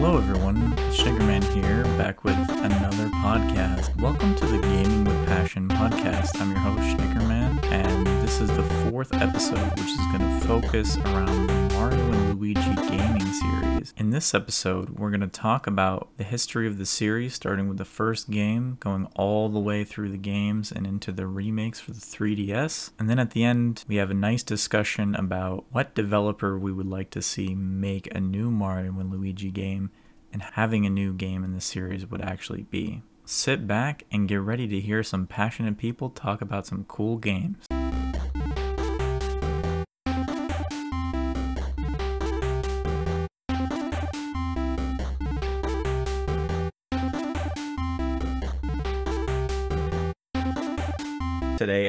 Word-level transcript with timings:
Hello, 0.00 0.16
everyone. 0.16 0.76
Sugarman 0.92 1.42
here, 1.42 1.82
back 1.98 2.22
with 2.22 2.38
another 2.50 3.08
podcast. 3.16 4.00
Welcome 4.00 4.36
to 4.36 4.46
the 4.46 4.58
Gaming 4.58 5.02
with 5.02 5.26
Passion 5.26 5.66
podcast. 5.66 6.40
I'm 6.40 6.52
your 6.52 6.60
host, 6.60 6.96
Schnickerman, 6.96 7.64
and 7.64 8.06
this 8.22 8.40
is 8.40 8.48
the 8.48 8.62
fourth 8.62 9.12
episode, 9.14 9.70
which 9.70 9.88
is 9.88 9.96
going 10.12 10.20
to 10.20 10.46
focus 10.46 10.96
around 10.98 11.48
the 11.48 11.74
Mario 11.74 12.12
and 12.12 12.38
Luigi 12.38 12.76
gaming 12.76 13.26
series. 13.26 13.92
In 13.96 14.10
this 14.10 14.34
episode, 14.34 14.90
we're 14.90 15.10
going 15.10 15.20
to 15.20 15.26
talk 15.26 15.66
about 15.66 16.10
the 16.16 16.22
history 16.22 16.68
of 16.68 16.78
the 16.78 16.86
series, 16.86 17.34
starting 17.34 17.68
with 17.68 17.78
the 17.78 17.84
first 17.84 18.30
game, 18.30 18.76
going 18.78 19.06
all 19.16 19.48
the 19.48 19.58
way 19.58 19.82
through 19.82 20.10
the 20.10 20.16
games 20.16 20.70
and 20.70 20.86
into 20.86 21.10
the 21.10 21.26
remakes 21.26 21.80
for 21.80 21.90
the 21.90 22.00
3DS. 22.00 22.92
And 23.00 23.10
then 23.10 23.18
at 23.18 23.32
the 23.32 23.42
end, 23.42 23.84
we 23.88 23.96
have 23.96 24.12
a 24.12 24.14
nice 24.14 24.44
discussion 24.44 25.16
about 25.16 25.64
what 25.70 25.96
developer 25.96 26.56
we 26.56 26.72
would 26.72 26.86
like 26.86 27.10
to 27.10 27.22
see 27.22 27.56
make 27.56 28.08
a 28.14 28.20
new 28.20 28.52
Mario 28.52 28.92
and 29.00 29.10
Luigi 29.10 29.50
game 29.50 29.87
and 30.32 30.42
having 30.42 30.84
a 30.86 30.90
new 30.90 31.12
game 31.12 31.44
in 31.44 31.52
the 31.52 31.60
series 31.60 32.06
would 32.06 32.22
actually 32.22 32.62
be. 32.64 33.02
Sit 33.24 33.66
back 33.66 34.04
and 34.10 34.26
get 34.26 34.40
ready 34.40 34.66
to 34.68 34.80
hear 34.80 35.02
some 35.02 35.26
passionate 35.26 35.76
people 35.76 36.10
talk 36.10 36.40
about 36.40 36.66
some 36.66 36.84
cool 36.84 37.18
games. 37.18 37.67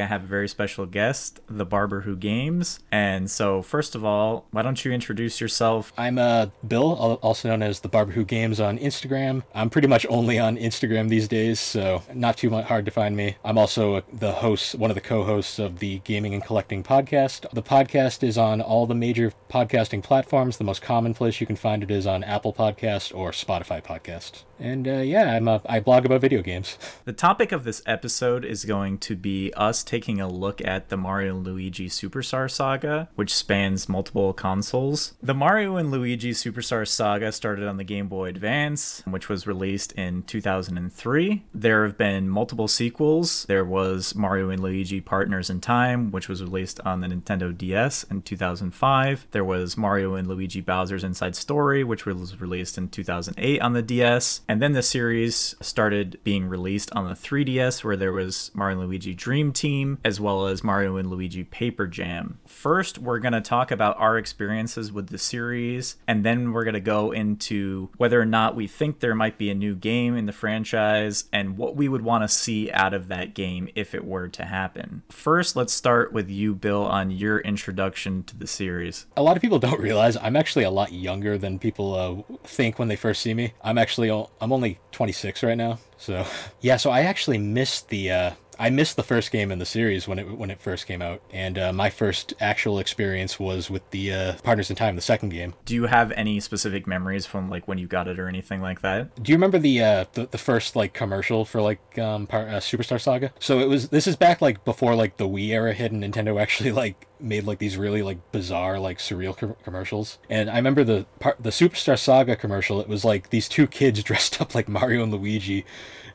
Have 0.09 0.23
a 0.23 0.27
very 0.27 0.49
special 0.49 0.87
guest, 0.87 1.39
the 1.47 1.65
Barber 1.65 2.01
Who 2.01 2.15
Games. 2.15 2.79
And 2.91 3.29
so, 3.29 3.61
first 3.61 3.93
of 3.93 4.03
all, 4.03 4.47
why 4.51 4.63
don't 4.63 4.83
you 4.83 4.91
introduce 4.91 5.39
yourself? 5.39 5.93
I'm 5.97 6.17
uh, 6.17 6.47
Bill, 6.67 7.19
also 7.21 7.47
known 7.47 7.61
as 7.61 7.79
the 7.79 7.89
Barber 7.89 8.11
Who 8.11 8.25
Games 8.25 8.59
on 8.59 8.79
Instagram. 8.79 9.43
I'm 9.53 9.69
pretty 9.69 9.87
much 9.87 10.07
only 10.09 10.39
on 10.39 10.57
Instagram 10.57 11.09
these 11.09 11.27
days, 11.27 11.59
so 11.59 12.01
not 12.13 12.37
too 12.37 12.49
hard 12.49 12.85
to 12.85 12.91
find 12.91 13.15
me. 13.15 13.37
I'm 13.45 13.59
also 13.59 14.01
the 14.11 14.31
host, 14.31 14.75
one 14.75 14.89
of 14.89 14.95
the 14.95 15.01
co-hosts 15.01 15.59
of 15.59 15.77
the 15.77 15.99
Gaming 15.99 16.33
and 16.33 16.43
Collecting 16.43 16.83
podcast. 16.83 17.49
The 17.53 17.63
podcast 17.63 18.23
is 18.23 18.37
on 18.37 18.61
all 18.61 18.87
the 18.87 18.95
major 18.95 19.31
podcasting 19.49 20.03
platforms. 20.03 20.57
The 20.57 20.63
most 20.63 20.81
common 20.81 21.13
place 21.13 21.39
you 21.39 21.45
can 21.45 21.55
find 21.55 21.83
it 21.83 21.91
is 21.91 22.07
on 22.07 22.23
Apple 22.23 22.53
Podcast 22.53 23.15
or 23.15 23.29
Spotify 23.29 23.83
Podcast. 23.83 24.43
And 24.59 24.87
uh, 24.87 24.97
yeah, 24.97 25.35
I'm 25.35 25.47
a, 25.47 25.61
I 25.65 25.79
blog 25.79 26.05
about 26.05 26.19
video 26.19 26.41
games. 26.41 26.77
The 27.05 27.13
topic 27.13 27.51
of 27.51 27.63
this 27.63 27.81
episode 27.85 28.43
is 28.43 28.65
going 28.65 28.97
to 28.99 29.15
be 29.15 29.53
us 29.53 29.83
taking 29.83 29.98
a 30.07 30.27
look 30.27 30.61
at 30.65 30.89
the 30.89 30.97
Mario 30.97 31.35
and 31.37 31.45
Luigi 31.45 31.89
Superstar 31.89 32.49
Saga, 32.49 33.09
which 33.15 33.33
spans 33.33 33.89
multiple 33.89 34.33
consoles. 34.33 35.13
The 35.21 35.33
Mario 35.33 35.75
and 35.75 35.91
Luigi 35.91 36.31
Superstar 36.31 36.87
Saga 36.87 37.31
started 37.31 37.67
on 37.67 37.77
the 37.77 37.83
Game 37.83 38.07
Boy 38.07 38.29
Advance, 38.29 39.03
which 39.05 39.29
was 39.29 39.47
released 39.47 39.91
in 39.93 40.23
2003. 40.23 41.43
There 41.53 41.85
have 41.85 41.97
been 41.97 42.29
multiple 42.29 42.67
sequels. 42.67 43.45
There 43.45 43.65
was 43.65 44.15
Mario 44.15 44.49
and 44.49 44.61
Luigi 44.61 45.01
Partners 45.01 45.49
in 45.49 45.59
Time, 45.59 46.11
which 46.11 46.29
was 46.29 46.41
released 46.41 46.79
on 46.81 47.01
the 47.01 47.07
Nintendo 47.07 47.55
DS 47.57 48.03
in 48.03 48.21
2005. 48.21 49.27
There 49.31 49.43
was 49.43 49.77
Mario 49.77 50.15
and 50.15 50.27
Luigi 50.27 50.61
Bowser's 50.61 51.03
Inside 51.03 51.35
Story, 51.35 51.83
which 51.83 52.05
was 52.05 52.39
released 52.39 52.77
in 52.77 52.89
2008 52.89 53.61
on 53.61 53.73
the 53.73 53.81
DS. 53.81 54.41
And 54.47 54.61
then 54.61 54.73
the 54.73 54.83
series 54.83 55.55
started 55.61 56.19
being 56.23 56.47
released 56.47 56.91
on 56.93 57.07
the 57.07 57.15
3DS, 57.15 57.83
where 57.83 57.97
there 57.97 58.13
was 58.13 58.51
Mario 58.53 58.79
and 58.79 58.87
Luigi 58.87 59.13
Dream 59.13 59.51
Team, 59.51 59.88
as 60.03 60.19
well 60.19 60.47
as 60.47 60.63
Mario 60.63 60.97
and 60.97 61.09
Luigi 61.09 61.43
Paper 61.43 61.87
Jam. 61.87 62.39
First, 62.45 62.97
we're 62.97 63.19
going 63.19 63.33
to 63.33 63.41
talk 63.41 63.71
about 63.71 63.97
our 63.99 64.17
experiences 64.17 64.91
with 64.91 65.07
the 65.07 65.17
series, 65.17 65.97
and 66.07 66.23
then 66.23 66.51
we're 66.51 66.63
going 66.63 66.73
to 66.73 66.79
go 66.79 67.11
into 67.11 67.89
whether 67.97 68.21
or 68.21 68.25
not 68.25 68.55
we 68.55 68.67
think 68.67 68.99
there 68.99 69.15
might 69.15 69.37
be 69.37 69.49
a 69.49 69.55
new 69.55 69.75
game 69.75 70.15
in 70.15 70.25
the 70.25 70.33
franchise 70.33 71.25
and 71.31 71.57
what 71.57 71.75
we 71.75 71.87
would 71.87 72.01
want 72.01 72.23
to 72.23 72.27
see 72.27 72.71
out 72.71 72.93
of 72.93 73.07
that 73.07 73.33
game 73.33 73.69
if 73.75 73.95
it 73.95 74.05
were 74.05 74.27
to 74.27 74.45
happen. 74.45 75.03
First, 75.09 75.55
let's 75.55 75.73
start 75.73 76.13
with 76.13 76.29
you, 76.29 76.55
Bill, 76.55 76.83
on 76.83 77.11
your 77.11 77.39
introduction 77.39 78.23
to 78.23 78.37
the 78.37 78.47
series. 78.47 79.05
A 79.17 79.23
lot 79.23 79.35
of 79.35 79.41
people 79.41 79.59
don't 79.69 79.79
realize 79.79 80.17
I'm 80.17 80.35
actually 80.35 80.65
a 80.65 80.71
lot 80.71 80.91
younger 80.91 81.37
than 81.37 81.59
people 81.59 81.95
uh, 81.95 82.37
think 82.43 82.79
when 82.79 82.87
they 82.87 82.95
first 82.95 83.21
see 83.21 83.33
me. 83.33 83.53
I'm 83.63 83.77
actually 83.77 84.09
I'm 84.09 84.51
only 84.51 84.79
26 84.91 85.43
right 85.43 85.57
now, 85.57 85.79
so 85.97 86.25
yeah. 86.61 86.77
So 86.77 86.89
I 86.91 87.01
actually 87.01 87.37
missed 87.37 87.89
the 87.89 88.11
uh, 88.11 88.31
I 88.59 88.69
missed 88.69 88.97
the 88.97 89.03
first 89.03 89.31
game 89.31 89.53
in 89.53 89.59
the 89.59 89.65
series 89.65 90.05
when 90.05 90.19
it 90.19 90.37
when 90.37 90.51
it 90.51 90.59
first 90.59 90.85
came 90.85 91.01
out, 91.01 91.21
and 91.31 91.57
uh, 91.57 91.71
my 91.71 91.89
first 91.89 92.33
actual 92.41 92.77
experience 92.77 93.39
was 93.39 93.69
with 93.69 93.89
the 93.91 94.11
uh, 94.11 94.33
Partners 94.43 94.69
in 94.69 94.75
Time, 94.75 94.97
the 94.97 95.01
second 95.01 95.29
game. 95.29 95.53
Do 95.63 95.73
you 95.73 95.85
have 95.85 96.11
any 96.11 96.41
specific 96.41 96.85
memories 96.85 97.25
from 97.25 97.49
like 97.49 97.69
when 97.69 97.77
you 97.77 97.87
got 97.87 98.09
it 98.09 98.19
or 98.19 98.27
anything 98.27 98.61
like 98.61 98.81
that? 98.81 99.23
Do 99.23 99.31
you 99.31 99.37
remember 99.37 99.59
the 99.59 99.81
uh, 99.81 100.05
the, 100.11 100.25
the 100.25 100.37
first 100.37 100.75
like 100.75 100.93
commercial 100.93 101.45
for 101.45 101.61
like 101.61 101.97
um, 101.97 102.27
par- 102.27 102.49
uh, 102.49 102.59
Superstar 102.59 102.99
Saga? 102.99 103.31
So 103.39 103.59
it 103.59 103.69
was 103.69 103.87
this 103.87 104.07
is 104.07 104.17
back 104.17 104.41
like 104.41 104.65
before 104.65 104.93
like 104.93 105.15
the 105.15 105.27
Wii 105.27 105.49
era 105.49 105.73
hit, 105.73 105.93
and 105.93 106.03
Nintendo 106.03 106.39
actually 106.41 106.73
like 106.73 107.07
made 107.21 107.45
like 107.45 107.59
these 107.59 107.77
really 107.77 108.01
like 108.01 108.31
bizarre 108.33 108.77
like 108.77 108.97
surreal 108.97 109.37
com- 109.37 109.55
commercials. 109.63 110.19
And 110.29 110.49
I 110.49 110.57
remember 110.57 110.83
the 110.83 111.05
part 111.19 111.41
the 111.41 111.51
Superstar 111.51 111.97
Saga 111.97 112.35
commercial. 112.35 112.81
It 112.81 112.89
was 112.89 113.05
like 113.05 113.29
these 113.29 113.47
two 113.47 113.67
kids 113.67 114.03
dressed 114.09 114.41
up 114.41 114.53
like 114.53 114.67
Mario 114.67 115.03
and 115.03 115.13
Luigi, 115.13 115.65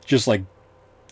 just 0.05 0.27
like 0.27 0.43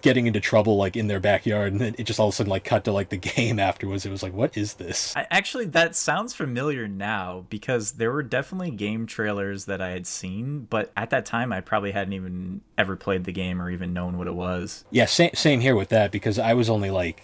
getting 0.03 0.28
into 0.28 0.40
trouble 0.40 0.78
like 0.78 0.96
in 0.96 1.08
their 1.08 1.19
backyard 1.19 1.72
and 1.72 1.81
then 1.81 1.96
it 1.97 2.03
just 2.03 2.19
all 2.19 2.28
of 2.28 2.34
a 2.34 2.36
sudden 2.36 2.50
like 2.52 2.64
cut 2.64 2.84
to 2.84 2.91
like 2.91 3.09
the 3.09 3.18
game 3.36 3.58
afterwards. 3.58 4.06
It 4.06 4.12
was 4.12 4.22
like 4.22 4.34
what 4.34 4.56
is 4.56 4.75
this? 4.75 5.16
I, 5.16 5.25
actually, 5.31 5.66
that 5.66 5.96
sounds 5.96 6.36
familiar 6.36 6.88
now 6.88 7.46
because 7.50 7.94
there 7.94 8.12
were 8.12 8.22
definitely 8.22 8.69
game 8.69 9.08
trailers 9.08 9.66
that 9.66 9.81
I 9.81 9.90
had 9.90 10.06
seen, 10.06 10.68
but 10.69 10.91
at 10.96 11.09
that 11.09 11.25
time 11.25 11.52
I 11.52 11.62
probably 11.62 11.91
hadn't 11.91 12.14
even 12.14 12.62
ever 12.78 12.96
played 12.96 13.24
the 13.24 13.31
game 13.31 13.62
or 13.62 13.72
even 13.72 13.94
known 13.94 14.18
what 14.18 14.28
it 14.28 14.36
was. 14.36 14.86
yeah 14.91 15.06
same, 15.06 15.31
same 15.34 15.59
here 15.62 15.75
with 15.75 15.90
that 15.90 16.12
because 16.12 16.38
i 16.38 16.53
was 16.53 16.70
only 16.70 16.90
like 16.91 17.24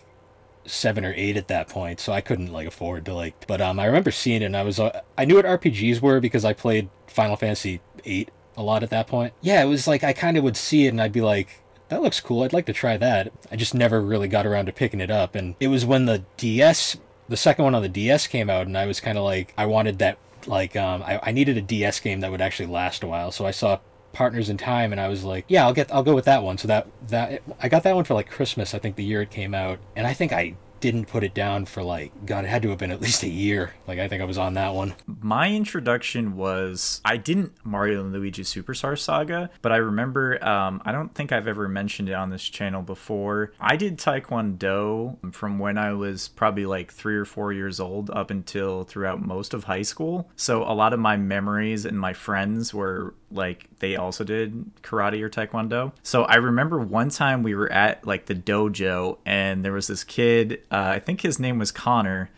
seven 0.66 1.04
or 1.04 1.14
eight 1.18 1.36
at 1.38 1.48
that 1.48 1.68
point 1.68 2.00
so 2.00 2.14
i 2.14 2.22
couldn't 2.22 2.52
like 2.54 2.68
afford 2.68 3.04
to 3.06 3.14
like 3.14 3.46
but 3.48 3.60
um 3.60 3.80
i 3.80 3.86
remember 3.86 4.12
seeing 4.12 4.42
it 4.42 4.46
and 4.46 4.56
i 4.56 4.62
was 4.64 4.80
uh, 4.80 5.02
i 5.18 5.26
knew 5.26 5.36
what 5.36 5.46
rpgs 5.46 6.00
were 6.02 6.20
because 6.20 6.46
i 6.46 6.54
played 6.54 6.88
final 7.08 7.36
fantasy 7.36 7.82
8 8.06 8.30
a 8.58 8.64
lot 8.64 8.84
at 8.84 8.90
that 8.92 9.08
point. 9.08 9.34
Yeah 9.42 9.64
it 9.64 9.68
was 9.68 9.88
like 9.88 10.04
i 10.04 10.14
kind 10.14 10.38
of 10.38 10.44
would 10.44 10.56
see 10.58 10.86
it 10.86 10.90
and 10.90 11.02
i'd 11.02 11.12
be 11.12 11.22
like 11.22 11.62
that 11.90 12.02
looks 12.02 12.20
cool. 12.20 12.44
I'd 12.44 12.54
like 12.54 12.68
to 12.68 12.74
try 12.74 12.98
that. 12.98 13.32
I 13.52 13.56
just 13.56 13.74
never 13.76 14.02
really 14.02 14.28
got 14.28 14.46
around 14.46 14.68
to 14.68 14.72
picking 14.72 15.02
it 15.02 15.12
up. 15.12 15.36
And 15.36 15.56
it 15.60 15.68
was 15.68 15.86
when 15.86 16.06
the 16.06 16.24
ds 16.38 16.98
the 17.28 17.38
second 17.38 17.64
one 17.66 17.76
on 17.76 17.84
the 17.84 17.90
ds 17.90 18.26
came 18.26 18.50
out 18.50 18.66
and 18.66 18.76
i 18.76 18.88
was 18.88 19.00
kind 19.00 19.16
of 19.16 19.24
like 19.24 19.54
i 19.56 19.64
wanted 19.64 20.00
that 20.00 20.18
like 20.48 20.76
um 20.76 21.04
I, 21.04 21.20
I 21.22 21.32
needed 21.32 21.58
a 21.58 21.62
ds 21.62 22.00
game 22.00 22.22
that 22.22 22.32
would 22.32 22.42
actually 22.42 22.68
last 22.68 23.04
a 23.04 23.08
while. 23.08 23.32
So 23.32 23.46
i 23.46 23.52
saw 23.52 23.80
partners 24.12 24.50
in 24.50 24.58
time 24.58 24.92
and 24.92 25.00
i 25.00 25.08
was 25.08 25.24
like 25.24 25.46
yeah 25.48 25.64
i'll 25.66 25.74
get 25.74 25.94
i'll 25.94 26.04
go 26.04 26.16
with 26.16 26.26
that 26.26 26.44
one. 26.44 26.58
So 26.58 26.68
that 26.68 26.88
that 27.10 27.44
i 27.62 27.70
got 27.70 27.84
that 27.84 27.96
one 27.96 28.06
for 28.06 28.14
like 28.14 28.30
christmas 28.30 28.74
i 28.74 28.80
think 28.80 28.96
the 28.96 29.04
year 29.04 29.22
it 29.22 29.32
came 29.32 29.54
out. 29.54 29.80
And 29.96 30.08
i 30.08 30.14
think 30.14 30.32
i 30.32 30.56
didn't 30.80 31.06
put 31.06 31.24
it 31.24 31.34
down 31.34 31.66
for 31.66 31.84
like 31.84 32.12
god 32.26 32.46
it 32.46 32.48
had 32.48 32.62
to 32.62 32.70
have 32.70 32.78
been 32.78 32.92
at 32.92 33.02
least 33.02 33.24
a 33.24 33.30
year 33.30 33.74
like 33.88 34.00
i 34.00 34.08
think 34.08 34.22
i 34.22 34.26
was 34.26 34.38
on 34.38 34.54
that 34.54 34.74
one 34.74 34.94
My 35.22 35.52
introduction 35.52 36.36
was 36.36 37.02
I 37.06 37.18
didn't 37.18 37.54
Mario 37.64 38.02
and 38.02 38.14
Luigi 38.14 38.44
Superstar 38.44 38.98
Saga, 38.98 39.50
but 39.62 39.72
I 39.72 39.78
remember 39.78 40.44
um, 40.44 40.82
I 40.86 40.92
don't 40.92 41.14
think 41.14 41.32
I've 41.32 41.48
ever 41.48 41.68
mentioned 41.68 42.10
it 42.10 42.14
on 42.14 42.30
this 42.30 42.44
channel 42.44 42.82
before. 42.82 43.52
I 43.60 43.76
did 43.76 43.98
Taekwondo 43.98 45.34
from 45.34 45.60
when 45.60 45.78
I 45.78 45.94
was 45.94 46.28
probably 46.30 46.66
like 46.66 46.92
three 46.92 47.16
or 47.16 47.26
four 47.26 47.52
years 47.54 47.80
old 47.80 48.10
up 48.12 48.32
until 48.32 48.84
throughout 48.84 49.22
most 49.22 49.54
of 49.54 49.66
high 49.66 49.82
school. 49.82 50.30
So 50.36 50.64
a 50.64 50.74
lot 50.74 50.94
of 50.94 51.00
my 51.00 51.18
memories 51.18 51.86
and 51.86 52.00
my 52.00 52.14
friends 52.14 52.74
were 52.74 53.14
like 53.32 53.68
they 53.80 53.96
also 53.96 54.24
did 54.24 54.72
karate 54.82 55.22
or 55.22 55.30
taekwondo. 55.30 55.92
So 56.04 56.24
I 56.24 56.36
remember 56.36 56.80
one 56.80 57.10
time 57.10 57.44
we 57.44 57.56
were 57.56 57.72
at 57.72 58.06
like 58.06 58.26
the 58.26 58.36
dojo 58.36 59.18
and 59.26 59.64
there 59.64 59.74
was 59.74 59.88
this 59.88 60.04
kid, 60.04 60.62
uh, 60.72 60.94
I 60.96 61.00
think 61.00 61.22
his 61.22 61.40
name 61.40 61.60
was 61.60 61.72
Connor 61.72 62.30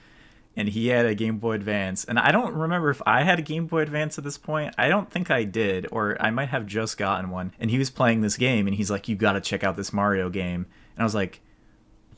and 0.56 0.70
he 0.70 0.88
had 0.88 1.06
a 1.06 1.16
Game 1.16 1.38
Boy 1.38 1.54
Advance. 1.54 2.04
And 2.04 2.20
I 2.20 2.32
don't 2.32 2.54
remember 2.54 2.90
if 2.90 3.02
I 3.06 3.24
had 3.24 3.40
a 3.40 3.42
Game 3.42 3.68
Boy 3.68 3.82
Advance 3.82 4.18
at 4.18 4.24
this 4.24 4.38
point. 4.38 4.76
I 4.78 4.90
don't 4.90 5.10
think 5.10 5.32
I 5.32 5.44
did, 5.44 5.88
or 5.92 6.18
I 6.20 6.30
might 6.30 6.50
have 6.50 6.66
just 6.66 6.98
gotten 6.98 7.30
one. 7.30 7.54
And 7.60 7.72
he 7.72 7.78
was 7.78 7.90
playing 7.90 8.22
this 8.22 8.38
game, 8.38 8.68
and 8.68 8.76
he's 8.76 8.92
like, 8.92 9.08
"You 9.08 9.16
got 9.16 9.34
to 9.34 9.42
check 9.42 9.64
out 9.64 9.78
this 9.78 9.94
Mario 9.94 10.30
game." 10.30 10.66
And 10.96 11.00
I 11.00 11.04
was 11.04 11.16
like, 11.16 11.40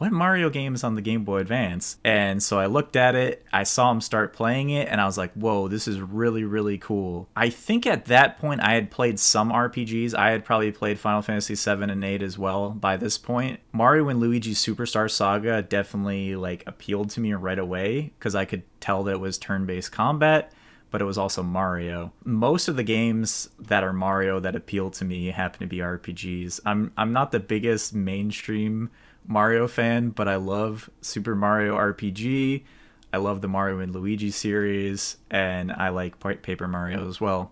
"What 0.03 0.11
Mario 0.11 0.49
game 0.49 0.75
is 0.75 0.83
on 0.83 0.95
the 0.95 1.01
Game 1.01 1.23
Boy 1.23 1.37
Advance?" 1.37 1.97
And 2.03 2.43
so 2.43 2.59
I 2.59 2.65
looked 2.65 2.97
at 2.97 3.15
it. 3.15 3.45
I 3.53 3.63
saw 3.63 3.89
him 3.89 4.01
start 4.01 4.33
playing 4.33 4.69
it, 4.69 4.89
and 4.89 4.99
I 4.99 5.05
was 5.05 5.17
like, 5.17 5.31
"Whoa, 5.31 5.69
this 5.69 5.87
is 5.87 6.01
really, 6.01 6.43
really 6.43 6.77
cool." 6.77 7.29
I 7.37 7.49
think 7.49 7.87
at 7.87 8.05
that 8.05 8.37
point 8.37 8.59
I 8.61 8.73
had 8.73 8.91
played 8.91 9.17
some 9.17 9.49
RPGs. 9.49 10.13
I 10.13 10.31
had 10.31 10.43
probably 10.43 10.73
played 10.73 10.99
Final 10.99 11.21
Fantasy 11.21 11.55
7 11.55 11.89
and 11.89 12.03
8 12.03 12.21
as 12.21 12.37
well 12.37 12.71
by 12.71 12.97
this 12.97 13.17
point. 13.17 13.61
Mario 13.71 14.09
and 14.09 14.19
Luigi 14.19 14.53
Superstar 14.53 15.09
Saga 15.09 15.61
definitely 15.61 16.35
like 16.35 16.65
appealed 16.67 17.09
to 17.11 17.21
me 17.21 17.33
right 17.33 17.57
away 17.57 18.11
because 18.19 18.35
I 18.35 18.43
could 18.43 18.63
tell 18.81 19.03
that 19.03 19.11
it 19.11 19.19
was 19.21 19.37
turn-based 19.37 19.93
combat 19.93 20.51
but 20.93 21.01
it 21.01 21.05
was 21.05 21.17
also 21.17 21.41
Mario. 21.41 22.13
Most 22.23 22.67
of 22.67 22.75
the 22.75 22.83
games 22.83 23.49
that 23.57 23.83
are 23.83 23.91
Mario 23.91 24.39
that 24.39 24.55
appeal 24.55 24.91
to 24.91 25.03
me 25.03 25.31
happen 25.31 25.61
to 25.61 25.65
be 25.65 25.77
RPGs. 25.77 26.59
I'm 26.67 26.91
I'm 26.95 27.11
not 27.11 27.31
the 27.31 27.39
biggest 27.39 27.95
mainstream 27.95 28.91
Mario 29.27 29.67
fan, 29.67 30.09
but 30.09 30.27
I 30.27 30.35
love 30.35 30.89
Super 31.01 31.35
Mario 31.35 31.75
RPG. 31.75 32.63
I 33.11 33.17
love 33.17 33.41
the 33.41 33.47
Mario 33.47 33.79
and 33.79 33.93
Luigi 33.93 34.31
series, 34.31 35.17
and 35.29 35.71
I 35.71 35.89
like 35.89 36.19
Pa- 36.19 36.33
Paper 36.41 36.67
Mario 36.67 37.07
as 37.07 37.21
well. 37.21 37.51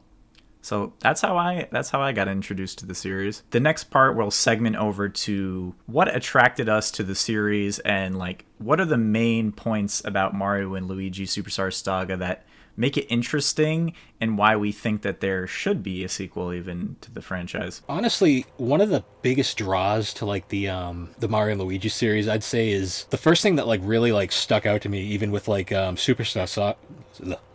So 0.62 0.94
that's 1.00 1.22
how 1.22 1.38
I 1.38 1.68
that's 1.72 1.90
how 1.90 2.02
I 2.02 2.12
got 2.12 2.28
introduced 2.28 2.80
to 2.80 2.86
the 2.86 2.94
series. 2.94 3.44
The 3.50 3.60
next 3.60 3.86
part 3.86 4.16
will 4.16 4.32
segment 4.32 4.76
over 4.76 5.10
to 5.10 5.76
what 5.88 6.16
attracted 6.16 6.70
us 6.70 6.92
to 6.92 7.04
the 7.04 7.16
series 7.16 7.80
and 7.80 8.18
like 8.18 8.46
what 8.60 8.80
are 8.80 8.86
the 8.86 8.98
main 8.98 9.52
points 9.52 10.04
about 10.06 10.36
Mario 10.36 10.76
and 10.76 10.88
Luigi 10.88 11.26
Superstar 11.26 11.74
Saga 11.74 12.16
that 12.18 12.46
make 12.76 12.98
it 12.98 13.06
interesting 13.10 13.94
and 14.20 14.38
why 14.38 14.56
we 14.56 14.72
think 14.72 15.02
that 15.02 15.20
there 15.20 15.48
should 15.48 15.84
be 15.84 16.04
a 16.04 16.10
sequel 16.10 16.54
even 16.54 16.96
to 17.02 17.12
the 17.12 17.22
franchise. 17.22 17.82
Honestly, 17.90 18.46
one 18.58 18.82
of 18.82 18.90
the 18.90 19.04
biggest 19.22 19.58
draws 19.58 20.14
to 20.16 20.26
like 20.26 20.48
the 20.50 20.70
um 20.70 21.10
the 21.20 21.28
Mario 21.28 21.54
and 21.54 21.62
Luigi 21.62 21.90
series, 21.90 22.28
I'd 22.28 22.44
say 22.44 22.70
is 22.72 23.06
the 23.10 23.18
first 23.18 23.42
thing 23.44 23.56
that 23.56 23.68
like 23.68 23.82
really 23.84 24.12
like 24.12 24.32
stuck 24.32 24.66
out 24.66 24.82
to 24.82 24.90
me 24.90 25.02
even 25.02 25.32
with 25.32 25.48
like 25.48 25.72
um 25.72 25.96
Superstar 25.96 26.48
Saga 26.48 26.78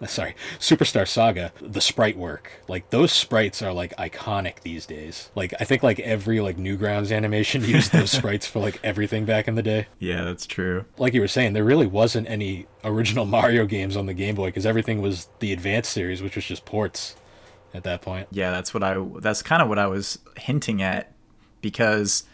sorry, 0.07 0.35
Superstar 0.59 1.07
Saga, 1.07 1.53
the 1.61 1.81
sprite 1.81 2.17
work. 2.17 2.51
Like 2.69 2.91
those 2.91 3.13
sprites 3.13 3.63
are 3.63 3.73
like 3.73 3.97
iconic 3.97 4.61
these 4.61 4.87
days. 4.87 5.31
Like 5.35 5.55
I 5.61 5.65
think 5.65 5.83
like 5.83 6.01
every 6.01 6.41
like 6.41 6.57
Newgrounds 6.57 7.15
animation 7.15 7.65
used 7.65 7.93
those 7.93 8.11
sprites 8.11 8.47
for 8.47 8.61
like 8.61 8.81
everything 8.83 9.25
back 9.25 9.49
in 9.49 9.55
the 9.55 9.63
day. 9.63 9.87
Yeah, 9.99 10.25
that's 10.25 10.47
true. 10.47 10.85
Like 10.99 11.15
you 11.15 11.21
were 11.21 11.29
saying, 11.29 11.53
there 11.53 11.65
really 11.65 11.87
wasn't 11.87 12.29
any 12.29 12.67
original 12.85 13.25
Mario 13.37 13.67
games 13.67 13.97
on 13.97 14.07
the 14.07 14.15
Game 14.15 14.35
Boy 14.35 14.49
because 14.49 14.67
everything 14.67 15.01
was 15.01 15.29
the 15.41 15.53
Advance 15.53 15.89
series, 15.89 16.23
which 16.23 16.37
was 16.37 16.45
just 16.45 16.65
ports 16.65 17.17
at 17.75 17.85
that 17.85 18.03
point. 18.03 18.29
Yeah, 18.31 18.51
that's 18.51 18.75
what 18.75 18.83
I 18.83 19.03
that's 19.21 19.43
kind 19.43 19.63
of 19.63 19.69
what 19.69 19.79
I 19.79 19.87
was 19.87 20.19
hinting 20.37 20.83
at 20.83 21.13
because 21.61 22.25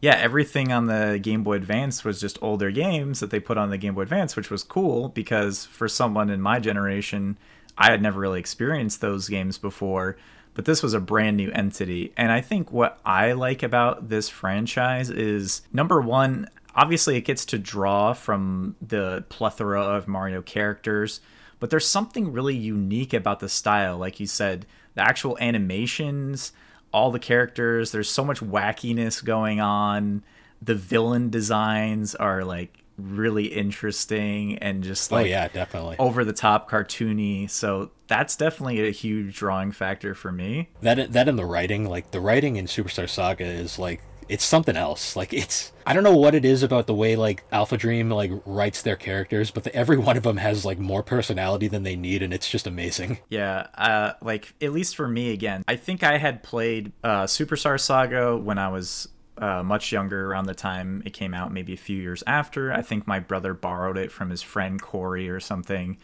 yeah, 0.00 0.14
everything 0.14 0.72
on 0.72 0.86
the 0.86 1.18
Game 1.20 1.42
Boy 1.42 1.54
Advance 1.54 2.04
was 2.04 2.20
just 2.20 2.38
older 2.40 2.70
games 2.70 3.20
that 3.20 3.30
they 3.30 3.40
put 3.40 3.58
on 3.58 3.70
the 3.70 3.78
Game 3.78 3.94
Boy 3.94 4.02
Advance, 4.02 4.36
which 4.36 4.50
was 4.50 4.62
cool 4.62 5.08
because 5.08 5.64
for 5.64 5.88
someone 5.88 6.30
in 6.30 6.40
my 6.40 6.60
generation, 6.60 7.36
I 7.76 7.90
had 7.90 8.00
never 8.00 8.20
really 8.20 8.40
experienced 8.40 9.00
those 9.00 9.28
games 9.28 9.58
before. 9.58 10.16
But 10.54 10.64
this 10.64 10.82
was 10.82 10.94
a 10.94 11.00
brand 11.00 11.36
new 11.36 11.50
entity. 11.52 12.12
And 12.16 12.32
I 12.32 12.40
think 12.40 12.72
what 12.72 12.98
I 13.04 13.32
like 13.32 13.62
about 13.62 14.08
this 14.08 14.28
franchise 14.28 15.08
is 15.08 15.62
number 15.72 16.00
one, 16.00 16.48
obviously 16.74 17.16
it 17.16 17.22
gets 17.22 17.44
to 17.46 17.58
draw 17.58 18.12
from 18.12 18.74
the 18.80 19.24
plethora 19.28 19.80
of 19.80 20.08
Mario 20.08 20.42
characters, 20.42 21.20
but 21.60 21.70
there's 21.70 21.86
something 21.86 22.32
really 22.32 22.56
unique 22.56 23.12
about 23.14 23.38
the 23.40 23.48
style. 23.48 23.98
Like 23.98 24.18
you 24.18 24.26
said, 24.26 24.66
the 24.94 25.02
actual 25.02 25.38
animations, 25.40 26.52
all 26.92 27.10
the 27.10 27.18
characters. 27.18 27.92
There's 27.92 28.08
so 28.08 28.24
much 28.24 28.40
wackiness 28.40 29.24
going 29.24 29.60
on. 29.60 30.22
The 30.60 30.74
villain 30.74 31.30
designs 31.30 32.14
are 32.14 32.44
like 32.44 32.82
really 32.98 33.46
interesting 33.46 34.58
and 34.58 34.82
just 34.82 35.12
oh, 35.12 35.16
like 35.16 35.26
oh 35.26 35.28
yeah 35.28 35.46
definitely 35.46 35.94
over 36.00 36.24
the 36.24 36.32
top 36.32 36.68
cartoony 36.68 37.48
so 37.48 37.92
that's 38.08 38.34
definitely 38.34 38.88
a 38.88 38.90
huge 38.90 39.36
drawing 39.36 39.70
factor 39.70 40.16
for 40.16 40.32
me 40.32 40.68
that 40.80 41.12
that 41.12 41.28
and 41.28 41.38
the 41.38 41.44
writing 41.44 41.88
like 41.88 42.10
the 42.10 42.20
writing 42.20 42.56
in 42.56 42.66
superstar 42.66 43.08
saga 43.08 43.44
is 43.44 43.78
like 43.78 44.02
it's 44.28 44.44
something 44.44 44.76
else. 44.76 45.16
Like 45.16 45.32
it's 45.32 45.72
I 45.86 45.94
don't 45.94 46.04
know 46.04 46.16
what 46.16 46.34
it 46.34 46.44
is 46.44 46.62
about 46.62 46.86
the 46.86 46.94
way 46.94 47.16
like 47.16 47.44
Alpha 47.50 47.76
Dream 47.76 48.10
like 48.10 48.30
writes 48.44 48.82
their 48.82 48.96
characters, 48.96 49.50
but 49.50 49.64
the, 49.64 49.74
every 49.74 49.96
one 49.96 50.16
of 50.16 50.22
them 50.22 50.36
has 50.36 50.64
like 50.64 50.78
more 50.78 51.02
personality 51.02 51.68
than 51.68 51.82
they 51.82 51.96
need, 51.96 52.22
and 52.22 52.32
it's 52.32 52.48
just 52.48 52.66
amazing. 52.66 53.18
Yeah, 53.30 53.66
uh, 53.74 54.12
like 54.22 54.54
at 54.60 54.72
least 54.72 54.96
for 54.96 55.06
me 55.06 55.32
again, 55.32 55.62
I 55.68 55.76
think 55.76 56.02
I 56.02 56.18
had 56.18 56.42
played 56.42 56.92
uh, 57.04 57.24
Superstar 57.24 57.78
Saga 57.78 58.36
when 58.36 58.58
I 58.58 58.68
was 58.68 59.08
uh, 59.36 59.62
much 59.62 59.92
younger 59.92 60.30
around 60.30 60.46
the 60.46 60.54
time 60.54 61.02
it 61.04 61.12
came 61.12 61.34
out, 61.34 61.52
maybe 61.52 61.74
a 61.74 61.76
few 61.78 62.00
years 62.00 62.22
after. 62.26 62.72
I 62.72 62.82
think 62.82 63.06
my 63.06 63.20
brother 63.20 63.54
borrowed 63.54 63.98
it 63.98 64.10
from 64.10 64.30
his 64.30 64.42
friend 64.42 64.80
Corey 64.80 65.28
or 65.28 65.40
something, 65.40 65.98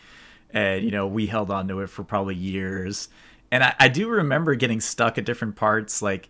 and 0.50 0.84
you 0.84 0.90
know 0.90 1.06
we 1.06 1.26
held 1.26 1.50
on 1.50 1.66
to 1.68 1.80
it 1.80 1.88
for 1.88 2.04
probably 2.04 2.34
years. 2.34 3.08
And 3.50 3.64
I, 3.64 3.74
I 3.78 3.88
do 3.88 4.08
remember 4.08 4.54
getting 4.54 4.80
stuck 4.80 5.18
at 5.18 5.24
different 5.24 5.56
parts, 5.56 6.02
like 6.02 6.28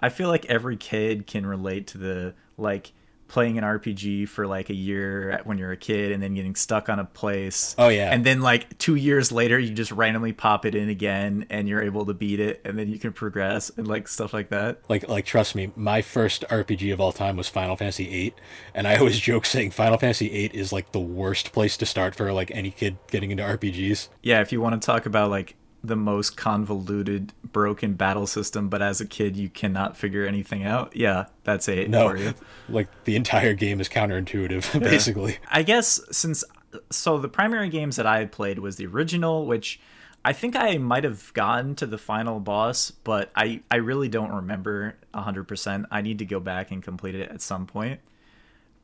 I 0.00 0.08
feel 0.08 0.28
like 0.28 0.46
every 0.46 0.76
kid 0.76 1.26
can 1.26 1.46
relate 1.46 1.88
to 1.88 1.98
the 1.98 2.34
like 2.56 2.92
playing 3.30 3.56
an 3.58 3.64
RPG 3.64 4.28
for 4.28 4.44
like 4.46 4.70
a 4.70 4.74
year 4.74 5.40
when 5.44 5.56
you're 5.56 5.70
a 5.70 5.76
kid 5.76 6.10
and 6.10 6.20
then 6.20 6.34
getting 6.34 6.56
stuck 6.56 6.88
on 6.88 6.98
a 6.98 7.04
place. 7.04 7.76
Oh 7.78 7.88
yeah. 7.88 8.12
And 8.12 8.26
then 8.26 8.40
like 8.40 8.76
2 8.78 8.96
years 8.96 9.30
later 9.30 9.56
you 9.56 9.70
just 9.70 9.92
randomly 9.92 10.32
pop 10.32 10.66
it 10.66 10.74
in 10.74 10.88
again 10.88 11.46
and 11.48 11.68
you're 11.68 11.80
able 11.82 12.04
to 12.06 12.14
beat 12.14 12.40
it 12.40 12.60
and 12.64 12.76
then 12.76 12.88
you 12.88 12.98
can 12.98 13.12
progress 13.12 13.70
and 13.76 13.86
like 13.86 14.08
stuff 14.08 14.34
like 14.34 14.48
that. 14.50 14.80
Like 14.88 15.08
like 15.08 15.24
trust 15.24 15.54
me, 15.54 15.70
my 15.76 16.02
first 16.02 16.44
RPG 16.48 16.92
of 16.92 17.00
all 17.00 17.12
time 17.12 17.36
was 17.36 17.48
Final 17.48 17.76
Fantasy 17.76 18.10
8 18.10 18.34
and 18.74 18.88
I 18.88 18.96
always 18.96 19.20
joke 19.30 19.46
saying 19.46 19.70
Final 19.70 19.96
Fantasy 19.96 20.32
8 20.32 20.52
is 20.54 20.72
like 20.72 20.90
the 20.90 21.00
worst 21.00 21.52
place 21.52 21.76
to 21.76 21.86
start 21.86 22.16
for 22.16 22.32
like 22.32 22.50
any 22.50 22.72
kid 22.72 22.98
getting 23.12 23.30
into 23.30 23.44
RPGs. 23.44 24.08
Yeah, 24.24 24.40
if 24.40 24.50
you 24.50 24.60
want 24.60 24.80
to 24.80 24.84
talk 24.84 25.06
about 25.06 25.30
like 25.30 25.54
the 25.82 25.96
most 25.96 26.36
convoluted, 26.36 27.32
broken 27.52 27.94
battle 27.94 28.26
system, 28.26 28.68
but 28.68 28.82
as 28.82 29.00
a 29.00 29.06
kid 29.06 29.36
you 29.36 29.48
cannot 29.48 29.96
figure 29.96 30.26
anything 30.26 30.64
out. 30.64 30.94
Yeah, 30.94 31.26
that's 31.44 31.68
it 31.68 31.88
no, 31.88 32.10
for 32.10 32.16
you. 32.16 32.34
Like 32.68 32.88
the 33.04 33.16
entire 33.16 33.54
game 33.54 33.80
is 33.80 33.88
counterintuitive, 33.88 34.74
yeah. 34.80 34.80
basically. 34.80 35.38
I 35.48 35.62
guess 35.62 36.00
since 36.10 36.44
so 36.90 37.18
the 37.18 37.28
primary 37.28 37.68
games 37.68 37.96
that 37.96 38.06
I 38.06 38.18
had 38.18 38.30
played 38.32 38.58
was 38.58 38.76
the 38.76 38.86
original, 38.86 39.46
which 39.46 39.80
I 40.24 40.32
think 40.32 40.54
I 40.54 40.76
might 40.76 41.04
have 41.04 41.32
gotten 41.32 41.74
to 41.76 41.86
the 41.86 41.98
final 41.98 42.40
boss, 42.40 42.90
but 42.90 43.30
I, 43.34 43.62
I 43.70 43.76
really 43.76 44.08
don't 44.08 44.30
remember 44.30 44.96
100%. 45.14 45.86
I 45.90 46.02
need 46.02 46.18
to 46.18 46.26
go 46.26 46.40
back 46.40 46.70
and 46.70 46.82
complete 46.82 47.14
it 47.14 47.30
at 47.30 47.40
some 47.40 47.66
point. 47.66 48.00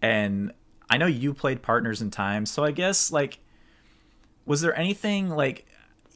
And 0.01 0.53
I 0.89 0.97
know 0.97 1.07
you 1.07 1.35
played 1.35 1.63
Partners 1.63 2.01
in 2.01 2.11
Time, 2.11 2.47
so 2.47 2.65
I 2.65 2.71
guess 2.71 3.13
like 3.13 3.39
was 4.47 4.61
there 4.61 4.79
anything 4.79 5.29
like 5.29 5.66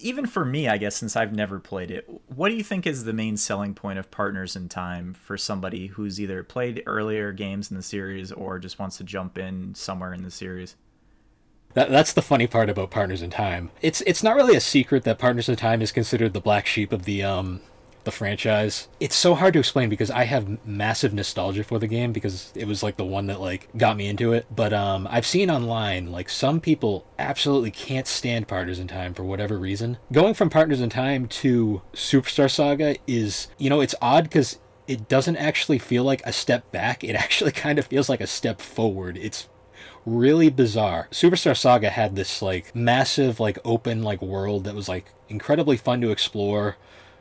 even 0.01 0.27
for 0.27 0.45
me, 0.45 0.69
I 0.69 0.79
guess, 0.79 0.97
since 0.97 1.17
I've 1.17 1.33
never 1.33 1.61
played 1.61 1.91
it, 1.91 2.09
what 2.35 2.49
do 2.49 2.55
you 2.55 2.65
think 2.65 2.87
is 2.87 3.05
the 3.05 3.13
main 3.13 3.37
selling 3.37 3.75
point 3.75 3.99
of 3.99 4.11
Partners 4.11 4.57
in 4.57 4.69
Time 4.69 5.15
for 5.15 5.37
somebody 5.37 5.89
who's 5.89 6.21
either 6.21 6.43
played 6.43 6.83
earlier 6.87 7.33
games 7.33 7.71
in 7.71 7.77
the 7.77 7.83
series 7.83 8.33
or 8.33 8.59
just 8.59 8.79
wants 8.79 8.97
to 8.99 9.05
jump 9.05 9.39
in 9.39 9.75
somewhere 9.75 10.13
in 10.13 10.23
the 10.23 10.31
series? 10.31 10.77
That, 11.75 11.91
that's 11.91 12.13
the 12.13 12.23
funny 12.23 12.47
part 12.47 12.69
about 12.69 12.91
Partners 12.91 13.23
in 13.23 13.31
Time. 13.31 13.71
It's 13.81 14.01
it's 14.03 14.23
not 14.23 14.35
really 14.35 14.57
a 14.57 14.61
secret 14.61 15.05
that 15.05 15.19
Partners 15.19 15.49
in 15.49 15.57
Time 15.57 15.83
is 15.83 15.93
considered 15.93 16.33
the 16.33 16.41
black 16.41 16.67
sheep 16.67 16.93
of 16.93 17.05
the 17.05 17.23
um 17.23 17.61
the 18.05 18.11
franchise. 18.11 18.89
It's 18.99 19.17
so 19.17 19.35
hard 19.35 19.53
to 19.55 19.59
explain 19.59 19.89
because 19.89 20.11
I 20.11 20.25
have 20.25 20.65
massive 20.67 21.13
nostalgia 21.13 21.65
for 21.65 21.79
the 21.79 21.87
game 21.87 22.13
because 22.13 22.53
it 22.55 22.67
was 22.67 22.83
like 22.83 22.97
the 22.97 23.05
one 23.05 23.27
that 23.27 23.41
like 23.41 23.69
got 23.77 23.97
me 23.97 24.09
into 24.09 24.33
it. 24.33 24.47
But 24.55 24.73
um, 24.73 25.07
I've 25.11 25.27
seen 25.27 25.51
online 25.51 26.11
like 26.11 26.29
some 26.29 26.61
people 26.61 27.07
absolutely 27.19 27.71
can't 27.71 28.07
stand 28.07 28.49
Partners 28.49 28.79
in 28.79 28.89
Time 28.89 29.15
for 29.15 29.25
whatever 29.25 29.59
reason. 29.59 29.99
Going 30.13 30.35
from 30.35 30.51
Partners 30.51 30.81
in 30.81 30.91
Time 30.91 31.27
to 31.29 31.83
Superstar 31.93 32.51
Saga 32.51 32.97
is 33.07 33.49
you 33.59 33.71
know 33.71 33.81
it's 33.81 33.95
odd 34.01 34.25
because 34.25 34.59
it 34.87 35.09
doesn't 35.09 35.37
actually 35.37 35.79
feel 35.79 36.03
like 36.03 36.23
a 36.25 36.33
step 36.33 36.71
back. 36.73 37.05
It 37.05 37.15
actually 37.15 37.53
kind 37.53 37.79
of 37.79 37.87
feels 37.87 38.09
like 38.09 38.21
a 38.21 38.27
step 38.27 38.61
forward. 38.61 39.17
It's 39.17 39.49
really 40.05 40.51
bizarre. 40.51 41.09
Superstar 41.11 41.57
Saga 41.57 41.91
had 41.91 42.17
this 42.17 42.43
like 42.43 42.75
massive 42.75 43.41
like 43.41 43.59
open 43.65 44.03
like 44.03 44.23
world 44.23 44.65
that 44.65 44.75
was 44.75 44.89
like 44.89 45.13
incredibly 45.29 45.77
fun 45.77 46.01
to 46.01 46.11
explore 46.11 46.77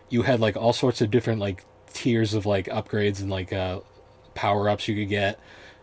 you 0.09 0.23
had 0.23 0.39
like 0.39 0.55
all 0.55 0.73
sorts 0.73 1.01
of 1.01 1.11
different 1.11 1.39
like 1.39 1.63
tiers 1.93 2.33
of 2.33 2.45
like 2.45 2.67
upgrades 2.67 3.21
and 3.21 3.29
like 3.29 3.53
uh, 3.53 3.79
power 4.35 4.69
ups 4.69 4.87
you 4.87 4.95
could 4.95 5.09
get. 5.09 5.39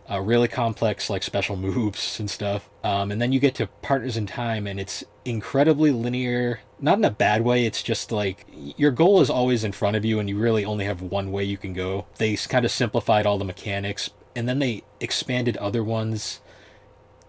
Uh, 0.09 0.21
really 0.21 0.47
complex 0.47 1.09
like 1.09 1.21
special 1.21 1.55
moves 1.57 2.19
and 2.19 2.29
stuff. 2.29 2.69
Um, 2.83 3.11
and 3.11 3.21
then 3.21 3.33
you 3.33 3.39
get 3.39 3.55
to 3.55 3.67
Partners 3.67 4.15
in 4.15 4.25
Time, 4.25 4.65
and 4.65 4.79
it's 4.79 5.03
incredibly 5.25 5.91
linear. 5.91 6.61
Not 6.79 6.97
in 6.97 7.05
a 7.05 7.11
bad 7.11 7.43
way. 7.43 7.65
It's 7.65 7.83
just 7.83 8.11
like 8.11 8.45
your 8.53 8.91
goal 8.91 9.19
is 9.19 9.29
always 9.29 9.63
in 9.65 9.73
front 9.73 9.97
of 9.97 10.05
you, 10.05 10.19
and 10.19 10.29
you 10.29 10.37
really 10.37 10.63
only 10.63 10.85
have 10.85 11.01
one 11.01 11.31
way 11.31 11.43
you 11.43 11.57
can 11.57 11.73
go. 11.73 12.05
They 12.17 12.35
kind 12.37 12.63
of 12.63 12.71
simplified 12.71 13.25
all 13.25 13.37
the 13.37 13.45
mechanics, 13.45 14.09
and 14.35 14.47
then 14.47 14.59
they 14.59 14.83
expanded 15.01 15.57
other 15.57 15.83
ones. 15.83 16.39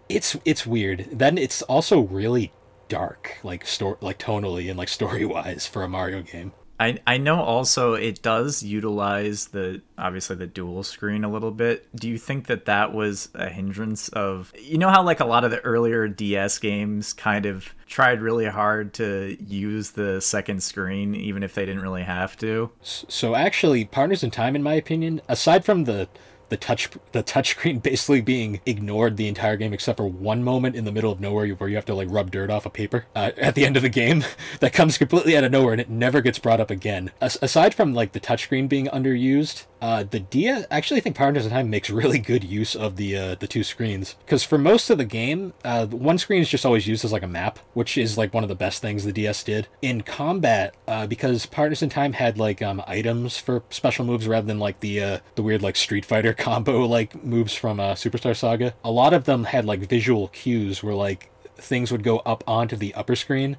It's 0.08 0.36
it's 0.44 0.64
weird. 0.64 1.08
Then 1.12 1.36
it's 1.36 1.62
also 1.62 2.00
really 2.00 2.52
dark, 2.88 3.38
like 3.42 3.66
story, 3.66 3.96
like 4.00 4.18
tonally 4.18 4.68
and 4.68 4.78
like 4.78 4.88
story 4.88 5.24
wise 5.24 5.66
for 5.66 5.82
a 5.82 5.88
Mario 5.88 6.22
game. 6.22 6.52
I 6.80 6.98
I 7.06 7.18
know 7.18 7.40
also 7.40 7.94
it 7.94 8.22
does 8.22 8.62
utilize 8.62 9.48
the 9.48 9.82
obviously 9.96 10.36
the 10.36 10.46
dual 10.46 10.82
screen 10.82 11.24
a 11.24 11.30
little 11.30 11.50
bit. 11.50 11.88
Do 11.94 12.08
you 12.08 12.18
think 12.18 12.46
that 12.46 12.66
that 12.66 12.92
was 12.92 13.28
a 13.34 13.48
hindrance 13.48 14.08
of 14.10 14.52
you 14.60 14.78
know 14.78 14.88
how 14.88 15.02
like 15.02 15.20
a 15.20 15.24
lot 15.24 15.44
of 15.44 15.50
the 15.50 15.60
earlier 15.60 16.08
DS 16.08 16.58
games 16.58 17.12
kind 17.12 17.46
of 17.46 17.74
tried 17.86 18.20
really 18.20 18.46
hard 18.46 18.92
to 18.94 19.36
use 19.40 19.92
the 19.92 20.20
second 20.20 20.62
screen 20.62 21.14
even 21.14 21.42
if 21.42 21.54
they 21.54 21.66
didn't 21.66 21.82
really 21.82 22.04
have 22.04 22.36
to? 22.38 22.70
So 22.82 23.34
actually 23.34 23.84
Partners 23.84 24.22
in 24.22 24.30
Time 24.30 24.54
in 24.54 24.62
my 24.62 24.74
opinion, 24.74 25.20
aside 25.28 25.64
from 25.64 25.84
the 25.84 26.08
the 26.48 26.56
touch 26.56 26.90
the 27.12 27.22
touchscreen 27.22 27.82
basically 27.88 28.20
being 28.20 28.60
ignored 28.66 29.16
the 29.16 29.28
entire 29.28 29.56
game 29.56 29.72
except 29.72 29.96
for 29.96 30.08
one 30.08 30.42
moment 30.42 30.76
in 30.76 30.84
the 30.84 30.92
middle 30.92 31.12
of 31.12 31.20
nowhere 31.20 31.48
where 31.54 31.68
you 31.68 31.76
have 31.76 31.84
to 31.84 31.94
like 31.94 32.08
rub 32.10 32.30
dirt 32.30 32.50
off 32.50 32.66
a 32.66 32.70
paper 32.70 33.06
uh, 33.14 33.30
at 33.36 33.54
the 33.54 33.64
end 33.64 33.76
of 33.76 33.82
the 33.82 33.88
game 33.88 34.24
that 34.60 34.72
comes 34.72 34.98
completely 34.98 35.36
out 35.36 35.44
of 35.44 35.52
nowhere 35.52 35.72
and 35.72 35.80
it 35.80 35.90
never 35.90 36.20
gets 36.20 36.38
brought 36.38 36.60
up 36.60 36.70
again. 36.70 37.10
As- 37.20 37.38
aside 37.42 37.74
from 37.74 37.94
like 37.94 38.12
the 38.12 38.20
touchscreen 38.20 38.68
being 38.68 38.86
underused, 38.86 39.66
uh, 39.80 40.02
the 40.02 40.20
DS 40.20 40.66
actually 40.70 40.98
I 40.98 41.00
think 41.00 41.16
Partners 41.16 41.44
in 41.44 41.52
Time 41.52 41.70
makes 41.70 41.90
really 41.90 42.18
good 42.18 42.42
use 42.44 42.74
of 42.74 42.96
the 42.96 43.16
uh, 43.16 43.34
the 43.36 43.46
two 43.46 43.62
screens 43.62 44.16
because 44.24 44.42
for 44.42 44.58
most 44.58 44.90
of 44.90 44.98
the 44.98 45.04
game, 45.04 45.52
uh, 45.64 45.86
one 45.86 46.18
screen 46.18 46.40
is 46.40 46.48
just 46.48 46.66
always 46.66 46.86
used 46.86 47.04
as 47.04 47.12
like 47.12 47.22
a 47.22 47.28
map, 47.28 47.58
which 47.74 47.96
is 47.96 48.18
like 48.18 48.34
one 48.34 48.42
of 48.42 48.48
the 48.48 48.54
best 48.56 48.82
things 48.82 49.04
the 49.04 49.12
DS 49.12 49.44
did 49.44 49.68
in 49.82 50.00
combat 50.02 50.74
uh, 50.86 51.06
because 51.06 51.46
Partners 51.46 51.82
in 51.82 51.88
Time 51.88 52.12
had 52.12 52.38
like 52.38 52.60
um, 52.60 52.82
items 52.86 53.38
for 53.38 53.62
special 53.70 54.04
moves 54.04 54.26
rather 54.26 54.46
than 54.46 54.58
like 54.58 54.80
the 54.80 55.02
uh, 55.02 55.18
the 55.36 55.42
weird 55.42 55.62
like 55.62 55.76
Street 55.76 56.04
Fighter 56.04 56.34
combo 56.38 56.86
like 56.86 57.22
moves 57.22 57.52
from 57.52 57.78
uh, 57.80 57.94
Superstar 57.94 58.34
Saga. 58.34 58.74
A 58.82 58.90
lot 58.90 59.12
of 59.12 59.24
them 59.24 59.44
had 59.44 59.64
like 59.64 59.80
visual 59.80 60.28
cues 60.28 60.82
where 60.82 60.94
like 60.94 61.30
things 61.56 61.92
would 61.92 62.02
go 62.02 62.20
up 62.20 62.42
onto 62.46 62.76
the 62.76 62.94
upper 62.94 63.16
screen 63.16 63.58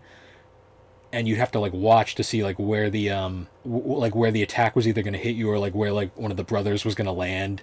and 1.12 1.28
you'd 1.28 1.38
have 1.38 1.52
to 1.52 1.60
like 1.60 1.74
watch 1.74 2.16
to 2.16 2.24
see 2.24 2.44
like 2.44 2.58
where 2.58 2.90
the 2.90 3.10
um 3.10 3.48
w- 3.64 3.98
like 3.98 4.16
where 4.16 4.32
the 4.32 4.42
attack 4.42 4.76
was 4.76 4.88
either 4.88 5.02
going 5.02 5.14
to 5.14 5.20
hit 5.20 5.36
you 5.36 5.50
or 5.50 5.60
like 5.60 5.74
where 5.74 5.92
like 5.92 6.16
one 6.18 6.32
of 6.32 6.38
the 6.38 6.44
brothers 6.44 6.86
was 6.86 6.96
going 6.96 7.06
to 7.06 7.12
land. 7.12 7.62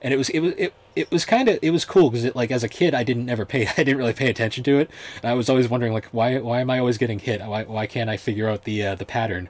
And 0.00 0.12
it 0.14 0.16
was 0.16 0.28
it 0.30 0.40
was 0.40 0.52
it, 0.56 0.74
it 0.94 1.10
was 1.10 1.24
kind 1.24 1.48
of 1.48 1.58
it 1.62 1.70
was 1.70 1.84
cool 1.84 2.10
because 2.10 2.24
it 2.24 2.36
like 2.36 2.50
as 2.50 2.62
a 2.62 2.68
kid 2.68 2.94
I 2.94 3.02
didn't 3.02 3.28
ever 3.28 3.44
pay 3.44 3.66
I 3.76 3.82
didn't 3.82 3.98
really 3.98 4.12
pay 4.12 4.30
attention 4.30 4.62
to 4.64 4.78
it. 4.78 4.90
And 5.22 5.30
I 5.30 5.34
was 5.34 5.50
always 5.50 5.68
wondering 5.68 5.92
like 5.92 6.06
why 6.06 6.38
why 6.38 6.60
am 6.60 6.70
I 6.70 6.78
always 6.78 6.98
getting 6.98 7.18
hit? 7.18 7.40
Why 7.40 7.64
why 7.64 7.86
can't 7.86 8.08
I 8.08 8.16
figure 8.16 8.48
out 8.48 8.64
the 8.64 8.86
uh, 8.86 8.94
the 8.94 9.06
pattern 9.06 9.48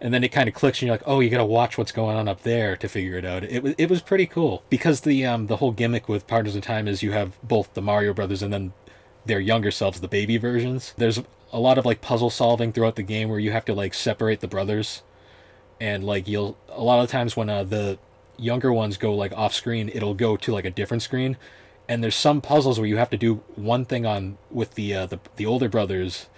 and 0.00 0.12
then 0.12 0.22
it 0.22 0.28
kind 0.28 0.48
of 0.48 0.54
clicks 0.54 0.80
and 0.80 0.86
you're 0.86 0.94
like 0.94 1.06
oh 1.06 1.20
you 1.20 1.30
got 1.30 1.38
to 1.38 1.44
watch 1.44 1.78
what's 1.78 1.92
going 1.92 2.16
on 2.16 2.28
up 2.28 2.42
there 2.42 2.76
to 2.76 2.88
figure 2.88 3.16
it 3.16 3.24
out 3.24 3.42
it 3.44 3.62
was 3.62 3.74
it 3.78 3.88
was 3.88 4.02
pretty 4.02 4.26
cool 4.26 4.62
because 4.68 5.00
the 5.02 5.24
um 5.24 5.46
the 5.46 5.56
whole 5.56 5.72
gimmick 5.72 6.08
with 6.08 6.26
Partners 6.26 6.54
in 6.54 6.62
Time 6.62 6.86
is 6.86 7.02
you 7.02 7.12
have 7.12 7.38
both 7.42 7.72
the 7.74 7.82
Mario 7.82 8.12
brothers 8.12 8.42
and 8.42 8.52
then 8.52 8.72
their 9.26 9.40
younger 9.40 9.70
selves, 9.70 10.00
the 10.00 10.08
baby 10.08 10.36
versions. 10.38 10.94
There's 10.96 11.20
a 11.52 11.60
lot 11.60 11.78
of 11.78 11.84
like 11.84 12.00
puzzle 12.00 12.30
solving 12.30 12.72
throughout 12.72 12.96
the 12.96 13.02
game 13.02 13.28
where 13.28 13.38
you 13.38 13.52
have 13.52 13.64
to 13.66 13.74
like 13.74 13.94
separate 13.94 14.40
the 14.40 14.48
brothers, 14.48 15.02
and 15.80 16.04
like 16.04 16.26
you'll 16.28 16.56
a 16.68 16.82
lot 16.82 17.02
of 17.02 17.10
times 17.10 17.36
when 17.36 17.50
uh, 17.50 17.64
the 17.64 17.98
younger 18.38 18.72
ones 18.72 18.96
go 18.96 19.14
like 19.14 19.32
off 19.32 19.52
screen, 19.54 19.90
it'll 19.92 20.14
go 20.14 20.36
to 20.36 20.52
like 20.52 20.64
a 20.64 20.70
different 20.70 21.02
screen, 21.02 21.36
and 21.88 22.02
there's 22.02 22.16
some 22.16 22.40
puzzles 22.40 22.78
where 22.78 22.88
you 22.88 22.96
have 22.96 23.10
to 23.10 23.16
do 23.16 23.36
one 23.54 23.84
thing 23.84 24.06
on 24.06 24.38
with 24.50 24.74
the 24.74 24.94
uh, 24.94 25.06
the 25.06 25.20
the 25.36 25.46
older 25.46 25.68
brothers. 25.68 26.28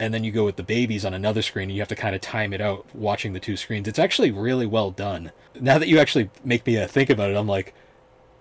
And 0.00 0.14
then 0.14 0.22
you 0.22 0.30
go 0.30 0.44
with 0.44 0.56
the 0.56 0.62
babies 0.62 1.04
on 1.04 1.12
another 1.12 1.42
screen, 1.42 1.64
and 1.64 1.72
you 1.72 1.80
have 1.80 1.88
to 1.88 1.96
kind 1.96 2.14
of 2.14 2.20
time 2.20 2.52
it 2.52 2.60
out 2.60 2.86
watching 2.94 3.32
the 3.32 3.40
two 3.40 3.56
screens. 3.56 3.88
It's 3.88 3.98
actually 3.98 4.30
really 4.30 4.66
well 4.66 4.90
done. 4.90 5.32
Now 5.60 5.78
that 5.78 5.88
you 5.88 5.98
actually 5.98 6.30
make 6.44 6.66
me 6.66 6.78
uh, 6.78 6.86
think 6.86 7.10
about 7.10 7.30
it, 7.30 7.36
I'm 7.36 7.48
like, 7.48 7.74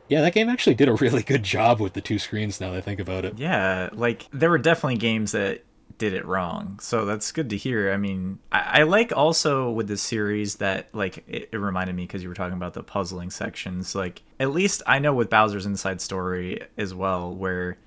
yeah, 0.08 0.22
that 0.22 0.34
game 0.34 0.50
actually 0.50 0.76
did 0.76 0.88
a 0.88 0.94
really 0.96 1.24
good 1.24 1.44
job 1.44 1.80
with 1.80 1.94
the 1.94 2.02
two 2.02 2.20
screens 2.20 2.62
now 2.62 2.72
that 2.72 2.78
I 2.78 2.82
think 2.82 3.00
about 3.00 3.26
it. 3.26 3.38
Yeah, 3.38 3.90
like 3.92 4.28
there 4.32 4.50
were 4.50 4.58
definitely 4.58 4.98
games 4.98 5.32
that 5.32 5.64
did 5.98 6.14
it 6.14 6.26
wrong. 6.26 6.80
So 6.80 7.06
that's 7.06 7.32
good 7.32 7.50
to 7.50 7.58
hear. 7.58 7.92
I 7.92 7.98
mean, 7.98 8.40
I, 8.52 8.80
I 8.80 8.84
like 8.84 9.12
also 9.16 9.72
with 9.72 9.88
the 9.88 9.98
series 9.98 10.56
that 10.56 10.94
like 10.94 11.24
it, 11.28 11.50
it 11.52 11.58
reminded 11.58 11.96
me 11.96 12.04
because 12.04 12.22
you 12.24 12.30
were 12.30 12.36
talking 12.36 12.56
about 12.56 12.74
the 12.74 12.84
puzzling 12.84 13.32
sections. 13.32 13.96
Like 13.96 14.24
at 14.40 14.52
least 14.52 14.84
I 14.86 15.00
know 15.00 15.14
with 15.14 15.30
Bowser's 15.30 15.66
Inside 15.66 16.02
Story 16.02 16.62
as 16.78 16.94
well, 16.94 17.34
where 17.34 17.78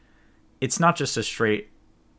it's 0.61 0.81
not 0.81 0.97
just 0.97 1.17
a 1.17 1.23
straight 1.23 1.71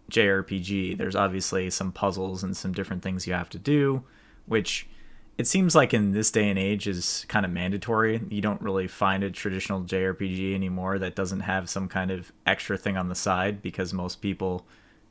JRPG. 0.10 0.98
There's 0.98 1.16
obviously 1.16 1.70
some 1.70 1.92
puzzles 1.92 2.44
and 2.44 2.56
some 2.56 2.72
different 2.72 3.04
things 3.04 3.28
you 3.28 3.34
have 3.34 3.50
to 3.50 3.60
do, 3.60 4.04
which 4.46 4.88
it 5.38 5.48
seems 5.48 5.76
like 5.76 5.94
in 5.94 6.12
this 6.12 6.30
day 6.32 6.50
and 6.50 6.60
age 6.60 6.88
is 6.88 7.26
kind 7.28 7.46
of 7.46 7.52
mandatory. 7.52 8.22
You 8.30 8.42
don't 8.42 8.62
really 8.62 8.88
find 8.88 9.24
a 9.24 9.32
traditional 9.32 9.82
JRPG 9.82 10.54
anymore 10.54 11.00
that 11.00 11.16
doesn't 11.16 11.40
have 11.42 11.70
some 11.70 11.88
kind 11.88 12.12
of 12.12 12.32
extra 12.46 12.78
thing 12.78 12.98
on 12.98 13.10
the 13.10 13.16
side 13.16 13.62
because 13.62 13.94
most 13.94 14.22
people 14.22 14.66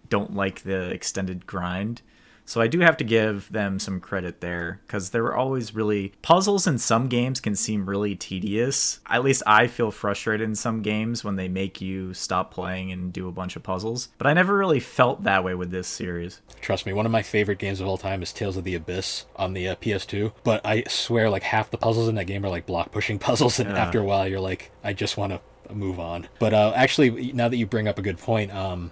don't 0.09 0.35
like 0.35 0.63
the 0.63 0.91
extended 0.91 1.47
grind. 1.47 2.03
So 2.45 2.61
I 2.61 2.67
do 2.67 2.81
have 2.81 2.97
to 2.97 3.05
give 3.05 3.51
them 3.53 3.79
some 3.79 4.01
credit 4.01 4.41
there 4.41 4.81
because 4.87 5.11
there 5.11 5.23
were 5.23 5.37
always 5.37 5.75
really 5.75 6.13
puzzles 6.23 6.67
in 6.67 6.79
some 6.79 7.09
games 7.09 7.41
can 7.41 7.55
seem 7.55 7.89
really 7.89 8.17
tedious. 8.17 9.01
At 9.09 9.23
least 9.23 9.43
I 9.47 9.67
feel 9.67 9.91
frustrated 9.91 10.49
in 10.49 10.55
some 10.55 10.83
games 10.83 11.23
when 11.23 11.37
they 11.37 11.49
make 11.49 11.81
you 11.81 12.13
stop 12.15 12.53
playing 12.53 12.91
and 12.91 13.13
do 13.13 13.29
a 13.29 13.33
bunch 13.33 13.55
of 13.57 13.63
puzzles. 13.63 14.09
But 14.19 14.27
I 14.27 14.33
never 14.33 14.57
really 14.57 14.81
felt 14.81 15.23
that 15.25 15.45
way 15.45 15.55
with 15.55 15.71
this 15.71 15.87
series. 15.87 16.41
Trust 16.61 16.87
me, 16.87 16.93
one 16.93 17.07
of 17.07 17.13
my 17.13 17.23
favorite 17.23 17.59
games 17.59 17.81
of 17.81 17.87
all 17.87 17.99
time 17.99 18.23
is 18.23 18.33
Tales 18.33 18.57
of 18.57 18.65
the 18.65 18.75
Abyss 18.75 19.27
on 19.37 19.53
the 19.53 19.69
uh, 19.69 19.77
PS2. 19.77 20.33
But 20.43 20.61
I 20.65 20.83
swear, 20.89 21.31
like 21.31 21.43
half 21.45 21.71
the 21.71 21.79
puzzles 21.79 22.09
in 22.09 22.17
that 22.17 22.25
game 22.27 22.45
are 22.45 22.49
like 22.51 22.67
block 22.67 22.91
pushing 22.93 23.19
puzzles, 23.21 23.59
and 23.61 23.71
Yeah. 23.71 23.79
after 23.79 24.01
a 24.01 24.05
while, 24.05 24.27
you're 24.27 24.41
like, 24.41 24.71
I 24.83 24.93
just 24.93 25.17
want 25.17 25.33
to 25.33 25.41
move 25.75 26.01
on. 26.01 26.27
But 26.41 26.53
uh, 26.53 26.73
actually, 26.75 27.33
now 27.33 27.49
that 27.49 27.57
you 27.57 27.67
bring 27.67 27.87
up 27.87 27.99
a 27.99 28.03
good 28.03 28.19
point, 28.19 28.53
um, 28.53 28.91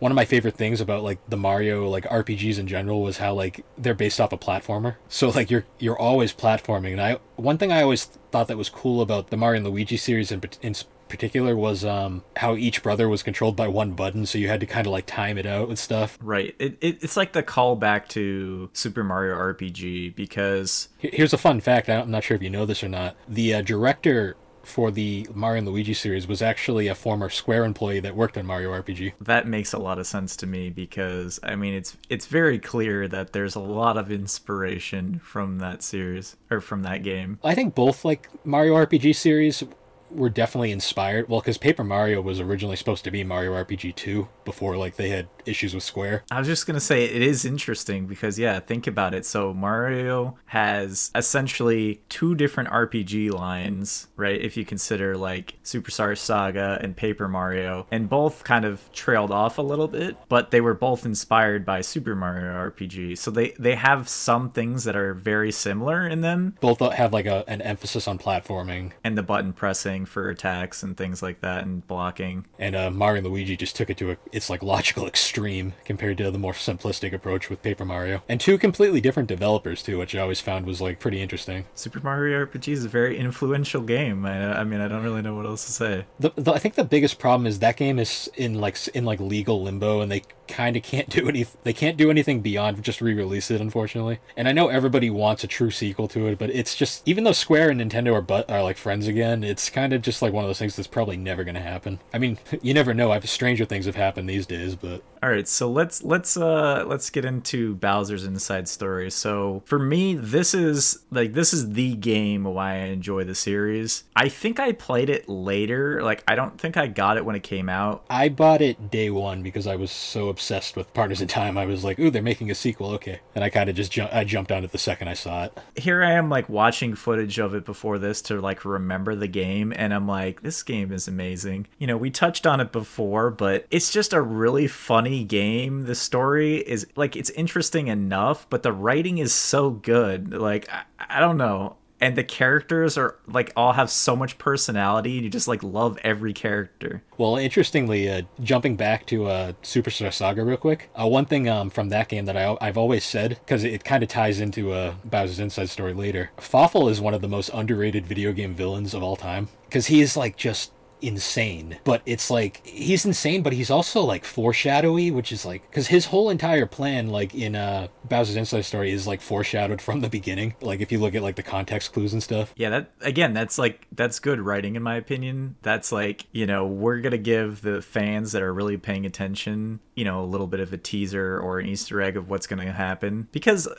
one 0.00 0.10
of 0.10 0.16
my 0.16 0.24
favorite 0.24 0.56
things 0.56 0.80
about 0.80 1.04
like 1.04 1.18
the 1.28 1.36
Mario 1.36 1.88
like 1.88 2.04
RPGs 2.04 2.58
in 2.58 2.66
general 2.66 3.02
was 3.02 3.18
how 3.18 3.34
like 3.34 3.64
they're 3.78 3.94
based 3.94 4.20
off 4.20 4.32
a 4.32 4.38
platformer. 4.38 4.96
So 5.08 5.28
like 5.28 5.50
you're 5.50 5.64
you're 5.78 5.98
always 5.98 6.32
platforming. 6.32 6.92
And 6.92 7.00
I 7.00 7.18
one 7.36 7.58
thing 7.58 7.70
I 7.70 7.82
always 7.82 8.06
thought 8.32 8.48
that 8.48 8.56
was 8.56 8.68
cool 8.68 9.00
about 9.02 9.28
the 9.30 9.36
Mario 9.36 9.58
and 9.58 9.68
Luigi 9.68 9.96
series 9.96 10.32
in, 10.32 10.42
in 10.62 10.74
particular 11.08 11.56
was 11.56 11.84
um 11.84 12.24
how 12.36 12.56
each 12.56 12.82
brother 12.82 13.08
was 13.08 13.22
controlled 13.22 13.56
by 13.56 13.68
one 13.68 13.92
button, 13.92 14.24
so 14.24 14.38
you 14.38 14.48
had 14.48 14.60
to 14.60 14.66
kind 14.66 14.86
of 14.86 14.92
like 14.92 15.04
time 15.06 15.36
it 15.36 15.46
out 15.46 15.68
with 15.68 15.78
stuff. 15.78 16.18
Right. 16.22 16.54
It, 16.58 16.78
it, 16.80 17.02
it's 17.02 17.16
like 17.16 17.32
the 17.32 17.42
callback 17.42 18.08
to 18.08 18.70
Super 18.72 19.04
Mario 19.04 19.36
RPG 19.36 20.14
because 20.16 20.88
Here's 20.98 21.34
a 21.34 21.38
fun 21.38 21.60
fact. 21.60 21.90
I'm 21.90 22.10
not 22.10 22.24
sure 22.24 22.36
if 22.36 22.42
you 22.42 22.50
know 22.50 22.64
this 22.64 22.82
or 22.82 22.88
not. 22.88 23.16
The 23.28 23.54
uh, 23.54 23.62
director 23.62 24.36
for 24.62 24.90
the 24.90 25.26
Mario 25.34 25.58
and 25.58 25.68
Luigi 25.68 25.94
series 25.94 26.26
was 26.26 26.42
actually 26.42 26.88
a 26.88 26.94
former 26.94 27.28
Square 27.28 27.64
employee 27.64 28.00
that 28.00 28.16
worked 28.16 28.38
on 28.38 28.46
Mario 28.46 28.70
RPG. 28.72 29.12
that 29.20 29.46
makes 29.46 29.72
a 29.72 29.78
lot 29.78 29.98
of 29.98 30.06
sense 30.06 30.36
to 30.36 30.46
me 30.46 30.70
because 30.70 31.40
I 31.42 31.56
mean 31.56 31.74
it's 31.74 31.96
it's 32.08 32.26
very 32.26 32.58
clear 32.58 33.08
that 33.08 33.32
there's 33.32 33.54
a 33.54 33.60
lot 33.60 33.96
of 33.96 34.10
inspiration 34.10 35.20
from 35.22 35.58
that 35.58 35.82
series 35.82 36.36
or 36.50 36.60
from 36.60 36.82
that 36.82 37.02
game. 37.02 37.38
I 37.42 37.54
think 37.54 37.74
both 37.74 38.04
like 38.04 38.28
Mario 38.44 38.74
RPG 38.74 39.16
series 39.16 39.62
were 40.10 40.30
definitely 40.30 40.72
inspired. 40.72 41.28
Well, 41.28 41.40
because 41.40 41.58
Paper 41.58 41.84
Mario 41.84 42.20
was 42.20 42.40
originally 42.40 42.76
supposed 42.76 43.04
to 43.04 43.10
be 43.10 43.24
Mario 43.24 43.52
RPG 43.52 43.94
2 43.94 44.28
before 44.44 44.76
like 44.76 44.96
they 44.96 45.08
had 45.08 45.28
issues 45.46 45.74
with 45.74 45.82
Square. 45.82 46.24
I 46.30 46.38
was 46.38 46.48
just 46.48 46.66
gonna 46.66 46.80
say 46.80 47.04
it 47.04 47.22
is 47.22 47.44
interesting 47.44 48.06
because 48.06 48.38
yeah, 48.38 48.60
think 48.60 48.86
about 48.86 49.14
it. 49.14 49.24
So 49.26 49.54
Mario 49.54 50.36
has 50.46 51.10
essentially 51.14 52.02
two 52.08 52.34
different 52.34 52.70
RPG 52.70 53.32
lines, 53.32 54.08
right? 54.16 54.40
If 54.40 54.56
you 54.56 54.64
consider 54.64 55.16
like 55.16 55.58
Superstar 55.64 56.16
Saga 56.16 56.78
and 56.82 56.96
Paper 56.96 57.28
Mario, 57.28 57.86
and 57.90 58.08
both 58.08 58.44
kind 58.44 58.64
of 58.64 58.90
trailed 58.92 59.30
off 59.30 59.58
a 59.58 59.62
little 59.62 59.88
bit, 59.88 60.16
but 60.28 60.50
they 60.50 60.60
were 60.60 60.74
both 60.74 61.04
inspired 61.04 61.64
by 61.64 61.80
Super 61.80 62.14
Mario 62.14 62.52
RPG. 62.52 63.18
So 63.18 63.30
they 63.30 63.50
they 63.58 63.74
have 63.74 64.08
some 64.08 64.50
things 64.50 64.84
that 64.84 64.96
are 64.96 65.14
very 65.14 65.52
similar 65.52 66.06
in 66.06 66.20
them, 66.20 66.56
Both 66.60 66.82
uh, 66.82 66.90
have 66.90 67.12
like 67.12 67.26
a, 67.26 67.44
an 67.48 67.62
emphasis 67.62 68.08
on 68.08 68.18
platforming, 68.18 68.92
and 69.04 69.16
the 69.16 69.22
button 69.22 69.52
pressing 69.52 69.99
for 70.06 70.28
attacks 70.28 70.82
and 70.82 70.96
things 70.96 71.22
like 71.22 71.40
that, 71.40 71.64
and 71.64 71.86
blocking. 71.86 72.46
and 72.58 72.74
uh, 72.74 72.90
Mario 72.90 73.18
and 73.18 73.26
Luigi 73.26 73.56
just 73.56 73.76
took 73.76 73.90
it 73.90 73.96
to 73.98 74.12
a, 74.12 74.16
its 74.32 74.50
like 74.50 74.62
logical 74.62 75.06
extreme 75.08 75.74
compared 75.84 76.18
to 76.18 76.30
the 76.30 76.38
more 76.38 76.52
simplistic 76.52 77.12
approach 77.12 77.50
with 77.50 77.62
Paper 77.62 77.84
Mario. 77.84 78.22
And 78.28 78.40
two 78.40 78.58
completely 78.58 79.00
different 79.00 79.28
developers 79.28 79.82
too, 79.82 79.98
which 79.98 80.14
I 80.14 80.20
always 80.20 80.40
found 80.40 80.66
was 80.66 80.80
like 80.80 81.00
pretty 81.00 81.20
interesting. 81.20 81.66
Super 81.74 82.00
Mario 82.00 82.44
RPG 82.46 82.68
is 82.68 82.84
a 82.84 82.88
very 82.88 83.18
influential 83.18 83.82
game. 83.82 84.24
I, 84.24 84.60
I 84.60 84.64
mean, 84.64 84.80
I 84.80 84.88
don't 84.88 85.02
really 85.02 85.22
know 85.22 85.34
what 85.34 85.46
else 85.46 85.66
to 85.66 85.72
say. 85.72 86.04
The, 86.18 86.32
the, 86.36 86.52
I 86.52 86.58
think 86.58 86.74
the 86.74 86.84
biggest 86.84 87.18
problem 87.18 87.46
is 87.46 87.58
that 87.60 87.76
game 87.76 87.98
is 87.98 88.30
in 88.36 88.60
like 88.60 88.76
in 88.94 89.04
like 89.04 89.20
legal 89.20 89.62
limbo, 89.62 90.00
and 90.00 90.10
they 90.10 90.22
kind 90.48 90.76
of 90.76 90.82
can't 90.82 91.08
do 91.08 91.28
any. 91.28 91.46
They 91.62 91.72
can't 91.72 91.96
do 91.96 92.10
anything 92.10 92.40
beyond 92.40 92.82
just 92.82 93.00
re-release 93.00 93.50
it, 93.50 93.60
unfortunately. 93.60 94.18
And 94.36 94.48
I 94.48 94.52
know 94.52 94.68
everybody 94.68 95.10
wants 95.10 95.44
a 95.44 95.46
true 95.46 95.70
sequel 95.70 96.08
to 96.08 96.26
it, 96.26 96.38
but 96.38 96.50
it's 96.50 96.74
just 96.74 97.06
even 97.06 97.24
though 97.24 97.32
Square 97.32 97.70
and 97.70 97.80
Nintendo 97.80 98.14
are 98.14 98.22
but 98.22 98.50
are 98.50 98.62
like 98.62 98.76
friends 98.76 99.06
again, 99.06 99.44
it's 99.44 99.70
kind 99.70 99.89
of 99.92 100.02
just 100.02 100.22
like 100.22 100.32
one 100.32 100.44
of 100.44 100.48
those 100.48 100.58
things 100.58 100.76
that's 100.76 100.88
probably 100.88 101.16
never 101.16 101.44
going 101.44 101.54
to 101.54 101.60
happen. 101.60 102.00
I 102.12 102.18
mean, 102.18 102.38
you 102.62 102.74
never 102.74 102.94
know. 102.94 103.12
I've 103.12 103.28
stranger 103.28 103.64
things 103.64 103.86
have 103.86 103.96
happened 103.96 104.28
these 104.28 104.46
days, 104.46 104.74
but 104.76 105.02
All 105.22 105.28
right, 105.28 105.46
so 105.46 105.70
let's 105.70 106.02
let's 106.02 106.38
uh 106.38 106.84
let's 106.86 107.10
get 107.10 107.26
into 107.26 107.74
Bowser's 107.74 108.24
Inside 108.24 108.68
Story. 108.68 109.10
So 109.10 109.62
for 109.66 109.78
me, 109.78 110.14
this 110.14 110.54
is 110.54 111.00
like 111.10 111.34
this 111.34 111.52
is 111.52 111.74
the 111.74 111.94
game 111.96 112.44
why 112.44 112.76
I 112.76 112.84
enjoy 112.86 113.24
the 113.24 113.34
series. 113.34 114.04
I 114.16 114.30
think 114.30 114.58
I 114.58 114.72
played 114.72 115.10
it 115.10 115.28
later. 115.28 116.02
Like 116.02 116.24
I 116.26 116.36
don't 116.36 116.58
think 116.58 116.78
I 116.78 116.86
got 116.86 117.18
it 117.18 117.26
when 117.26 117.36
it 117.36 117.42
came 117.42 117.68
out. 117.68 118.02
I 118.08 118.30
bought 118.30 118.62
it 118.62 118.90
day 118.90 119.10
one 119.10 119.42
because 119.42 119.66
I 119.66 119.76
was 119.76 119.90
so 119.90 120.30
obsessed 120.30 120.74
with 120.74 120.94
Partners 120.94 121.20
in 121.20 121.28
Time. 121.28 121.58
I 121.58 121.66
was 121.66 121.84
like, 121.84 121.98
"Ooh, 121.98 122.10
they're 122.10 122.22
making 122.22 122.50
a 122.50 122.54
sequel, 122.54 122.90
okay." 122.92 123.20
And 123.34 123.44
I 123.44 123.50
kind 123.50 123.68
of 123.68 123.76
just 123.76 123.92
ju- 123.92 124.08
I 124.10 124.24
jumped 124.24 124.50
on 124.50 124.64
it 124.64 124.72
the 124.72 124.78
second 124.78 125.08
I 125.08 125.14
saw 125.14 125.44
it. 125.44 125.58
Here 125.76 126.02
I 126.02 126.12
am 126.12 126.30
like 126.30 126.48
watching 126.48 126.94
footage 126.94 127.38
of 127.38 127.54
it 127.54 127.66
before 127.66 127.98
this 127.98 128.22
to 128.22 128.40
like 128.40 128.64
remember 128.64 129.14
the 129.14 129.28
game 129.28 129.74
and 129.76 129.92
I'm 129.92 130.08
like 130.08 130.40
this 130.40 130.62
game 130.62 130.92
is 130.92 131.08
amazing. 131.08 131.66
You 131.78 131.86
know, 131.86 131.98
we 131.98 132.10
touched 132.10 132.46
on 132.46 132.60
it 132.60 132.72
before, 132.72 133.30
but 133.30 133.66
it's 133.70 133.92
just 133.92 134.14
a 134.14 134.22
really 134.22 134.66
funny 134.66 135.09
game. 135.24 135.84
The 135.84 135.94
story 135.94 136.56
is 136.56 136.86
like 136.96 137.16
it's 137.16 137.30
interesting 137.30 137.88
enough, 137.88 138.46
but 138.50 138.62
the 138.62 138.72
writing 138.72 139.18
is 139.18 139.32
so 139.32 139.70
good. 139.70 140.32
Like 140.32 140.68
I, 140.70 140.82
I 140.98 141.20
don't 141.20 141.36
know. 141.36 141.76
and 142.00 142.16
the 142.16 142.24
characters 142.24 142.96
are 142.96 143.16
like 143.26 143.52
all 143.54 143.74
have 143.74 143.90
so 143.90 144.16
much 144.16 144.38
personality 144.38 145.16
and 145.16 145.24
you 145.24 145.30
just 145.30 145.46
like 145.46 145.62
love 145.62 145.98
every 146.02 146.32
character 146.32 147.02
Well, 147.18 147.36
interestingly, 147.36 148.08
uh, 148.08 148.22
jumping 148.42 148.76
back 148.76 149.04
to 149.06 149.26
uh, 149.26 149.52
Superstar 149.62 150.10
Saga 150.12 150.42
real 150.42 150.56
quick, 150.56 150.88
uh, 150.98 151.06
one 151.06 151.26
thing 151.26 151.46
um, 151.48 151.68
from 151.68 151.90
that 151.90 152.08
game 152.08 152.24
that 152.24 152.36
I, 152.36 152.56
I've 152.60 152.78
always 152.78 153.04
said, 153.04 153.38
because 153.44 153.64
it, 153.64 153.84
kind 153.84 154.02
of 154.02 154.08
ties 154.08 154.40
into 154.40 154.72
uh, 154.72 154.94
Bowser's 155.04 155.40
Inside 155.40 155.68
Story 155.68 155.92
later, 155.92 156.30
Fawful 156.38 156.88
is 156.88 157.00
one 157.00 157.12
of 157.12 157.20
the 157.20 157.28
most 157.28 157.50
underrated 157.52 158.06
video 158.06 158.32
game 158.32 158.54
villains 158.54 158.94
of 158.94 159.02
all 159.02 159.16
time. 159.16 159.48
Because 159.66 159.86
he 159.88 160.00
is 160.00 160.16
like 160.16 160.36
just 160.36 160.72
insane 161.02 161.78
but 161.84 162.02
it's 162.06 162.30
like 162.30 162.64
he's 162.66 163.04
insane 163.04 163.42
but 163.42 163.52
he's 163.52 163.70
also 163.70 164.02
like 164.02 164.24
foreshadowy 164.24 165.10
which 165.10 165.32
is 165.32 165.44
like 165.44 165.68
because 165.70 165.88
his 165.88 166.06
whole 166.06 166.30
entire 166.30 166.66
plan 166.66 167.08
like 167.08 167.34
in 167.34 167.54
uh 167.54 167.88
bowser's 168.10 168.36
inside 168.36 168.62
story 168.62 168.90
is 168.90 169.06
like 169.06 169.22
foreshadowed 169.22 169.80
from 169.80 170.00
the 170.00 170.08
beginning. 170.08 170.54
Like 170.60 170.80
if 170.80 170.92
you 170.92 170.98
look 170.98 171.14
at 171.14 171.22
like 171.22 171.36
the 171.36 171.42
context 171.42 171.92
clues 171.94 172.12
and 172.12 172.22
stuff. 172.22 172.52
Yeah 172.56 172.70
that 172.70 172.90
again 173.00 173.32
that's 173.32 173.56
like 173.56 173.86
that's 173.92 174.18
good 174.18 174.40
writing 174.40 174.76
in 174.76 174.82
my 174.82 174.96
opinion. 174.96 175.56
That's 175.62 175.92
like 175.92 176.26
you 176.32 176.46
know 176.46 176.66
we're 176.66 177.00
gonna 177.00 177.18
give 177.18 177.62
the 177.62 177.80
fans 177.80 178.32
that 178.32 178.42
are 178.42 178.52
really 178.52 178.76
paying 178.76 179.06
attention 179.06 179.80
you 179.94 180.04
know 180.04 180.22
a 180.22 180.26
little 180.26 180.46
bit 180.46 180.60
of 180.60 180.72
a 180.72 180.76
teaser 180.78 181.38
or 181.38 181.58
an 181.58 181.66
easter 181.66 182.02
egg 182.02 182.16
of 182.16 182.28
what's 182.28 182.46
gonna 182.46 182.72
happen. 182.72 183.28
Because 183.32 183.66
uh, 183.66 183.74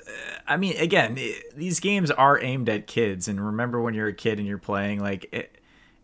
i 0.48 0.58
mean 0.58 0.76
again 0.78 1.16
it, 1.18 1.56
these 1.56 1.80
games 1.80 2.10
are 2.10 2.42
aimed 2.42 2.70
at 2.70 2.88
kids 2.88 3.28
and 3.28 3.46
remember 3.46 3.82
when 3.82 3.94
you're 3.94 4.08
a 4.08 4.14
kid 4.14 4.40
and 4.40 4.48
you're 4.48 4.58
playing 4.58 5.00
like 5.00 5.28
it, 5.32 5.61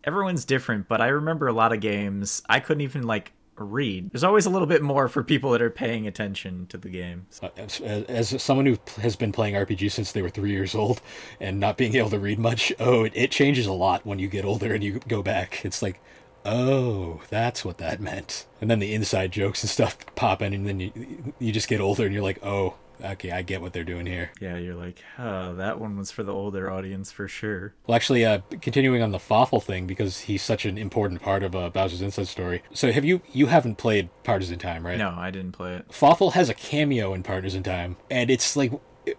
everyone's 0.08 0.46
different, 0.46 0.88
but 0.88 1.02
I 1.02 1.08
remember 1.08 1.48
a 1.48 1.52
lot 1.52 1.74
of 1.74 1.80
games 1.80 2.42
I 2.48 2.60
couldn't 2.60 2.80
even 2.80 3.02
like 3.02 3.32
read. 3.56 4.10
There's 4.10 4.24
always 4.24 4.46
a 4.46 4.50
little 4.50 4.66
bit 4.66 4.82
more 4.82 5.06
for 5.06 5.22
people 5.22 5.50
that 5.50 5.60
are 5.60 5.68
paying 5.68 6.06
attention 6.06 6.66
to 6.68 6.78
the 6.78 6.88
game. 6.88 7.26
Uh, 7.42 7.48
as, 7.58 7.80
as, 7.80 8.42
someone 8.42 8.64
who 8.64 8.78
has 9.02 9.16
been 9.16 9.32
playing 9.32 9.54
RPG 9.54 9.92
since 9.92 10.12
they 10.12 10.22
were 10.22 10.30
three 10.30 10.50
years 10.50 10.74
old 10.74 11.02
and 11.40 11.60
not 11.60 11.76
being 11.76 11.94
able 11.94 12.08
to 12.08 12.18
read 12.18 12.38
much, 12.38 12.72
oh, 12.80 13.04
it, 13.04 13.12
it 13.14 13.30
changes 13.30 13.66
a 13.66 13.72
lot 13.72 14.06
when 14.06 14.18
you 14.18 14.28
get 14.28 14.46
older 14.46 14.72
and 14.72 14.82
you 14.82 15.00
go 15.08 15.22
back. 15.22 15.64
It's 15.64 15.82
like, 15.82 16.00
oh, 16.46 17.20
that's 17.28 17.64
what 17.64 17.76
that 17.78 18.00
meant. 18.00 18.46
And 18.62 18.70
then 18.70 18.78
the 18.78 18.94
inside 18.94 19.30
jokes 19.30 19.62
and 19.62 19.68
stuff 19.68 19.98
pop 20.14 20.40
in, 20.40 20.54
and 20.54 20.66
then 20.66 20.80
you 20.80 21.34
you 21.38 21.52
just 21.52 21.68
get 21.68 21.80
older 21.80 22.04
and 22.04 22.14
you're 22.14 22.22
like, 22.22 22.42
oh, 22.42 22.74
okay, 23.02 23.30
I 23.30 23.42
get 23.42 23.60
what 23.60 23.72
they're 23.72 23.84
doing 23.84 24.06
here. 24.06 24.30
Yeah, 24.40 24.56
you're 24.56 24.74
like, 24.74 25.02
oh, 25.18 25.54
that 25.54 25.80
one 25.80 25.96
was 25.96 26.10
for 26.10 26.22
the 26.22 26.32
older 26.32 26.70
audience 26.70 27.10
for 27.12 27.28
sure. 27.28 27.74
Well, 27.86 27.96
actually, 27.96 28.24
uh, 28.24 28.40
continuing 28.60 29.02
on 29.02 29.10
the 29.10 29.18
Fawful 29.18 29.60
thing 29.60 29.86
because 29.86 30.20
he's 30.20 30.42
such 30.42 30.64
an 30.64 30.78
important 30.78 31.22
part 31.22 31.42
of 31.42 31.54
uh, 31.54 31.70
Bowser's 31.70 32.02
Inside 32.02 32.28
Story. 32.28 32.62
So, 32.72 32.92
have 32.92 33.04
you 33.04 33.22
you 33.32 33.46
haven't 33.46 33.76
played 33.76 34.08
Partners 34.24 34.50
in 34.50 34.58
Time, 34.58 34.86
right? 34.86 34.98
No, 34.98 35.14
I 35.16 35.30
didn't 35.30 35.52
play 35.52 35.74
it. 35.74 35.92
Fawful 35.92 36.32
has 36.32 36.48
a 36.48 36.54
cameo 36.54 37.14
in 37.14 37.22
Partners 37.22 37.54
in 37.54 37.62
Time, 37.62 37.96
and 38.10 38.30
it's 38.30 38.56
like. 38.56 38.72
It, 39.06 39.18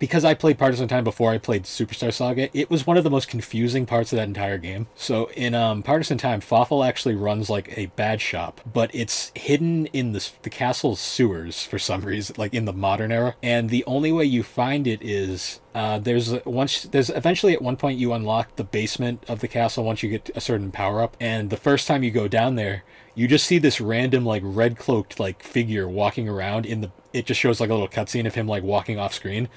because 0.00 0.24
I 0.24 0.32
played 0.32 0.58
Partners 0.58 0.80
in 0.80 0.88
Time 0.88 1.04
before 1.04 1.30
I 1.30 1.38
played 1.38 1.64
Superstar 1.64 2.12
Saga, 2.12 2.48
it 2.58 2.70
was 2.70 2.86
one 2.86 2.96
of 2.96 3.04
the 3.04 3.10
most 3.10 3.28
confusing 3.28 3.84
parts 3.84 4.12
of 4.12 4.16
that 4.16 4.26
entire 4.26 4.58
game. 4.58 4.88
So 4.96 5.30
in 5.36 5.54
um, 5.54 5.82
Partners 5.84 6.10
in 6.10 6.18
Time, 6.18 6.40
Fawful 6.40 6.82
actually 6.82 7.14
runs 7.14 7.50
like 7.50 7.76
a 7.78 7.86
bad 7.86 8.20
shop, 8.20 8.62
but 8.72 8.90
it's 8.94 9.30
hidden 9.36 9.86
in 9.88 10.12
the, 10.12 10.28
the 10.42 10.50
castle's 10.50 10.98
sewers 10.98 11.62
for 11.62 11.78
some 11.78 12.00
reason, 12.00 12.34
like 12.38 12.54
in 12.54 12.64
the 12.64 12.72
modern 12.72 13.12
era. 13.12 13.36
And 13.42 13.68
the 13.68 13.84
only 13.84 14.10
way 14.10 14.24
you 14.24 14.42
find 14.42 14.86
it 14.86 15.02
is 15.02 15.60
uh, 15.74 15.98
there's 15.98 16.32
once 16.44 16.84
there's 16.84 17.10
eventually 17.10 17.52
at 17.52 17.62
one 17.62 17.76
point 17.76 17.98
you 17.98 18.12
unlock 18.14 18.56
the 18.56 18.64
basement 18.64 19.22
of 19.28 19.40
the 19.40 19.48
castle 19.48 19.84
once 19.84 20.02
you 20.02 20.08
get 20.08 20.30
a 20.34 20.40
certain 20.40 20.72
power 20.72 21.02
up, 21.02 21.16
and 21.20 21.50
the 21.50 21.56
first 21.58 21.86
time 21.86 22.02
you 22.02 22.10
go 22.10 22.26
down 22.26 22.56
there, 22.56 22.84
you 23.14 23.28
just 23.28 23.46
see 23.46 23.58
this 23.58 23.80
random 23.80 24.24
like 24.24 24.42
red 24.44 24.78
cloaked 24.78 25.20
like 25.20 25.42
figure 25.42 25.86
walking 25.88 26.28
around 26.28 26.64
in 26.64 26.80
the 26.80 26.90
it 27.12 27.26
just 27.26 27.40
shows 27.40 27.60
like 27.60 27.70
a 27.70 27.72
little 27.72 27.88
cutscene 27.88 28.26
of 28.26 28.34
him 28.34 28.46
like 28.46 28.62
walking 28.62 28.98
off 28.98 29.12
screen 29.12 29.48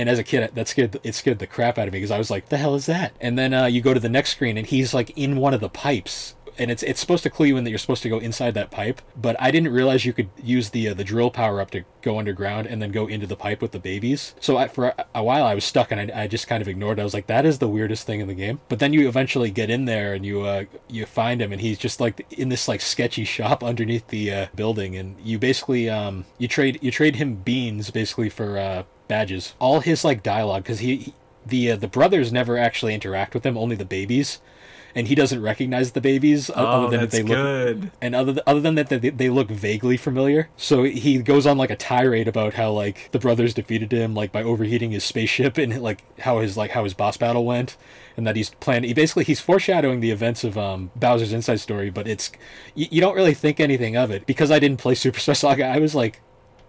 and 0.00 0.08
as 0.08 0.18
a 0.18 0.24
kid 0.24 0.50
that 0.54 0.66
scared 0.66 0.98
it 1.02 1.14
scared 1.14 1.38
the 1.38 1.46
crap 1.46 1.78
out 1.78 1.86
of 1.86 1.92
me 1.92 1.98
because 1.98 2.10
i 2.10 2.18
was 2.18 2.30
like 2.30 2.48
the 2.48 2.56
hell 2.56 2.74
is 2.74 2.86
that 2.86 3.12
and 3.20 3.38
then 3.38 3.52
uh, 3.52 3.66
you 3.66 3.80
go 3.80 3.92
to 3.92 4.00
the 4.00 4.08
next 4.08 4.30
screen 4.30 4.56
and 4.56 4.68
he's 4.68 4.94
like 4.94 5.10
in 5.16 5.36
one 5.36 5.52
of 5.52 5.60
the 5.60 5.68
pipes 5.68 6.34
and 6.60 6.70
it's 6.70 6.82
it's 6.82 7.00
supposed 7.00 7.22
to 7.22 7.30
clue 7.30 7.46
you 7.46 7.56
in 7.56 7.64
that 7.64 7.70
you're 7.70 7.78
supposed 7.78 8.02
to 8.02 8.08
go 8.08 8.18
inside 8.18 8.52
that 8.52 8.70
pipe. 8.70 9.00
But 9.16 9.34
I 9.40 9.50
didn't 9.50 9.72
realize 9.72 10.04
you 10.04 10.12
could 10.12 10.28
use 10.42 10.70
the 10.70 10.88
uh, 10.88 10.94
the 10.94 11.04
drill 11.04 11.30
power 11.30 11.60
up 11.60 11.70
to 11.70 11.84
go 12.02 12.18
underground 12.18 12.66
and 12.66 12.82
then 12.82 12.92
go 12.92 13.06
into 13.06 13.26
the 13.26 13.34
pipe 13.34 13.62
with 13.62 13.72
the 13.72 13.78
babies. 13.78 14.34
So 14.40 14.58
I, 14.58 14.68
for 14.68 14.86
a, 14.86 15.06
a 15.16 15.24
while 15.24 15.44
I 15.44 15.54
was 15.54 15.64
stuck 15.64 15.90
and 15.90 16.12
I, 16.12 16.22
I, 16.22 16.26
just 16.26 16.46
kind 16.46 16.60
of 16.60 16.68
ignored. 16.68 16.98
it. 16.98 17.00
I 17.00 17.04
was 17.04 17.14
like, 17.14 17.26
that 17.28 17.46
is 17.46 17.58
the 17.58 17.68
weirdest 17.68 18.06
thing 18.06 18.20
in 18.20 18.28
the 18.28 18.34
game. 18.34 18.60
But 18.68 18.78
then 18.78 18.92
you 18.92 19.08
eventually 19.08 19.50
get 19.50 19.70
in 19.70 19.86
there 19.86 20.12
and 20.12 20.24
you 20.24 20.42
uh, 20.42 20.64
you 20.86 21.06
find 21.06 21.40
him 21.40 21.50
and 21.50 21.62
he's 21.62 21.78
just 21.78 21.98
like 21.98 22.26
in 22.30 22.50
this 22.50 22.68
like 22.68 22.82
sketchy 22.82 23.24
shop 23.24 23.64
underneath 23.70 24.08
the 24.08 24.32
uh, 24.32 24.46
building 24.54 24.96
and 24.96 25.16
you 25.22 25.38
basically 25.38 25.88
um 25.88 26.26
you 26.38 26.46
trade 26.46 26.78
you 26.82 26.90
trade 26.90 27.16
him 27.16 27.36
beans 27.36 27.90
basically 27.90 28.28
for 28.28 28.58
uh, 28.58 28.82
badges. 29.10 29.54
All 29.58 29.80
his 29.80 30.04
like 30.04 30.22
dialogue 30.22 30.62
because 30.62 30.78
he, 30.78 30.96
he 30.96 31.14
the 31.44 31.72
uh, 31.72 31.76
the 31.76 31.88
brothers 31.88 32.32
never 32.32 32.56
actually 32.56 32.94
interact 32.94 33.34
with 33.34 33.44
him, 33.44 33.58
only 33.58 33.76
the 33.76 33.84
babies 33.84 34.40
and 34.94 35.08
he 35.08 35.14
doesn't 35.14 35.42
recognize 35.42 35.92
the 35.92 36.00
babies 36.00 36.50
oh, 36.50 36.54
other 36.54 36.90
than 36.90 37.00
that 37.00 37.10
they 37.10 37.22
look 37.22 37.36
good. 37.36 37.90
and 38.00 38.14
other 38.14 38.32
th- 38.32 38.44
other 38.46 38.60
than 38.60 38.74
that 38.74 38.88
they, 38.88 38.98
they 38.98 39.28
look 39.28 39.48
vaguely 39.48 39.96
familiar. 39.96 40.48
So 40.56 40.82
he 40.82 41.18
goes 41.22 41.46
on 41.46 41.58
like 41.58 41.70
a 41.70 41.76
tirade 41.76 42.28
about 42.28 42.54
how 42.54 42.72
like 42.72 43.10
the 43.12 43.18
brothers 43.18 43.54
defeated 43.54 43.92
him 43.92 44.14
like 44.14 44.32
by 44.32 44.42
overheating 44.42 44.90
his 44.90 45.04
spaceship 45.04 45.58
and 45.58 45.80
like 45.80 46.02
how 46.20 46.40
his 46.40 46.56
like 46.56 46.72
how 46.72 46.84
his 46.84 46.94
boss 46.94 47.16
battle 47.16 47.44
went 47.44 47.76
and 48.16 48.26
that 48.26 48.36
he's 48.36 48.50
planning 48.50 48.88
he 48.88 48.94
basically 48.94 49.24
he's 49.24 49.40
foreshadowing 49.40 50.00
the 50.00 50.10
events 50.10 50.44
of 50.44 50.58
um, 50.58 50.90
Bowser's 50.96 51.32
Inside 51.32 51.60
Story, 51.60 51.90
but 51.90 52.08
it's 52.08 52.30
you, 52.74 52.86
you 52.90 53.00
don't 53.00 53.14
really 53.14 53.34
think 53.34 53.60
anything 53.60 53.96
of 53.96 54.10
it 54.10 54.26
because 54.26 54.50
I 54.50 54.58
didn't 54.58 54.78
play 54.78 54.94
Superstar 54.94 55.36
Saga. 55.36 55.66
I 55.66 55.78
was 55.78 55.94
like 55.94 56.20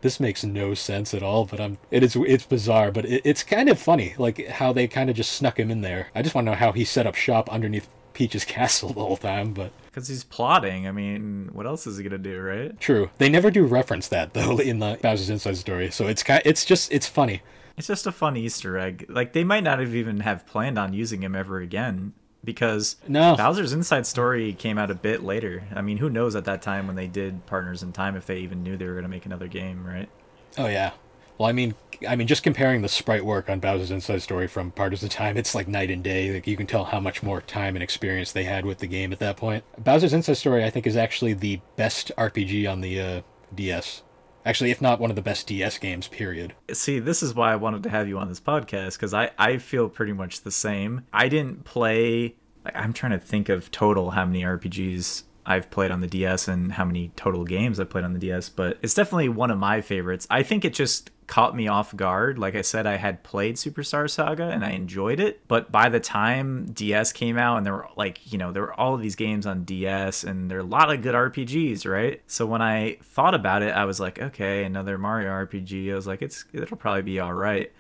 this 0.02 0.20
makes 0.20 0.44
no 0.44 0.74
sense 0.74 1.14
at 1.14 1.24
all 1.24 1.46
but 1.46 1.60
i'm 1.60 1.78
it 1.90 2.04
is 2.04 2.16
it's 2.16 2.46
bizarre 2.46 2.92
but 2.92 3.06
it, 3.06 3.22
it's 3.24 3.44
kind 3.44 3.70
of 3.70 3.80
funny 3.80 4.14
like 4.18 4.46
how 4.48 4.74
they 4.74 4.88
kind 4.88 5.10
of 5.10 5.16
just 5.16 5.32
snuck 5.32 5.60
him 5.60 5.72
in 5.72 5.82
there 5.82 6.10
i 6.16 6.22
just 6.22 6.36
want 6.36 6.46
to 6.46 6.52
know 6.52 6.58
how 6.58 6.72
he 6.72 6.84
set 6.84 7.08
up 7.08 7.16
shop 7.16 7.50
underneath 7.50 7.88
Peach's 8.14 8.46
castle 8.46 8.90
the 8.90 9.02
whole 9.02 9.18
time, 9.18 9.54
but 9.54 9.72
because 9.86 10.08
he's 10.08 10.24
plotting. 10.24 10.88
I 10.88 10.92
mean, 10.92 11.50
what 11.54 11.66
else 11.66 11.88
is 11.88 11.98
he 11.98 12.04
gonna 12.04 12.18
do, 12.18 12.40
right? 12.40 12.80
True. 12.80 13.10
They 13.18 13.30
never 13.30 13.52
do 13.52 13.66
reference 13.66 14.08
that 14.10 14.34
though 14.34 14.58
in 14.60 14.80
the 14.80 14.98
Bowser's 15.02 15.30
Inside 15.30 15.58
Story, 15.58 15.92
so 15.92 16.08
it's 16.08 16.24
kind. 16.24 16.42
It's 16.46 16.66
just 16.66 16.92
it's 16.92 17.08
funny. 17.08 17.42
It's 17.78 17.88
just 17.88 18.06
a 18.06 18.12
fun 18.12 18.38
Easter 18.38 18.78
egg. 18.78 19.06
Like 19.10 19.34
they 19.34 19.44
might 19.44 19.64
not 19.64 19.80
have 19.80 19.96
even 19.96 20.22
have 20.22 20.46
planned 20.46 20.78
on 20.78 20.94
using 20.94 21.24
him 21.24 21.36
ever 21.36 21.60
again 21.60 22.14
because 22.44 22.96
no. 23.08 23.36
Bowser's 23.36 23.74
Inside 23.74 24.08
Story 24.08 24.54
came 24.54 24.78
out 24.78 24.92
a 24.92 24.96
bit 24.96 25.24
later. 25.24 25.64
I 25.76 25.82
mean, 25.82 25.98
who 25.98 26.10
knows 26.10 26.36
at 26.36 26.46
that 26.46 26.62
time 26.62 26.88
when 26.88 26.96
they 26.96 27.08
did 27.08 27.46
Partners 27.46 27.84
in 27.84 27.92
Time 27.92 28.16
if 28.16 28.26
they 28.26 28.40
even 28.40 28.64
knew 28.64 28.78
they 28.78 28.86
were 28.86 28.96
gonna 28.96 29.08
make 29.08 29.26
another 29.26 29.48
game, 29.48 29.86
right? 29.86 30.10
Oh 30.58 30.68
yeah. 30.68 30.92
Well, 31.38 31.50
I 31.50 31.54
mean, 31.54 31.74
I 32.08 32.16
mean, 32.16 32.28
just 32.28 32.44
comparing 32.44 32.82
the 32.84 32.88
sprite 32.88 33.26
work 33.26 33.50
on 33.50 33.60
Bowser's 33.60 33.90
Inside 33.90 34.22
Story 34.22 34.48
from 34.48 34.72
Partners 34.72 35.02
in 35.02 35.10
Time, 35.10 35.38
it's 35.38 35.56
like 35.56 35.68
night 35.68 35.90
and 35.90 36.04
day. 36.04 36.34
Like 36.34 36.46
you 36.46 36.56
can 36.56 36.68
tell 36.68 36.86
how 36.86 37.00
much 37.00 37.24
more 37.24 37.42
time 37.42 37.76
and 37.76 37.82
experience 37.82 38.32
they 38.32 38.44
had 38.44 38.66
with 38.66 38.80
the 38.80 38.88
game 38.88 39.12
at 39.12 39.20
that 39.20 39.38
point. 39.38 39.64
Bowser's 39.84 40.14
Inside 40.14 40.38
Story, 40.38 40.64
I 40.64 40.70
think, 40.70 40.86
is 40.86 40.96
actually 40.96 41.34
the 41.34 41.60
best 41.78 42.12
RPG 42.18 42.72
on 42.72 42.82
the 42.82 43.00
uh, 43.02 43.22
DS. 43.56 44.04
Actually, 44.46 44.72
if 44.72 44.82
not 44.82 45.00
one 45.00 45.10
of 45.10 45.16
the 45.16 45.22
best 45.22 45.48
DS 45.48 45.78
games, 45.78 46.08
period. 46.08 46.54
See, 46.72 47.00
this 47.00 47.22
is 47.22 47.36
why 47.36 47.54
I 47.54 47.58
wanted 47.58 47.84
to 47.84 47.90
have 47.90 48.08
you 48.08 48.18
on 48.18 48.28
this 48.28 48.40
podcast 48.40 48.94
because 48.94 49.14
I 49.14 49.32
I 49.38 49.58
feel 49.58 49.90
pretty 49.90 50.14
much 50.14 50.42
the 50.42 50.52
same. 50.52 51.06
I 51.14 51.30
didn't 51.30 51.64
play. 51.64 52.36
I'm 52.66 52.94
trying 52.94 53.12
to 53.14 53.20
think 53.20 53.50
of 53.50 53.72
total 53.72 54.12
how 54.12 54.26
many 54.26 54.44
RPGs 54.44 55.24
I've 55.46 55.70
played 55.72 55.92
on 55.92 56.02
the 56.02 56.08
DS 56.08 56.48
and 56.48 56.74
how 56.74 56.86
many 56.86 57.12
total 57.16 57.44
games 57.44 57.80
I've 57.80 57.90
played 57.90 58.04
on 58.04 58.14
the 58.14 58.20
DS, 58.20 58.50
but 58.50 58.78
it's 58.82 58.94
definitely 58.94 59.30
one 59.30 59.50
of 59.50 59.58
my 59.58 59.82
favorites. 59.82 60.28
I 60.30 60.44
think 60.44 60.64
it 60.64 60.74
just 60.74 61.10
caught 61.32 61.56
me 61.56 61.66
off 61.66 61.96
guard. 61.96 62.38
Like 62.38 62.56
I 62.56 62.62
said, 62.62 62.86
I 62.86 62.98
had 62.98 63.24
played 63.24 63.56
Superstar 63.56 64.10
Saga 64.10 64.50
and 64.50 64.66
I 64.66 64.72
enjoyed 64.72 65.22
it, 65.22 65.48
but 65.48 65.72
by 65.72 65.88
the 65.88 66.02
time 66.02 66.66
DS 66.74 67.14
came 67.14 67.38
out 67.38 67.56
and 67.56 67.66
there 67.66 67.72
were 67.72 67.88
like, 67.96 68.34
you 68.34 68.38
know, 68.38 68.52
there 68.52 68.64
were 68.64 68.74
all 68.74 68.96
of 68.96 69.02
these 69.02 69.16
games 69.16 69.46
on 69.46 69.64
DS 69.64 70.26
and 70.26 70.52
there 70.52 70.58
are 70.58 70.62
a 70.62 70.66
lot 70.66 70.94
of 70.94 71.02
good 71.02 71.16
RPGs, 71.16 71.90
right? 71.90 72.22
So 72.28 72.46
when 72.46 72.62
I 72.62 72.98
thought 73.02 73.34
about 73.34 73.62
it, 73.62 73.74
I 73.74 73.86
was 73.86 73.98
like, 73.98 74.22
okay, 74.22 74.66
another 74.66 74.98
Mario 74.98 75.30
RPG. 75.30 75.90
I 75.90 75.96
was 75.96 76.06
like, 76.06 76.22
it's 76.22 76.44
it'll 76.52 76.76
probably 76.76 77.04
be 77.04 77.22
all 77.22 77.34
right. 77.34 77.72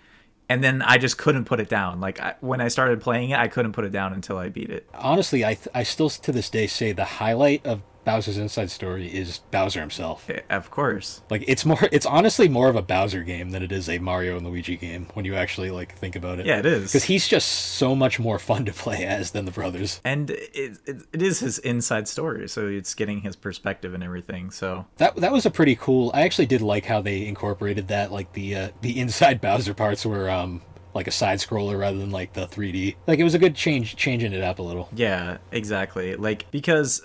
And 0.48 0.64
then 0.64 0.82
I 0.82 0.98
just 0.98 1.18
couldn't 1.18 1.44
put 1.44 1.60
it 1.60 1.68
down. 1.68 2.00
Like 2.00 2.22
I, 2.22 2.36
when 2.40 2.62
I 2.62 2.70
started 2.70 3.02
playing 3.02 3.32
it, 3.32 3.38
I 3.38 3.50
couldn't 3.50 3.74
put 3.74 3.84
it 3.84 3.92
down 3.92 4.14
until 4.14 4.38
I 4.38 4.48
beat 4.48 4.70
it. 4.70 4.88
Honestly, 4.94 5.44
I 5.44 5.56
th- 5.56 5.68
I 5.76 5.84
still 5.84 6.10
to 6.10 6.32
this 6.32 6.50
day 6.50 6.68
say 6.68 6.94
the 6.94 7.04
highlight 7.04 7.66
of 7.66 7.82
Bowser's 8.04 8.38
Inside 8.38 8.72
Story 8.72 9.08
is 9.08 9.40
Bowser 9.52 9.80
himself. 9.80 10.30
Of 10.50 10.72
course. 10.72 11.22
Like 11.30 11.44
it's 11.48 11.66
more 11.66 11.80
it's 11.92 12.06
honestly 12.06 12.48
more 12.50 12.70
of 12.70 12.76
a 12.76 12.82
Bowser 12.82 13.24
game 13.24 13.52
than 13.52 13.64
it 13.64 13.72
is 13.72 13.90
a 13.90 14.00
Mario 14.00 14.38
and 14.38 14.46
Luigi 14.48 14.76
game 14.78 15.08
when 15.14 15.26
you 15.26 15.36
actually 15.36 15.72
like 15.72 15.96
think 15.98 16.16
about 16.16 16.40
it. 16.40 16.46
Yeah, 16.46 16.60
it 16.60 16.66
is. 16.66 16.92
Cuz 16.92 17.04
he's 17.04 17.28
just 17.28 17.48
so 17.48 17.96
much 17.96 18.20
more 18.20 18.40
fun 18.40 18.66
to 18.66 18.74
play 18.74 19.06
as 19.06 19.32
than 19.32 19.46
the 19.46 19.52
brothers. 19.52 20.02
And 20.04 20.32
it, 20.32 20.78
it, 20.86 20.98
it 21.14 21.22
is 21.22 21.40
his 21.40 21.60
inside 21.60 22.08
story, 22.08 22.48
so 22.50 22.68
it's 22.68 22.94
getting 22.96 23.22
his 23.22 23.36
perspective 23.36 23.94
and 23.94 24.04
everything. 24.04 24.52
So 24.52 24.86
That 24.98 25.16
that 25.18 25.32
was 25.32 25.46
a 25.46 25.52
pretty 25.52 25.76
cool. 25.76 26.12
I 26.14 26.22
actually 26.22 26.48
did 26.48 26.62
like 26.62 26.86
how 26.86 27.02
they 27.02 27.26
incorporated 27.28 27.88
that 27.90 28.12
like 28.12 28.34
the 28.34 28.56
uh, 28.56 28.70
the 28.82 29.00
inside 29.00 29.42
Bowser 29.42 29.74
parts 29.74 30.06
were 30.06 30.30
um 30.30 30.62
like 30.94 31.08
a 31.08 31.12
side 31.12 31.40
scroller 31.40 31.80
rather 31.80 31.98
than 31.98 32.12
like 32.12 32.34
the 32.34 32.46
3D. 32.48 32.96
Like 33.08 33.18
it 33.20 33.24
was 33.24 33.34
a 33.34 33.40
good 33.40 33.56
change, 33.56 33.96
changing 33.96 34.34
it 34.34 34.44
up 34.44 34.60
a 34.60 34.62
little. 34.62 34.90
Yeah, 34.94 35.38
exactly. 35.52 36.16
Like 36.16 36.50
because 36.52 37.02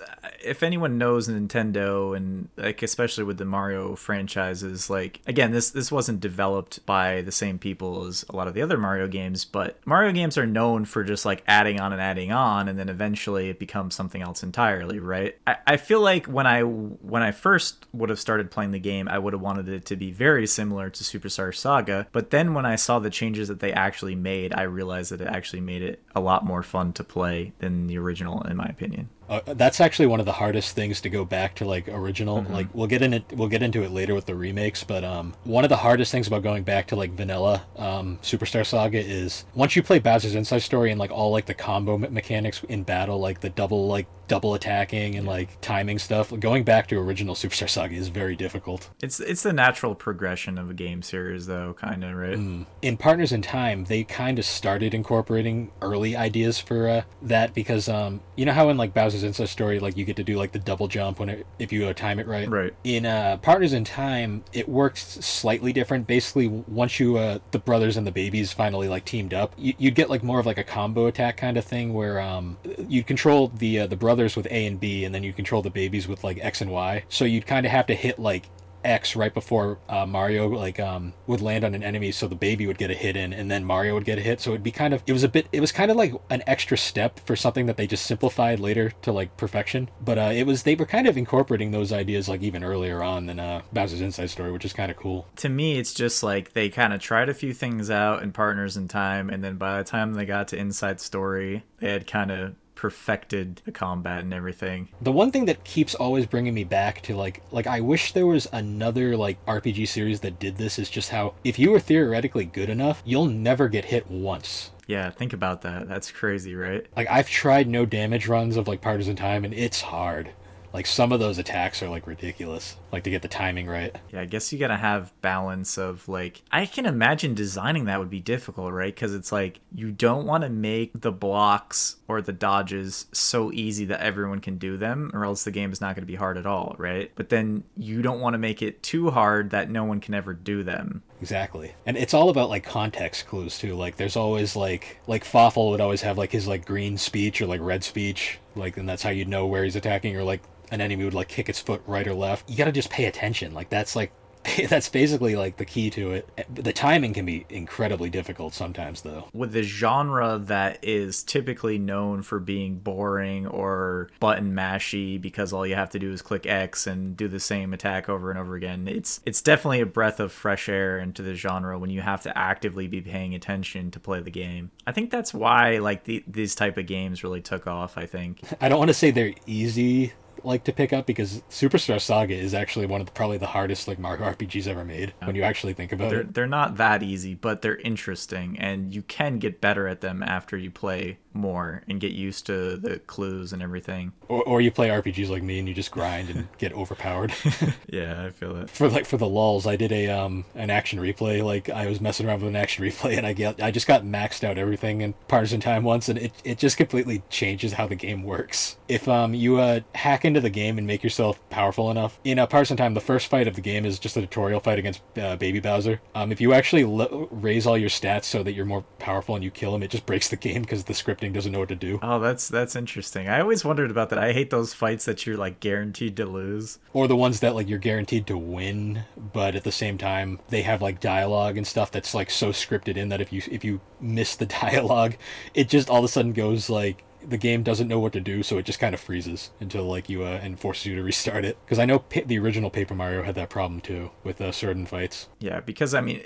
if 0.47 0.63
anyone 0.63 0.97
knows 0.97 1.27
Nintendo 1.27 2.15
and 2.15 2.49
like 2.57 2.81
especially 2.81 3.23
with 3.23 3.37
the 3.37 3.45
Mario 3.45 3.95
franchises, 3.95 4.89
like 4.89 5.21
again, 5.27 5.51
this 5.51 5.71
this 5.71 5.91
wasn't 5.91 6.19
developed 6.19 6.85
by 6.85 7.21
the 7.21 7.31
same 7.31 7.59
people 7.59 8.05
as 8.05 8.25
a 8.29 8.35
lot 8.35 8.47
of 8.47 8.53
the 8.53 8.61
other 8.61 8.77
Mario 8.77 9.07
games, 9.07 9.45
but 9.45 9.79
Mario 9.85 10.11
games 10.11 10.37
are 10.37 10.45
known 10.45 10.85
for 10.85 11.03
just 11.03 11.25
like 11.25 11.43
adding 11.47 11.79
on 11.79 11.93
and 11.93 12.01
adding 12.01 12.31
on, 12.31 12.67
and 12.67 12.79
then 12.79 12.89
eventually 12.89 13.49
it 13.49 13.59
becomes 13.59 13.95
something 13.95 14.21
else 14.21 14.43
entirely, 14.43 14.99
right? 14.99 15.37
I, 15.45 15.57
I 15.67 15.77
feel 15.77 16.01
like 16.01 16.25
when 16.25 16.47
I 16.47 16.61
when 16.61 17.21
I 17.21 17.31
first 17.31 17.85
would 17.93 18.09
have 18.09 18.19
started 18.19 18.49
playing 18.51 18.71
the 18.71 18.79
game, 18.79 19.07
I 19.07 19.19
would 19.19 19.33
have 19.33 19.41
wanted 19.41 19.67
it 19.69 19.85
to 19.87 19.95
be 19.95 20.11
very 20.11 20.47
similar 20.47 20.89
to 20.89 21.03
Superstar 21.03 21.53
Saga, 21.53 22.07
but 22.11 22.29
then 22.31 22.53
when 22.53 22.65
I 22.65 22.75
saw 22.75 22.99
the 22.99 23.09
changes 23.09 23.47
that 23.49 23.59
they 23.59 23.73
actually 23.73 24.15
made, 24.15 24.53
I 24.53 24.63
realized 24.63 25.11
that 25.11 25.21
it 25.21 25.27
actually 25.27 25.61
made 25.61 25.81
it 25.81 26.01
a 26.15 26.21
lot 26.21 26.45
more 26.45 26.63
fun 26.63 26.93
to 26.93 27.03
play 27.03 27.53
than 27.59 27.87
the 27.87 27.97
original, 27.97 28.41
in 28.43 28.57
my 28.57 28.65
opinion. 28.65 29.09
Uh, 29.29 29.41
that's 29.45 29.81
actually 29.81 30.07
one 30.07 30.19
of 30.19 30.25
the 30.25 30.31
hardest 30.31 30.75
things 30.75 31.01
to 31.01 31.09
go 31.09 31.25
back 31.25 31.55
to 31.55 31.65
like 31.65 31.87
original. 31.89 32.41
Mm-hmm. 32.41 32.53
Like 32.53 32.67
we'll 32.73 32.87
get 32.87 33.01
in 33.01 33.13
it, 33.13 33.23
we'll 33.33 33.47
get 33.47 33.61
into 33.61 33.83
it 33.83 33.91
later 33.91 34.13
with 34.13 34.25
the 34.25 34.35
remakes, 34.35 34.83
but 34.83 35.03
um, 35.03 35.33
one 35.43 35.63
of 35.63 35.69
the 35.69 35.77
hardest 35.77 36.11
things 36.11 36.27
about 36.27 36.43
going 36.43 36.63
back 36.63 36.87
to 36.87 36.95
like 36.95 37.11
vanilla 37.11 37.63
um, 37.77 38.17
Superstar 38.21 38.65
Saga 38.65 38.99
is 38.99 39.45
once 39.53 39.75
you 39.75 39.83
play 39.83 39.99
Bowser's 39.99 40.35
Inside 40.35 40.59
Story 40.59 40.91
and 40.91 40.99
like 40.99 41.11
all 41.11 41.31
like 41.31 41.45
the 41.45 41.53
combo 41.53 41.97
mechanics 41.97 42.63
in 42.69 42.83
battle, 42.83 43.19
like 43.19 43.41
the 43.41 43.49
double 43.49 43.87
like 43.87 44.07
double 44.27 44.53
attacking 44.53 45.15
and 45.15 45.25
like 45.25 45.59
timing 45.61 45.99
stuff. 45.99 46.37
Going 46.39 46.63
back 46.63 46.87
to 46.87 46.97
original 46.97 47.35
Superstar 47.35 47.69
Saga 47.69 47.95
is 47.95 48.09
very 48.09 48.35
difficult. 48.35 48.89
It's 49.01 49.19
it's 49.19 49.43
the 49.43 49.53
natural 49.53 49.95
progression 49.95 50.57
of 50.57 50.69
a 50.69 50.73
game 50.73 51.01
series, 51.01 51.45
though, 51.45 51.73
kind 51.73 52.03
of 52.03 52.15
right. 52.15 52.37
Mm. 52.37 52.65
In 52.81 52.97
Partners 52.97 53.31
in 53.31 53.41
Time, 53.41 53.85
they 53.85 54.03
kind 54.03 54.39
of 54.39 54.45
started 54.45 54.93
incorporating 54.93 55.71
early 55.81 56.15
ideas 56.15 56.59
for 56.59 56.89
uh, 56.89 57.01
that 57.23 57.53
because 57.53 57.89
um, 57.89 58.21
you 58.35 58.45
know 58.45 58.53
how 58.53 58.69
in 58.69 58.77
like 58.77 58.93
Bowser's 58.93 59.16
Inside 59.23 59.49
Story, 59.49 59.79
like 59.79 59.97
you 59.97 60.05
get 60.05 60.15
to 60.17 60.23
do 60.23 60.37
like 60.37 60.51
the 60.51 60.59
double 60.59 60.87
jump 60.87 61.19
when 61.19 61.29
it, 61.29 61.47
if 61.59 61.71
you 61.71 61.87
uh, 61.87 61.93
time 61.93 62.19
it 62.19 62.27
right. 62.27 62.49
Right. 62.49 62.73
In 62.83 63.05
uh, 63.05 63.37
Partners 63.37 63.73
in 63.73 63.83
Time, 63.83 64.43
it 64.53 64.67
works 64.67 65.01
slightly 65.01 65.73
different. 65.73 66.07
Basically, 66.07 66.47
once 66.47 66.99
you 66.99 67.17
uh, 67.17 67.39
the 67.51 67.59
brothers 67.59 67.97
and 67.97 68.05
the 68.05 68.11
babies 68.11 68.53
finally 68.53 68.87
like 68.87 69.05
teamed 69.05 69.33
up, 69.33 69.53
you, 69.57 69.73
would 69.79 69.95
get 69.95 70.09
like 70.09 70.23
more 70.23 70.39
of 70.39 70.45
like 70.45 70.57
a 70.57 70.63
combo 70.63 71.07
attack 71.07 71.37
kind 71.37 71.57
of 71.57 71.65
thing 71.65 71.93
where 71.93 72.19
um, 72.19 72.57
you'd 72.87 73.07
control 73.07 73.49
the 73.49 73.81
uh, 73.81 73.87
the 73.87 73.97
brothers 73.97 74.35
with 74.35 74.47
A 74.47 74.65
and 74.65 74.79
B, 74.79 75.05
and 75.05 75.13
then 75.13 75.23
you 75.23 75.33
control 75.33 75.61
the 75.61 75.69
babies 75.69 76.07
with 76.07 76.23
like 76.23 76.39
X 76.41 76.61
and 76.61 76.71
Y. 76.71 77.03
So 77.09 77.25
you'd 77.25 77.47
kind 77.47 77.65
of 77.65 77.71
have 77.71 77.87
to 77.87 77.95
hit 77.95 78.19
like 78.19 78.49
X 78.83 79.15
right 79.15 79.33
before 79.33 79.79
uh, 79.89 80.05
Mario 80.05 80.47
like 80.47 80.79
um, 80.79 81.13
would 81.27 81.41
land 81.41 81.63
on 81.63 81.73
an 81.73 81.83
enemy, 81.83 82.11
so 82.11 82.27
the 82.27 82.35
baby 82.35 82.67
would 82.67 82.77
get 82.77 82.91
a 82.91 82.93
hit 82.93 83.15
in, 83.15 83.33
and 83.33 83.49
then 83.49 83.63
Mario 83.63 83.93
would 83.93 84.05
get 84.05 84.17
a 84.17 84.21
hit. 84.21 84.41
So 84.41 84.51
it'd 84.51 84.63
be 84.63 84.71
kind 84.71 84.93
of 84.93 85.03
it 85.05 85.13
was 85.13 85.23
a 85.23 85.29
bit 85.29 85.47
it 85.51 85.61
was 85.61 85.71
kind 85.71 85.91
of 85.91 85.97
like 85.97 86.13
an 86.29 86.43
extra 86.47 86.77
step 86.77 87.19
for 87.19 87.35
something 87.35 87.65
that 87.65 87.77
they 87.77 87.87
just 87.87 88.05
simplified 88.05 88.59
later 88.59 88.91
to 89.01 89.11
like 89.11 89.35
perfection. 89.37 89.89
But 90.01 90.17
uh, 90.17 90.31
it 90.33 90.45
was 90.45 90.63
they 90.63 90.75
were 90.75 90.85
kind 90.85 91.07
of 91.07 91.17
incorporating 91.17 91.71
those 91.71 91.91
ideas 91.91 92.29
like 92.29 92.41
even 92.41 92.63
earlier 92.63 93.03
on 93.03 93.25
than 93.25 93.39
uh, 93.39 93.61
Bowser's 93.73 94.01
Inside 94.01 94.29
Story, 94.29 94.51
which 94.51 94.65
is 94.65 94.73
kind 94.73 94.91
of 94.91 94.97
cool. 94.97 95.27
To 95.37 95.49
me, 95.49 95.79
it's 95.79 95.93
just 95.93 96.23
like 96.23 96.53
they 96.53 96.69
kind 96.69 96.93
of 96.93 97.01
tried 97.01 97.29
a 97.29 97.33
few 97.33 97.53
things 97.53 97.89
out 97.89 98.23
in 98.23 98.31
Partners 98.31 98.77
in 98.77 98.87
Time, 98.87 99.29
and 99.29 99.43
then 99.43 99.57
by 99.57 99.77
the 99.77 99.83
time 99.83 100.13
they 100.13 100.25
got 100.25 100.47
to 100.49 100.57
Inside 100.57 100.99
Story, 100.99 101.63
they 101.79 101.91
had 101.91 102.07
kind 102.07 102.31
of 102.31 102.55
perfected 102.77 103.59
the 103.65 103.71
combat 103.71 104.19
and 104.19 104.31
everything. 104.31 104.87
The 105.01 105.11
one 105.11 105.31
thing 105.31 105.45
that 105.45 105.63
keeps 105.63 105.95
always 105.95 106.27
bringing 106.27 106.53
me 106.53 106.63
back 106.63 107.01
to 107.01 107.15
like 107.15 107.41
like 107.51 107.65
I 107.65 107.81
wish 107.81 108.13
there 108.13 108.27
was 108.27 108.47
another 108.53 109.17
like 109.17 109.43
RPG 109.47 109.87
series 109.87 110.19
that 110.21 110.39
did 110.39 110.57
this 110.57 110.77
is 110.77 110.87
just 110.89 111.09
how 111.09 111.33
if 111.43 111.57
you 111.57 111.71
were 111.71 111.79
theoretically 111.79 112.45
good 112.45 112.69
enough, 112.69 113.01
you'll 113.03 113.25
never 113.25 113.67
get 113.67 113.85
hit 113.85 114.09
once. 114.09 114.71
Yeah, 114.85 115.09
think 115.09 115.33
about 115.33 115.63
that. 115.63 115.89
That's 115.89 116.11
crazy, 116.11 116.53
right? 116.53 116.85
Like 116.95 117.09
I've 117.09 117.27
tried 117.27 117.67
no 117.67 117.85
damage 117.85 118.27
runs 118.27 118.57
of 118.57 118.67
like 118.67 118.79
Partners 118.79 119.07
in 119.07 119.15
Time 119.15 119.43
and 119.43 119.55
it's 119.55 119.81
hard. 119.81 120.29
Like 120.71 120.85
some 120.85 121.11
of 121.11 121.19
those 121.19 121.39
attacks 121.39 121.81
are 121.81 121.89
like 121.89 122.05
ridiculous. 122.05 122.77
Like 122.91 123.03
to 123.03 123.09
get 123.09 123.21
the 123.21 123.27
timing 123.27 123.67
right. 123.67 123.95
Yeah, 124.11 124.21
I 124.21 124.25
guess 124.25 124.51
you 124.53 124.59
gotta 124.59 124.77
have 124.77 125.13
balance 125.21 125.77
of 125.77 126.07
like 126.07 126.41
I 126.51 126.65
can 126.65 126.85
imagine 126.85 127.33
designing 127.33 127.85
that 127.85 127.99
would 127.99 128.09
be 128.09 128.21
difficult, 128.21 128.71
right? 128.73 128.93
Because 128.93 129.13
it's 129.13 129.31
like 129.31 129.59
you 129.73 129.91
don't 129.91 130.25
want 130.25 130.43
to 130.43 130.49
make 130.49 130.91
the 130.93 131.11
blocks 131.11 131.97
or 132.07 132.21
the 132.21 132.33
dodges 132.33 133.07
so 133.11 133.51
easy 133.51 133.85
that 133.85 134.01
everyone 134.01 134.39
can 134.39 134.57
do 134.57 134.77
them, 134.77 135.11
or 135.13 135.25
else 135.25 135.43
the 135.43 135.51
game 135.51 135.71
is 135.71 135.81
not 135.81 135.95
going 135.95 136.03
to 136.03 136.11
be 136.11 136.15
hard 136.15 136.37
at 136.37 136.45
all, 136.45 136.75
right? 136.77 137.11
But 137.15 137.29
then 137.29 137.63
you 137.75 138.01
don't 138.01 138.21
want 138.21 138.35
to 138.35 138.37
make 138.37 138.61
it 138.61 138.81
too 138.83 139.09
hard 139.11 139.49
that 139.49 139.69
no 139.69 139.83
one 139.83 139.99
can 139.99 140.13
ever 140.13 140.33
do 140.33 140.63
them. 140.63 141.03
Exactly. 141.21 141.73
And 141.85 141.97
it's 141.97 142.13
all 142.13 142.29
about 142.29 142.49
like 142.49 142.63
context 142.63 143.27
clues 143.27 143.57
too. 143.57 143.75
Like 143.75 143.97
there's 143.97 144.15
always 144.15 144.55
like 144.55 144.99
like 145.07 145.25
Fawful 145.25 145.71
would 145.71 145.81
always 145.81 146.01
have 146.01 146.17
like 146.17 146.31
his 146.31 146.47
like 146.47 146.65
green 146.65 146.97
speech 146.97 147.41
or 147.41 147.47
like 147.47 147.61
red 147.61 147.83
speech, 147.83 148.39
like 148.55 148.77
and 148.77 148.87
that's 148.87 149.03
how 149.03 149.09
you 149.09 149.25
know 149.25 149.45
where 149.45 149.63
he's 149.63 149.75
attacking 149.75 150.15
or 150.15 150.23
like 150.23 150.41
an 150.71 150.81
enemy 150.81 151.03
would 151.03 151.13
like 151.13 151.27
kick 151.27 151.49
its 151.49 151.59
foot 151.59 151.81
right 151.87 152.07
or 152.07 152.13
left. 152.13 152.49
You 152.49 152.57
got 152.57 152.65
to 152.65 152.71
just 152.71 152.89
pay 152.89 153.05
attention. 153.05 153.53
Like 153.53 153.69
that's 153.69 153.95
like 153.95 154.11
that's 154.69 154.89
basically 154.89 155.35
like 155.35 155.57
the 155.57 155.65
key 155.65 155.89
to 155.91 156.11
it. 156.11 156.29
The 156.53 156.73
timing 156.73 157.13
can 157.13 157.25
be 157.25 157.45
incredibly 157.49 158.09
difficult 158.09 158.53
sometimes, 158.53 159.01
though. 159.01 159.27
With 159.33 159.51
the 159.51 159.63
genre 159.63 160.39
that 160.43 160.79
is 160.83 161.23
typically 161.23 161.77
known 161.77 162.21
for 162.21 162.39
being 162.39 162.77
boring 162.77 163.47
or 163.47 164.09
button 164.19 164.53
mashy 164.53 165.19
because 165.19 165.53
all 165.53 165.65
you 165.65 165.75
have 165.75 165.89
to 165.91 165.99
do 165.99 166.11
is 166.11 166.21
click 166.21 166.45
X 166.45 166.87
and 166.87 167.17
do 167.17 167.27
the 167.27 167.39
same 167.39 167.73
attack 167.73 168.09
over 168.09 168.29
and 168.29 168.39
over 168.39 168.55
again, 168.55 168.87
it's 168.87 169.21
it's 169.25 169.41
definitely 169.41 169.81
a 169.81 169.85
breath 169.85 170.19
of 170.19 170.31
fresh 170.31 170.69
air 170.69 170.97
into 170.99 171.21
the 171.21 171.35
genre 171.35 171.77
when 171.77 171.89
you 171.89 172.01
have 172.01 172.21
to 172.23 172.37
actively 172.37 172.87
be 172.87 173.01
paying 173.01 173.35
attention 173.35 173.91
to 173.91 173.99
play 173.99 174.21
the 174.21 174.31
game. 174.31 174.71
I 174.85 174.91
think 174.91 175.11
that's 175.11 175.33
why 175.33 175.77
like 175.79 176.05
the, 176.05 176.23
these 176.27 176.55
type 176.55 176.77
of 176.77 176.85
games 176.85 177.23
really 177.23 177.41
took 177.41 177.67
off. 177.67 177.97
I 177.97 178.05
think. 178.05 178.41
I 178.61 178.69
don't 178.69 178.79
want 178.79 178.89
to 178.89 178.93
say 178.93 179.11
they're 179.11 179.33
easy 179.45 180.13
like 180.43 180.63
to 180.65 180.73
pick 180.73 180.93
up 180.93 181.05
because 181.05 181.41
Superstar 181.49 181.99
Saga 181.99 182.35
is 182.35 182.53
actually 182.53 182.85
one 182.85 183.01
of 183.01 183.07
the, 183.07 183.13
probably 183.13 183.37
the 183.37 183.47
hardest 183.47 183.87
like 183.87 183.99
Mario 183.99 184.23
RPGs 184.25 184.67
ever 184.67 184.83
made 184.85 185.13
when 185.23 185.35
you 185.35 185.43
actually 185.43 185.73
think 185.73 185.91
about 185.91 186.09
they're, 186.09 186.21
it. 186.21 186.33
They're 186.33 186.47
not 186.47 186.77
that 186.77 187.03
easy, 187.03 187.33
but 187.33 187.61
they're 187.61 187.77
interesting, 187.77 188.57
and 188.59 188.93
you 188.93 189.01
can 189.01 189.39
get 189.39 189.61
better 189.61 189.87
at 189.87 190.01
them 190.01 190.23
after 190.23 190.57
you 190.57 190.71
play 190.71 191.19
more 191.37 191.83
and 191.87 191.99
get 191.99 192.11
used 192.11 192.45
to 192.47 192.77
the 192.77 192.99
clues 192.99 193.53
and 193.53 193.61
everything. 193.61 194.13
Or, 194.27 194.43
or 194.43 194.61
you 194.61 194.71
play 194.71 194.89
RPGs 194.89 195.29
like 195.29 195.43
me 195.43 195.59
and 195.59 195.67
you 195.67 195.73
just 195.73 195.91
grind 195.91 196.29
and 196.29 196.47
get 196.57 196.73
overpowered. 196.73 197.33
yeah, 197.89 198.23
I 198.23 198.29
feel 198.29 198.55
it. 198.57 198.69
For 198.69 198.89
like 198.89 199.05
for 199.05 199.17
the 199.17 199.27
lulls, 199.27 199.67
I 199.67 199.75
did 199.75 199.91
a 199.91 200.09
um 200.09 200.45
an 200.55 200.69
action 200.69 200.99
replay. 200.99 201.43
Like 201.43 201.69
I 201.69 201.87
was 201.87 202.01
messing 202.01 202.27
around 202.27 202.41
with 202.41 202.49
an 202.49 202.55
action 202.55 202.83
replay 202.89 203.17
and 203.17 203.25
I 203.25 203.33
get 203.33 203.61
I 203.61 203.71
just 203.71 203.87
got 203.87 204.03
maxed 204.03 204.43
out 204.43 204.57
everything 204.57 205.01
in 205.01 205.13
Partners 205.27 205.53
in 205.53 205.61
Time 205.61 205.83
once, 205.83 206.09
and 206.09 206.19
it 206.19 206.33
it 206.43 206.57
just 206.57 206.77
completely 206.77 207.23
changes 207.29 207.73
how 207.73 207.87
the 207.87 207.95
game 207.95 208.23
works. 208.23 208.77
If 208.87 209.07
um 209.07 209.33
you 209.33 209.57
uh 209.57 209.81
hack 209.95 210.25
into 210.25 210.41
the 210.41 210.49
game 210.49 210.77
and 210.77 210.87
make 210.87 211.03
yourself 211.03 211.39
powerful 211.49 211.91
enough 211.91 212.19
in 212.23 212.39
a 212.39 212.43
uh, 212.43 212.47
Partners 212.47 212.71
in 212.71 212.77
Time, 212.77 212.93
the 212.93 213.01
first 213.01 213.27
fight 213.27 213.47
of 213.47 213.55
the 213.55 213.61
game 213.61 213.85
is 213.85 213.99
just 213.99 214.17
a 214.17 214.21
tutorial 214.21 214.59
fight 214.59 214.79
against 214.79 215.01
uh, 215.17 215.35
Baby 215.35 215.59
Bowser. 215.59 216.01
Um, 216.15 216.31
if 216.31 216.41
you 216.41 216.53
actually 216.53 216.83
raise 217.31 217.67
all 217.67 217.77
your 217.77 217.89
stats 217.89 218.25
so 218.25 218.43
that 218.43 218.53
you're 218.53 218.65
more 218.65 218.83
powerful 218.99 219.35
and 219.35 219.43
you 219.43 219.51
kill 219.51 219.75
him, 219.75 219.83
it 219.83 219.91
just 219.91 220.05
breaks 220.05 220.29
the 220.29 220.35
game 220.35 220.61
because 220.61 220.83
the 220.83 220.93
scripting 220.93 221.26
doesn't 221.33 221.51
know 221.51 221.59
what 221.59 221.69
to 221.69 221.75
do. 221.75 221.99
Oh, 222.01 222.19
that's 222.19 222.47
that's 222.47 222.75
interesting. 222.75 223.27
I 223.27 223.41
always 223.41 223.65
wondered 223.65 223.91
about 223.91 224.09
that. 224.09 224.19
I 224.19 224.33
hate 224.33 224.49
those 224.49 224.73
fights 224.73 225.05
that 225.05 225.25
you're 225.25 225.37
like 225.37 225.59
guaranteed 225.59 226.15
to 226.17 226.25
lose, 226.25 226.79
or 226.93 227.07
the 227.07 227.15
ones 227.15 227.39
that 227.39 227.55
like 227.55 227.67
you're 227.67 227.79
guaranteed 227.79 228.27
to 228.27 228.37
win, 228.37 229.03
but 229.15 229.55
at 229.55 229.63
the 229.63 229.71
same 229.71 229.97
time 229.97 230.39
they 230.49 230.61
have 230.63 230.81
like 230.81 230.99
dialogue 230.99 231.57
and 231.57 231.65
stuff 231.67 231.91
that's 231.91 232.13
like 232.13 232.29
so 232.29 232.49
scripted 232.49 232.97
in 232.97 233.09
that 233.09 233.21
if 233.21 233.31
you 233.31 233.41
if 233.49 233.63
you 233.63 233.81
miss 233.99 234.35
the 234.35 234.45
dialogue, 234.61 235.15
it 235.53 235.69
just 235.69 235.89
all 235.89 235.99
of 235.99 236.05
a 236.05 236.07
sudden 236.07 236.33
goes 236.33 236.69
like 236.69 237.03
the 237.27 237.37
game 237.37 237.61
doesn't 237.63 237.87
know 237.87 237.99
what 237.99 238.13
to 238.13 238.19
do, 238.19 238.41
so 238.41 238.57
it 238.57 238.65
just 238.65 238.79
kind 238.79 238.93
of 238.93 239.01
freezes 239.01 239.51
until 239.59 239.83
like 239.83 240.09
you 240.09 240.23
uh, 240.23 240.39
and 240.41 240.59
forces 240.59 240.85
you 240.85 240.95
to 240.95 241.03
restart 241.11 241.43
it. 241.45 241.57
Because 241.65 241.79
I 241.79 241.85
know 241.85 241.99
pa- 241.99 242.21
the 242.25 242.39
original 242.39 242.69
Paper 242.69 242.95
Mario 242.95 243.23
had 243.23 243.35
that 243.35 243.49
problem 243.49 243.81
too 243.81 244.11
with 244.23 244.39
uh, 244.39 244.51
certain 244.51 244.85
fights. 244.85 245.27
Yeah, 245.39 245.59
because 245.59 245.93
I 245.93 246.01
mean, 246.01 246.21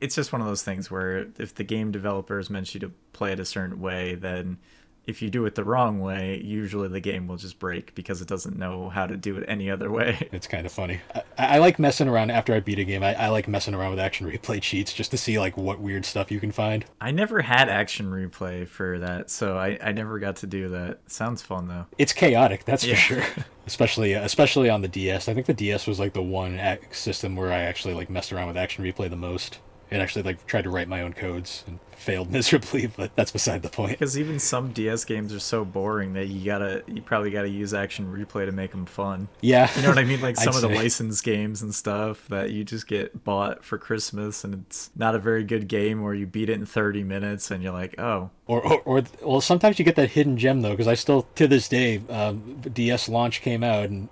it's 0.00 0.14
just 0.14 0.32
one 0.32 0.40
of 0.40 0.46
those 0.46 0.62
things 0.62 0.90
where 0.90 1.28
if 1.38 1.54
the 1.54 1.64
game 1.64 1.90
developers 1.90 2.50
meant 2.50 2.74
you 2.74 2.80
to 2.80 2.92
play 3.12 3.32
it 3.32 3.40
a 3.40 3.44
certain 3.44 3.80
way, 3.80 4.14
then 4.14 4.58
if 5.08 5.22
you 5.22 5.30
do 5.30 5.46
it 5.46 5.54
the 5.54 5.64
wrong 5.64 6.00
way, 6.00 6.38
usually 6.44 6.86
the 6.86 7.00
game 7.00 7.26
will 7.26 7.38
just 7.38 7.58
break 7.58 7.94
because 7.94 8.20
it 8.20 8.28
doesn't 8.28 8.58
know 8.58 8.90
how 8.90 9.06
to 9.06 9.16
do 9.16 9.38
it 9.38 9.44
any 9.48 9.70
other 9.70 9.90
way. 9.90 10.16
It's 10.30 10.46
kind 10.46 10.66
of 10.66 10.72
funny. 10.72 11.00
I, 11.14 11.22
I 11.38 11.58
like 11.58 11.78
messing 11.78 12.06
around 12.06 12.30
after 12.30 12.52
I 12.52 12.60
beat 12.60 12.78
a 12.78 12.84
game. 12.84 13.02
I, 13.02 13.14
I, 13.14 13.28
like 13.28 13.48
messing 13.48 13.74
around 13.74 13.90
with 13.92 13.98
action 13.98 14.30
replay 14.30 14.60
cheats 14.60 14.92
just 14.92 15.10
to 15.12 15.16
see 15.16 15.38
like 15.38 15.56
what 15.56 15.80
weird 15.80 16.04
stuff 16.04 16.30
you 16.30 16.38
can 16.38 16.52
find. 16.52 16.84
I 17.00 17.10
never 17.10 17.40
had 17.40 17.70
action 17.70 18.10
replay 18.10 18.68
for 18.68 18.98
that, 18.98 19.30
so 19.30 19.56
I, 19.56 19.78
I 19.82 19.92
never 19.92 20.18
got 20.18 20.36
to 20.36 20.46
do 20.46 20.68
that. 20.68 20.98
Sounds 21.06 21.40
fun 21.40 21.66
though. 21.66 21.86
It's 21.96 22.12
chaotic, 22.12 22.66
that's 22.66 22.84
yeah. 22.84 22.94
for 22.94 23.00
sure. 23.00 23.24
especially 23.66 24.14
uh, 24.14 24.22
especially 24.24 24.68
on 24.68 24.82
the 24.82 24.88
DS. 24.88 25.28
I 25.28 25.34
think 25.34 25.46
the 25.46 25.54
DS 25.54 25.86
was 25.86 25.98
like 25.98 26.12
the 26.12 26.22
one 26.22 26.60
system 26.90 27.34
where 27.34 27.50
I 27.50 27.60
actually 27.60 27.94
like 27.94 28.10
messed 28.10 28.32
around 28.32 28.48
with 28.48 28.58
action 28.58 28.84
replay 28.84 29.08
the 29.08 29.16
most 29.16 29.60
and 29.90 30.02
actually 30.02 30.22
like 30.22 30.46
tried 30.46 30.64
to 30.64 30.70
write 30.70 30.88
my 30.88 31.02
own 31.02 31.12
codes 31.12 31.64
and 31.66 31.78
failed 31.92 32.30
miserably, 32.32 32.86
but 32.86 33.14
that's 33.16 33.32
beside 33.32 33.62
the 33.62 33.68
point. 33.68 33.90
Because 33.90 34.18
even 34.18 34.38
some 34.38 34.72
DS 34.72 35.04
games 35.04 35.34
are 35.34 35.40
so 35.40 35.64
boring 35.64 36.12
that 36.14 36.26
you 36.26 36.44
gotta, 36.44 36.82
you 36.86 37.02
probably 37.02 37.30
gotta 37.30 37.48
use 37.48 37.74
action 37.74 38.06
replay 38.12 38.46
to 38.46 38.52
make 38.52 38.70
them 38.70 38.86
fun. 38.86 39.28
Yeah, 39.40 39.70
You 39.76 39.82
know 39.82 39.88
what 39.88 39.98
I 39.98 40.04
mean? 40.04 40.20
Like 40.20 40.36
some 40.38 40.54
of 40.54 40.62
the 40.62 40.68
licensed 40.68 41.24
games 41.24 41.62
and 41.62 41.74
stuff 41.74 42.26
that 42.28 42.50
you 42.50 42.64
just 42.64 42.86
get 42.86 43.24
bought 43.24 43.64
for 43.64 43.78
Christmas, 43.78 44.44
and 44.44 44.54
it's 44.54 44.90
not 44.96 45.14
a 45.14 45.18
very 45.18 45.44
good 45.44 45.68
game, 45.68 46.02
where 46.02 46.14
you 46.14 46.26
beat 46.26 46.48
it 46.48 46.54
in 46.54 46.66
30 46.66 47.02
minutes, 47.02 47.50
and 47.50 47.62
you're 47.62 47.72
like, 47.72 47.98
oh, 47.98 48.30
Or, 48.48 48.66
or, 48.66 48.82
or 48.84 49.02
well, 49.22 49.40
sometimes 49.40 49.78
you 49.78 49.84
get 49.84 49.96
that 49.96 50.10
hidden 50.10 50.36
gem 50.36 50.62
though, 50.62 50.70
because 50.70 50.88
I 50.88 50.94
still 50.94 51.26
to 51.36 51.46
this 51.46 51.68
day, 51.68 52.00
um, 52.08 52.60
DS 52.72 53.08
launch 53.08 53.42
came 53.42 53.62
out 53.62 53.84
and 53.90 54.08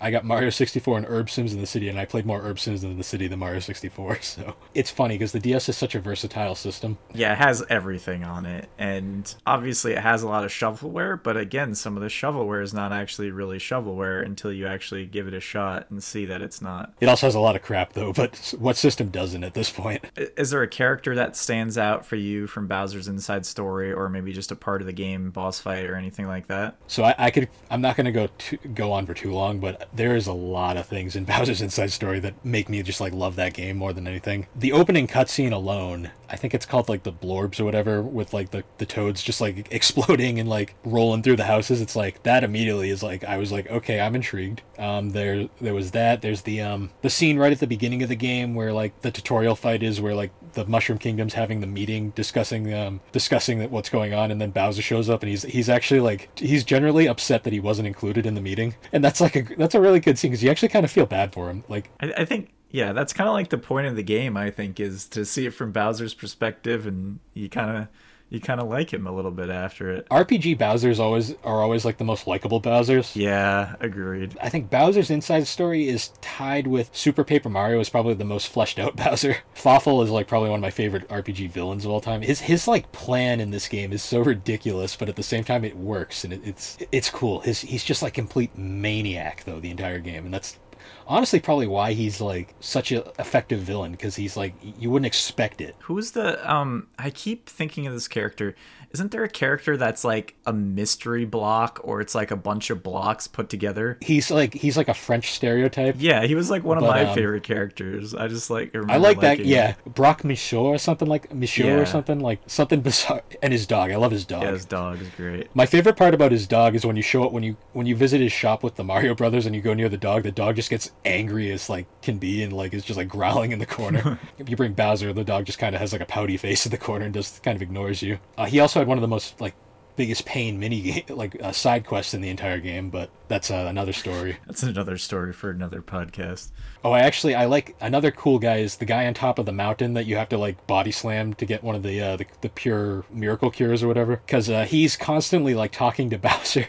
I 0.00 0.10
got 0.10 0.24
Mario 0.24 0.50
64 0.50 0.98
and 0.98 1.06
Urbz 1.06 1.30
Sims 1.30 1.54
in 1.54 1.60
the 1.60 1.66
City, 1.66 1.88
and 1.88 1.98
I 1.98 2.04
played 2.04 2.26
more 2.26 2.40
Urbz 2.40 2.60
Sims 2.60 2.84
in 2.84 2.98
the 2.98 3.04
City 3.04 3.28
than 3.28 3.38
Mario 3.38 3.60
64. 3.60 4.18
So 4.26 4.56
it's 4.74 4.90
funny 4.90 5.14
because 5.14 5.32
the 5.32 5.40
DS 5.40 5.68
is 5.68 5.76
such 5.76 5.94
a 5.94 6.00
versatile 6.00 6.56
system. 6.56 6.98
yeah, 7.14 7.32
it 7.32 7.38
has 7.38 7.64
everything 7.70 8.24
on 8.24 8.44
it, 8.44 8.68
and 8.76 9.32
obviously 9.46 9.92
it 9.92 10.00
has 10.00 10.22
a 10.22 10.28
lot 10.28 10.44
of 10.44 10.50
shovelware, 10.50 11.22
but 11.22 11.36
again, 11.36 11.74
some 11.74 11.96
of 11.96 12.02
the 12.02 12.08
shovelware 12.08 12.62
is 12.62 12.74
not 12.74 12.92
actually 12.92 13.30
really 13.30 13.58
shovelware 13.58 14.24
until 14.24 14.52
you 14.52 14.66
actually 14.66 15.06
give 15.06 15.28
it 15.28 15.34
a 15.34 15.40
shot 15.40 15.86
and 15.90 16.02
see 16.02 16.24
that 16.26 16.42
it's 16.42 16.60
not. 16.60 16.92
It 17.00 17.08
also 17.08 17.26
has 17.26 17.34
a 17.34 17.40
lot 17.40 17.56
of 17.56 17.62
crap 17.62 17.92
though, 17.92 18.12
but 18.12 18.54
what 18.58 18.76
system 18.76 19.10
doesn't 19.10 19.44
at 19.44 19.54
this 19.54 19.70
point? 19.70 20.04
Is 20.36 20.50
there 20.50 20.62
a 20.62 20.68
character 20.68 21.14
that 21.14 21.36
stands 21.36 21.78
out 21.78 22.04
for 22.04 22.16
you 22.16 22.46
from 22.46 22.66
Bowser's 22.66 23.08
Inside 23.08 23.46
Story, 23.46 23.75
or 23.82 24.08
maybe 24.08 24.32
just 24.32 24.50
a 24.50 24.56
part 24.56 24.80
of 24.80 24.86
the 24.86 24.92
game, 24.92 25.30
boss 25.30 25.58
fight, 25.58 25.84
or 25.84 25.96
anything 25.96 26.26
like 26.26 26.48
that? 26.48 26.76
So 26.86 27.04
I, 27.04 27.14
I 27.18 27.30
could 27.30 27.48
I'm 27.70 27.80
not 27.80 27.96
gonna 27.96 28.12
go 28.12 28.28
too, 28.38 28.56
go 28.74 28.92
on 28.92 29.06
for 29.06 29.14
too 29.14 29.32
long, 29.32 29.60
but 29.60 29.88
there 29.94 30.16
is 30.16 30.26
a 30.26 30.32
lot 30.32 30.76
of 30.76 30.86
things 30.86 31.16
in 31.16 31.24
Bowser's 31.26 31.62
Inside 31.62 31.92
Story 31.92 32.20
that 32.20 32.44
make 32.44 32.68
me 32.68 32.82
just 32.82 33.00
like 33.00 33.12
love 33.12 33.36
that 33.36 33.54
game 33.54 33.76
more 33.76 33.92
than 33.92 34.06
anything. 34.06 34.46
The 34.54 34.72
opening 34.72 35.06
cutscene 35.06 35.52
alone, 35.52 36.10
I 36.30 36.36
think 36.36 36.54
it's 36.54 36.66
called 36.66 36.88
like 36.88 37.02
the 37.02 37.12
Blorbs 37.12 37.60
or 37.60 37.64
whatever, 37.64 38.02
with 38.02 38.32
like 38.32 38.50
the 38.50 38.64
the 38.78 38.86
toads 38.86 39.22
just 39.22 39.40
like 39.40 39.68
exploding 39.70 40.40
and 40.40 40.48
like 40.48 40.74
rolling 40.84 41.22
through 41.22 41.36
the 41.36 41.44
houses. 41.44 41.80
It's 41.80 41.96
like 41.96 42.22
that 42.24 42.44
immediately 42.44 42.90
is 42.90 43.02
like 43.02 43.24
I 43.24 43.36
was 43.36 43.52
like 43.52 43.70
okay, 43.70 44.00
I'm 44.00 44.14
intrigued. 44.14 44.62
Um, 44.78 45.10
there 45.10 45.48
there 45.60 45.74
was 45.74 45.92
that. 45.92 46.22
There's 46.22 46.42
the 46.42 46.60
um 46.60 46.90
the 47.02 47.10
scene 47.10 47.38
right 47.38 47.52
at 47.52 47.60
the 47.60 47.66
beginning 47.66 48.02
of 48.02 48.08
the 48.08 48.16
game 48.16 48.54
where 48.54 48.72
like 48.72 49.00
the 49.00 49.10
tutorial 49.10 49.56
fight 49.56 49.82
is 49.82 50.00
where 50.00 50.14
like 50.14 50.30
the 50.56 50.64
Mushroom 50.66 50.98
Kingdom's 50.98 51.34
having 51.34 51.60
the 51.60 51.66
meeting 51.66 52.10
discussing 52.10 52.74
um 52.74 53.00
discussing 53.12 53.60
that 53.60 53.70
what's 53.70 53.88
going 53.88 54.12
on, 54.12 54.30
and 54.32 54.40
then 54.40 54.50
Bowser 54.50 54.82
shows 54.82 55.08
up 55.08 55.22
and 55.22 55.30
he's 55.30 55.42
he's 55.44 55.68
actually 55.68 56.00
like 56.00 56.36
he's 56.36 56.64
generally 56.64 57.06
upset 57.06 57.44
that 57.44 57.52
he 57.52 57.60
wasn't 57.60 57.86
included 57.86 58.26
in 58.26 58.34
the 58.34 58.40
meeting, 58.40 58.74
and 58.92 59.04
that's 59.04 59.20
like 59.20 59.36
a 59.36 59.42
that's 59.56 59.76
a 59.76 59.80
really 59.80 60.00
good 60.00 60.18
scene 60.18 60.32
because 60.32 60.42
you 60.42 60.50
actually 60.50 60.68
kind 60.68 60.84
of 60.84 60.90
feel 60.90 61.06
bad 61.06 61.32
for 61.32 61.48
him. 61.48 61.62
Like 61.68 61.90
I, 62.00 62.12
I 62.18 62.24
think 62.24 62.50
yeah, 62.70 62.92
that's 62.92 63.12
kind 63.12 63.28
of 63.28 63.34
like 63.34 63.50
the 63.50 63.58
point 63.58 63.86
of 63.86 63.94
the 63.94 64.02
game. 64.02 64.36
I 64.36 64.50
think 64.50 64.80
is 64.80 65.06
to 65.10 65.24
see 65.24 65.46
it 65.46 65.54
from 65.54 65.72
Bowser's 65.72 66.14
perspective, 66.14 66.86
and 66.86 67.20
you 67.34 67.48
kind 67.48 67.76
of 67.76 67.88
you 68.28 68.40
kind 68.40 68.60
of 68.60 68.68
like 68.68 68.92
him 68.92 69.06
a 69.06 69.12
little 69.12 69.30
bit 69.30 69.50
after 69.50 69.90
it. 69.90 70.08
RPG 70.08 70.58
Bowser's 70.58 70.98
always 70.98 71.34
are 71.44 71.62
always 71.62 71.84
like 71.84 71.98
the 71.98 72.04
most 72.04 72.26
likable 72.26 72.58
Bowser's. 72.58 73.14
Yeah, 73.14 73.76
agreed. 73.80 74.36
I 74.42 74.48
think 74.48 74.68
Bowser's 74.68 75.10
Inside 75.10 75.46
Story 75.46 75.88
is 75.88 76.08
tied 76.20 76.66
with 76.66 76.90
Super 76.92 77.22
Paper 77.22 77.48
Mario 77.48 77.78
is 77.78 77.88
probably 77.88 78.14
the 78.14 78.24
most 78.24 78.48
fleshed 78.48 78.78
out 78.78 78.96
Bowser. 79.04 79.38
Fawful 79.54 80.02
is 80.02 80.10
like 80.10 80.26
probably 80.26 80.50
one 80.50 80.58
of 80.58 80.62
my 80.62 80.70
favorite 80.70 81.08
RPG 81.08 81.50
villains 81.50 81.84
of 81.84 81.90
all 81.90 82.00
time. 82.00 82.22
His 82.22 82.40
his 82.40 82.66
like 82.66 82.90
plan 82.92 83.40
in 83.40 83.50
this 83.50 83.68
game 83.68 83.92
is 83.92 84.02
so 84.02 84.20
ridiculous, 84.20 84.96
but 84.96 85.08
at 85.08 85.16
the 85.16 85.22
same 85.22 85.44
time 85.44 85.64
it 85.64 85.76
works 85.76 86.24
and 86.24 86.32
it, 86.32 86.40
it's 86.44 86.78
it's 86.90 87.10
cool. 87.10 87.40
His 87.40 87.60
he's 87.60 87.84
just 87.84 88.02
like 88.02 88.14
complete 88.14 88.56
maniac 88.58 89.44
though 89.44 89.60
the 89.60 89.70
entire 89.70 90.00
game, 90.00 90.24
and 90.24 90.34
that's 90.34 90.58
honestly 91.06 91.40
probably 91.40 91.66
why 91.66 91.92
he's 91.92 92.20
like 92.20 92.54
such 92.60 92.92
an 92.92 93.02
effective 93.18 93.60
villain 93.60 93.92
because 93.92 94.16
he's 94.16 94.36
like 94.36 94.54
you 94.78 94.90
wouldn't 94.90 95.06
expect 95.06 95.60
it. 95.60 95.76
Who's 95.80 96.12
the 96.12 96.50
um? 96.50 96.88
I 96.98 97.10
keep 97.10 97.48
thinking 97.48 97.86
of 97.86 97.94
this 97.94 98.08
character. 98.08 98.54
Isn't 98.96 99.10
there 99.10 99.24
a 99.24 99.28
character 99.28 99.76
that's 99.76 100.04
like 100.04 100.36
a 100.46 100.54
mystery 100.54 101.26
block, 101.26 101.80
or 101.84 102.00
it's 102.00 102.14
like 102.14 102.30
a 102.30 102.36
bunch 102.36 102.70
of 102.70 102.82
blocks 102.82 103.26
put 103.26 103.50
together? 103.50 103.98
He's 104.00 104.30
like 104.30 104.54
he's 104.54 104.74
like 104.78 104.88
a 104.88 104.94
French 104.94 105.32
stereotype. 105.32 105.96
Yeah, 105.98 106.24
he 106.24 106.34
was 106.34 106.48
like 106.48 106.64
one 106.64 106.78
of 106.78 106.80
But, 106.80 106.90
my 106.92 107.04
um, 107.04 107.14
favorite 107.14 107.42
characters. 107.42 108.14
I 108.14 108.26
just 108.28 108.48
like. 108.48 108.74
I 108.88 108.96
like 108.96 109.20
that. 109.20 109.44
Yeah, 109.44 109.74
Brock 109.84 110.24
Michaud 110.24 110.64
or 110.64 110.78
something 110.78 111.06
like 111.06 111.30
Michaud 111.34 111.66
Yeah. 111.66 111.74
or 111.74 111.84
something 111.84 112.20
like 112.20 112.40
something 112.46 112.80
bizarre. 112.80 113.22
And 113.42 113.52
his 113.52 113.66
dog. 113.66 113.90
I 113.90 113.96
love 113.96 114.12
his 114.12 114.24
dog. 114.24 114.44
Yeah, 114.44 114.52
his 114.52 114.64
dog 114.64 115.02
is 115.02 115.08
great. 115.10 115.54
My 115.54 115.66
favorite 115.66 115.96
part 115.98 116.14
about 116.14 116.32
his 116.32 116.46
dog 116.46 116.74
is 116.74 116.86
when 116.86 116.96
you 116.96 117.02
show 117.02 117.24
it 117.24 117.32
when 117.32 117.42
you 117.42 117.58
when 117.74 117.84
you 117.84 117.94
visit 117.96 118.22
his 118.22 118.32
shop 118.32 118.62
with 118.62 118.76
the 118.76 118.84
Mario 118.84 119.14
Brothers 119.14 119.44
and 119.44 119.54
you 119.54 119.60
go 119.60 119.74
near 119.74 119.90
the 119.90 119.98
dog, 119.98 120.22
the 120.22 120.32
dog 120.32 120.56
just 120.56 120.70
gets 120.70 120.90
angry 121.04 121.50
as 121.52 121.68
like 121.68 121.86
can 122.06 122.16
be 122.16 122.42
and 122.42 122.52
like 122.52 122.72
is 122.72 122.84
just 122.84 122.96
like 122.96 123.08
growling 123.08 123.52
in 123.52 123.58
the 123.58 123.66
corner. 123.66 124.18
if 124.38 124.48
you 124.48 124.56
bring 124.56 124.72
Bowser, 124.72 125.12
the 125.12 125.24
dog 125.24 125.44
just 125.44 125.58
kind 125.58 125.74
of 125.74 125.80
has 125.80 125.92
like 125.92 126.00
a 126.00 126.06
pouty 126.06 126.38
face 126.38 126.64
in 126.64 126.70
the 126.70 126.78
corner 126.78 127.04
and 127.04 127.12
just 127.12 127.42
kind 127.42 127.54
of 127.54 127.60
ignores 127.60 128.00
you. 128.00 128.18
Uh, 128.38 128.46
he 128.46 128.60
also 128.60 128.78
had 128.80 128.88
one 128.88 128.96
of 128.96 129.02
the 129.02 129.08
most 129.08 129.38
like 129.40 129.54
biggest 129.96 130.24
pain 130.26 130.58
mini 130.58 130.80
game 130.80 131.04
like 131.08 131.42
uh, 131.42 131.52
side 131.52 131.86
quest 131.86 132.14
in 132.14 132.20
the 132.20 132.28
entire 132.28 132.60
game, 132.60 132.90
but 132.90 133.10
that's 133.28 133.50
uh, 133.50 133.66
another 133.68 133.92
story. 133.92 134.36
That's 134.46 134.62
another 134.62 134.98
story 134.98 135.32
for 135.32 135.50
another 135.50 135.82
podcast. 135.82 136.50
Oh, 136.84 136.92
I 136.92 137.00
actually 137.00 137.34
I 137.34 137.46
like 137.46 137.74
another 137.80 138.10
cool 138.10 138.38
guy 138.38 138.58
is 138.58 138.76
the 138.76 138.84
guy 138.84 139.06
on 139.06 139.14
top 139.14 139.38
of 139.38 139.46
the 139.46 139.52
mountain 139.52 139.94
that 139.94 140.06
you 140.06 140.16
have 140.16 140.28
to 140.28 140.38
like 140.38 140.66
body 140.66 140.92
slam 140.92 141.34
to 141.34 141.46
get 141.46 141.64
one 141.64 141.74
of 141.74 141.82
the 141.82 142.00
uh, 142.00 142.16
the, 142.16 142.26
the 142.42 142.48
pure 142.48 143.04
miracle 143.10 143.50
cures 143.50 143.82
or 143.82 143.88
whatever. 143.88 144.16
Because 144.16 144.48
uh, 144.48 144.64
he's 144.64 144.96
constantly 144.96 145.54
like 145.54 145.72
talking 145.72 146.10
to 146.10 146.18
Bowser, 146.26 146.66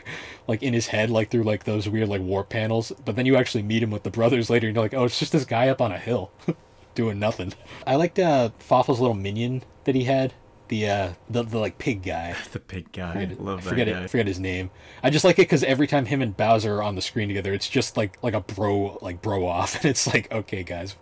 like 0.47 0.63
in 0.63 0.73
his 0.73 0.87
head, 0.87 1.09
like 1.09 1.29
through 1.29 1.43
like 1.43 1.65
those 1.65 1.87
weird 1.87 2.09
like 2.09 2.21
warp 2.21 2.49
panels. 2.49 2.91
But 3.05 3.15
then 3.15 3.25
you 3.25 3.35
actually 3.35 3.63
meet 3.63 3.83
him 3.83 3.91
with 3.91 4.03
the 4.03 4.11
brothers 4.11 4.49
later, 4.49 4.67
and 4.67 4.75
you're 4.75 4.83
like, 4.83 4.93
oh, 4.93 5.05
it's 5.05 5.19
just 5.19 5.31
this 5.31 5.45
guy 5.45 5.67
up 5.69 5.81
on 5.81 5.91
a 5.91 5.99
hill, 5.99 6.31
doing 6.95 7.19
nothing. 7.19 7.53
I 7.85 7.95
liked 7.95 8.17
uh, 8.19 8.49
Fawful's 8.59 8.99
little 8.99 9.15
minion 9.15 9.63
that 9.83 9.95
he 9.95 10.05
had. 10.05 10.33
The 10.69 10.89
uh 10.89 11.13
the, 11.29 11.43
the 11.43 11.57
like 11.59 11.77
pig 11.77 12.03
guy. 12.03 12.35
The 12.51 12.59
pig 12.59 12.91
guy. 12.91 13.13
forget, 13.13 13.41
Love 13.41 13.63
that 13.63 13.69
forget 13.69 13.87
guy. 13.87 13.93
it. 13.93 14.03
I 14.03 14.07
forget 14.07 14.27
his 14.27 14.39
name. 14.39 14.69
I 15.03 15.09
just 15.09 15.23
like 15.25 15.37
it 15.39 15.43
because 15.43 15.63
every 15.63 15.87
time 15.87 16.05
him 16.05 16.21
and 16.21 16.35
Bowser 16.35 16.75
are 16.77 16.83
on 16.83 16.95
the 16.95 17.01
screen 17.01 17.27
together, 17.27 17.53
it's 17.53 17.69
just 17.69 17.97
like 17.97 18.17
like 18.23 18.33
a 18.33 18.41
bro 18.41 18.97
like 19.01 19.21
bro 19.21 19.45
off, 19.45 19.75
and 19.81 19.85
it's 19.85 20.07
like 20.07 20.31
okay, 20.31 20.63
guys, 20.63 20.95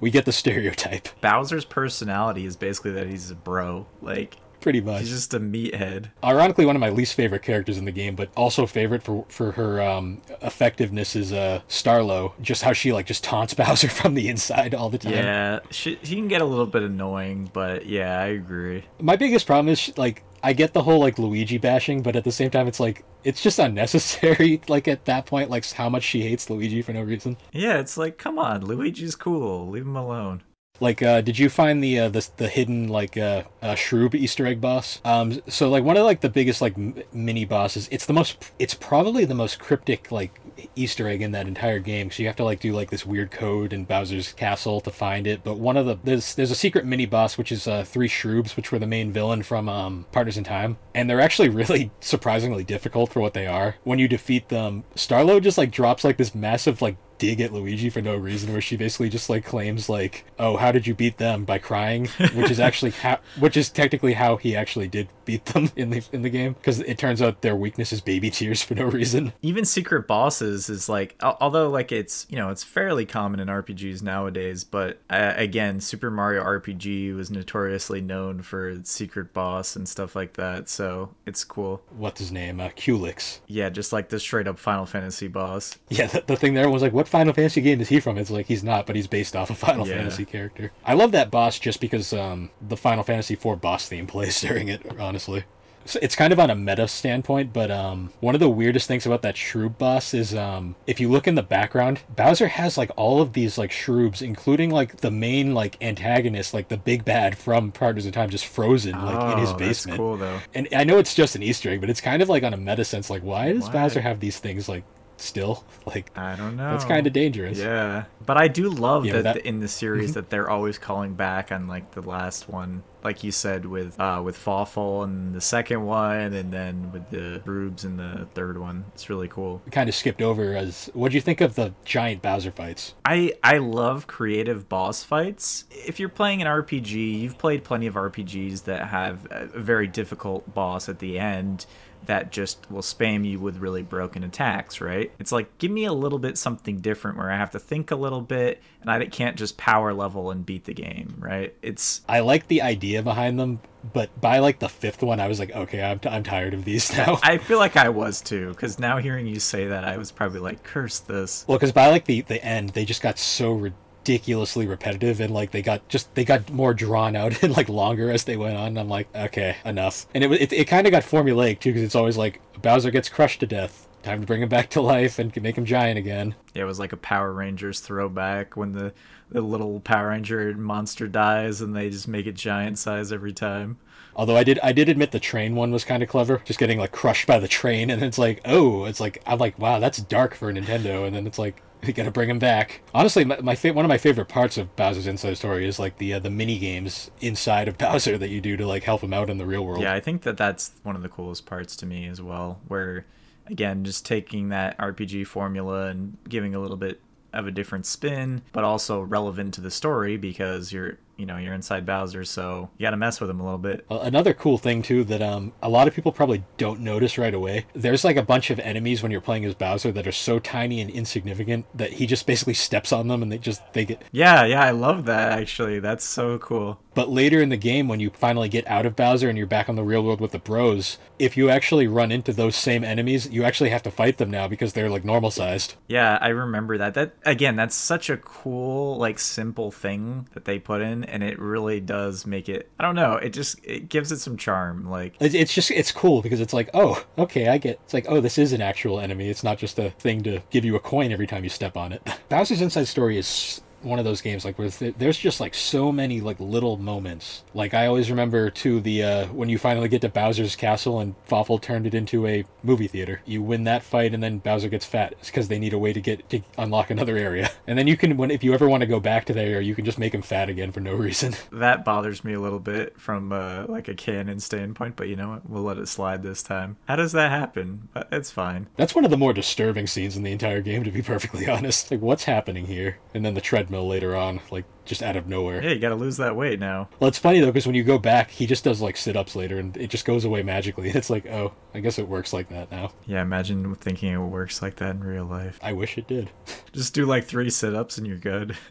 we 0.00 0.10
get 0.10 0.24
the 0.24 0.32
stereotype 0.32 1.08
Bowser's 1.20 1.64
personality 1.64 2.44
is 2.46 2.56
basically 2.56 2.92
that 2.92 3.06
he's 3.08 3.30
a 3.30 3.34
bro. 3.34 3.86
Like 4.00 4.36
pretty 4.62 4.80
much. 4.80 5.00
he's 5.00 5.10
just 5.10 5.34
a 5.34 5.40
meathead. 5.40 6.10
Ironically, 6.24 6.64
one 6.64 6.76
of 6.76 6.80
my 6.80 6.88
least 6.90 7.14
favorite 7.14 7.42
characters 7.42 7.76
in 7.78 7.84
the 7.84 7.92
game, 7.92 8.14
but 8.14 8.30
also 8.36 8.66
favorite 8.66 9.02
for 9.02 9.24
for 9.28 9.52
her 9.52 9.82
um, 9.82 10.22
effectiveness 10.40 11.14
is 11.16 11.32
uh 11.32 11.60
Starlow. 11.68 12.32
Just 12.40 12.62
how 12.62 12.72
she 12.72 12.92
like 12.92 13.06
just 13.06 13.24
taunts 13.24 13.52
Bowser 13.62 13.88
from 13.88 14.14
the 14.14 14.28
inside 14.28 14.74
all 14.74 14.88
the 14.88 14.98
time. 14.98 15.12
Yeah, 15.12 15.60
she, 15.70 15.96
he 16.02 16.14
can 16.16 16.28
get 16.28 16.40
a 16.40 16.44
little 16.46 16.66
bit 16.66 16.82
annoying, 16.82 17.50
but 17.52 17.86
yeah, 17.86 18.18
I 18.20 18.26
agree. 18.28 18.84
My 19.00 19.16
biggest 19.16 19.46
problem 19.46 19.68
is 19.68 19.78
she- 19.78 19.92
like 19.96 20.22
I 20.44 20.52
get 20.52 20.72
the 20.72 20.82
whole 20.82 20.98
like 20.98 21.18
Luigi 21.18 21.58
bashing, 21.58 22.02
but 22.02 22.16
at 22.16 22.24
the 22.24 22.32
same 22.32 22.50
time, 22.50 22.66
it's 22.66 22.80
like 22.80 23.04
it's 23.24 23.42
just 23.42 23.58
unnecessary. 23.92 24.60
Like 24.68 24.88
at 24.88 25.04
that 25.06 25.26
point, 25.26 25.50
like 25.50 25.70
how 25.72 25.88
much 25.88 26.02
she 26.02 26.22
hates 26.22 26.48
Luigi 26.50 26.82
for 26.82 26.92
no 26.92 27.02
reason. 27.02 27.36
Yeah, 27.52 27.78
it's 27.78 27.96
like, 27.96 28.18
come 28.18 28.38
on, 28.38 28.64
Luigi's 28.64 29.14
cool. 29.14 29.68
Leave 29.68 29.82
him 29.86 29.96
alone. 29.96 30.42
Like, 30.82 31.00
uh, 31.00 31.20
did 31.20 31.38
you 31.38 31.48
find 31.48 31.82
the 31.82 31.96
uh, 32.00 32.08
the 32.08 32.28
the 32.38 32.48
hidden 32.48 32.88
like 32.88 33.16
uh, 33.16 33.44
uh 33.62 33.76
Shroob 33.76 34.16
Easter 34.16 34.48
egg 34.48 34.60
boss? 34.60 35.00
Um, 35.04 35.40
so 35.46 35.70
like 35.70 35.84
one 35.84 35.96
of 35.96 36.04
like 36.04 36.22
the 36.22 36.28
biggest 36.28 36.60
like 36.60 36.76
m- 36.76 37.00
mini 37.12 37.44
bosses. 37.44 37.88
It's 37.92 38.06
the 38.06 38.12
most. 38.12 38.50
It's 38.58 38.74
probably 38.74 39.24
the 39.24 39.34
most 39.36 39.60
cryptic 39.60 40.10
like 40.10 40.40
Easter 40.74 41.06
egg 41.06 41.22
in 41.22 41.30
that 41.32 41.46
entire 41.46 41.78
game. 41.78 42.10
So 42.10 42.24
you 42.24 42.28
have 42.28 42.34
to 42.36 42.44
like 42.44 42.58
do 42.58 42.72
like 42.72 42.90
this 42.90 43.06
weird 43.06 43.30
code 43.30 43.72
in 43.72 43.84
Bowser's 43.84 44.32
castle 44.32 44.80
to 44.80 44.90
find 44.90 45.28
it. 45.28 45.44
But 45.44 45.58
one 45.58 45.76
of 45.76 45.86
the 45.86 45.98
there's 46.02 46.34
there's 46.34 46.50
a 46.50 46.56
secret 46.56 46.84
mini 46.84 47.06
boss 47.06 47.38
which 47.38 47.52
is 47.52 47.68
uh, 47.68 47.84
three 47.84 48.08
Shroobs, 48.08 48.56
which 48.56 48.72
were 48.72 48.80
the 48.80 48.86
main 48.88 49.12
villain 49.12 49.44
from 49.44 49.68
um, 49.68 50.06
Partners 50.10 50.36
in 50.36 50.42
Time, 50.42 50.78
and 50.96 51.08
they're 51.08 51.20
actually 51.20 51.48
really 51.60 51.92
surprisingly 52.00 52.64
difficult 52.64 53.12
for 53.12 53.20
what 53.20 53.34
they 53.34 53.46
are. 53.46 53.76
When 53.84 54.00
you 54.00 54.08
defeat 54.08 54.48
them, 54.48 54.82
Starlow 54.96 55.40
just 55.40 55.58
like 55.58 55.70
drops 55.70 56.02
like 56.02 56.16
this 56.16 56.34
massive 56.34 56.82
like 56.82 56.96
dig 57.22 57.40
at 57.40 57.52
Luigi 57.52 57.88
for 57.88 58.02
no 58.02 58.16
reason, 58.16 58.50
where 58.50 58.60
she 58.60 58.76
basically 58.76 59.08
just 59.08 59.30
like 59.30 59.44
claims 59.44 59.88
like, 59.88 60.24
"Oh, 60.40 60.56
how 60.56 60.72
did 60.72 60.88
you 60.88 60.94
beat 60.94 61.18
them 61.18 61.44
by 61.44 61.58
crying?" 61.58 62.08
Which 62.34 62.50
is 62.50 62.58
actually 62.58 62.90
how, 63.02 63.20
which 63.38 63.56
is 63.56 63.70
technically 63.70 64.14
how 64.14 64.36
he 64.36 64.56
actually 64.56 64.88
did 64.88 65.08
beat 65.24 65.44
them 65.46 65.70
in 65.76 65.90
the 65.90 66.04
in 66.12 66.22
the 66.22 66.30
game, 66.30 66.54
because 66.54 66.80
it 66.80 66.98
turns 66.98 67.22
out 67.22 67.42
their 67.42 67.54
weakness 67.54 67.92
is 67.92 68.00
baby 68.00 68.28
tears 68.28 68.60
for 68.60 68.74
no 68.74 68.86
reason. 68.86 69.32
Even 69.40 69.64
secret 69.64 70.08
bosses 70.08 70.68
is 70.68 70.88
like, 70.88 71.14
although 71.22 71.70
like 71.70 71.92
it's 71.92 72.26
you 72.28 72.36
know 72.36 72.48
it's 72.48 72.64
fairly 72.64 73.06
common 73.06 73.38
in 73.38 73.46
RPGs 73.46 74.02
nowadays, 74.02 74.64
but 74.64 74.98
uh, 75.08 75.34
again, 75.36 75.80
Super 75.80 76.10
Mario 76.10 76.42
RPG 76.42 77.14
was 77.14 77.30
notoriously 77.30 78.00
known 78.00 78.42
for 78.42 78.80
secret 78.82 79.32
boss 79.32 79.76
and 79.76 79.88
stuff 79.88 80.16
like 80.16 80.32
that. 80.34 80.68
So 80.68 81.14
it's 81.24 81.44
cool. 81.44 81.82
What's 81.96 82.18
his 82.18 82.32
name? 82.32 82.60
Uh, 82.60 82.70
Culex. 82.74 83.40
Yeah, 83.46 83.68
just 83.68 83.92
like 83.92 84.08
the 84.08 84.18
straight 84.18 84.48
up 84.48 84.58
Final 84.58 84.86
Fantasy 84.86 85.28
boss. 85.28 85.78
Yeah, 85.88 86.06
the, 86.06 86.24
the 86.26 86.36
thing 86.36 86.54
there 86.54 86.68
was 86.68 86.82
like, 86.82 86.92
what 86.92 87.06
Final 87.12 87.32
Fantasy 87.32 87.60
game 87.60 87.80
is 87.80 87.88
he 87.90 88.00
from? 88.00 88.18
It's 88.18 88.30
like 88.30 88.46
he's 88.46 88.64
not, 88.64 88.86
but 88.86 88.96
he's 88.96 89.06
based 89.06 89.36
off 89.36 89.50
a 89.50 89.54
Final 89.54 89.86
Yeah. 89.86 89.98
Fantasy 89.98 90.24
character. 90.24 90.72
I 90.84 90.94
love 90.94 91.12
that 91.12 91.30
boss 91.30 91.58
just 91.58 91.80
because 91.80 92.12
um, 92.12 92.50
the 92.60 92.76
Final 92.76 93.04
Fantasy 93.04 93.34
IV 93.34 93.60
boss 93.60 93.86
theme 93.88 94.06
plays 94.14 94.40
during 94.40 94.68
it. 94.68 94.80
Honestly, 94.98 95.44
So 95.84 95.98
it's 96.00 96.16
kind 96.16 96.32
of 96.32 96.40
on 96.40 96.48
a 96.50 96.54
meta 96.54 96.88
standpoint, 96.88 97.52
but 97.52 97.70
um, 97.70 98.12
one 98.20 98.34
of 98.34 98.40
the 98.40 98.48
weirdest 98.48 98.86
things 98.88 99.04
about 99.04 99.20
that 99.22 99.34
Shroob 99.34 99.76
boss 99.78 100.14
is 100.14 100.34
um, 100.34 100.74
if 100.86 101.00
you 101.00 101.10
look 101.10 101.26
in 101.28 101.34
the 101.34 101.42
background, 101.42 102.00
Bowser 102.16 102.48
has 102.48 102.78
like 102.78 102.90
all 102.96 103.20
of 103.20 103.32
these 103.34 103.58
like 103.58 103.70
Shroobs, 103.72 104.22
including 104.22 104.70
like 104.70 104.98
the 104.98 105.10
main 105.10 105.52
like 105.54 105.76
antagonist, 105.82 106.54
like 106.54 106.68
the 106.68 106.76
big 106.78 107.04
bad 107.04 107.36
from 107.36 107.72
Partners 107.72 108.06
in 108.06 108.12
Time, 108.12 108.30
just 108.30 108.46
frozen 108.46 108.92
like 109.04 109.32
in 109.34 109.38
his 109.38 109.50
Oh, 109.50 109.56
basement. 109.56 109.98
That's 109.98 109.98
cool 109.98 110.16
though. 110.16 110.38
And 110.54 110.66
I 110.74 110.84
know 110.84 110.98
it's 110.98 111.14
just 111.14 111.34
an 111.36 111.42
Easter 111.42 111.68
egg, 111.70 111.80
but 111.82 111.90
it's 111.90 112.00
kind 112.00 112.22
of 112.22 112.28
like 112.28 112.42
on 112.42 112.54
a 112.54 112.56
meta 112.56 112.84
sense, 112.84 113.10
like 113.10 113.22
why 113.22 113.52
does 113.52 113.64
Why? 113.64 113.72
Bowser 113.72 114.00
have 114.00 114.20
these 114.20 114.38
things 114.38 114.68
like 114.68 114.84
still? 115.22 115.64
Like 115.84 116.16
I 116.16 116.36
don't 116.36 116.56
know. 116.56 116.70
that's 116.70 116.84
kind 116.84 117.08
of 117.08 117.12
dangerous. 117.12 117.58
Yeah, 117.58 118.04
but 118.24 118.36
I 118.36 118.46
do 118.46 118.68
love 118.70 119.04
Yeah, 119.04 119.14
that, 119.14 119.22
that- 119.24 119.36
Mm-hmm. 119.38 119.48
in 119.48 119.60
the 119.60 119.66
series 119.68 120.14
that 120.14 120.30
they're 120.30 120.48
always 120.48 120.78
calling 120.78 121.14
back 121.14 121.50
on 121.50 121.66
like 121.66 121.90
the 121.90 122.02
last 122.02 122.48
one, 122.48 122.84
like 123.02 123.24
you 123.24 123.32
said 123.32 123.66
with 123.66 123.98
uh 123.98 124.22
with 124.24 124.36
Fawful 124.36 125.02
and 125.02 125.34
the 125.34 125.40
second 125.40 125.84
one, 125.84 126.32
and 126.34 126.52
then 126.52 126.92
with 126.92 127.10
the 127.10 127.42
Shroobs 127.44 127.84
in 127.84 127.96
the 127.96 128.28
third 128.34 128.58
one. 128.58 128.84
It's 128.94 129.10
really 129.10 129.26
cool. 129.26 129.60
We 129.64 129.72
kind 129.72 129.88
of 129.88 129.94
skipped 129.96 130.22
over 130.22 130.54
as 130.54 130.88
what 130.94 131.10
do 131.10 131.16
you 131.16 131.20
think 131.20 131.40
of 131.40 131.56
the 131.56 131.74
giant 131.84 132.22
Bowser 132.22 132.52
fights? 132.52 132.94
I 133.04 133.32
I 133.42 133.58
love 133.58 134.06
creative 134.06 134.68
boss 134.68 135.02
fights. 135.02 135.64
If 135.72 135.98
you're 135.98 136.08
playing 136.08 136.42
an 136.42 136.46
RPG, 136.48 137.20
you've 137.20 137.38
played 137.38 137.64
plenty 137.64 137.88
of 137.88 137.94
RPGs 137.94 138.64
that 138.64 138.86
have 138.88 139.26
a 139.32 139.46
very 139.46 139.88
difficult 139.88 140.54
boss 140.54 140.88
at 140.88 141.00
the 141.00 141.18
end 141.18 141.66
that 142.06 142.32
just 142.32 142.70
will 142.70 142.82
spam 142.82 143.24
you 143.24 143.38
with 143.38 143.58
really 143.58 143.82
broken 143.82 144.24
attacks, 144.24 144.80
right? 144.80 145.12
It's 145.18 145.32
like 145.32 145.58
give 145.58 145.70
me 145.70 145.84
a 145.84 145.92
little 145.92 146.18
bit 146.18 146.38
something 146.38 146.80
different 146.80 147.16
where 147.18 147.30
I 147.30 147.36
have 147.36 147.50
to 147.52 147.58
think 147.58 147.90
a 147.90 147.96
little 147.96 148.20
bit 148.20 148.62
and 148.80 148.90
I 148.90 149.04
can't 149.06 149.36
just 149.36 149.56
power 149.56 149.92
level 149.94 150.30
and 150.30 150.44
beat 150.44 150.64
the 150.64 150.74
game, 150.74 151.14
right? 151.18 151.54
It's 151.62 152.02
I 152.08 152.20
like 152.20 152.48
the 152.48 152.62
idea 152.62 153.02
behind 153.02 153.38
them, 153.38 153.60
but 153.92 154.20
by 154.20 154.38
like 154.40 154.58
the 154.58 154.68
fifth 154.68 155.02
one, 155.02 155.20
I 155.20 155.28
was 155.28 155.38
like, 155.38 155.52
okay, 155.52 155.82
I'm, 155.82 155.98
t- 155.98 156.08
I'm 156.08 156.22
tired 156.22 156.54
of 156.54 156.64
these 156.64 156.92
now. 156.96 157.18
I 157.22 157.38
feel 157.38 157.58
like 157.58 157.76
I 157.76 157.88
was 157.88 158.20
too 158.20 158.54
cuz 158.54 158.78
now 158.78 158.98
hearing 158.98 159.26
you 159.26 159.40
say 159.40 159.68
that 159.68 159.84
I 159.84 159.96
was 159.96 160.10
probably 160.10 160.40
like 160.40 160.62
curse 160.62 160.98
this. 160.98 161.44
well, 161.46 161.58
because 161.58 161.72
by 161.72 161.88
like 161.88 162.04
the 162.06 162.22
the 162.22 162.44
end, 162.44 162.70
they 162.70 162.84
just 162.84 163.02
got 163.02 163.18
so 163.18 163.72
ridiculously 164.02 164.66
repetitive, 164.66 165.20
and 165.20 165.32
like 165.32 165.50
they 165.52 165.62
got 165.62 165.86
just 165.88 166.12
they 166.14 166.24
got 166.24 166.50
more 166.50 166.74
drawn 166.74 167.14
out 167.14 167.42
and 167.42 167.56
like 167.56 167.68
longer 167.68 168.10
as 168.10 168.24
they 168.24 168.36
went 168.36 168.56
on. 168.56 168.76
I'm 168.76 168.88
like, 168.88 169.08
okay, 169.14 169.56
enough. 169.64 170.06
And 170.14 170.24
it 170.24 170.30
wa- 170.30 170.36
it, 170.38 170.52
it 170.52 170.64
kind 170.66 170.86
of 170.86 170.90
got 170.90 171.02
formulaic 171.02 171.60
too, 171.60 171.70
because 171.70 171.82
it's 171.82 171.94
always 171.94 172.16
like 172.16 172.40
Bowser 172.60 172.90
gets 172.90 173.08
crushed 173.08 173.40
to 173.40 173.46
death. 173.46 173.88
Time 174.02 174.20
to 174.20 174.26
bring 174.26 174.42
him 174.42 174.48
back 174.48 174.68
to 174.70 174.80
life 174.80 175.20
and 175.20 175.34
make 175.40 175.56
him 175.56 175.64
giant 175.64 175.96
again. 175.96 176.34
Yeah, 176.54 176.62
it 176.62 176.66
was 176.66 176.80
like 176.80 176.92
a 176.92 176.96
Power 176.96 177.32
Rangers 177.32 177.78
throwback 177.78 178.56
when 178.56 178.72
the, 178.72 178.92
the 179.30 179.40
little 179.40 179.78
Power 179.78 180.08
Ranger 180.08 180.52
monster 180.54 181.06
dies 181.06 181.60
and 181.60 181.76
they 181.76 181.88
just 181.88 182.08
make 182.08 182.26
it 182.26 182.34
giant 182.34 182.78
size 182.78 183.12
every 183.12 183.32
time. 183.32 183.78
Although 184.16 184.36
I 184.36 184.42
did 184.42 184.58
I 184.60 184.72
did 184.72 184.88
admit 184.88 185.12
the 185.12 185.20
train 185.20 185.54
one 185.54 185.70
was 185.70 185.84
kind 185.84 186.02
of 186.02 186.08
clever, 186.08 186.42
just 186.44 186.58
getting 186.58 186.80
like 186.80 186.90
crushed 186.90 187.28
by 187.28 187.38
the 187.38 187.46
train, 187.48 187.90
and 187.90 188.02
it's 188.02 188.18
like, 188.18 188.40
oh, 188.44 188.86
it's 188.86 188.98
like 188.98 189.22
I'm 189.24 189.38
like, 189.38 189.56
wow, 189.58 189.78
that's 189.78 189.98
dark 189.98 190.34
for 190.34 190.52
Nintendo, 190.52 191.06
and 191.06 191.14
then 191.14 191.26
it's 191.26 191.38
like. 191.38 191.62
We 191.86 191.92
gotta 191.92 192.12
bring 192.12 192.30
him 192.30 192.38
back. 192.38 192.82
Honestly, 192.94 193.24
my, 193.24 193.40
my 193.40 193.56
fa- 193.56 193.72
one 193.72 193.84
of 193.84 193.88
my 193.88 193.98
favorite 193.98 194.28
parts 194.28 194.56
of 194.56 194.74
Bowser's 194.76 195.08
Inside 195.08 195.36
Story 195.36 195.66
is 195.66 195.80
like 195.80 195.98
the 195.98 196.14
uh, 196.14 196.18
the 196.20 196.30
mini 196.30 196.58
games 196.58 197.10
inside 197.20 197.66
of 197.66 197.76
Bowser 197.78 198.16
that 198.18 198.28
you 198.28 198.40
do 198.40 198.56
to 198.56 198.66
like 198.66 198.84
help 198.84 199.02
him 199.02 199.12
out 199.12 199.28
in 199.28 199.38
the 199.38 199.46
real 199.46 199.66
world. 199.66 199.82
Yeah, 199.82 199.92
I 199.92 199.98
think 200.00 200.22
that 200.22 200.36
that's 200.36 200.72
one 200.84 200.94
of 200.94 201.02
the 201.02 201.08
coolest 201.08 201.44
parts 201.44 201.74
to 201.78 201.86
me 201.86 202.06
as 202.06 202.22
well, 202.22 202.60
where 202.68 203.04
again, 203.48 203.84
just 203.84 204.06
taking 204.06 204.50
that 204.50 204.78
RPG 204.78 205.26
formula 205.26 205.88
and 205.88 206.16
giving 206.28 206.54
a 206.54 206.60
little 206.60 206.76
bit 206.76 207.00
of 207.32 207.46
a 207.46 207.50
different 207.50 207.86
spin, 207.86 208.42
but 208.52 208.62
also 208.62 209.00
relevant 209.00 209.54
to 209.54 209.60
the 209.60 209.70
story 209.70 210.16
because 210.16 210.72
you're, 210.72 210.98
you 211.16 211.26
know, 211.26 211.36
you're 211.36 211.54
inside 211.54 211.86
Bowser, 211.86 212.24
so 212.24 212.70
you 212.78 212.84
got 212.84 212.90
to 212.90 212.96
mess 212.96 213.20
with 213.20 213.30
him 213.30 213.40
a 213.40 213.44
little 213.44 213.58
bit. 213.58 213.84
Another 213.90 214.34
cool 214.34 214.58
thing 214.58 214.82
too 214.82 215.04
that 215.04 215.22
um 215.22 215.52
a 215.62 215.68
lot 215.68 215.88
of 215.88 215.94
people 215.94 216.12
probably 216.12 216.44
don't 216.56 216.80
notice 216.80 217.18
right 217.18 217.34
away. 217.34 217.66
There's 217.74 218.04
like 218.04 218.16
a 218.16 218.22
bunch 218.22 218.50
of 218.50 218.58
enemies 218.60 219.02
when 219.02 219.12
you're 219.12 219.20
playing 219.20 219.44
as 219.44 219.54
Bowser 219.54 219.92
that 219.92 220.06
are 220.06 220.12
so 220.12 220.38
tiny 220.38 220.80
and 220.80 220.90
insignificant 220.90 221.66
that 221.76 221.94
he 221.94 222.06
just 222.06 222.26
basically 222.26 222.54
steps 222.54 222.92
on 222.92 223.08
them 223.08 223.22
and 223.22 223.30
they 223.30 223.38
just 223.38 223.62
they 223.72 223.84
get 223.84 224.02
Yeah, 224.12 224.44
yeah, 224.44 224.62
I 224.62 224.70
love 224.70 225.04
that 225.06 225.38
actually. 225.38 225.80
That's 225.80 226.04
so 226.04 226.38
cool. 226.38 226.78
But 226.94 227.08
later 227.08 227.40
in 227.40 227.48
the 227.48 227.56
game, 227.56 227.88
when 227.88 228.00
you 228.00 228.10
finally 228.10 228.48
get 228.48 228.66
out 228.68 228.84
of 228.84 228.96
Bowser 228.96 229.28
and 229.28 229.38
you're 229.38 229.46
back 229.46 229.68
on 229.68 229.76
the 229.76 229.82
real 229.82 230.04
world 230.04 230.20
with 230.20 230.32
the 230.32 230.38
bros, 230.38 230.98
if 231.18 231.36
you 231.36 231.48
actually 231.48 231.86
run 231.86 232.12
into 232.12 232.32
those 232.32 232.54
same 232.54 232.84
enemies, 232.84 233.30
you 233.30 233.44
actually 233.44 233.70
have 233.70 233.82
to 233.84 233.90
fight 233.90 234.18
them 234.18 234.30
now 234.30 234.46
because 234.46 234.72
they're 234.72 234.90
like 234.90 235.04
normal 235.04 235.30
sized. 235.30 235.74
Yeah, 235.88 236.18
I 236.20 236.28
remember 236.28 236.76
that. 236.78 236.94
That 236.94 237.14
again, 237.24 237.56
that's 237.56 237.74
such 237.74 238.10
a 238.10 238.18
cool, 238.18 238.98
like 238.98 239.18
simple 239.18 239.70
thing 239.70 240.28
that 240.34 240.44
they 240.44 240.58
put 240.58 240.82
in, 240.82 241.01
and 241.04 241.22
it 241.22 241.38
really 241.38 241.80
does 241.80 242.26
make 242.26 242.48
it. 242.48 242.70
I 242.78 242.84
don't 242.84 242.94
know. 242.94 243.14
It 243.14 243.30
just 243.30 243.58
it 243.64 243.88
gives 243.88 244.12
it 244.12 244.18
some 244.18 244.36
charm. 244.36 244.88
Like 244.90 245.14
It's 245.20 245.54
just 245.54 245.70
it's 245.70 245.92
cool 245.92 246.22
because 246.22 246.40
it's 246.40 246.52
like, 246.52 246.70
oh, 246.74 247.04
okay, 247.18 247.48
I 247.48 247.58
get. 247.58 247.80
It's 247.84 247.94
like, 247.94 248.06
oh, 248.08 248.20
this 248.20 248.38
is 248.38 248.52
an 248.52 248.60
actual 248.62 249.00
enemy. 249.00 249.28
It's 249.28 249.44
not 249.44 249.58
just 249.58 249.78
a 249.78 249.90
thing 249.90 250.22
to 250.22 250.40
give 250.50 250.64
you 250.64 250.76
a 250.76 250.80
coin 250.80 251.12
every 251.12 251.26
time 251.26 251.44
you 251.44 251.50
step 251.50 251.76
on 251.76 251.92
it. 251.92 252.02
Bowser's 252.28 252.60
Inside 252.60 252.88
Story 252.88 253.18
is 253.18 253.60
one 253.84 253.98
of 253.98 254.04
those 254.04 254.20
games 254.20 254.44
like 254.44 254.58
where 254.58 254.68
there's 254.68 255.18
just 255.18 255.40
like 255.40 255.54
so 255.54 255.92
many 255.92 256.20
like 256.20 256.38
little 256.40 256.76
moments. 256.76 257.44
Like 257.54 257.74
I 257.74 257.86
always 257.86 258.10
remember 258.10 258.50
too 258.50 258.80
the 258.80 259.02
uh, 259.02 259.26
when 259.26 259.48
you 259.48 259.58
finally 259.58 259.88
get 259.88 260.00
to 260.02 260.08
Bowser's 260.08 260.56
castle 260.56 261.00
and 261.00 261.14
Fawful 261.26 261.58
turned 261.58 261.86
it 261.86 261.94
into 261.94 262.26
a 262.26 262.44
movie 262.62 262.88
theater. 262.88 263.20
You 263.24 263.42
win 263.42 263.64
that 263.64 263.82
fight 263.82 264.14
and 264.14 264.22
then 264.22 264.38
Bowser 264.38 264.68
gets 264.68 264.84
fat. 264.86 265.12
It's 265.20 265.28
because 265.28 265.48
they 265.48 265.58
need 265.58 265.72
a 265.72 265.78
way 265.78 265.92
to 265.92 266.00
get 266.00 266.28
to 266.30 266.40
unlock 266.58 266.90
another 266.90 267.16
area. 267.16 267.50
And 267.64 267.78
then 267.78 267.86
you 267.86 267.96
can 267.96 268.16
when 268.16 268.30
if 268.30 268.42
you 268.42 268.52
ever 268.54 268.68
want 268.68 268.80
to 268.80 268.86
go 268.86 268.98
back 268.98 269.24
to 269.26 269.32
that 269.32 269.44
area, 269.44 269.60
you 269.60 269.74
can 269.76 269.84
just 269.84 269.98
make 269.98 270.12
him 270.12 270.20
fat 270.20 270.48
again 270.48 270.72
for 270.72 270.80
no 270.80 270.94
reason. 271.06 271.34
that 271.52 271.84
bothers 271.84 272.24
me 272.24 272.32
a 272.32 272.40
little 272.40 272.58
bit 272.58 273.00
from 273.00 273.32
uh, 273.32 273.66
like 273.68 273.86
a 273.88 273.94
canon 273.94 274.40
standpoint, 274.40 274.96
but 274.96 275.08
you 275.08 275.14
know 275.16 275.30
what? 275.30 275.48
We'll 275.48 275.62
let 275.62 275.78
it 275.78 275.86
slide 275.88 276.22
this 276.22 276.42
time. 276.42 276.76
How 276.86 276.96
does 276.96 277.12
that 277.12 277.30
happen? 277.30 277.88
But 277.94 278.08
it's 278.10 278.30
fine. 278.32 278.66
That's 278.76 278.94
one 278.94 279.04
of 279.04 279.10
the 279.10 279.16
more 279.16 279.32
disturbing 279.32 279.86
scenes 279.86 280.16
in 280.16 280.22
the 280.24 280.32
entire 280.32 280.60
game, 280.60 280.82
to 280.84 280.90
be 280.90 281.02
perfectly 281.02 281.48
honest. 281.48 281.90
Like, 281.90 282.00
what's 282.00 282.24
happening 282.24 282.66
here? 282.66 282.98
And 283.14 283.24
then 283.24 283.34
the 283.34 283.40
treadmill 283.40 283.71
later 283.80 284.14
on, 284.14 284.40
like, 284.50 284.64
just 284.84 285.02
out 285.02 285.16
of 285.16 285.26
nowhere. 285.26 285.62
Yeah, 285.62 285.70
you 285.70 285.78
got 285.78 285.90
to 285.90 285.94
lose 285.94 286.16
that 286.18 286.36
weight 286.36 286.58
now. 286.60 286.88
Well, 286.98 287.08
it's 287.08 287.18
funny, 287.18 287.40
though, 287.40 287.46
because 287.46 287.66
when 287.66 287.74
you 287.76 287.84
go 287.84 287.98
back, 287.98 288.30
he 288.30 288.46
just 288.46 288.64
does, 288.64 288.80
like, 288.80 288.96
sit 288.96 289.16
ups 289.16 289.34
later, 289.36 289.58
and 289.58 289.76
it 289.76 289.88
just 289.90 290.04
goes 290.04 290.24
away 290.24 290.42
magically. 290.42 290.90
It's 291.02 291.10
like, 291.10 291.26
oh, 291.26 291.52
I 291.74 291.80
guess 291.80 291.98
it 291.98 292.06
works 292.08 292.32
like 292.32 292.48
that 292.50 292.70
now. 292.70 292.92
Yeah, 293.06 293.22
imagine 293.22 293.74
thinking 293.76 294.12
it 294.12 294.18
works 294.18 294.60
like 294.62 294.76
that 294.76 294.96
in 294.96 295.02
real 295.04 295.24
life. 295.24 295.58
I 295.62 295.72
wish 295.72 295.96
it 295.98 296.06
did. 296.06 296.30
Just 296.72 296.94
do 296.94 297.06
like 297.06 297.24
three 297.24 297.50
sit-ups 297.50 297.98
and 297.98 298.06
you're 298.06 298.18
good. 298.18 298.56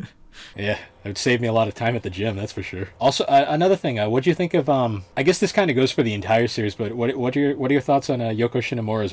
Yeah, 0.56 0.78
it 1.04 1.08
would 1.08 1.18
save 1.18 1.42
me 1.42 1.48
a 1.48 1.54
lot 1.54 1.68
of 1.68 1.74
time 1.74 1.96
at 1.96 2.04
the 2.04 2.10
gym, 2.10 2.36
that's 2.36 2.52
for 2.52 2.64
sure. 2.64 2.90
Also, 3.00 3.24
uh, 3.26 3.46
another 3.48 3.76
thing, 3.76 4.00
uh, 4.00 4.10
what 4.10 4.24
do 4.24 4.30
you 4.30 4.36
think 4.36 4.54
of? 4.54 4.70
Um, 4.70 5.04
I 5.18 5.24
guess 5.24 5.40
this 5.40 5.52
kind 5.52 5.70
of 5.70 5.76
goes 5.76 5.92
for 5.92 6.04
the 6.04 6.14
entire 6.14 6.48
series, 6.48 6.76
but 6.76 6.94
what 6.94 7.16
what 7.16 7.36
are 7.36 7.40
your 7.40 7.58
what 7.58 7.72
are 7.72 7.74
your 7.74 7.82
thoughts 7.82 8.10
on 8.10 8.22
uh, 8.22 8.30
Yoko 8.30 8.62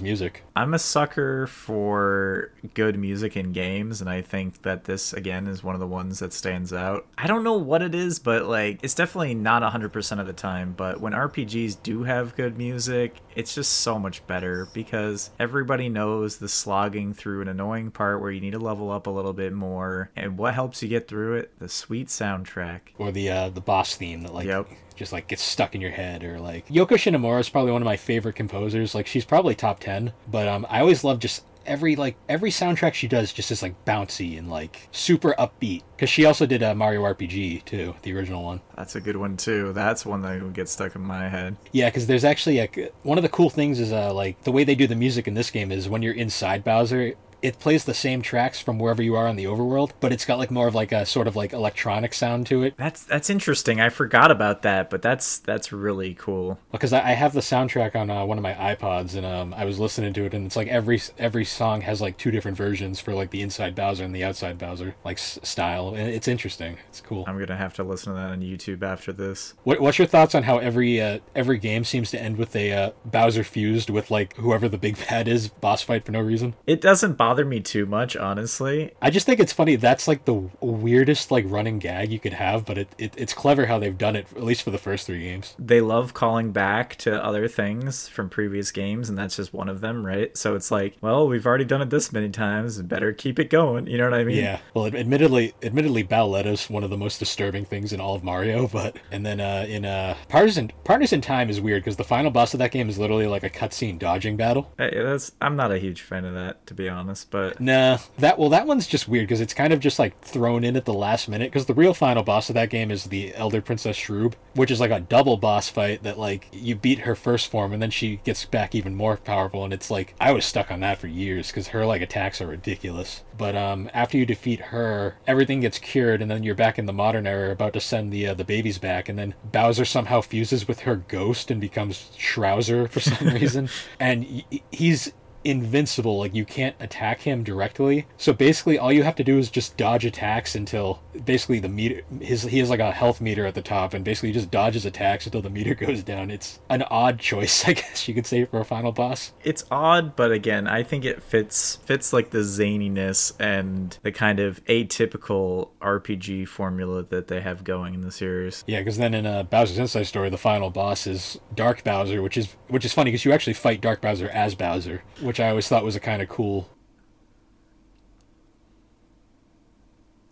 music? 0.03 0.43
I'm 0.55 0.75
a 0.75 0.79
sucker 0.79 1.47
for 1.47 2.53
good 2.75 2.99
music 2.99 3.37
in 3.37 3.53
games, 3.53 4.01
and 4.01 4.11
I 4.11 4.23
think 4.23 4.63
that 4.63 4.85
this 4.85 5.13
again 5.13 5.47
is 5.47 5.65
one 5.65 5.75
of 5.75 5.81
the 5.81 5.87
ones 5.87 6.19
that 6.19 6.33
stands 6.33 6.73
out. 6.73 7.07
I 7.17 7.27
don't 7.27 7.45
know 7.45 7.57
what 7.57 7.83
it 7.83 7.95
is, 7.95 8.19
but 8.19 8.45
like 8.45 8.81
it's 8.83 8.95
definitely 8.95 9.35
not 9.35 9.63
100% 9.63 10.21
of 10.21 10.27
the 10.27 10.33
time. 10.33 10.75
But 10.77 11.01
when 11.01 11.13
RPGs 11.13 11.83
do 11.83 12.03
have 12.05 12.37
good 12.37 12.59
music, 12.59 13.17
it's 13.35 13.55
just 13.55 13.73
so 13.73 13.99
much 13.99 14.27
better 14.27 14.69
because 14.73 15.31
everybody 15.39 15.89
knows 15.89 16.37
the 16.37 16.49
slogging 16.49 17.15
through 17.15 17.43
an 17.43 17.49
annoying 17.49 17.91
part 17.91 18.21
where 18.21 18.31
you 18.31 18.41
need 18.41 18.53
to 18.53 18.59
level 18.59 18.91
up 18.91 19.07
a 19.07 19.11
little 19.11 19.33
bit 19.33 19.53
more, 19.53 20.11
and 20.17 20.37
what 20.37 20.55
helps 20.55 20.83
you 20.83 20.89
get 20.89 21.09
through 21.09 21.35
it? 21.35 21.59
The 21.59 21.69
sweet 21.79 22.09
soundtrack. 22.09 22.81
or 22.99 23.11
the 23.13 23.29
uh, 23.31 23.49
the 23.49 23.61
boss 23.61 23.95
theme 23.97 24.23
that 24.23 24.35
like 24.35 24.47
Yep. 24.47 24.69
just 24.97 25.13
like 25.13 25.29
gets 25.29 25.43
stuck 25.43 25.75
in 25.75 25.81
your 25.81 25.91
head 25.93 26.25
or 26.25 26.39
like 26.41 26.67
Yoko 26.69 26.97
Shimomura 26.97 27.41
is 27.41 27.49
probably 27.49 27.73
one 27.73 27.83
of 27.83 27.87
my 27.87 27.97
favorite 27.97 28.35
composers 28.35 28.95
like 28.95 29.07
she's 29.07 29.25
probably 29.25 29.55
top 29.55 29.79
10 29.81 30.13
but 30.31 30.49
um 30.49 30.67
I 30.69 30.81
always 30.81 31.05
love 31.05 31.19
just 31.21 31.45
every 31.67 31.97
like 31.97 32.17
every 32.31 32.51
soundtrack 32.51 32.95
she 32.95 33.07
does 33.07 33.31
just 33.33 33.51
is 33.51 33.63
like 33.63 33.85
bouncy 33.85 34.39
and 34.39 34.49
like 34.49 34.89
super 34.91 35.35
upbeat 35.39 35.83
because 35.95 36.09
she 36.09 36.25
also 36.25 36.47
did 36.47 36.63
a 36.63 36.75
Mario 36.75 37.03
RPG 37.05 37.65
too 37.67 37.95
the 38.03 38.13
original 38.15 38.43
one 38.43 38.61
That's 38.77 38.97
a 38.97 39.01
good 39.03 39.17
one 39.19 39.37
too. 39.37 39.73
That's 39.75 40.07
one 40.07 40.23
that 40.23 40.43
would 40.43 40.55
get 40.55 40.69
stuck 40.69 40.95
in 40.97 41.03
my 41.03 41.29
head. 41.29 41.57
yeah 41.73 41.89
because 41.91 42.07
there's 42.07 42.25
actually 42.25 42.59
like 42.59 42.93
one 43.03 43.19
of 43.19 43.23
the 43.23 43.29
cool 43.29 43.51
things 43.51 43.79
is 43.81 43.93
uh 43.93 44.13
like 44.15 44.43
the 44.45 44.53
way 44.53 44.65
they 44.65 44.75
do 44.75 44.87
the 44.87 44.97
music 44.97 45.29
in 45.29 45.35
this 45.35 45.51
game 45.51 45.71
is 45.71 45.89
when 45.89 46.01
you're 46.03 46.15
inside 46.15 46.65
Bowser 46.65 47.13
it 47.43 47.59
plays 47.59 47.85
the 47.85 47.95
same 47.95 48.23
tracks 48.23 48.61
from 48.61 48.79
wherever 48.79 49.03
you 49.03 49.15
are 49.15 49.29
in 49.29 49.37
the 49.37 49.45
overworld 49.45 49.93
but 50.01 50.13
it's 50.13 50.25
got 50.25 50.39
like 50.39 50.51
more 50.51 50.67
of 50.69 50.75
like 50.75 50.93
a 50.93 51.05
sort 51.07 51.27
of 51.27 51.37
like 51.37 51.53
electronic 51.53 52.13
sound 52.15 52.47
to 52.47 52.63
it 52.63 52.75
That's 52.77 53.03
that's 53.05 53.31
interesting. 53.31 53.81
I 53.81 53.89
forgot 53.89 54.31
about 54.31 54.63
that, 54.63 54.91
but 54.91 55.03
that's 55.03 55.39
that's 55.39 55.73
really 55.73 56.15
cool. 56.15 56.59
because 56.73 56.93
I, 56.93 57.01
I 57.11 57.13
have 57.13 57.33
the 57.33 57.41
soundtrack 57.41 57.95
on 57.97 58.11
uh, 58.11 58.25
one 58.25 58.39
of 58.39 58.43
my 58.43 58.55
iPods 58.55 59.17
and 59.17 59.25
um, 59.27 59.55
I 59.55 59.65
was 59.65 59.79
listening 59.79 60.13
to 60.15 60.25
it 60.25 60.35
and 60.35 60.47
it's 60.47 60.57
like 60.57 60.69
every 60.69 61.01
every 61.19 61.45
song 61.45 61.81
has 61.83 62.01
like 62.01 62.17
two 62.17 62.31
different 62.31 62.57
versions 62.57 63.01
for 63.01 63.15
like 63.15 63.31
the 63.31 63.43
inside 63.43 63.75
Bowser 63.75 64.05
and 64.05 64.15
the 64.15 64.25
outside 64.25 64.59
Bowser 64.59 64.95
like 65.05 65.19
s- 65.19 65.39
style 65.43 65.95
and 65.95 66.09
it's 66.09 66.29
interesting. 66.29 66.77
It's 66.89 67.01
cool. 67.01 67.25
I'm 67.27 67.39
gonna 67.39 67.57
have 67.57 67.75
to 67.75 67.85
listen 67.85 68.13
to 68.13 68.19
that 68.19 68.31
on 68.31 68.41
YouTube 68.41 68.83
after 68.83 69.13
this. 69.13 69.55
What, 69.65 69.81
what's 69.81 69.99
your 69.99 70.09
thoughts 70.09 70.35
on 70.35 70.43
how 70.45 70.59
every 70.59 71.01
uh, 71.01 71.19
every 71.35 71.59
game 71.59 71.85
seems 71.85 72.11
to 72.13 72.21
end 72.21 72.37
with 72.37 72.55
a 72.57 72.73
uh, 72.73 72.91
Bowser 73.05 73.45
fused 73.45 73.91
with 73.91 74.11
like 74.11 74.35
whoever 74.37 74.69
the 74.69 74.79
big 74.79 74.97
bad 75.09 75.29
is 75.29 75.49
boss 75.49 75.83
fight 75.83 76.05
for 76.05 76.13
no 76.13 76.21
reason? 76.21 76.55
It 76.67 76.81
doesn't 76.81 77.15
bother 77.15 77.28
me 77.37 77.61
too 77.61 77.87
much, 77.87 78.17
honestly. 78.17 78.93
I 79.01 79.11
just 79.11 79.27
think 79.27 79.41
it's 79.41 79.53
funny. 79.53 79.77
That's 79.77 80.09
like 80.09 80.25
the 80.25 80.49
weirdest 80.61 81.31
like 81.31 81.45
running 81.49 81.79
gag 81.79 82.13
you 82.13 82.19
could 82.19 82.33
have, 82.33 82.65
but 82.65 82.79
it, 82.79 82.89
it 82.99 83.15
it's 83.17 83.35
clever 83.35 83.67
how 83.67 83.79
they've 83.79 83.97
done 83.97 84.17
it. 84.17 84.27
At 84.37 84.45
least 84.45 84.63
for 84.63 84.71
the 84.71 84.79
first 84.79 85.07
three 85.07 85.21
games. 85.23 85.55
They 85.59 85.81
love 85.81 86.15
calling 86.15 86.53
back 86.53 86.97
to 86.97 87.23
other 87.23 87.49
things 87.49 88.09
from 88.09 88.29
previous 88.29 88.71
games, 88.71 89.09
and 89.09 89.19
that's 89.19 89.37
just 89.37 89.53
one 89.53 89.69
of 89.69 89.81
them, 89.81 90.05
right? 90.05 90.37
So 90.37 90.55
it's 90.55 90.71
like, 90.71 90.97
well, 91.01 91.29
we've 91.29 91.47
already 91.47 91.65
done 91.65 91.83
it 91.83 91.91
this 91.91 92.13
many 92.13 92.31
times. 92.31 92.81
Better 92.83 93.13
keep 93.13 93.39
it 93.39 93.51
going. 93.51 93.87
You 93.87 93.99
know 93.99 94.05
what 94.05 94.19
I 94.19 94.25
mean? 94.25 94.37
Yeah. 94.37 94.61
Well, 94.75 94.87
admittedly, 94.87 95.55
admittedly, 95.63 96.05
Bowletta's 96.05 96.71
one 96.71 96.85
of 96.85 96.91
the 96.91 96.97
most 96.97 97.19
disturbing 97.19 97.65
things 97.65 97.93
in 97.93 98.01
all 98.01 98.15
of 98.15 98.25
Mario. 98.25 98.69
But 98.79 98.97
and 99.11 99.25
then 99.25 99.41
uh, 99.41 99.67
in 99.69 99.85
uh, 99.85 100.15
Partners 100.29 100.59
in 100.59 100.71
Partners 100.85 101.13
in 101.13 101.21
Time 101.21 101.51
is 101.51 101.61
weird 101.61 101.83
because 101.83 101.97
the 101.97 102.05
final 102.05 102.31
boss 102.31 102.55
of 102.55 102.59
that 102.59 102.71
game 102.71 102.89
is 102.89 102.99
literally 102.99 103.27
like 103.27 103.43
a 103.43 103.51
cutscene 103.51 103.99
dodging 103.99 104.37
battle. 104.37 104.71
Hey, 104.79 104.93
that's 104.95 105.33
I'm 105.41 105.57
not 105.57 105.73
a 105.73 105.79
huge 105.79 106.03
fan 106.03 106.25
of 106.25 106.35
that, 106.35 106.67
to 106.67 106.75
be 106.75 106.89
honest. 106.89 107.18
But 107.25 107.61
Nah, 107.61 107.99
that 108.19 108.39
well, 108.39 108.49
that 108.51 108.67
one's 108.67 108.87
just 108.87 109.09
weird 109.09 109.27
because 109.29 109.41
it's 109.41 109.55
kind 109.55 109.73
of 109.73 109.81
just 109.81 109.99
like 109.99 110.21
thrown 110.21 110.65
in 110.65 110.77
at 110.77 110.85
the 110.85 110.95
last 110.95 111.29
minute. 111.29 111.51
Because 111.51 111.67
the 111.67 111.75
real 111.75 111.95
final 111.95 112.23
boss 112.23 112.49
of 112.49 112.55
that 112.55 112.71
game 112.71 112.91
is 112.91 113.05
the 113.05 113.35
Elder 113.35 113.61
Princess 113.61 113.97
Shroob, 113.97 114.35
which 114.55 114.71
is 114.71 114.81
like 114.81 114.91
a 114.91 115.01
double 115.01 115.37
boss 115.37 115.69
fight 115.69 116.03
that 116.03 116.19
like 116.19 116.49
you 116.53 116.75
beat 116.75 117.01
her 117.01 117.15
first 117.15 117.51
form 117.51 117.73
and 117.73 117.83
then 117.83 117.91
she 117.91 118.17
gets 118.25 118.45
back 118.45 118.75
even 118.75 118.95
more 118.95 119.17
powerful. 119.17 119.65
And 119.65 119.73
it's 119.73 119.91
like 119.91 120.15
I 120.21 120.33
was 120.33 120.45
stuck 120.45 120.71
on 120.71 120.81
that 120.81 120.99
for 120.99 121.07
years 121.07 121.49
because 121.49 121.69
her 121.69 121.85
like 121.87 122.03
attacks 122.03 122.41
are 122.41 122.47
ridiculous. 122.47 123.23
But 123.37 123.55
um, 123.55 123.89
after 123.95 124.19
you 124.19 124.27
defeat 124.27 124.61
her, 124.61 125.17
everything 125.27 125.61
gets 125.61 125.79
cured, 125.79 126.21
and 126.21 126.29
then 126.29 126.43
you're 126.43 126.57
back 126.57 126.77
in 126.77 126.87
the 126.87 126.93
modern 126.93 127.25
era, 127.27 127.53
about 127.53 127.73
to 127.75 127.81
send 127.81 128.13
the 128.13 128.27
uh, 128.27 128.35
the 128.35 128.45
babies 128.45 128.79
back, 128.79 129.09
and 129.09 129.17
then 129.17 129.35
Bowser 129.45 129.85
somehow 129.85 130.21
fuses 130.23 130.67
with 130.67 130.81
her 130.81 130.97
ghost 130.97 131.49
and 131.49 131.61
becomes 131.61 132.11
Shrouzer 132.19 132.91
for 132.91 132.99
some 132.99 133.29
reason, 133.35 133.69
and 134.01 134.45
y- 134.51 134.61
he's 134.73 135.13
invincible 135.45 136.19
like 136.19 136.35
you 136.35 136.45
can't 136.45 136.77
attack 136.81 137.21
him 137.21 137.43
directly. 137.43 138.07
So 138.17 138.33
basically 138.33 138.79
all 138.79 138.93
you 138.93 139.03
have 139.03 139.17
to 139.17 139.25
do 139.25 139.39
is 139.39 139.51
just 139.51 139.77
dodge 139.77 140.05
attacks 140.05 140.55
until 140.55 141.01
basically 141.25 141.59
the 141.61 141.69
meter 141.69 142.03
his 142.21 142.43
he 142.43 142.59
has 142.59 142.71
like 142.71 142.81
a 142.81 142.93
health 142.93 143.21
meter 143.21 143.47
at 143.47 143.55
the 143.55 143.63
top 143.63 143.95
and 143.95 144.05
basically 144.05 144.33
just 144.33 144.51
dodges 144.51 144.85
attacks 144.87 145.27
until 145.27 145.43
the 145.43 145.51
meter 145.51 145.75
goes 145.87 146.03
down. 146.03 146.31
It's 146.31 146.61
an 146.69 146.83
odd 146.83 147.19
choice 147.19 147.65
i 147.69 147.73
guess 147.73 148.09
you 148.09 148.15
could 148.15 148.27
say 148.27 148.45
for 148.45 148.61
a 148.61 148.65
final 148.65 148.93
boss. 148.93 149.33
It's 149.45 149.65
odd, 149.71 150.17
but 150.17 150.33
again, 150.33 150.67
I 150.67 150.83
think 150.83 151.05
it 151.05 151.23
fits 151.23 151.77
fits 151.77 152.13
like 152.13 152.31
the 152.31 152.39
zaniness 152.39 153.33
and 153.41 153.99
the 154.03 154.13
kind 154.13 154.41
of 154.41 154.65
atypical 154.67 155.71
RPG 155.81 156.49
formula 156.49 157.03
that 157.05 157.29
they 157.29 157.41
have 157.41 157.65
going 157.65 157.95
in 157.95 158.01
the 158.01 158.11
series. 158.13 158.65
yeah 158.67 158.81
because 158.81 158.99
then 158.99 159.15
in 159.15 159.27
uh, 159.27 159.43
bowser's 159.45 159.79
inside 159.79 160.05
story 160.05 160.29
the 160.31 160.39
final 160.39 160.71
boss 160.71 161.07
is 161.07 161.39
dark 161.55 161.85
bowser 161.85 162.23
which 162.23 162.37
is 162.37 162.57
which 162.69 162.85
is 162.85 162.93
funny 162.93 163.11
because 163.11 163.25
you 163.25 163.33
actually 163.33 163.53
fight 163.53 163.81
dark 163.81 164.01
bowser 164.01 164.29
as 164.31 164.55
bowser 164.55 165.03
which 165.29 165.39
i 165.39 165.49
always 165.51 165.69
thought 165.69 165.85
was 165.85 165.95
a 165.95 166.01
kind 166.01 166.23
of 166.23 166.29
cool 166.29 166.69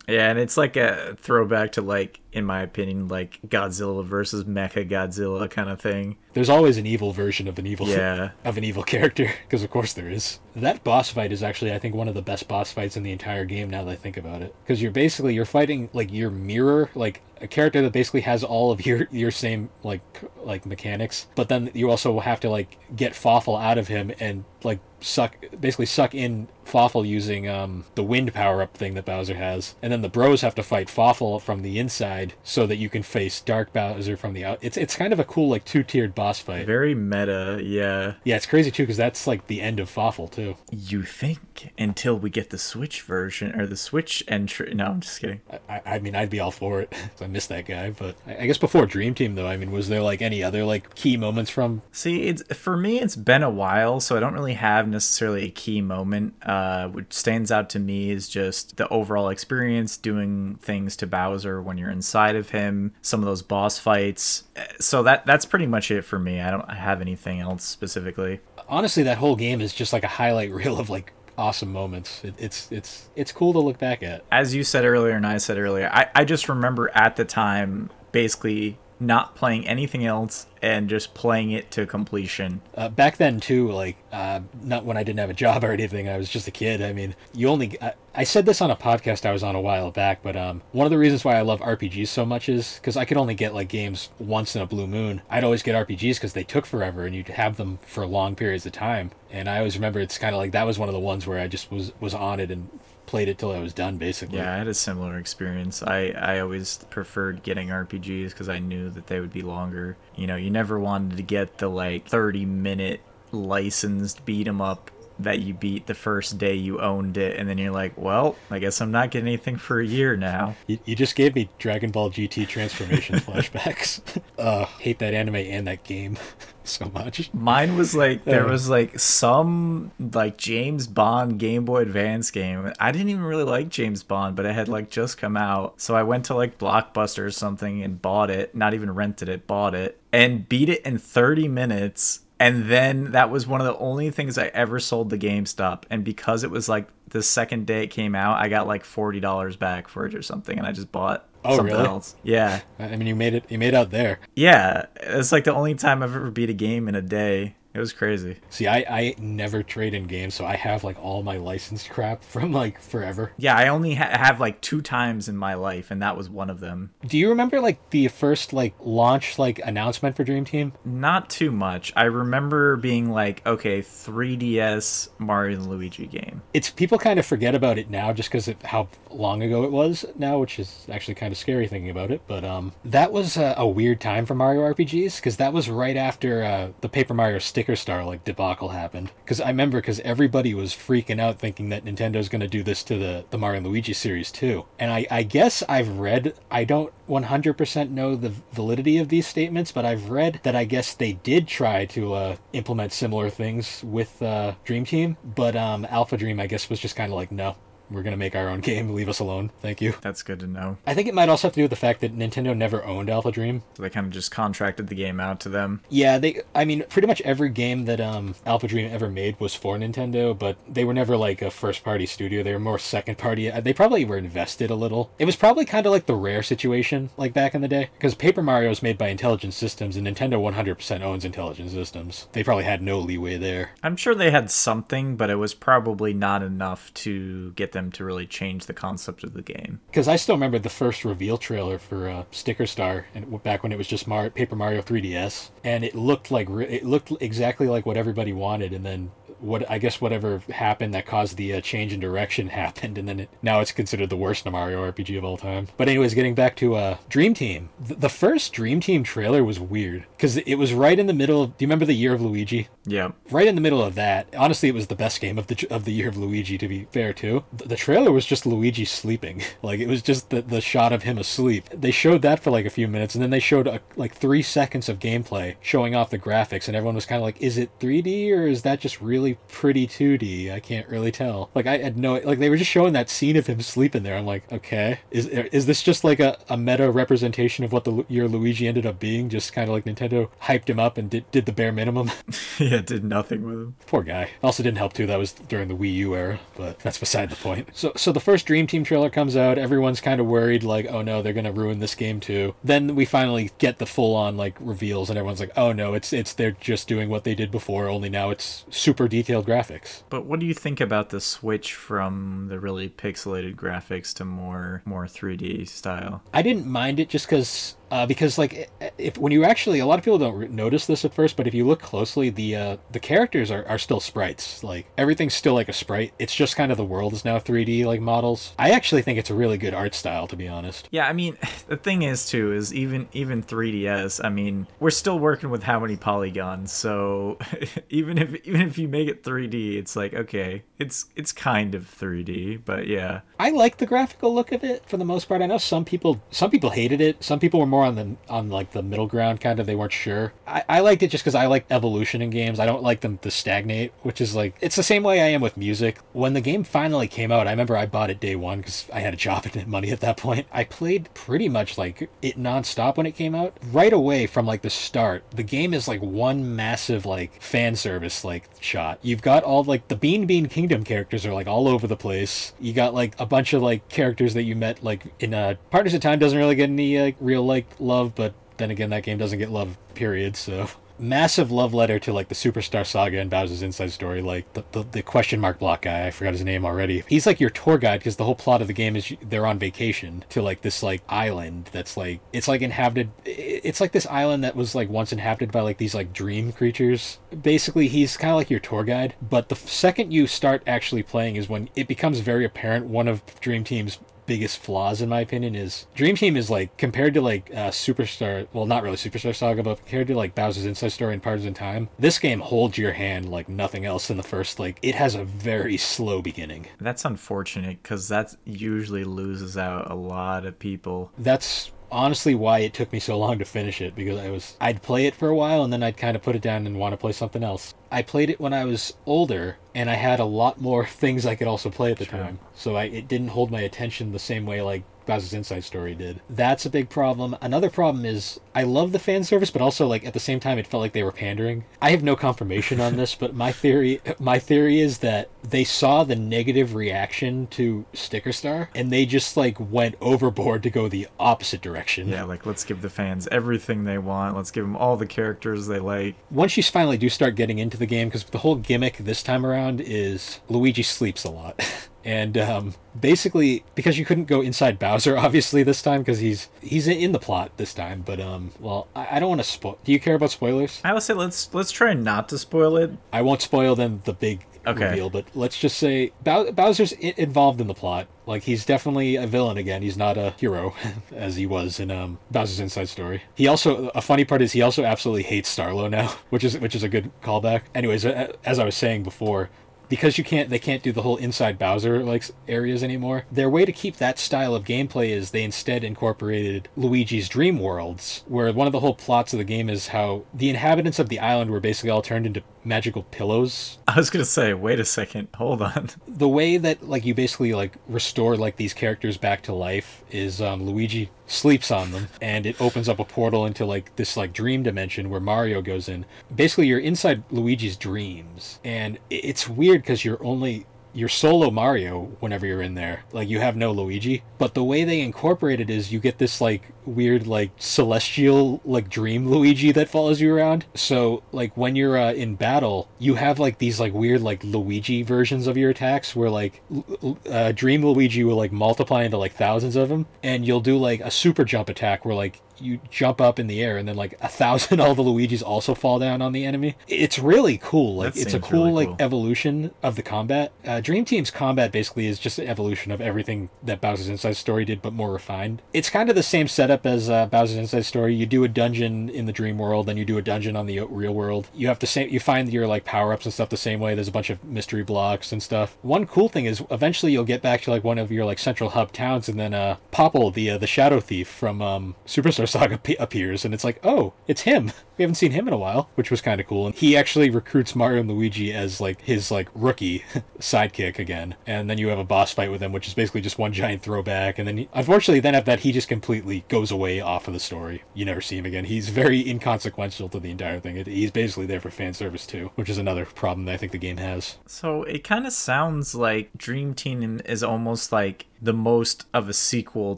Yeah, 0.09 0.31
and 0.31 0.39
it's 0.39 0.57
like 0.57 0.77
a 0.77 1.17
throwback 1.19 1.73
to 1.73 1.83
like, 1.83 2.21
in 2.37 2.45
my 2.45 2.61
opinion, 2.63 3.09
like 3.09 3.41
Godzilla 3.49 4.05
versus 4.05 4.45
Mecha 4.45 4.89
Godzilla 4.89 5.51
kind 5.51 5.69
of 5.71 5.81
thing. 5.81 6.17
there's 6.35 6.51
always 6.51 6.77
an 6.77 6.85
evil 6.87 7.13
version 7.13 7.49
of 7.49 7.59
an 7.59 7.67
evil 7.67 7.89
Yeah. 7.89 8.31
of 8.45 8.59
an 8.59 8.63
evil 8.65 8.83
character 8.83 9.31
because 9.45 9.63
of 9.65 9.71
course 9.71 9.95
there 9.95 10.11
is 10.11 10.39
that 10.55 10.85
boss 10.85 11.09
fight 11.11 11.33
is 11.33 11.43
actually 11.43 11.73
i 11.73 11.79
think 11.79 11.95
one 11.95 12.09
of 12.09 12.15
the 12.15 12.21
best 12.23 12.47
boss 12.49 12.71
fights 12.73 12.95
in 12.97 13.03
the 13.03 13.11
entire 13.13 13.45
game 13.47 13.69
now 13.71 13.85
that 13.85 13.91
i 13.91 13.95
think 13.97 14.17
about 14.19 14.43
it 14.43 14.55
because 14.63 14.83
you're 14.83 14.91
basically 14.93 15.35
you're 15.35 15.45
fighting 15.47 15.89
like 15.95 16.13
your 16.13 16.31
mirror 16.31 16.91
like 16.95 17.23
a 17.41 17.47
character 17.47 17.81
that 17.83 17.93
basically 17.93 18.21
has 18.23 18.45
all 18.45 18.71
of 18.71 18.85
your 18.85 19.09
your 19.11 19.31
same 19.31 19.71
like 19.83 20.03
like 20.45 20.67
mechanics 20.67 21.27
but 21.37 21.49
then 21.49 21.71
you 21.73 21.89
also 21.91 22.21
have 22.21 22.41
to 22.41 22.51
like 22.51 22.79
get 22.95 23.15
Fawful 23.15 23.57
out 23.57 23.79
of 23.79 23.89
him 23.89 24.13
and 24.21 24.45
like 24.63 24.81
suck 25.01 25.37
basically 25.61 25.87
suck 25.87 26.15
in 26.15 26.49
Fawful 26.65 27.05
using 27.07 27.49
um 27.49 27.85
the 27.95 28.03
wind 28.03 28.33
power 28.35 28.61
up 28.63 28.77
thing 28.77 28.93
that 28.95 29.05
Bowser 29.07 29.35
has 29.37 29.75
and 29.83 29.91
then 29.93 30.03
the 30.03 30.09
bros 30.11 30.41
have 30.43 30.55
to 30.57 30.63
fight 30.63 30.89
Fawful 30.91 31.39
from 31.41 31.63
the 31.63 31.79
inside 31.79 32.26
so 32.43 32.67
that 32.67 32.77
you 32.77 32.89
can 32.89 33.03
face 33.03 33.41
Dark 33.41 33.73
Bowser 33.73 34.17
from 34.17 34.35
the 34.35 34.45
out 34.45 34.59
it's 34.63 34.77
it's 34.77 34.97
kind 34.97 35.13
of 35.13 35.21
a 35.21 35.25
cool 35.25 35.49
like 35.49 35.65
two-tiered 35.65 36.15
boss 36.15 36.41
fight 36.41 36.67
Very 36.67 36.95
meta, 36.95 37.61
yeah. 37.63 38.15
yeah, 38.25 38.37
it's 38.37 38.47
crazy 38.47 38.71
too 38.71 38.83
because 38.85 38.97
that's 38.97 39.27
like 39.27 39.47
the 39.47 39.61
end 39.61 39.81
of 39.81 39.89
Fawful 39.89 40.29
too. 40.29 40.57
You 40.71 41.03
think 41.03 41.39
until 41.79 42.19
we 42.19 42.31
get 42.31 42.51
the 42.51 42.59
Switch 42.59 43.03
version 43.03 43.59
or 43.59 43.67
the 43.67 43.77
Switch 43.77 44.25
entry. 44.29 44.75
No, 44.75 44.87
I'm 44.87 45.01
just 45.01 45.21
kidding. 45.21 45.41
I, 45.69 45.81
I 45.85 45.99
mean, 45.99 46.15
I'd 46.15 46.31
be 46.31 46.41
all 46.41 46.51
for 46.51 46.81
it. 46.81 46.93
I 47.21 47.27
miss 47.27 47.47
that 47.49 47.67
guy, 47.67 47.91
but 47.91 48.17
I, 48.27 48.47
guess 48.47 48.59
before 48.59 48.87
Dream 48.87 49.15
Team 49.15 49.35
though, 49.35 49.47
I 49.47 49.57
mean, 49.57 49.71
was 49.71 49.89
there 49.89 50.03
like 50.03 50.23
any 50.23 50.43
other 50.43 50.65
like 50.65 50.95
key 50.95 51.17
moments 51.17 51.51
from? 51.51 51.83
See, 51.93 52.25
it's 52.25 52.43
for 52.57 52.77
me. 52.77 53.01
It's 53.01 53.17
been 53.17 53.43
a 53.43 53.51
while, 53.51 54.01
so 54.01 54.17
I 54.17 54.21
don't 54.21 54.35
really 54.35 54.55
have 54.55 54.89
necessarily 54.89 55.45
a 55.45 55.51
key 55.51 55.81
moment. 55.81 56.35
Uh, 56.43 56.89
what 56.89 57.13
stands 57.13 57.51
out 57.51 57.71
to 57.71 57.79
me 57.79 58.11
is 58.11 58.29
just 58.29 58.77
the 58.77 58.89
overall 58.89 59.29
experience, 59.29 59.97
doing 59.97 60.57
things 60.57 60.97
to 60.97 61.07
Bowser 61.07 61.61
when 61.63 61.79
you're 61.79 61.91
inside 61.91 62.37
of 62.37 62.51
him, 62.51 62.93
some 63.03 63.21
of 63.21 63.27
those 63.27 63.43
boss 63.43 63.79
fights. 63.79 64.45
So 64.81 65.03
that 65.03 65.27
that's 65.27 65.45
pretty 65.45 65.67
much 65.67 65.91
it 65.91 66.03
for 66.03 66.19
me. 66.19 66.41
I 66.41 66.51
don't 66.51 66.71
have 66.71 67.01
anything 67.01 67.41
else 67.41 67.65
specifically. 67.65 68.41
Honestly, 68.69 69.03
that 69.05 69.19
whole 69.19 69.37
game 69.37 69.61
is 69.61 69.73
just 69.73 69.93
like 69.93 70.05
a 70.05 70.09
highlight 70.09 70.51
reel 70.53 70.79
of 70.79 70.91
like 70.91 71.13
awesome 71.39 71.73
moments. 71.73 72.23
It, 72.25 72.35
it's 72.39 72.71
it's 72.71 73.09
it's 73.15 73.33
cool 73.33 73.53
to 73.53 73.59
look 73.59 73.79
back 73.79 74.03
at. 74.03 74.25
As 74.31 74.55
you 74.55 74.65
said 74.65 74.85
earlier, 74.85 75.15
and 75.15 75.27
I 75.27 75.39
said 75.39 75.59
earlier, 75.59 75.91
I, 75.93 76.09
I 76.15 76.25
just 76.25 76.49
remember 76.49 76.91
at 76.95 77.17
the 77.17 77.25
time 77.25 77.91
basically 78.13 78.79
not 78.99 79.35
playing 79.35 79.67
anything 79.67 80.05
else 80.05 80.47
and 80.63 80.89
just 80.89 81.15
playing 81.15 81.51
it 81.51 81.71
to 81.71 81.87
completion. 81.87 82.63
Uh, 82.75 82.89
back 82.89 83.19
then 83.19 83.41
too, 83.41 83.71
like 83.71 83.97
uh, 84.13 84.41
not 84.63 84.85
when 84.85 84.97
I 84.97 85.03
didn't 85.03 85.19
have 85.19 85.31
a 85.31 85.35
job 85.35 85.65
or 85.65 85.73
anything. 85.73 86.09
I 86.09 86.17
was 86.17 86.29
just 86.29 86.49
a 86.49 86.51
kid. 86.51 86.83
I 86.83 86.93
mean, 86.93 87.15
you 87.35 87.49
only. 87.49 87.81
I, 87.81 87.95
I 88.15 88.25
said 88.25 88.47
this 88.47 88.63
on 88.63 88.71
a 88.71 88.77
podcast 88.77 89.27
I 89.27 89.33
was 89.33 89.43
on 89.43 89.55
a 89.55 89.61
while 89.61 89.91
back, 89.91 90.23
but 90.23 90.37
um, 90.37 90.63
one 90.73 90.87
of 90.87 90.91
the 90.91 90.99
reasons 90.99 91.25
why 91.25 91.37
I 91.37 91.43
love 91.43 91.61
RPGs 91.61 92.09
so 92.09 92.25
much 92.25 92.49
is 92.49 92.77
because 92.77 92.97
I 92.97 93.05
could 93.05 93.19
only 93.19 93.35
get 93.35 93.53
like 93.53 93.69
games 93.69 94.09
once 94.19 94.57
in 94.57 94.63
a 94.63 94.67
blue 94.67 94.87
moon. 94.87 95.21
I'd 95.29 95.45
always 95.45 95.63
get 95.63 95.75
RPGs 95.75 96.15
because 96.15 96.33
they 96.33 96.45
took 96.45 96.65
forever 96.65 97.05
and 97.05 97.15
you'd 97.15 97.29
have 97.29 97.59
them 97.59 97.79
for 97.83 98.07
long 98.07 98.35
periods 98.35 98.65
of 98.65 98.73
time. 98.73 99.11
And 99.31 99.49
I 99.51 99.59
always 99.59 99.77
remember 99.77 100.01
it's 100.01 100.17
kind 100.17 100.35
of 100.35 100.39
like 100.39 100.53
that 100.53 100.65
was 100.65 100.79
one 100.79 100.89
of 100.89 100.95
the 100.95 101.01
ones 101.01 101.27
where 101.27 101.39
I 101.39 101.47
just 101.47 101.71
was 101.71 101.93
was 102.01 102.15
on 102.15 102.41
it 102.41 102.51
and 102.51 102.71
played 103.07 103.29
it 103.29 103.39
till 103.39 103.53
I 103.53 103.59
was 103.59 103.73
done, 103.73 103.97
basically. 103.97 104.39
Yeah, 104.39 104.53
I 104.53 104.59
had 104.59 104.69
a 104.69 104.75
similar 104.75 105.19
experience. 105.19 105.83
I, 105.83 106.09
I 106.09 106.41
always 106.41 106.79
preferred 106.91 107.43
getting 107.43 107.69
RPGs 107.69 108.31
because 108.31 108.49
I 108.49 108.59
knew 108.59 108.91
that 108.91 109.07
they 109.07 109.21
would 109.21 109.33
be 109.33 109.43
longer. 109.43 109.97
You 110.17 110.27
know, 110.27 110.37
you 110.37 110.51
never 110.51 110.79
wanted 110.79 111.17
to 111.17 111.23
get 111.23 111.59
the 111.59 111.69
like 111.69 112.07
30 112.07 112.45
minute 112.45 113.01
licensed 113.33 114.25
beat 114.25 114.47
'em 114.49 114.61
up 114.61 114.91
that 115.19 115.41
you 115.41 115.55
beat 115.55 115.87
the 115.87 115.95
first 115.95 116.37
day 116.39 116.55
you 116.55 116.79
owned 116.81 117.17
it, 117.17 117.39
and 117.39 117.49
then 117.49 117.57
you're 117.59 117.73
like, 117.73 117.97
well, 117.97 118.37
I 118.51 118.59
guess 118.59 118.81
I'm 118.81 118.91
not 118.91 119.11
getting 119.11 119.29
anything 119.29 119.57
for 119.57 119.81
a 119.81 119.87
year 119.87 120.17
now. 120.17 120.57
You, 120.67 120.79
you 120.85 120.97
just 120.97 121.15
gave 121.15 121.35
me 121.35 121.49
Dragon 121.59 121.91
Ball 121.91 122.11
GT 122.11 122.49
transformation 122.49 123.17
flashbacks. 123.21 124.01
uh, 124.39 124.67
hate 124.81 124.99
that 124.99 125.15
anime 125.15 125.37
and 125.37 125.67
that 125.69 125.85
game 125.85 126.19
so 126.67 126.91
much. 126.93 127.33
Mine 127.33 127.77
was 127.77 127.95
like 127.95 128.25
there 128.25 128.47
was 128.47 128.69
like 128.69 128.99
some 128.99 129.91
like 129.99 130.37
James 130.37 130.87
Bond 130.87 131.39
Game 131.39 131.65
Boy 131.65 131.83
Advance 131.83 132.31
game. 132.31 132.73
I 132.79 132.93
didn't 132.93 133.09
even 133.11 133.25
really 133.25 133.45
like 133.45 133.69
James 133.69 134.03
Bond, 134.03 134.37
but 134.37 134.47
it 134.47 134.55
had 134.55 134.69
like 134.69 134.91
just 134.91 135.19
come 135.19 135.37
out. 135.37 135.81
So 135.81 135.97
I 135.97 136.03
went 136.03 136.27
to 136.27 136.35
like 136.35 136.59
Blockbuster 136.59 137.25
or 137.25 137.31
something 137.31 137.83
and 137.83 138.01
bought 138.01 138.31
it, 138.31 138.55
not 138.55 138.75
even 138.75 138.95
rented 138.95 139.29
it, 139.29 139.47
bought 139.47 139.75
it 139.75 140.01
and 140.13 140.49
beat 140.49 140.69
it 140.69 140.83
in 140.83 140.99
30 140.99 141.49
minutes. 141.49 142.21
And 142.39 142.69
then 142.71 143.13
that 143.13 143.31
was 143.31 143.47
one 143.47 143.61
of 143.61 143.67
the 143.67 143.79
only 143.79 144.11
things 144.11 144.37
I 144.37 144.49
ever 144.49 144.79
sold 144.79 145.09
to 145.11 145.19
GameStop. 145.19 145.85
And 145.89 146.05
because 146.05 146.45
it 146.45 146.51
was 146.51 146.69
like 146.69 146.87
the 147.09 147.23
second 147.23 147.67
day 147.67 147.85
it 147.85 147.89
came 147.89 148.15
out, 148.15 148.39
I 148.39 148.49
got 148.49 148.67
like 148.67 148.85
$40 148.85 149.59
back 149.59 149.89
for 149.89 150.07
it 150.07 150.15
or 150.15 150.23
something 150.23 150.59
and 150.59 150.67
I 150.67 150.73
just 150.73 150.93
bought 150.93 151.27
Oh, 151.49 151.57
something 151.57 151.75
really? 151.75 151.87
else. 151.87 152.17
Yeah. 152.23 152.61
I 152.79 152.97
mean, 152.97 153.07
you 153.07 153.15
made 153.17 153.35
it. 153.35 153.45
You 153.49 153.59
made 153.59 153.75
out 153.75 153.91
there. 153.91 154.21
Yeah. 154.35 154.87
It's 154.97 155.33
like 155.33 155.45
the 155.45 155.55
only 155.55 155.75
time 155.75 156.03
I've 156.03 156.15
ever 156.15 156.31
beat 156.31 156.51
a 156.51 156.55
game 156.55 156.89
in 156.89 156.95
a 156.95 157.03
day. 157.03 157.57
It 157.77 157.81
was 157.81 157.93
crazy. 157.93 158.39
See, 158.49 158.67
I, 158.67 158.79
I 158.89 159.15
never 159.19 159.63
trade 159.63 159.93
in 159.93 160.05
games, 160.05 160.35
so 160.35 160.47
I 160.47 160.57
have 160.57 160.83
like 160.83 160.99
all 160.99 161.23
my 161.23 161.37
licensed 161.37 161.91
crap 161.91 162.25
from 162.25 162.51
like 162.51 162.81
forever. 162.81 163.33
Yeah, 163.37 163.55
I 163.55 163.69
only 163.69 163.93
ha- 163.97 164.17
have 164.17 164.41
like 164.41 164.63
two 164.63 164.81
times 164.81 165.29
in 165.29 165.37
my 165.37 165.53
life, 165.53 165.91
and 165.91 166.01
that 166.01 166.17
was 166.17 166.31
one 166.31 166.49
of 166.49 166.61
them. 166.61 166.95
Do 167.07 167.19
you 167.19 167.29
remember 167.29 167.61
like 167.61 167.91
the 167.91 168.09
first 168.09 168.55
like 168.55 168.73
launch 168.81 169.39
like 169.39 169.59
announcement 169.59 170.17
for 170.17 170.25
Dream 170.25 170.47
Team? 170.47 170.73
Not 170.87 171.29
too 171.29 171.53
much. 171.53 171.93
I 171.95 172.05
remember 172.05 172.77
being 172.77 173.11
like, 173.11 173.45
okay, 173.45 173.83
3DS 173.83 175.11
Mario 175.19 175.59
and 175.59 175.69
Luigi 175.69 176.07
game. 176.07 176.41
It's 176.55 176.71
people 176.71 176.97
kind 176.97 177.19
of 177.19 177.27
forget 177.27 177.55
about 177.55 177.77
it 177.77 177.91
now 177.91 178.11
just 178.15 178.31
because 178.31 178.49
of 178.49 178.63
how 178.63 178.89
long 179.11 179.43
ago 179.43 179.65
it 179.65 179.71
was 179.71 180.07
now, 180.17 180.39
which 180.39 180.59
is 180.59 180.87
actually 180.91 181.17
kind 181.17 181.31
of 181.31 181.37
scary 181.37 181.69
thinking 181.69 181.91
about 181.91 182.11
it. 182.11 182.23
But 182.27 182.43
um, 182.43 182.73
that 182.87 183.13
was 183.13 183.37
a, 183.37 183.55
a 183.59 183.69
weird 183.69 184.01
time 184.01 184.25
for 184.25 184.35
Mario 184.35 184.63
RPGs 184.63 185.17
because 185.17 185.37
that 185.37 185.53
was 185.53 185.69
right 185.69 185.97
after 185.99 186.43
uh, 186.43 186.69
the 186.81 186.89
Paper 186.89 187.13
Mario 187.13 187.39
Stick 187.39 187.66
Sticker 187.67 187.75
Star 187.75 188.05
like 188.05 188.23
debacle 188.23 188.69
happened. 188.69 189.11
Because 189.25 189.41
I 189.41 189.49
remember 189.49 189.79
because 189.79 189.99
everybody 190.01 190.55
was 190.55 190.73
freaking 190.73 191.21
out 191.21 191.41
thinking 191.41 191.69
that 191.71 191.85
Nintendo's 191.85 192.29
going 192.29 192.41
to 192.41 192.47
do 192.47 192.63
this 192.63 192.85
to 192.85 192.97
the 192.97 193.25
the 193.31 193.39
Mario 193.39 193.57
and 193.57 193.67
Luigi 193.67 193.93
series 193.93 194.31
too. 194.31 194.67
And 194.79 194.93
I 194.93 195.05
I 195.11 195.25
guess 195.25 195.65
I've 195.69 195.99
read 195.99 196.35
I 196.49 196.63
don't 196.63 196.93
100% 197.09 197.91
know 197.91 198.15
the 198.15 198.33
validity 198.53 198.99
of 198.99 199.09
these 199.09 199.27
statements, 199.27 199.73
but 199.73 199.85
I've 199.85 200.11
read 200.11 200.39
that 200.45 200.55
I 200.55 200.65
guess 200.65 200.95
they 200.95 201.15
did 201.15 201.49
try 201.49 201.87
to 201.87 202.15
uh, 202.15 202.37
implement 202.53 202.93
similar 202.93 203.31
things 203.31 203.83
with 203.83 204.23
uh, 204.23 204.55
Dream 204.63 204.85
Team, 204.85 205.17
but 205.25 205.57
um, 205.57 205.85
Alpha 205.91 206.17
Dream 206.17 206.39
I 206.39 206.47
guess 206.47 206.71
was 206.71 206.79
just 206.79 206.95
kind 206.95 207.11
of 207.11 207.17
like 207.17 207.33
no, 207.33 207.57
we're 207.91 208.03
gonna 208.03 208.17
make 208.17 208.35
our 208.37 208.49
own 208.49 208.61
game. 208.61 208.95
Leave 208.95 209.09
us 209.09 209.19
alone. 209.21 209.51
Thank 209.63 209.81
you. 209.81 209.95
That's 210.01 210.23
good 210.23 210.41
to 210.41 210.47
know. 210.47 210.79
I 210.87 210.95
think 210.95 211.09
it 211.09 211.15
might 211.15 211.29
also 211.29 211.49
have 211.49 211.53
to 211.55 211.59
do 211.59 211.65
with 211.65 211.71
the 211.71 211.77
fact 211.77 212.01
that 212.01 212.17
Nintendo 212.17 212.57
never 212.57 212.85
owned 212.85 213.11
Alpha 213.11 213.31
Dream. 213.31 213.63
So 213.77 213.83
they 213.83 213.91
kind 213.91 214.07
of 214.07 214.13
just 214.13 214.31
contracted 214.31 214.89
the 214.89 214.95
game 214.95 215.21
out 215.21 215.41
to 215.41 215.49
them. 215.49 215.81
Yeah, 215.89 216.19
they. 216.19 216.41
I 216.55 216.65
mean, 216.65 216.85
pretty 216.89 217.07
much 217.09 217.21
every 217.23 217.49
game 217.51 217.85
that 217.87 218.01
um, 218.01 218.35
Alpha 218.45 218.67
Dream 218.67 218.91
ever 218.93 219.09
made 219.09 219.39
was 219.41 219.55
for 219.55 219.77
Nintendo, 219.77 220.37
but 220.39 220.57
they 220.69 220.85
were 220.85 220.95
never 220.95 221.17
like 221.17 221.43
a 221.43 221.51
first-party 221.51 222.07
studio. 222.07 222.43
They 222.43 222.53
were 222.53 222.59
more 222.59 222.79
second-party. 222.79 223.51
Uh, 223.51 223.61
They 223.61 223.73
probably 223.73 224.05
were 224.05 224.17
invested 224.19 224.71
a 224.71 224.75
little. 224.75 225.11
It 225.19 225.25
was 225.25 225.37
probably 225.37 225.65
kind 225.65 225.87
of 225.87 225.93
like 225.93 226.07
the 226.07 226.15
Rare 226.15 226.43
situation, 226.43 227.11
like 227.17 227.33
back 227.35 227.55
in 227.55 227.61
the 227.61 227.69
day, 227.69 227.91
because 227.95 228.15
Paper 228.15 228.43
Mario 228.43 228.71
is 228.71 228.83
made 228.83 228.99
by 228.99 229.09
Intelligent 229.09 229.55
Systems, 229.55 229.97
and 229.97 230.07
Nintendo 230.07 230.41
100% 230.41 231.03
owns 231.03 231.25
Intelligent 231.25 231.71
Systems. 231.71 232.27
They 232.33 232.45
probably 232.45 232.65
had 232.65 232.83
no 232.83 232.99
leeway 232.99 233.37
there. 233.37 233.71
I'm 233.83 233.97
sure 233.97 234.15
they 234.15 234.31
had 234.31 234.51
something, 234.51 235.17
but 235.17 235.31
it 235.31 235.37
was 235.37 235.55
probably 235.55 236.15
not 236.15 236.43
enough 236.43 236.93
to 236.95 237.53
get 237.53 237.73
them 237.77 237.93
to 237.93 238.05
really 238.05 238.27
change 238.27 238.67
the 238.67 238.73
concept 238.73 239.23
of 239.23 239.35
the 239.35 239.43
game. 239.43 239.81
Because 239.87 240.09
I 240.09 240.17
still 240.17 240.35
remember 240.35 240.59
the 240.59 240.71
first 240.71 241.05
reveal 241.05 241.37
trailer 241.37 241.79
for 241.79 242.09
uh, 242.09 242.25
Sticker 242.31 242.67
Star, 242.67 243.07
and 243.15 243.43
back 243.43 243.63
when 243.63 243.71
it 243.71 243.79
was 243.79 243.87
just 243.87 244.09
Mar- 244.09 244.31
Paper 244.31 244.57
Mario 244.57 244.81
3DS, 244.81 245.51
and 245.63 245.85
it 245.85 245.95
looked 245.95 246.31
like 246.31 246.49
re- 246.49 246.67
it 246.67 246.85
looked 246.85 247.13
exactly 247.21 247.69
like 247.69 247.85
what 247.85 247.97
everybody 247.99 248.33
wanted, 248.33 248.73
and 248.73 248.85
then 248.85 249.11
what 249.47 249.69
I 249.71 249.79
guess 249.79 250.01
whatever 250.01 250.43
happened 250.51 250.95
that 250.95 251.07
caused 251.07 251.37
the 251.37 251.55
uh, 251.55 251.61
change 251.61 251.93
in 251.93 252.01
direction 252.01 252.49
happened, 252.63 252.99
and 252.99 253.09
then 253.09 253.21
it, 253.21 253.31
now 253.43 253.61
it's 253.61 253.73
considered 253.73 254.11
the 254.11 254.17
worst 254.17 254.45
Mario 254.47 254.91
RPG 254.91 255.17
of 255.19 255.25
all 255.25 255.37
time. 255.37 255.69
But 255.77 255.89
anyways, 255.89 256.15
getting 256.15 256.35
back 256.35 256.57
to 256.57 256.75
uh, 256.77 256.97
Dream 257.09 257.35
Team, 257.35 257.71
Th- 257.87 257.99
the 257.99 258.09
first 258.09 258.53
Dream 258.53 258.81
Team 258.81 259.03
trailer 259.03 259.43
was 259.45 259.59
weird 259.59 260.05
because 260.17 260.37
it 260.37 260.55
was 260.57 260.73
right 260.75 260.99
in 260.99 261.07
the 261.07 261.13
middle. 261.15 261.43
Of, 261.43 261.57
do 261.59 261.65
you 261.65 261.67
remember 261.67 261.85
the 261.85 261.95
Year 261.95 262.13
of 262.15 262.21
Luigi? 262.21 262.69
Yeah. 262.89 263.11
right 263.31 263.49
in 263.49 263.57
the 263.57 263.61
middle 263.61 263.83
of 263.83 263.97
that. 263.97 264.29
Honestly, 264.37 264.69
it 264.69 264.75
was 264.75 264.87
the 264.87 264.95
best 264.95 265.21
game 265.21 265.39
of 265.39 265.49
the 265.49 265.67
of 265.71 265.85
the 265.85 265.93
year 265.93 266.09
of 266.09 266.17
Luigi. 266.17 266.57
To 266.59 266.69
be 266.69 266.87
fair, 266.93 267.13
too, 267.13 267.43
the, 267.53 267.69
the 267.69 267.77
trailer 267.77 268.13
was 268.13 268.25
just 268.25 268.47
Luigi 268.47 268.85
sleeping. 268.85 269.43
Like 269.63 269.81
it 269.81 269.89
was 269.89 270.03
just 270.03 270.31
the 270.31 270.43
the 270.43 270.61
shot 270.61 270.93
of 270.93 271.03
him 271.03 271.19
asleep. 271.19 271.69
They 271.71 271.91
showed 271.91 272.23
that 272.23 272.41
for 272.41 272.51
like 272.53 272.67
a 272.67 272.71
few 272.71 272.87
minutes, 272.87 273.15
and 273.15 273.23
then 273.23 273.31
they 273.31 273.41
showed 273.41 273.67
a, 273.67 273.81
like 273.97 274.15
three 274.15 274.43
seconds 274.43 274.89
of 274.89 274.99
gameplay 275.01 275.57
showing 275.61 275.95
off 275.97 276.11
the 276.11 276.19
graphics, 276.19 276.69
and 276.69 276.77
everyone 276.77 276.95
was 276.95 277.07
kind 277.07 277.17
of 277.21 277.25
like, 277.25 277.41
"Is 277.43 277.59
it 277.59 277.77
3D 277.81 278.31
or 278.31 278.47
is 278.47 278.63
that 278.63 278.79
just 278.81 279.01
really 279.01 279.36
pretty 279.49 279.87
2D. 279.87 280.53
I 280.53 280.61
can't 280.61 280.89
really 280.89 281.13
tell. 281.13 281.51
Like 281.55 281.67
I 281.67 281.79
had 281.79 281.97
no 281.99 282.15
like 282.15 282.39
they 282.39 282.51
were 282.51 282.57
just 282.57 282.71
showing 282.71 282.93
that 282.95 283.11
scene 283.11 283.37
of 283.37 283.47
him 283.47 283.61
sleeping 283.61 284.03
there. 284.03 284.17
I'm 284.17 284.27
like, 284.27 284.51
okay, 284.53 285.01
is 285.11 285.27
is 285.27 285.67
this 285.67 285.83
just 285.83 286.05
like 286.05 286.21
a, 286.21 286.39
a 286.49 286.57
meta 286.57 286.91
representation 286.91 287.65
of 287.65 287.73
what 287.73 287.85
the 287.85 288.05
year 288.09 288.29
Luigi 288.29 288.69
ended 288.69 288.87
up 288.87 288.99
being? 288.99 289.29
Just 289.29 289.53
kind 289.53 289.69
of 289.69 289.75
like 289.75 289.85
Nintendo 289.85 290.29
hyped 290.43 290.69
him 290.69 290.79
up 290.79 290.99
and 290.99 291.11
did 291.11 291.31
did 291.31 291.47
the 291.47 291.53
bare 291.53 291.73
minimum. 291.73 292.11
yeah, 292.59 292.81
did 292.81 293.05
nothing 293.05 293.45
with 293.45 293.55
him. 293.55 293.77
Poor 293.87 294.03
guy. 294.03 294.31
Also 294.43 294.63
didn't 294.63 294.79
help 294.79 294.93
too. 294.93 295.07
That 295.07 295.19
was 295.19 295.33
during 295.33 295.69
the 295.69 295.77
Wii 295.77 295.95
U 295.95 296.15
era, 296.15 296.41
but 296.57 296.79
that's 296.81 296.99
beside 296.99 297.31
the 297.31 297.37
point. 297.37 297.69
So, 297.73 297.93
so 297.97 298.13
the 298.13 298.21
first 298.21 298.47
Dream 298.47 298.67
Team 298.67 298.85
trailer 298.85 299.11
comes 299.11 299.37
out. 299.37 299.59
Everyone's 299.59 300.01
kind 300.01 300.21
of 300.21 300.27
worried, 300.27 300.63
like, 300.63 300.87
oh 300.87 301.03
no, 301.03 301.23
they're 301.23 301.33
gonna 301.33 301.53
ruin 301.53 301.79
this 301.79 301.95
game 301.95 302.21
too. 302.21 302.55
Then 302.65 302.95
we 302.95 303.05
finally 303.05 303.51
get 303.59 303.79
the 303.79 303.87
full-on 303.87 304.37
like 304.37 304.57
reveals, 304.61 305.11
and 305.11 305.19
everyone's 305.19 305.41
like, 305.41 305.53
oh 305.57 305.73
no, 305.73 305.95
it's 305.95 306.13
it's 306.13 306.33
they're 306.33 306.53
just 306.53 306.89
doing 306.89 307.09
what 307.09 307.25
they 307.25 307.35
did 307.35 307.51
before, 307.51 307.89
only 307.89 308.09
now 308.09 308.31
it's 308.31 308.65
super 308.71 309.09
detailed 309.17 309.47
graphics. 309.47 310.03
But 310.11 310.27
what 310.27 310.41
do 310.41 310.47
you 310.47 310.53
think 310.53 310.79
about 310.79 311.09
the 311.09 311.23
switch 311.23 311.73
from 311.73 312.49
the 312.51 312.61
really 312.61 312.91
pixelated 312.91 313.57
graphics 313.57 314.13
to 314.15 314.27
more 314.27 314.83
more 314.85 315.07
3D 315.07 315.67
style? 315.69 316.23
I 316.35 316.43
didn't 316.43 316.67
mind 316.67 317.01
it 317.01 317.09
just 317.09 317.25
because 317.25 317.77
uh, 317.91 318.07
because 318.07 318.39
like 318.39 318.71
if 318.99 319.17
when 319.19 319.33
you 319.33 319.45
actually 319.45 319.79
a 319.79 319.87
lot 319.87 319.99
of 319.99 320.05
people 320.05 320.19
don't 320.19 320.35
re- 320.35 320.49
notice 320.49 320.87
this 320.87 321.05
at 321.05 321.15
first, 321.15 321.37
but 321.37 321.47
if 321.47 321.55
you 321.55 321.67
look 321.67 321.81
closely, 321.81 322.31
the 322.31 322.57
uh, 322.57 322.77
the 322.91 323.01
characters 323.01 323.51
are, 323.51 323.67
are 323.67 323.79
still 323.79 324.01
sprites. 324.01 324.65
Like 324.65 324.87
everything's 324.99 325.35
still 325.35 325.55
like 325.55 325.69
a 325.69 325.73
sprite. 325.73 326.13
It's 326.19 326.35
just 326.35 326.57
kind 326.57 326.71
of 326.73 326.79
the 326.79 326.85
world 326.85 327.13
is 327.13 327.25
now 327.25 327.39
3D 327.39 327.85
like 327.85 328.01
models. 328.01 328.55
I 328.59 328.71
actually 328.71 329.03
think 329.03 329.19
it's 329.19 329.31
a 329.31 329.35
really 329.35 329.59
good 329.59 329.75
art 329.75 329.95
style, 329.95 330.27
to 330.29 330.37
be 330.37 330.49
honest. 330.49 330.89
Yeah, 330.91 331.07
I 331.07 331.13
mean, 331.13 331.37
the 331.69 331.77
thing 331.77 332.03
is 332.03 332.29
too 332.29 332.53
is 332.53 332.75
even 332.75 333.09
even 333.13 333.43
3DS. 333.43 334.25
I 334.25 334.31
mean, 334.31 334.67
we're 334.81 334.91
still 334.91 335.19
working 335.19 335.51
with 335.51 335.63
how 335.63 335.81
many 335.81 335.97
polygons. 335.97 336.73
So 336.73 337.39
even 337.89 338.19
if 338.19 338.35
even 338.47 338.63
if 338.63 338.79
you 338.79 338.89
make 338.89 339.09
it 339.09 339.23
3D, 339.23 339.77
it's 339.77 339.95
like 339.95 340.15
okay, 340.15 340.65
it's 340.79 341.07
it's 341.15 341.33
kind 341.33 341.75
of 341.75 341.85
3D, 341.85 342.63
but 342.65 342.87
yeah. 342.87 343.21
I 343.39 343.51
like 343.51 343.77
the 343.77 343.87
graphical 343.87 344.35
look 344.35 344.51
of 344.53 344.65
it 344.65 344.89
for 344.89 344.97
the 344.97 345.05
most 345.05 345.29
part. 345.29 345.43
I 345.43 345.47
know 345.47 345.59
some 345.59 345.85
people 345.85 346.23
some 346.31 346.51
people 346.51 346.71
hated 346.71 347.01
it. 347.01 347.23
Some 347.23 347.39
people 347.39 347.61
were 347.61 347.67
more 347.67 347.76
on 347.85 347.95
the 347.95 348.17
on 348.29 348.51
like 348.51 348.73
the 348.73 348.83
middle 348.83 349.07
ground 349.07 349.41
kind 349.41 349.61
of. 349.61 349.67
They 349.67 349.75
weren't 349.75 349.93
sure. 349.93 350.33
I, 350.47 350.65
I 350.69 350.81
liked 350.81 351.03
it 351.03 351.09
just 351.09 351.25
because 351.25 351.35
I 351.35 351.47
like 351.47 351.67
evolution 351.71 352.23
in 352.23 352.31
games. 352.31 352.61
I 352.61 352.67
don't 352.67 352.83
like 352.83 353.01
them 353.01 353.19
to 353.19 353.31
stagnate, 353.31 353.93
which 354.03 354.21
is 354.21 354.35
like 354.35 354.55
it's 354.61 354.77
the 354.77 354.83
same 354.83 355.03
way 355.03 355.21
I 355.21 355.29
am 355.29 355.41
with 355.41 355.57
music. 355.57 355.99
When 356.13 356.35
the 356.35 356.41
game 356.41 356.65
finally 356.65 357.09
came 357.09 357.33
out, 357.33 357.47
I 357.47 357.51
remember 357.51 357.77
I 357.77 357.87
bought 357.87 358.11
it 358.11 358.21
day 358.21 358.37
one 358.37 358.59
because 358.59 358.87
I 358.93 359.01
had 359.01 359.15
a 359.15 359.17
job 359.17 359.47
and 359.53 359.67
money 359.67 359.91
at 359.91 360.01
that 360.01 360.17
point. 360.17 360.47
I 360.53 360.65
played 360.65 361.13
pretty 361.15 361.49
much 361.49 361.79
like 361.79 362.09
it 362.23 362.39
nonstop 362.39 362.97
when 362.97 363.07
it 363.07 363.13
came 363.13 363.35
out. 363.35 363.57
Right 363.73 363.93
away 363.93 364.27
from 364.27 364.47
like 364.47 364.63
the 364.63 364.71
start, 364.71 365.25
the 365.35 365.43
game 365.43 365.75
is 365.75 365.89
like 365.89 366.01
one 366.01 366.57
massive 366.57 367.07
like 367.07 367.41
fan 367.43 367.77
service 367.77 368.25
like 368.25 368.49
shot. 368.61 368.99
You've 369.03 369.23
got 369.23 369.43
all 369.43 369.65
like 369.65 369.89
the 369.89 369.97
Bean 369.97 370.27
Bean 370.27 370.47
Kingdom 370.47 370.85
characters 370.85 371.27
are 371.27 371.35
like 371.35 371.47
all 371.47 371.69
over 371.69 371.87
the 371.87 371.97
place. 371.97 372.53
You 372.61 372.73
got 372.73 372.95
like 372.95 373.19
a 373.19 373.27
bunch 373.27 373.53
of 373.53 373.63
like 373.63 373.89
characters 373.89 374.35
that 374.35 374.45
you 374.45 374.57
met 374.57 374.83
like 374.83 375.03
in 375.21 375.35
uh 375.35 375.55
Partners 375.71 375.95
in 375.95 376.01
Time 376.01 376.19
doesn't 376.19 376.39
really 376.39 376.55
get 376.55 376.71
any 376.71 377.01
like 377.01 377.17
real 377.21 377.45
like 377.45 377.66
love, 377.79 378.15
but 378.15 378.35
then 378.57 378.71
again 378.71 378.91
that 378.91 379.03
game 379.03 379.19
doesn't 379.19 379.39
get 379.39 379.51
love 379.51 379.77
period, 379.95 380.37
so 380.37 380.69
massive 380.99 381.51
love 381.51 381.75
letter 381.75 381.99
to 381.99 382.13
like 382.13 382.29
the 382.29 382.35
Superstar 382.35 382.87
Saga 382.87 383.19
and 383.19 383.31
Bowser's 383.31 383.63
Inside 383.63 383.93
Story. 383.93 384.23
Like 384.23 384.53
the, 384.55 384.65
the, 384.73 384.83
the 384.83 385.03
question 385.03 385.41
mark 385.41 385.59
block 385.59 385.83
guy, 385.83 386.07
I 386.07 386.11
forgot 386.11 386.33
his 386.33 386.45
name 386.45 386.65
already. 386.65 387.05
He's 387.09 387.27
like 387.27 387.41
your 387.41 387.51
tour 387.51 387.79
guide 387.79 388.01
because 388.01 388.17
the 388.17 388.25
whole 388.25 388.35
plot 388.35 388.61
of 388.61 388.67
the 388.67 388.73
game 388.73 388.97
is 388.97 389.13
they're 389.23 389.47
on 389.47 389.59
vacation 389.59 390.25
to 390.31 390.43
like 390.43 390.63
this 390.63 390.83
like 390.83 391.03
island 391.09 391.71
that's 391.73 391.97
like 391.97 392.21
it's 392.33 392.49
like 392.49 392.63
inhabited. 392.63 393.11
It's 393.25 393.81
like 393.81 393.93
this 393.93 394.07
island 394.07 394.45
that 394.45 394.57
was 394.57 394.75
like 394.75 394.89
once 394.89 395.13
inhabited 395.13 395.53
by 395.53 395.61
like 395.61 395.79
these 395.79 395.95
like 395.95 396.13
dream 396.13 396.53
creatures. 396.53 397.19
Basically, 397.43 397.89
he's 397.89 398.17
kind 398.17 398.31
of 398.31 398.37
like 398.37 398.51
your 398.51 398.61
tour 398.61 398.85
guide. 398.85 399.15
But 399.21 399.49
the 399.49 399.57
second 399.57 400.13
you 400.13 400.27
start 400.27 400.63
actually 400.67 401.03
playing 401.03 401.37
is 401.37 401.49
when 401.49 401.69
it 401.77 401.89
becomes 401.89 402.21
very 402.21 402.45
apparent 402.45 402.87
one 402.87 403.09
of 403.09 403.23
Dream 403.41 403.65
Team's 403.65 403.99
biggest 404.27 404.59
flaws 404.59 405.01
in 405.01 405.09
my 405.09 405.21
opinion 405.21 405.55
is 405.55 405.87
Dream 405.95 406.17
Team 406.17 406.37
is 406.37 406.51
like 406.51 406.77
compared 406.77 407.15
to 407.15 407.21
like 407.21 407.51
uh, 407.53 407.71
Superstar 407.71 408.47
well 408.53 408.67
not 408.67 408.83
really 408.83 408.97
Superstar 408.97 409.35
Saga 409.35 409.63
but 409.63 409.79
compared 409.79 410.09
to 410.09 410.15
like 410.15 410.35
Bowser's 410.35 410.67
Inside 410.67 410.93
Story 410.93 411.15
and 411.15 411.23
Partners 411.23 411.47
in 411.47 411.55
Time 411.55 411.89
this 411.99 412.19
game 412.19 412.41
holds 412.41 412.77
your 412.79 412.93
hand 412.93 413.31
like 413.31 413.49
nothing 413.49 413.85
else 413.85 414.11
in 414.11 414.17
the 414.17 414.23
first 414.23 414.59
like 414.59 414.79
it 414.83 414.95
has 414.95 415.15
a 415.15 415.25
very 415.25 415.77
slow 415.77 416.21
beginning 416.23 416.67
That's 416.81 417.05
unfortunate 417.05 417.83
because 417.83 418.09
that 418.09 418.35
usually 418.45 419.05
loses 419.05 419.57
out 419.57 419.91
a 419.91 419.95
lot 419.95 420.45
of 420.45 420.59
people. 420.59 421.13
that's 421.19 421.71
honestly 421.91 422.35
why 422.35 422.61
it 422.61 422.75
took 422.75 422.93
me 422.93 422.99
so 422.99 423.19
long 423.19 423.39
to 423.39 423.45
finish 423.45 423.81
it 423.81 423.95
because 423.95 424.19
I 424.19 424.31
was 424.31 424.57
I'd 424.61 424.83
play 424.83 425.07
it 425.07 425.15
for 425.15 425.29
a 425.29 425.37
while 425.37 425.63
and 425.63 425.73
then 425.73 425.83
I'd 425.83 425.97
kind 425.97 426.17
of 426.17 426.23
put 426.23 426.37
it 426.37 426.43
down 426.43 426.67
and 426.67 426.79
want 426.79 426.93
to 426.93 426.97
play 426.97 427.13
something 427.13 427.43
else. 427.43 427.75
I 427.91 428.03
played 428.03 428.31
it 428.31 428.41
when 428.41 428.53
I 428.53 428.65
was 428.65 428.95
older 429.07 429.57
and 429.75 429.89
I 429.89 429.95
had 429.95 430.21
a 430.21 430.25
lot 430.25 430.61
more 430.61 430.85
things 431.03 431.25
I 431.27 431.35
could 431.35 431.47
also 431.49 431.71
play 431.71 431.91
at 431.93 431.99
the 431.99 432.05
Sure. 432.05 432.19
time. 432.19 432.39
So 432.55 432.77
I 432.77 432.85
it 432.85 433.09
didn't 433.09 433.29
hold 433.29 433.51
my 433.51 433.61
attention 433.61 434.13
the 434.13 434.19
same 434.19 434.47
way 434.47 434.63
like 434.63 434.83
Bowser's 435.07 435.33
Inside 435.33 435.65
Story 435.65 435.95
did. 435.95 436.21
That's 436.29 436.67
a 436.67 436.71
big 436.71 436.89
problem. 436.89 437.37
Another 437.41 437.71
problem 437.71 438.05
is 438.05 438.41
I 438.55 438.65
love 438.65 438.93
the 438.93 438.99
fan 438.99 439.25
service, 439.25 439.51
but 439.51 439.63
also 439.63 439.87
like 439.87 440.05
at 440.05 440.13
the 440.13 440.21
same 440.21 440.41
time 440.41 440.59
it 440.59 440.67
felt 440.67 440.81
like 440.81 440.93
they 440.93 441.03
were 441.03 441.13
pandering. 441.13 441.65
I 441.81 441.91
have 441.91 442.03
no 442.03 442.17
confirmation 442.17 442.81
on 442.81 442.97
this, 442.97 443.15
but 443.15 443.35
my 443.35 443.53
theory 443.53 444.01
my 444.19 444.39
theory 444.39 444.81
is 444.81 444.99
that 444.99 445.29
they 445.43 445.65
saw 445.65 446.05
the 446.05 446.17
negative 446.17 446.75
reaction 446.75 447.47
to 447.49 447.85
Sticker 447.93 448.33
Star 448.33 448.71
and 448.75 448.91
they 448.91 449.07
just 449.07 449.37
like 449.37 449.59
went 449.59 449.95
overboard 450.01 450.63
to 450.65 450.71
go 450.71 450.89
the 450.89 451.09
opposite 451.19 451.63
direction. 451.63 452.09
Yeah, 452.09 452.25
like 452.25 452.47
let's 452.47 452.65
give 452.65 452.83
the 452.83 452.91
fans 452.91 453.29
everything 453.31 453.85
they 453.85 453.99
want. 453.99 454.37
Let's 454.37 454.51
give 454.51 454.65
them 454.65 454.77
all 454.77 454.97
the 454.97 455.07
characters 455.07 455.67
they 455.67 455.79
like. 455.79 456.17
Once 456.31 456.57
you 456.57 456.63
finally 456.63 456.99
do 456.99 457.09
start 457.09 457.37
getting 457.37 457.59
into 457.59 457.77
the 457.77 457.87
game, 457.87 458.09
because 458.09 458.25
the 458.25 458.39
whole 458.39 458.57
gimmick 458.57 458.99
this 458.99 459.23
time 459.23 459.47
around 459.47 459.81
is 459.81 460.41
Luigi 460.49 460.83
sleeps 460.83 461.25
a 461.25 461.31
lot. 461.31 461.61
And 462.07 462.39
um, 462.39 462.75
basically, 462.99 463.65
because 463.75 463.99
you 463.99 464.05
couldn't 464.05 464.27
go 464.27 464.41
inside 464.41 464.79
Bowser, 464.79 465.19
obviously 465.27 465.63
this 465.65 465.83
time, 465.83 466.03
because 466.03 466.21
he's 466.21 466.49
he's 466.63 466.87
in 466.87 467.11
the 467.13 467.19
plot 467.19 467.51
this 467.57 467.75
time. 467.75 468.03
But 468.07 468.21
um, 468.21 468.53
well, 468.61 468.87
I, 468.95 469.17
I 469.17 469.19
don't 469.21 469.29
want 469.29 469.41
to 469.41 469.45
spoil. 469.45 469.79
Do 469.85 469.91
you 469.93 469.99
care 470.01 470.15
about 470.15 470.31
spoilers? 470.31 470.81
I 470.85 470.93
would 470.95 471.03
say 471.03 471.15
let's 471.15 471.53
let's 471.53 471.73
try 471.73 471.93
not 471.95 472.29
to 472.31 472.39
spoil 472.39 472.77
it. 472.77 472.93
I 473.13 473.23
won't 473.23 473.43
spoil 473.43 473.75
then 473.75 474.01
the 474.05 474.13
big 474.13 474.47
Okay. 474.69 474.85
reveal, 474.91 475.11
but 475.11 475.27
let's 475.35 475.57
just 475.59 475.79
say 475.79 476.11
Bow- 476.25 476.51
Bowser's 476.51 476.93
I- 476.95 477.15
involved 477.17 477.61
in 477.61 477.69
the 477.69 477.75
plot. 477.75 478.09
Like 478.27 478.43
he's 478.43 478.65
definitely 478.65 479.15
a 479.15 479.25
villain 479.25 479.57
again. 479.57 479.81
He's 479.83 479.97
not 479.97 480.17
a 480.17 480.31
hero 480.39 480.75
as 481.15 481.37
he 481.37 481.47
was 481.47 481.79
in 481.79 481.93
um, 481.93 482.19
Bowser's 482.33 482.59
Inside 482.59 482.89
Story. 482.89 483.23
He 483.37 483.47
also 483.47 483.89
a 483.95 484.01
funny 484.03 484.25
part 484.25 484.43
is 484.43 484.53
he 484.53 484.63
also 484.63 484.83
absolutely 484.85 485.23
hates 485.23 485.55
Starlow 485.57 485.89
now, 485.91 486.09
which 486.31 486.43
is 486.45 486.59
which 486.59 486.75
is 486.75 486.83
a 486.83 486.89
good 486.89 487.11
callback. 487.23 487.63
Anyways, 487.77 488.05
as 488.05 488.59
I 488.59 488.65
was 488.65 488.75
saying 488.77 489.03
before, 489.05 489.51
because 489.89 490.19
you 490.19 490.25
can't 490.25 490.51
they 490.51 490.59
can't 490.59 490.83
do 490.83 490.93
the 490.93 491.03
whole 491.03 491.17
inside 491.17 491.59
Bowser 491.59 492.03
like 492.03 492.25
areas 492.49 492.83
anymore. 492.83 493.25
Their 493.31 493.51
way 493.51 493.65
to 493.65 493.73
keep 493.73 493.97
that 493.97 494.19
style 494.19 494.55
of 494.55 494.65
gameplay 494.65 495.11
is 495.11 495.31
they 495.31 495.45
instead 495.45 495.85
incorporated 495.85 496.69
Luigi's 496.77 497.29
Dream 497.29 497.59
Worlds, 497.59 498.25
where 498.27 498.53
one 498.53 498.67
of 498.67 498.73
the 498.73 498.81
whole 498.81 498.95
plots 498.95 499.33
of 499.33 499.39
the 499.39 499.45
game 499.45 499.71
is 499.71 499.89
how 499.89 500.25
the 500.33 500.51
inhabitants 500.51 500.99
of 500.99 501.09
the 501.09 501.21
island 501.21 501.51
were 501.51 501.61
basically 501.61 501.91
all 501.91 502.03
turned 502.03 502.27
into 502.27 502.43
magical 502.67 503.05
pillows. 503.05 503.79
I 503.89 503.97
was 503.97 504.11
gonna 504.11 504.25
say, 504.25 504.53
wait 504.53 504.81
a 504.81 504.85
second, 504.85 505.29
hold 505.35 505.63
on. 505.63 505.91
The 506.09 506.29
way 506.29 506.57
that 506.57 506.89
like 506.89 507.05
you 507.05 507.15
basically 507.15 507.55
like 507.55 507.77
restore 507.89 508.37
like 508.37 508.57
these 508.57 508.75
characters 508.75 509.17
back 509.17 509.43
to 509.43 509.55
life 509.55 510.03
is 510.11 510.43
um, 510.43 510.65
Luigi 510.65 511.11
sleeps 511.27 511.71
on 511.71 511.93
them 511.93 512.09
and 512.21 512.47
it 512.47 512.61
opens 512.61 512.89
up 512.89 512.99
a 512.99 513.05
portal 513.05 513.47
into 513.47 513.65
like 513.65 513.95
this 513.97 514.17
like 514.17 514.33
dream 514.33 514.63
dimension 514.63 515.09
where 515.11 515.21
Mario 515.21 515.63
goes 515.63 515.89
in. 515.89 516.05
Basically 516.35 516.67
you're 516.67 516.79
inside 516.79 517.23
Luigi's 517.31 517.77
dreams 517.77 518.59
and 518.65 518.99
it's 519.11 519.49
weird 519.49 519.85
cuz 519.85 520.05
you're 520.05 520.23
only 520.25 520.67
you're 520.97 521.09
solo 521.11 521.51
Mario 521.51 522.05
whenever 522.21 522.47
you're 522.47 522.63
in 522.63 522.75
there. 522.75 523.05
Like 523.13 523.29
you 523.29 523.39
have 523.39 523.55
no 523.55 523.71
Luigi, 523.71 524.23
but 524.39 524.55
the 524.55 524.65
way 524.65 524.83
they 524.83 525.01
incorporate 525.01 525.61
it 525.61 525.69
is 525.69 525.93
you 525.93 526.01
get 526.01 526.19
this 526.19 526.41
like 526.41 526.63
weird 526.87 527.27
like 527.27 527.51
celestial 527.59 528.61
like 528.65 528.89
dream 528.89 529.29
Luigi 529.29 529.73
that 529.73 529.89
follows 529.89 530.21
you 530.21 530.35
around. 530.35 530.65
So 530.75 531.23
like 531.33 531.57
when 531.57 531.77
you're 531.77 531.99
uh, 531.99 532.13
in 532.13 532.35
battle, 532.37 532.89
you 532.99 533.15
have 533.15 533.39
like 533.39 533.59
these 533.59 533.79
like 533.81 533.93
weird 533.93 534.23
like 534.23 534.43
Luigi 534.45 535.03
versions 535.03 535.47
of 535.47 535.57
your 535.57 535.71
attacks 535.71 536.15
where 536.17 536.31
like 536.31 536.63
L- 537.03 537.19
uh, 537.31 537.53
Dream 537.53 537.85
Luigi 537.85 538.25
will 538.25 538.37
like 538.37 538.53
multiply 538.53 539.05
into 539.05 539.19
like 539.19 539.35
thousands 539.35 539.77
of 539.77 539.89
them, 539.89 540.07
and 540.23 540.47
you'll 540.47 540.61
do 540.61 540.77
like 540.77 541.01
a 541.01 541.11
super 541.11 541.45
jump 541.45 541.69
attack 541.69 542.05
where 542.05 542.15
like 542.15 542.41
you 542.59 542.81
jump 542.91 543.21
up 543.21 543.39
in 543.39 543.49
the 543.49 543.63
air 543.63 543.77
and 543.77 543.87
then 543.87 543.97
like 543.97 544.17
a 544.23 544.29
thousand 544.29 544.81
all 544.81 544.95
the 544.95 545.03
Luigis 545.03 545.43
also 545.45 545.75
fall 545.75 545.99
down 545.99 546.23
on 546.23 546.33
the 546.33 546.45
enemy. 546.47 546.75
It's 546.89 547.19
really 547.19 547.59
cool. 547.59 547.97
Like 547.97 548.15
That 548.15 548.23
it's 548.23 548.33
a 548.35 548.41
cool 548.41 548.65
really 548.65 548.87
like 548.87 548.89
cool. 548.89 548.97
evolution 548.99 549.73
of 549.83 549.95
the 549.97 550.03
combat. 550.03 550.53
Uh, 550.65 550.81
Dream 550.81 551.05
Team's 551.05 551.31
combat 551.31 551.71
basically 551.71 552.07
is 552.07 552.19
just 552.19 552.39
an 552.39 552.47
evolution 552.49 552.93
of 552.93 553.01
everything 553.03 553.51
that 553.63 553.83
Bowser's 553.83 554.09
Inside 554.09 554.37
Story 554.37 554.65
did, 554.65 554.81
but 554.81 554.95
more 554.95 555.13
refined. 555.13 555.61
It's 555.75 555.91
kind 555.91 556.09
of 556.09 556.17
the 556.17 556.23
same 556.23 556.49
setup 556.49 556.76
as 556.85 557.09
uh, 557.09 557.27
Bowser's 557.27 557.57
Inside 557.57 557.85
Story. 557.85 558.15
You 558.15 558.27
do 558.27 558.45
a 558.45 558.49
dungeon 558.49 559.09
in 559.09 559.27
the 559.27 559.33
dream 559.33 559.57
world, 559.57 559.87
then 559.87 559.97
you 559.97 560.05
do 560.05 560.19
a 560.19 560.23
dungeon 560.23 560.57
on 560.57 560.67
the 560.67 560.81
real 560.81 561.15
world. 561.15 561.49
You 561.55 561.69
have 561.69 561.79
to 561.79 561.87
same. 561.87 562.11
You 562.11 562.21
find 562.21 562.53
your 562.53 562.67
like 562.67 562.85
power 562.85 563.13
ups 563.13 563.25
and 563.25 563.33
stuff 563.33 563.49
the 563.49 563.57
same 563.57 563.81
way. 563.81 563.95
There's 563.95 564.09
a 564.09 564.13
bunch 564.13 564.29
of 564.29 564.43
mystery 564.45 564.83
blocks 564.83 565.33
and 565.33 565.43
stuff. 565.43 565.79
One 565.83 566.07
cool 566.07 566.29
thing 566.29 566.45
is 566.45 566.63
eventually 566.71 567.13
you'll 567.13 567.25
get 567.25 567.41
back 567.41 567.63
to 567.63 567.71
like 567.71 567.85
one 567.85 567.99
of 567.99 568.11
your 568.13 568.25
like 568.25 568.39
central 568.39 568.71
hub 568.71 568.93
towns, 568.93 569.29
and 569.29 569.39
then 569.39 569.55
uh, 569.55 569.77
Popple, 569.91 570.31
the 570.31 570.51
uh, 570.51 570.59
the 570.59 570.67
Shadow 570.67 571.01
Thief 571.01 571.29
from 571.29 571.63
um, 571.63 571.95
Superstar 572.07 572.49
Saga, 572.49 572.79
pe- 572.83 572.97
appears, 572.97 573.45
and 573.45 573.55
it's 573.55 573.65
like, 573.65 573.79
oh, 573.85 574.13
it's 574.27 574.43
him. 574.43 574.73
We 574.97 575.03
haven't 575.03 575.17
seen 575.17 575.33
him 575.33 575.47
in 575.47 575.53
a 575.53 575.59
while, 575.59 575.91
which 575.95 576.11
was 576.11 576.23
kind 576.23 576.41
of 576.41 576.47
cool. 576.47 576.67
And 576.67 576.75
he 576.75 576.97
actually 576.97 577.29
recruits 577.29 577.77
Mario 577.77 578.01
and 578.01 578.11
Luigi 578.11 578.53
as 578.53 578.81
like 578.81 579.03
his 579.03 579.31
like 579.31 579.49
rookie 579.55 580.05
sidekick 580.39 580.99
again. 580.99 581.35
And 581.47 581.69
then 581.69 581.77
you 581.79 581.89
have 581.89 581.99
a 581.99 582.05
boss 582.05 582.33
fight 582.33 582.51
with 582.51 582.63
him, 582.63 582.73
which 582.73 582.89
is 582.89 582.95
basically 582.95 583.21
just 583.21 583.39
one 583.39 583.53
giant 583.53 583.83
throwback. 583.83 584.39
And 584.39 584.49
then, 584.49 584.57
he, 584.57 584.69
unfortunately, 584.73 585.21
then 585.21 585.35
after 585.35 585.51
that, 585.51 585.61
he 585.61 585.73
just 585.73 585.89
completely 585.89 586.45
goes 586.49 586.66
away 586.71 587.01
off 587.01 587.29
of 587.29 587.35
the 587.35 587.41
story. 587.41 587.83
You 587.95 588.05
never 588.05 588.21
see 588.21 588.37
him 588.37 588.47
again. 588.47 588.65
He's 588.65 588.89
very 588.89 589.29
inconsequential 589.29 590.09
to 590.11 590.21
the 590.21 590.31
entire 590.31 590.61
thing. 590.61 590.77
It, 590.77 590.87
he's 590.87 591.11
basically 591.11 591.47
there 591.47 591.61
for 591.61 591.71
fan 591.71 591.95
service 591.95 592.27
too, 592.27 592.51
which 592.55 592.69
is 592.69 592.79
another 592.79 593.05
problem 593.07 593.47
that 593.47 593.53
I 593.53 593.57
think 593.57 593.73
the 593.73 593.79
game 593.79 593.99
has. 593.99 594.37
So 594.47 594.83
it 594.85 595.05
kind 595.05 595.27
of 595.27 595.33
sounds 595.33 595.95
like 595.95 596.31
Dream 596.37 596.75
Team 596.75 597.21
is 597.25 597.43
almost 597.43 597.93
like 597.93 598.27
the 598.41 598.53
most 598.53 599.07
of 599.15 599.29
a 599.29 599.33
sequel 599.33 599.97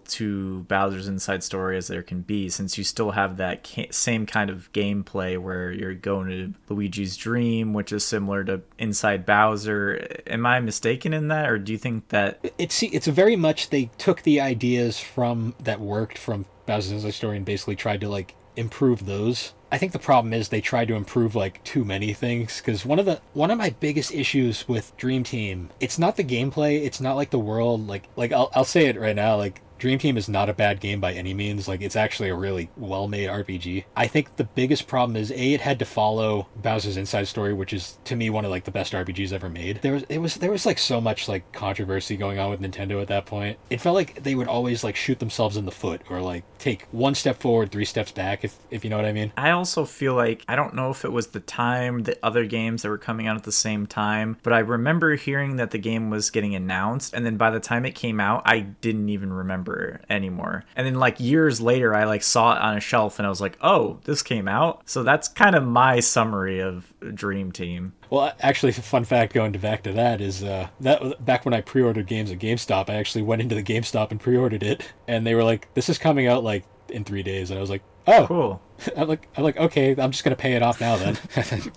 to 0.07 0.61
Bowser's 0.69 1.09
Inside 1.09 1.43
Story 1.43 1.77
as 1.77 1.89
there 1.89 2.05
can 2.05 2.21
be, 2.21 2.49
since 2.49 2.79
you 2.79 2.85
still 2.85 3.13
have 3.13 3.37
that 3.37 3.67
ca- 3.67 3.89
same 3.91 4.27
kind 4.27 4.49
of 4.49 4.73
gameplay 4.73 5.37
where 5.37 5.73
you're 5.73 5.95
going 5.95 6.29
to 6.29 6.55
Luigi's 6.73 7.17
Dream, 7.17 7.73
which 7.73 7.93
is 7.93 8.05
similar 8.05 8.45
to 8.45 8.63
Inside 8.79 9.27
Bowser. 9.27 10.07
Am 10.27 10.47
I 10.47 10.61
mistaken 10.61 11.13
in 11.13 11.29
that, 11.29 11.51
or 11.51 11.59
do 11.59 11.73
you 11.73 11.79
think 11.79 12.09
that? 12.09 12.39
it's 12.59 12.83
it's 12.83 13.07
very 13.07 13.37
much 13.37 13.71
they 13.71 13.91
took 13.99 14.23
the 14.23 14.41
ideas 14.41 14.99
from 15.01 15.55
that 15.61 15.81
worked 15.81 16.19
from 16.19 16.47
Bowser's 16.69 17.23
and 17.23 17.45
basically 17.45 17.75
tried 17.75 18.01
to 18.03 18.09
like 18.09 18.37
improve 18.57 19.07
those. 19.07 19.55
I 19.73 19.79
think 19.79 19.93
the 19.93 19.99
problem 19.99 20.33
is 20.33 20.49
they 20.49 20.61
tried 20.61 20.89
to 20.89 20.95
improve 20.95 21.35
like 21.35 21.63
too 21.65 21.85
many 21.85 22.13
things 22.13 22.59
because 22.59 22.85
one 22.85 22.99
of 22.99 23.07
the 23.07 23.21
one 23.33 23.51
of 23.51 23.59
my 23.59 23.71
biggest 23.71 24.13
issues 24.13 24.69
with 24.69 24.97
Dream 24.97 25.25
Team, 25.25 25.71
it's 25.81 25.99
not 25.99 26.17
the 26.17 26.25
gameplay, 26.25 26.85
it's 26.85 27.01
not 27.01 27.17
like 27.17 27.31
the 27.31 27.39
world, 27.39 27.87
like 27.87 28.05
like 28.17 28.33
I'll 28.33 28.51
I'll 28.55 28.65
say 28.65 28.87
it 28.87 29.01
right 29.01 29.17
now, 29.17 29.37
like 29.37 29.61
Dream 29.79 29.99
Team 29.99 30.17
is 30.17 30.29
not 30.29 30.49
a 30.49 30.55
bad 30.55 30.81
game 30.81 31.01
by 31.01 31.13
any 31.13 31.35
means. 31.35 31.69
Like 31.69 31.81
it's 31.81 31.97
actually 31.97 32.29
a 32.29 32.35
really 32.35 32.69
well-made 32.77 33.29
RPG. 33.29 33.85
I 33.97 34.07
think 34.07 34.37
the 34.37 34.45
biggest 34.45 34.89
problem 34.89 35.17
is 35.17 35.31
a 35.31 35.55
it 35.55 35.61
had 35.61 35.79
to 35.79 35.85
follow 35.85 36.49
Bowser's 36.57 36.97
Inside 36.97 37.29
Story, 37.29 37.55
which 37.55 37.73
is 37.73 37.99
to 38.05 38.17
me 38.17 38.29
one 38.29 38.45
of 38.45 38.51
like 38.51 38.65
the 38.65 38.71
best 38.71 38.93
RPGs 38.93 39.33
ever 39.33 39.49
made. 39.49 39.81
There 39.83 39.93
was 39.93 40.03
it 40.09 40.19
was 40.19 40.35
there 40.37 40.51
was 40.51 40.67
like 40.67 40.79
so 40.79 41.01
much 41.01 41.29
like 41.29 41.51
controversy 41.53 42.17
going 42.17 42.39
on 42.39 42.51
with 42.51 42.61
Nintendo 42.61 43.01
at 43.01 43.09
that 43.09 43.27
point. 43.27 43.59
It 43.71 43.81
felt 43.81 43.95
like 43.95 44.23
they 44.23 44.35
would 44.35 44.49
always 44.49 44.83
like 44.83 44.97
shoot 44.97 45.21
themselves 45.21 45.57
in 45.57 45.65
the 45.65 45.71
foot 45.71 46.03
or 46.11 46.21
like 46.21 46.45
take 46.59 46.87
one 46.91 47.15
step 47.15 47.41
forward, 47.41 47.71
three 47.71 47.85
steps 47.85 48.11
back, 48.11 48.45
if 48.45 48.57
if 48.71 48.85
you 48.85 48.91
know 48.91 48.97
what 48.97 49.07
I 49.07 49.13
mean. 49.13 49.33
I 49.37 49.51
also 49.51 49.85
feel 49.85 50.15
like 50.15 50.45
I 50.49 50.57
don't 50.57 50.75
know 50.75 50.91
if 50.91 51.05
it 51.05 51.13
was 51.13 51.29
the 51.29 51.41
time, 51.41 52.03
the 52.03 52.19
other 52.23 52.45
games 52.47 52.83
that 52.83 52.89
were 52.89 52.99
coming 52.99 53.29
out 53.29 53.37
at 53.37 53.45
the 53.45 53.53
same 53.53 53.87
time, 53.87 54.39
but 54.43 54.53
I 54.53 54.59
remember 54.59 55.15
hearing 55.15 55.57
that 55.57 55.71
the 55.71 55.79
game 55.79 56.11
was 56.11 56.31
getting 56.31 56.55
announced, 56.55 57.15
and 57.15 57.25
then 57.25 57.37
by 57.37 57.51
the 57.51 57.61
time 57.61 57.87
it 57.87 57.95
came 57.95 58.19
out, 58.19 58.43
I 58.45 58.61
didn't 58.61 59.09
even 59.09 59.33
remember 59.33 59.68
anymore. 60.09 60.65
And 60.77 60.87
then 60.87 60.95
like 60.95 61.21
years 61.21 61.61
later, 61.61 61.95
I 61.95 62.05
like 62.05 62.23
saw 62.23 62.57
it 62.57 62.61
on 62.63 62.77
a 62.77 62.81
shelf, 62.81 63.19
and 63.19 63.27
I 63.27 63.29
was 63.29 63.41
like, 63.41 63.57
"Oh, 63.61 63.99
this 64.05 64.23
came 64.23 64.49
out." 64.49 64.83
So 64.87 65.03
that's 65.03 65.29
kind 65.29 65.55
of 65.55 65.65
my 65.65 66.01
summary 66.01 66.61
of 66.61 66.93
Dream 67.15 67.53
Team. 67.53 67.93
Well, 68.11 68.33
actually, 68.41 68.73
fun 68.73 69.05
fact 69.05 69.33
going 69.33 69.53
to 69.53 69.59
back 69.59 69.83
to 69.85 69.93
that 69.93 70.21
is 70.21 70.43
uh, 70.43 70.69
that 70.81 71.25
back 71.25 71.45
when 71.45 71.55
I 71.55 71.61
pre-ordered 71.61 72.07
games 72.07 72.31
at 72.31 72.39
GameStop, 72.39 72.89
I 72.89 72.95
actually 72.95 73.23
went 73.23 73.43
into 73.43 73.55
the 73.55 73.63
GameStop 73.63 74.11
and 74.11 74.21
pre-ordered 74.21 74.63
it, 74.63 74.93
and 75.07 75.27
they 75.27 75.35
were 75.35 75.45
like, 75.45 75.73
"This 75.75 75.89
is 75.89 75.99
coming 75.99 76.27
out 76.27 76.43
like 76.45 76.65
in 76.89 77.05
three 77.05 77.23
days," 77.23 77.51
and 77.51 77.59
I 77.59 77.61
was 77.61 77.71
like, 77.71 77.83
"Oh, 78.07 78.27
Cool. 78.27 78.63
I'm 78.97 79.09
like, 79.09 79.29
I'm 79.37 79.45
like, 79.45 79.57
okay, 79.57 79.95
I'm 79.97 80.11
just 80.11 80.25
gonna 80.25 80.37
pay 80.37 80.55
it 80.55 80.63
off 80.63 80.81
now 80.81 80.97
then." 80.97 81.19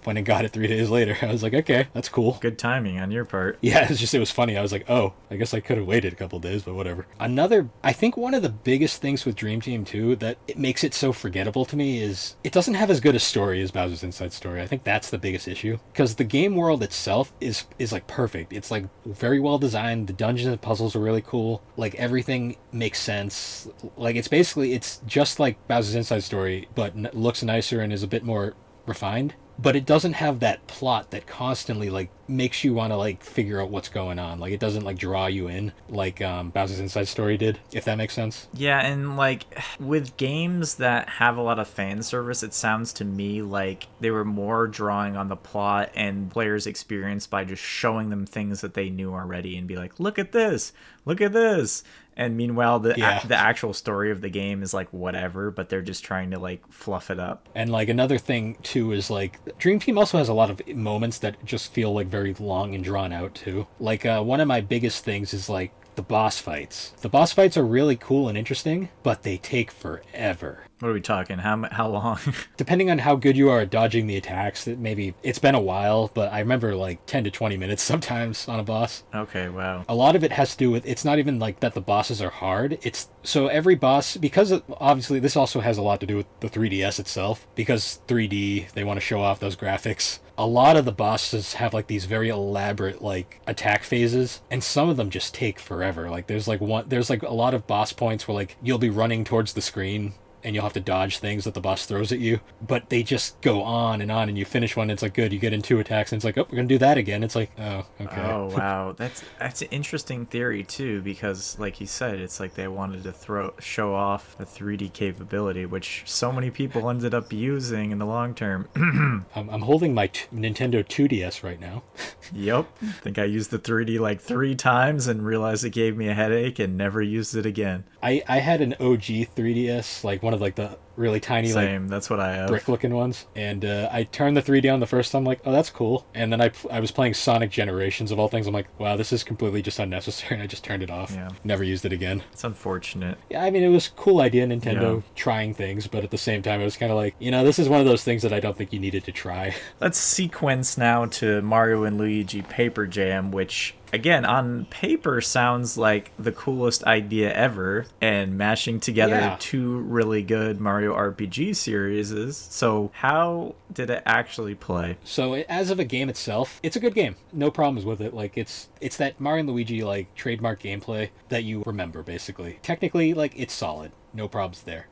Went 0.05 0.17
and 0.17 0.25
got 0.25 0.45
it 0.45 0.51
three 0.51 0.67
days 0.67 0.89
later. 0.89 1.17
I 1.21 1.27
was 1.31 1.43
like, 1.43 1.53
"Okay, 1.53 1.87
that's 1.93 2.09
cool." 2.09 2.37
Good 2.41 2.57
timing 2.59 2.99
on 2.99 3.11
your 3.11 3.25
part. 3.25 3.57
Yeah, 3.61 3.87
it's 3.89 3.99
just 3.99 4.13
it 4.13 4.19
was 4.19 4.31
funny. 4.31 4.57
I 4.57 4.61
was 4.61 4.71
like, 4.71 4.89
oh, 4.89 5.13
I 5.29 5.35
guess 5.35 5.53
I 5.53 5.59
could 5.59 5.77
have 5.77 5.87
waited 5.87 6.13
a 6.13 6.15
couple 6.15 6.39
days, 6.39 6.63
but 6.63 6.73
whatever. 6.73 7.05
Another, 7.19 7.69
I 7.83 7.93
think 7.93 8.17
one 8.17 8.33
of 8.33 8.41
the 8.41 8.49
biggest 8.49 9.01
things 9.01 9.25
with 9.25 9.35
Dream 9.35 9.61
Team 9.61 9.85
2 9.85 10.15
that 10.17 10.37
it 10.47 10.57
makes 10.57 10.83
it 10.83 10.93
so 10.93 11.11
forgettable 11.13 11.65
to 11.65 11.75
me 11.75 12.01
is 12.01 12.35
it 12.43 12.51
doesn't 12.51 12.73
have 12.75 12.89
as 12.89 12.99
good 12.99 13.15
a 13.15 13.19
story 13.19 13.61
as 13.61 13.71
Bowser's 13.71 14.03
Inside 14.03 14.33
Story. 14.33 14.61
I 14.61 14.67
think 14.67 14.83
that's 14.83 15.09
the 15.09 15.17
biggest 15.17 15.47
issue 15.47 15.77
because 15.91 16.15
the 16.15 16.23
game 16.23 16.55
world 16.55 16.83
itself 16.83 17.33
is 17.41 17.65
is 17.79 17.91
like 17.91 18.07
perfect. 18.07 18.53
It's 18.53 18.71
like 18.71 18.85
very 19.05 19.39
well 19.39 19.57
designed. 19.57 20.07
The 20.07 20.13
dungeons 20.13 20.47
and 20.47 20.61
puzzles 20.61 20.95
are 20.95 20.99
really 20.99 21.21
cool. 21.21 21.61
Like 21.77 21.95
everything 21.95 22.57
makes 22.71 22.99
sense. 22.99 23.67
Like 23.97 24.15
it's 24.15 24.27
basically 24.27 24.73
it's 24.73 25.01
just 25.05 25.39
like 25.39 25.65
Bowser's 25.67 25.95
Inside 25.95 26.23
Story, 26.23 26.67
but 26.75 26.90
n- 26.95 27.09
looks 27.13 27.43
nicer 27.43 27.81
and 27.81 27.91
is 27.91 28.03
a 28.03 28.07
bit 28.07 28.23
more 28.23 28.53
refined 28.85 29.35
but 29.61 29.75
it 29.75 29.85
doesn't 29.85 30.13
have 30.13 30.39
that 30.39 30.65
plot 30.67 31.11
that 31.11 31.27
constantly 31.27 31.89
like 31.89 32.09
makes 32.27 32.63
you 32.63 32.73
want 32.73 32.91
to 32.91 32.97
like 32.97 33.23
figure 33.23 33.61
out 33.61 33.69
what's 33.69 33.89
going 33.89 34.17
on. 34.17 34.39
Like 34.39 34.53
it 34.53 34.59
doesn't 34.59 34.83
like 34.83 34.97
draw 34.97 35.27
you 35.27 35.47
in 35.47 35.71
like 35.89 36.21
um 36.21 36.49
bowser's 36.49 36.79
inside 36.79 37.07
story 37.07 37.37
did 37.37 37.59
if 37.71 37.85
that 37.85 37.97
makes 37.97 38.13
sense. 38.13 38.47
Yeah, 38.53 38.79
and 38.79 39.17
like 39.17 39.45
with 39.79 40.17
games 40.17 40.75
that 40.75 41.09
have 41.09 41.37
a 41.37 41.41
lot 41.41 41.59
of 41.59 41.67
fan 41.67 42.01
service, 42.01 42.41
it 42.41 42.53
sounds 42.53 42.93
to 42.93 43.05
me 43.05 43.41
like 43.41 43.87
they 43.99 44.09
were 44.09 44.25
more 44.25 44.67
drawing 44.67 45.15
on 45.15 45.27
the 45.27 45.35
plot 45.35 45.91
and 45.95 46.31
players' 46.31 46.65
experience 46.65 47.27
by 47.27 47.43
just 47.43 47.61
showing 47.61 48.09
them 48.09 48.25
things 48.25 48.61
that 48.61 48.73
they 48.73 48.89
knew 48.89 49.13
already 49.13 49.57
and 49.57 49.67
be 49.67 49.75
like, 49.75 49.99
"Look 49.99 50.17
at 50.17 50.31
this, 50.31 50.73
look 51.05 51.21
at 51.21 51.33
this." 51.33 51.83
And 52.17 52.35
meanwhile, 52.37 52.79
the 52.79 52.93
Yeah. 52.97 53.21
the 53.25 53.35
actual 53.37 53.73
story 53.73 54.11
of 54.11 54.21
the 54.21 54.29
game 54.29 54.61
is 54.63 54.73
like 54.73 54.91
whatever, 54.91 55.49
but 55.49 55.69
they're 55.69 55.81
just 55.81 56.03
trying 56.03 56.31
to 56.31 56.39
like 56.39 56.61
fluff 56.71 57.09
it 57.09 57.19
up. 57.19 57.47
and 57.55 57.71
like 57.71 57.89
another 57.89 58.17
thing 58.17 58.57
too 58.63 58.91
is 58.91 59.09
like 59.09 59.39
dream 59.57 59.79
team 59.79 59.97
also 59.97 60.17
has 60.17 60.29
a 60.29 60.33
lot 60.33 60.49
of 60.49 60.61
moments 60.75 61.17
that 61.19 61.43
just 61.45 61.71
feel 61.73 61.93
like 61.93 62.07
very 62.07 62.33
long 62.39 62.75
and 62.75 62.83
drawn 62.83 63.11
out 63.13 63.33
too 63.35 63.65
like 63.79 64.05
uh, 64.05 64.21
one 64.21 64.39
of 64.39 64.47
my 64.47 64.61
biggest 64.61 65.03
things 65.03 65.33
is 65.33 65.49
like 65.49 65.71
the 65.95 66.01
boss 66.01 66.39
fights 66.39 66.91
the 67.01 67.09
boss 67.09 67.31
fights 67.33 67.57
are 67.57 67.65
really 67.65 67.95
cool 67.95 68.27
and 68.29 68.37
interesting 68.37 68.89
but 69.03 69.23
they 69.23 69.37
take 69.37 69.71
forever 69.71 70.63
What 70.81 70.89
are 70.89 70.93
we 70.93 71.01
talking? 71.01 71.37
How 71.37 71.61
how 71.71 71.87
long? 71.89 72.19
Depending 72.57 72.89
on 72.89 72.97
how 72.97 73.15
good 73.15 73.37
you 73.37 73.51
are 73.51 73.59
at 73.59 73.69
dodging 73.69 74.07
the 74.07 74.17
attacks, 74.17 74.67
it 74.67 74.79
maybe 74.79 75.13
it's 75.21 75.37
been 75.37 75.53
a 75.53 75.61
while, 75.61 76.09
but 76.11 76.33
I 76.33 76.39
remember 76.39 76.75
like 76.75 77.05
10 77.05 77.25
to 77.25 77.31
20 77.31 77.55
minutes 77.55 77.83
sometimes 77.91 78.47
on 78.47 78.59
a 78.59 78.63
boss. 78.63 79.03
okay, 79.13 79.47
wow. 79.49 79.85
A 79.87 79.93
lot 79.93 80.15
of 80.15 80.23
it 80.23 80.31
has 80.31 80.53
to 80.53 80.57
do 80.57 80.71
with 80.71 80.83
it's 80.87 81.05
not 81.05 81.19
even 81.19 81.37
like 81.37 81.59
that 81.59 81.75
the 81.75 81.81
bosses 81.81 82.19
are 82.19 82.31
hard. 82.31 82.79
It's 82.81 83.09
so 83.21 83.45
every 83.45 83.75
boss 83.75 84.17
because 84.17 84.51
obviously 84.77 85.19
this 85.19 85.37
also 85.37 85.59
has 85.59 85.77
a 85.77 85.83
lot 85.83 85.99
to 85.99 86.07
do 86.07 86.17
with 86.17 86.25
the 86.39 86.49
3DS 86.49 86.99
itself 86.99 87.45
because 87.53 88.01
3D 88.07 88.71
they 88.71 88.83
want 88.83 88.97
to 88.97 89.05
show 89.05 89.21
off 89.21 89.39
those 89.39 89.55
graphics. 89.55 90.17
A 90.35 90.47
lot 90.47 90.77
of 90.77 90.85
the 90.85 90.91
bosses 90.91 91.53
have 91.53 91.75
like 91.75 91.85
these 91.85 92.05
very 92.05 92.29
elaborate 92.29 93.03
like 93.03 93.39
attack 93.45 93.83
phases 93.83 94.41
and 94.49 94.63
some 94.63 94.89
of 94.89 94.97
them 94.97 95.11
just 95.11 95.35
take 95.35 95.59
forever. 95.59 96.09
Like 96.09 96.25
there's 96.25 96.47
like 96.47 96.59
one 96.59 96.89
there's 96.89 97.11
like 97.11 97.21
a 97.21 97.29
lot 97.29 97.53
of 97.53 97.67
boss 97.67 97.93
points 97.93 98.27
where 98.27 98.33
like 98.33 98.57
you'll 98.63 98.79
be 98.79 98.89
running 98.89 99.23
towards 99.23 99.53
the 99.53 99.61
screen 99.61 100.13
and 100.43 100.55
you'll 100.55 100.63
have 100.63 100.73
to 100.73 100.79
dodge 100.79 101.19
things 101.19 101.43
that 101.43 101.53
the 101.53 101.61
boss 101.61 101.85
throws 101.85 102.11
at 102.11 102.19
you. 102.19 102.39
But 102.65 102.89
they 102.89 103.03
just 103.03 103.39
go 103.41 103.61
on 103.63 104.01
and 104.01 104.11
on, 104.11 104.29
and 104.29 104.37
you 104.37 104.45
finish 104.45 104.75
one. 104.75 104.89
It's 104.89 105.01
like 105.01 105.13
good. 105.13 105.33
You 105.33 105.39
get 105.39 105.53
in 105.53 105.61
two 105.61 105.79
attacks, 105.79 106.11
and 106.11 106.17
it's 106.17 106.25
like, 106.25 106.37
oh, 106.37 106.45
we're 106.49 106.57
gonna 106.57 106.67
do 106.67 106.77
that 106.79 106.97
again. 106.97 107.23
It's 107.23 107.35
like, 107.35 107.51
oh, 107.59 107.85
okay. 107.99 108.21
Oh 108.21 108.49
wow, 108.57 108.93
that's 108.95 109.23
that's 109.39 109.61
an 109.61 109.67
interesting 109.71 110.25
theory 110.25 110.63
too, 110.63 111.01
because 111.01 111.57
like 111.59 111.79
you 111.79 111.87
said, 111.87 112.19
it's 112.19 112.39
like 112.39 112.55
they 112.55 112.67
wanted 112.67 113.03
to 113.03 113.11
throw 113.11 113.53
show 113.59 113.93
off 113.93 114.37
the 114.37 114.45
3D 114.45 114.93
capability, 114.93 115.65
which 115.65 116.03
so 116.05 116.31
many 116.31 116.49
people 116.49 116.89
ended 116.89 117.13
up 117.13 117.31
using 117.31 117.91
in 117.91 117.99
the 117.99 118.05
long 118.05 118.33
term. 118.33 118.67
I'm, 119.35 119.49
I'm 119.49 119.61
holding 119.61 119.93
my 119.93 120.07
t- 120.07 120.27
Nintendo 120.33 120.85
2DS 120.85 121.43
right 121.43 121.59
now. 121.59 121.83
yep, 122.33 122.67
I 122.81 122.91
think 122.91 123.19
I 123.19 123.25
used 123.25 123.51
the 123.51 123.59
3D 123.59 123.99
like 123.99 124.21
three 124.21 124.55
times 124.55 125.07
and 125.07 125.25
realized 125.25 125.63
it 125.63 125.71
gave 125.71 125.97
me 125.97 126.07
a 126.07 126.13
headache 126.13 126.59
and 126.59 126.77
never 126.77 127.01
used 127.01 127.35
it 127.35 127.45
again. 127.45 127.83
I 128.01 128.23
I 128.27 128.39
had 128.39 128.61
an 128.61 128.73
OG 128.73 129.29
3DS, 129.35 130.03
like 130.03 130.23
one 130.23 130.30
of 130.33 130.41
like 130.41 130.55
the 130.55 130.77
really 130.95 131.19
tiny 131.19 131.53
like 131.53 131.87
that's 131.87 132.09
what 132.09 132.19
I 132.19 132.33
have. 132.35 132.47
brick 132.49 132.67
looking 132.67 132.93
ones 132.93 133.25
and 133.35 133.63
uh, 133.63 133.89
i 133.91 134.03
turned 134.03 134.35
the 134.35 134.41
3d 134.41 134.71
on 134.73 134.79
the 134.79 134.85
first 134.85 135.11
time 135.11 135.23
like 135.23 135.39
oh 135.45 135.51
that's 135.51 135.69
cool 135.69 136.05
and 136.13 136.31
then 136.31 136.41
I, 136.41 136.51
I 136.69 136.79
was 136.79 136.91
playing 136.91 137.13
sonic 137.13 137.49
generations 137.49 138.11
of 138.11 138.19
all 138.19 138.27
things 138.27 138.45
i'm 138.47 138.53
like 138.53 138.67
wow 138.79 138.95
this 138.97 139.13
is 139.13 139.23
completely 139.23 139.61
just 139.61 139.79
unnecessary 139.79 140.33
and 140.35 140.43
i 140.43 140.47
just 140.47 140.63
turned 140.63 140.83
it 140.83 140.89
off 140.91 141.11
Yeah. 141.13 141.29
never 141.43 141.63
used 141.63 141.85
it 141.85 141.93
again 141.93 142.23
It's 142.33 142.43
unfortunate. 142.43 143.17
yeah 143.29 143.43
i 143.43 143.49
mean 143.49 143.63
it 143.63 143.69
was 143.69 143.87
a 143.87 143.91
cool 143.91 144.21
idea 144.21 144.45
nintendo 144.45 144.95
Yeah. 144.97 145.01
trying 145.15 145.53
things 145.53 145.87
but 145.87 146.03
at 146.03 146.11
the 146.11 146.17
same 146.17 146.41
time 146.41 146.61
it 146.61 146.65
was 146.65 146.77
kind 146.77 146.91
of 146.91 146.97
like 146.97 147.15
you 147.19 147.31
know 147.31 147.43
this 147.43 147.57
is 147.59 147.69
one 147.69 147.79
of 147.79 147.85
those 147.85 148.03
things 148.03 148.21
that 148.23 148.33
i 148.33 148.39
don't 148.39 148.57
think 148.57 148.73
you 148.73 148.79
needed 148.79 149.03
to 149.05 149.11
try 149.11 149.55
Let's 149.79 149.97
sequence 149.97 150.77
now 150.77 151.05
to 151.05 151.41
Mario 151.41 151.83
and 151.85 151.97
Luigi 151.97 152.41
Paper 152.43 152.85
Jam, 152.85 153.31
which 153.31 153.73
again 153.93 154.23
on 154.25 154.65
paper 154.65 155.19
sounds 155.21 155.77
like 155.77 156.11
the 156.19 156.31
coolest 156.31 156.83
idea 156.83 157.33
ever, 157.33 157.85
and 157.99 158.37
mashing 158.37 158.79
together 158.79 159.15
Yeah. 159.15 159.35
two 159.39 159.79
really 159.79 160.21
good 160.21 160.59
Mario 160.61 160.90
RPG 160.93 161.55
series. 161.55 162.11
Is 162.11 162.37
so 162.37 162.91
how 162.93 163.55
did 163.71 163.89
it 163.89 164.03
actually 164.05 164.55
play? 164.55 164.97
so 165.03 165.33
as 165.33 165.69
of 165.69 165.79
a 165.79 165.85
game 165.85 166.09
itself 166.09 166.59
it's 166.63 166.75
a 166.75 166.79
good 166.79 166.93
game 166.93 167.15
no 167.31 167.49
problems 167.51 167.85
with 167.85 168.01
it 168.01 168.13
like 168.13 168.37
it's 168.37 168.69
it's 168.81 168.97
that 168.97 169.19
mario 169.19 169.39
and 169.41 169.49
luigi 169.49 169.83
like 169.83 170.13
trademark 170.15 170.61
gameplay 170.61 171.09
that 171.29 171.43
you 171.43 171.63
remember 171.65 172.03
basically 172.03 172.59
technically 172.61 173.13
like 173.13 173.33
it's 173.35 173.53
solid 173.53 173.91
no 174.13 174.27
problems 174.27 174.63
there 174.63 174.87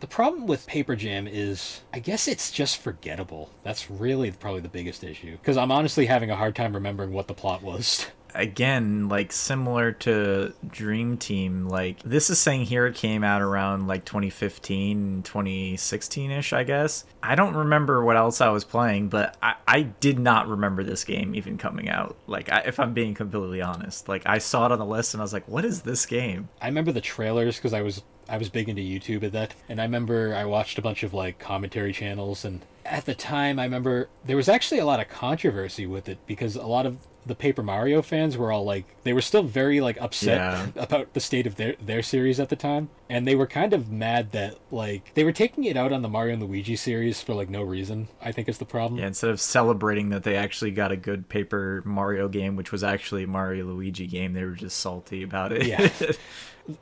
The 0.00 0.06
problem 0.06 0.46
with 0.46 0.66
Paper 0.68 0.94
Jam 0.94 1.26
is, 1.26 1.80
I 1.92 1.98
guess 1.98 2.28
it's 2.28 2.52
just 2.52 2.80
forgettable. 2.80 3.50
That's 3.64 3.90
really 3.90 4.30
probably 4.30 4.60
the 4.60 4.68
biggest 4.68 5.02
issue. 5.02 5.32
Because 5.32 5.56
I'm 5.56 5.72
honestly 5.72 6.06
having 6.06 6.30
a 6.30 6.36
hard 6.36 6.54
time 6.54 6.72
remembering 6.72 7.12
what 7.12 7.26
the 7.26 7.34
plot 7.34 7.62
was. 7.62 8.06
Again, 8.38 9.08
like 9.08 9.32
similar 9.32 9.92
to 9.92 10.54
Dream 10.66 11.16
Team, 11.18 11.68
like 11.68 12.00
this 12.02 12.30
is 12.30 12.38
saying 12.38 12.66
here 12.66 12.86
it 12.86 12.94
came 12.94 13.24
out 13.24 13.42
around 13.42 13.88
like 13.88 14.04
2015, 14.04 15.22
2016 15.24 16.30
ish, 16.30 16.52
I 16.52 16.62
guess. 16.62 17.04
I 17.22 17.34
don't 17.34 17.54
remember 17.54 18.04
what 18.04 18.16
else 18.16 18.40
I 18.40 18.48
was 18.50 18.64
playing, 18.64 19.08
but 19.08 19.36
I, 19.42 19.54
I 19.66 19.82
did 19.82 20.18
not 20.18 20.48
remember 20.48 20.84
this 20.84 21.04
game 21.04 21.34
even 21.34 21.58
coming 21.58 21.88
out. 21.88 22.16
Like, 22.26 22.50
I, 22.50 22.60
if 22.60 22.78
I'm 22.78 22.94
being 22.94 23.14
completely 23.14 23.60
honest, 23.60 24.08
like 24.08 24.22
I 24.24 24.38
saw 24.38 24.66
it 24.66 24.72
on 24.72 24.78
the 24.78 24.86
list 24.86 25.14
and 25.14 25.20
I 25.20 25.24
was 25.24 25.32
like, 25.32 25.48
what 25.48 25.64
is 25.64 25.82
this 25.82 26.06
game? 26.06 26.48
I 26.62 26.66
remember 26.66 26.92
the 26.92 27.00
trailers 27.00 27.56
because 27.56 27.72
I 27.72 27.82
was 27.82 28.02
I 28.28 28.36
was 28.36 28.50
big 28.50 28.68
into 28.68 28.82
YouTube 28.82 29.22
at 29.22 29.32
that, 29.32 29.54
and 29.68 29.80
I 29.80 29.84
remember 29.84 30.34
I 30.34 30.44
watched 30.44 30.78
a 30.78 30.82
bunch 30.82 31.02
of 31.02 31.14
like 31.14 31.38
commentary 31.38 31.92
channels, 31.92 32.44
and 32.44 32.60
at 32.84 33.06
the 33.06 33.14
time 33.14 33.58
I 33.58 33.64
remember 33.64 34.08
there 34.24 34.36
was 34.36 34.48
actually 34.48 34.80
a 34.80 34.84
lot 34.84 35.00
of 35.00 35.08
controversy 35.08 35.86
with 35.86 36.08
it 36.08 36.18
because 36.26 36.54
a 36.54 36.66
lot 36.66 36.84
of 36.84 36.98
the 37.28 37.34
Paper 37.36 37.62
Mario 37.62 38.02
fans 38.02 38.36
were 38.36 38.50
all 38.50 38.64
like 38.64 38.84
they 39.04 39.12
were 39.12 39.20
still 39.20 39.42
very 39.44 39.80
like 39.80 40.00
upset 40.00 40.36
Yeah. 40.38 40.66
about 40.82 41.12
the 41.14 41.20
state 41.20 41.46
of 41.46 41.54
their 41.56 41.76
their 41.80 42.02
series 42.02 42.40
at 42.40 42.48
the 42.48 42.56
time, 42.56 42.88
and 43.08 43.26
they 43.28 43.34
were 43.36 43.46
kind 43.46 43.72
of 43.72 43.90
mad 43.90 44.32
that 44.32 44.58
like 44.70 45.14
they 45.14 45.22
were 45.24 45.32
taking 45.32 45.64
it 45.64 45.76
out 45.76 45.92
on 45.92 46.02
the 46.02 46.08
Mario 46.08 46.32
and 46.34 46.42
Luigi 46.42 46.74
series 46.76 47.20
for 47.22 47.34
like 47.34 47.48
no 47.48 47.62
reason. 47.62 48.08
I 48.20 48.32
think 48.32 48.48
is 48.48 48.58
the 48.58 48.64
problem. 48.64 48.98
Yeah, 48.98 49.06
instead 49.06 49.30
of 49.30 49.40
celebrating 49.40 50.08
that 50.08 50.24
they 50.24 50.36
actually 50.36 50.72
got 50.72 50.90
a 50.90 50.96
good 50.96 51.28
Paper 51.28 51.82
Mario 51.84 52.28
game, 52.28 52.56
which 52.56 52.72
was 52.72 52.82
actually 52.82 53.22
a 53.24 53.28
Mario 53.28 53.66
Luigi 53.66 54.06
game, 54.06 54.32
they 54.32 54.44
were 54.44 54.52
just 54.52 54.78
salty 54.78 55.22
about 55.22 55.52
it. 55.52 55.66
Yeah. 55.66 55.88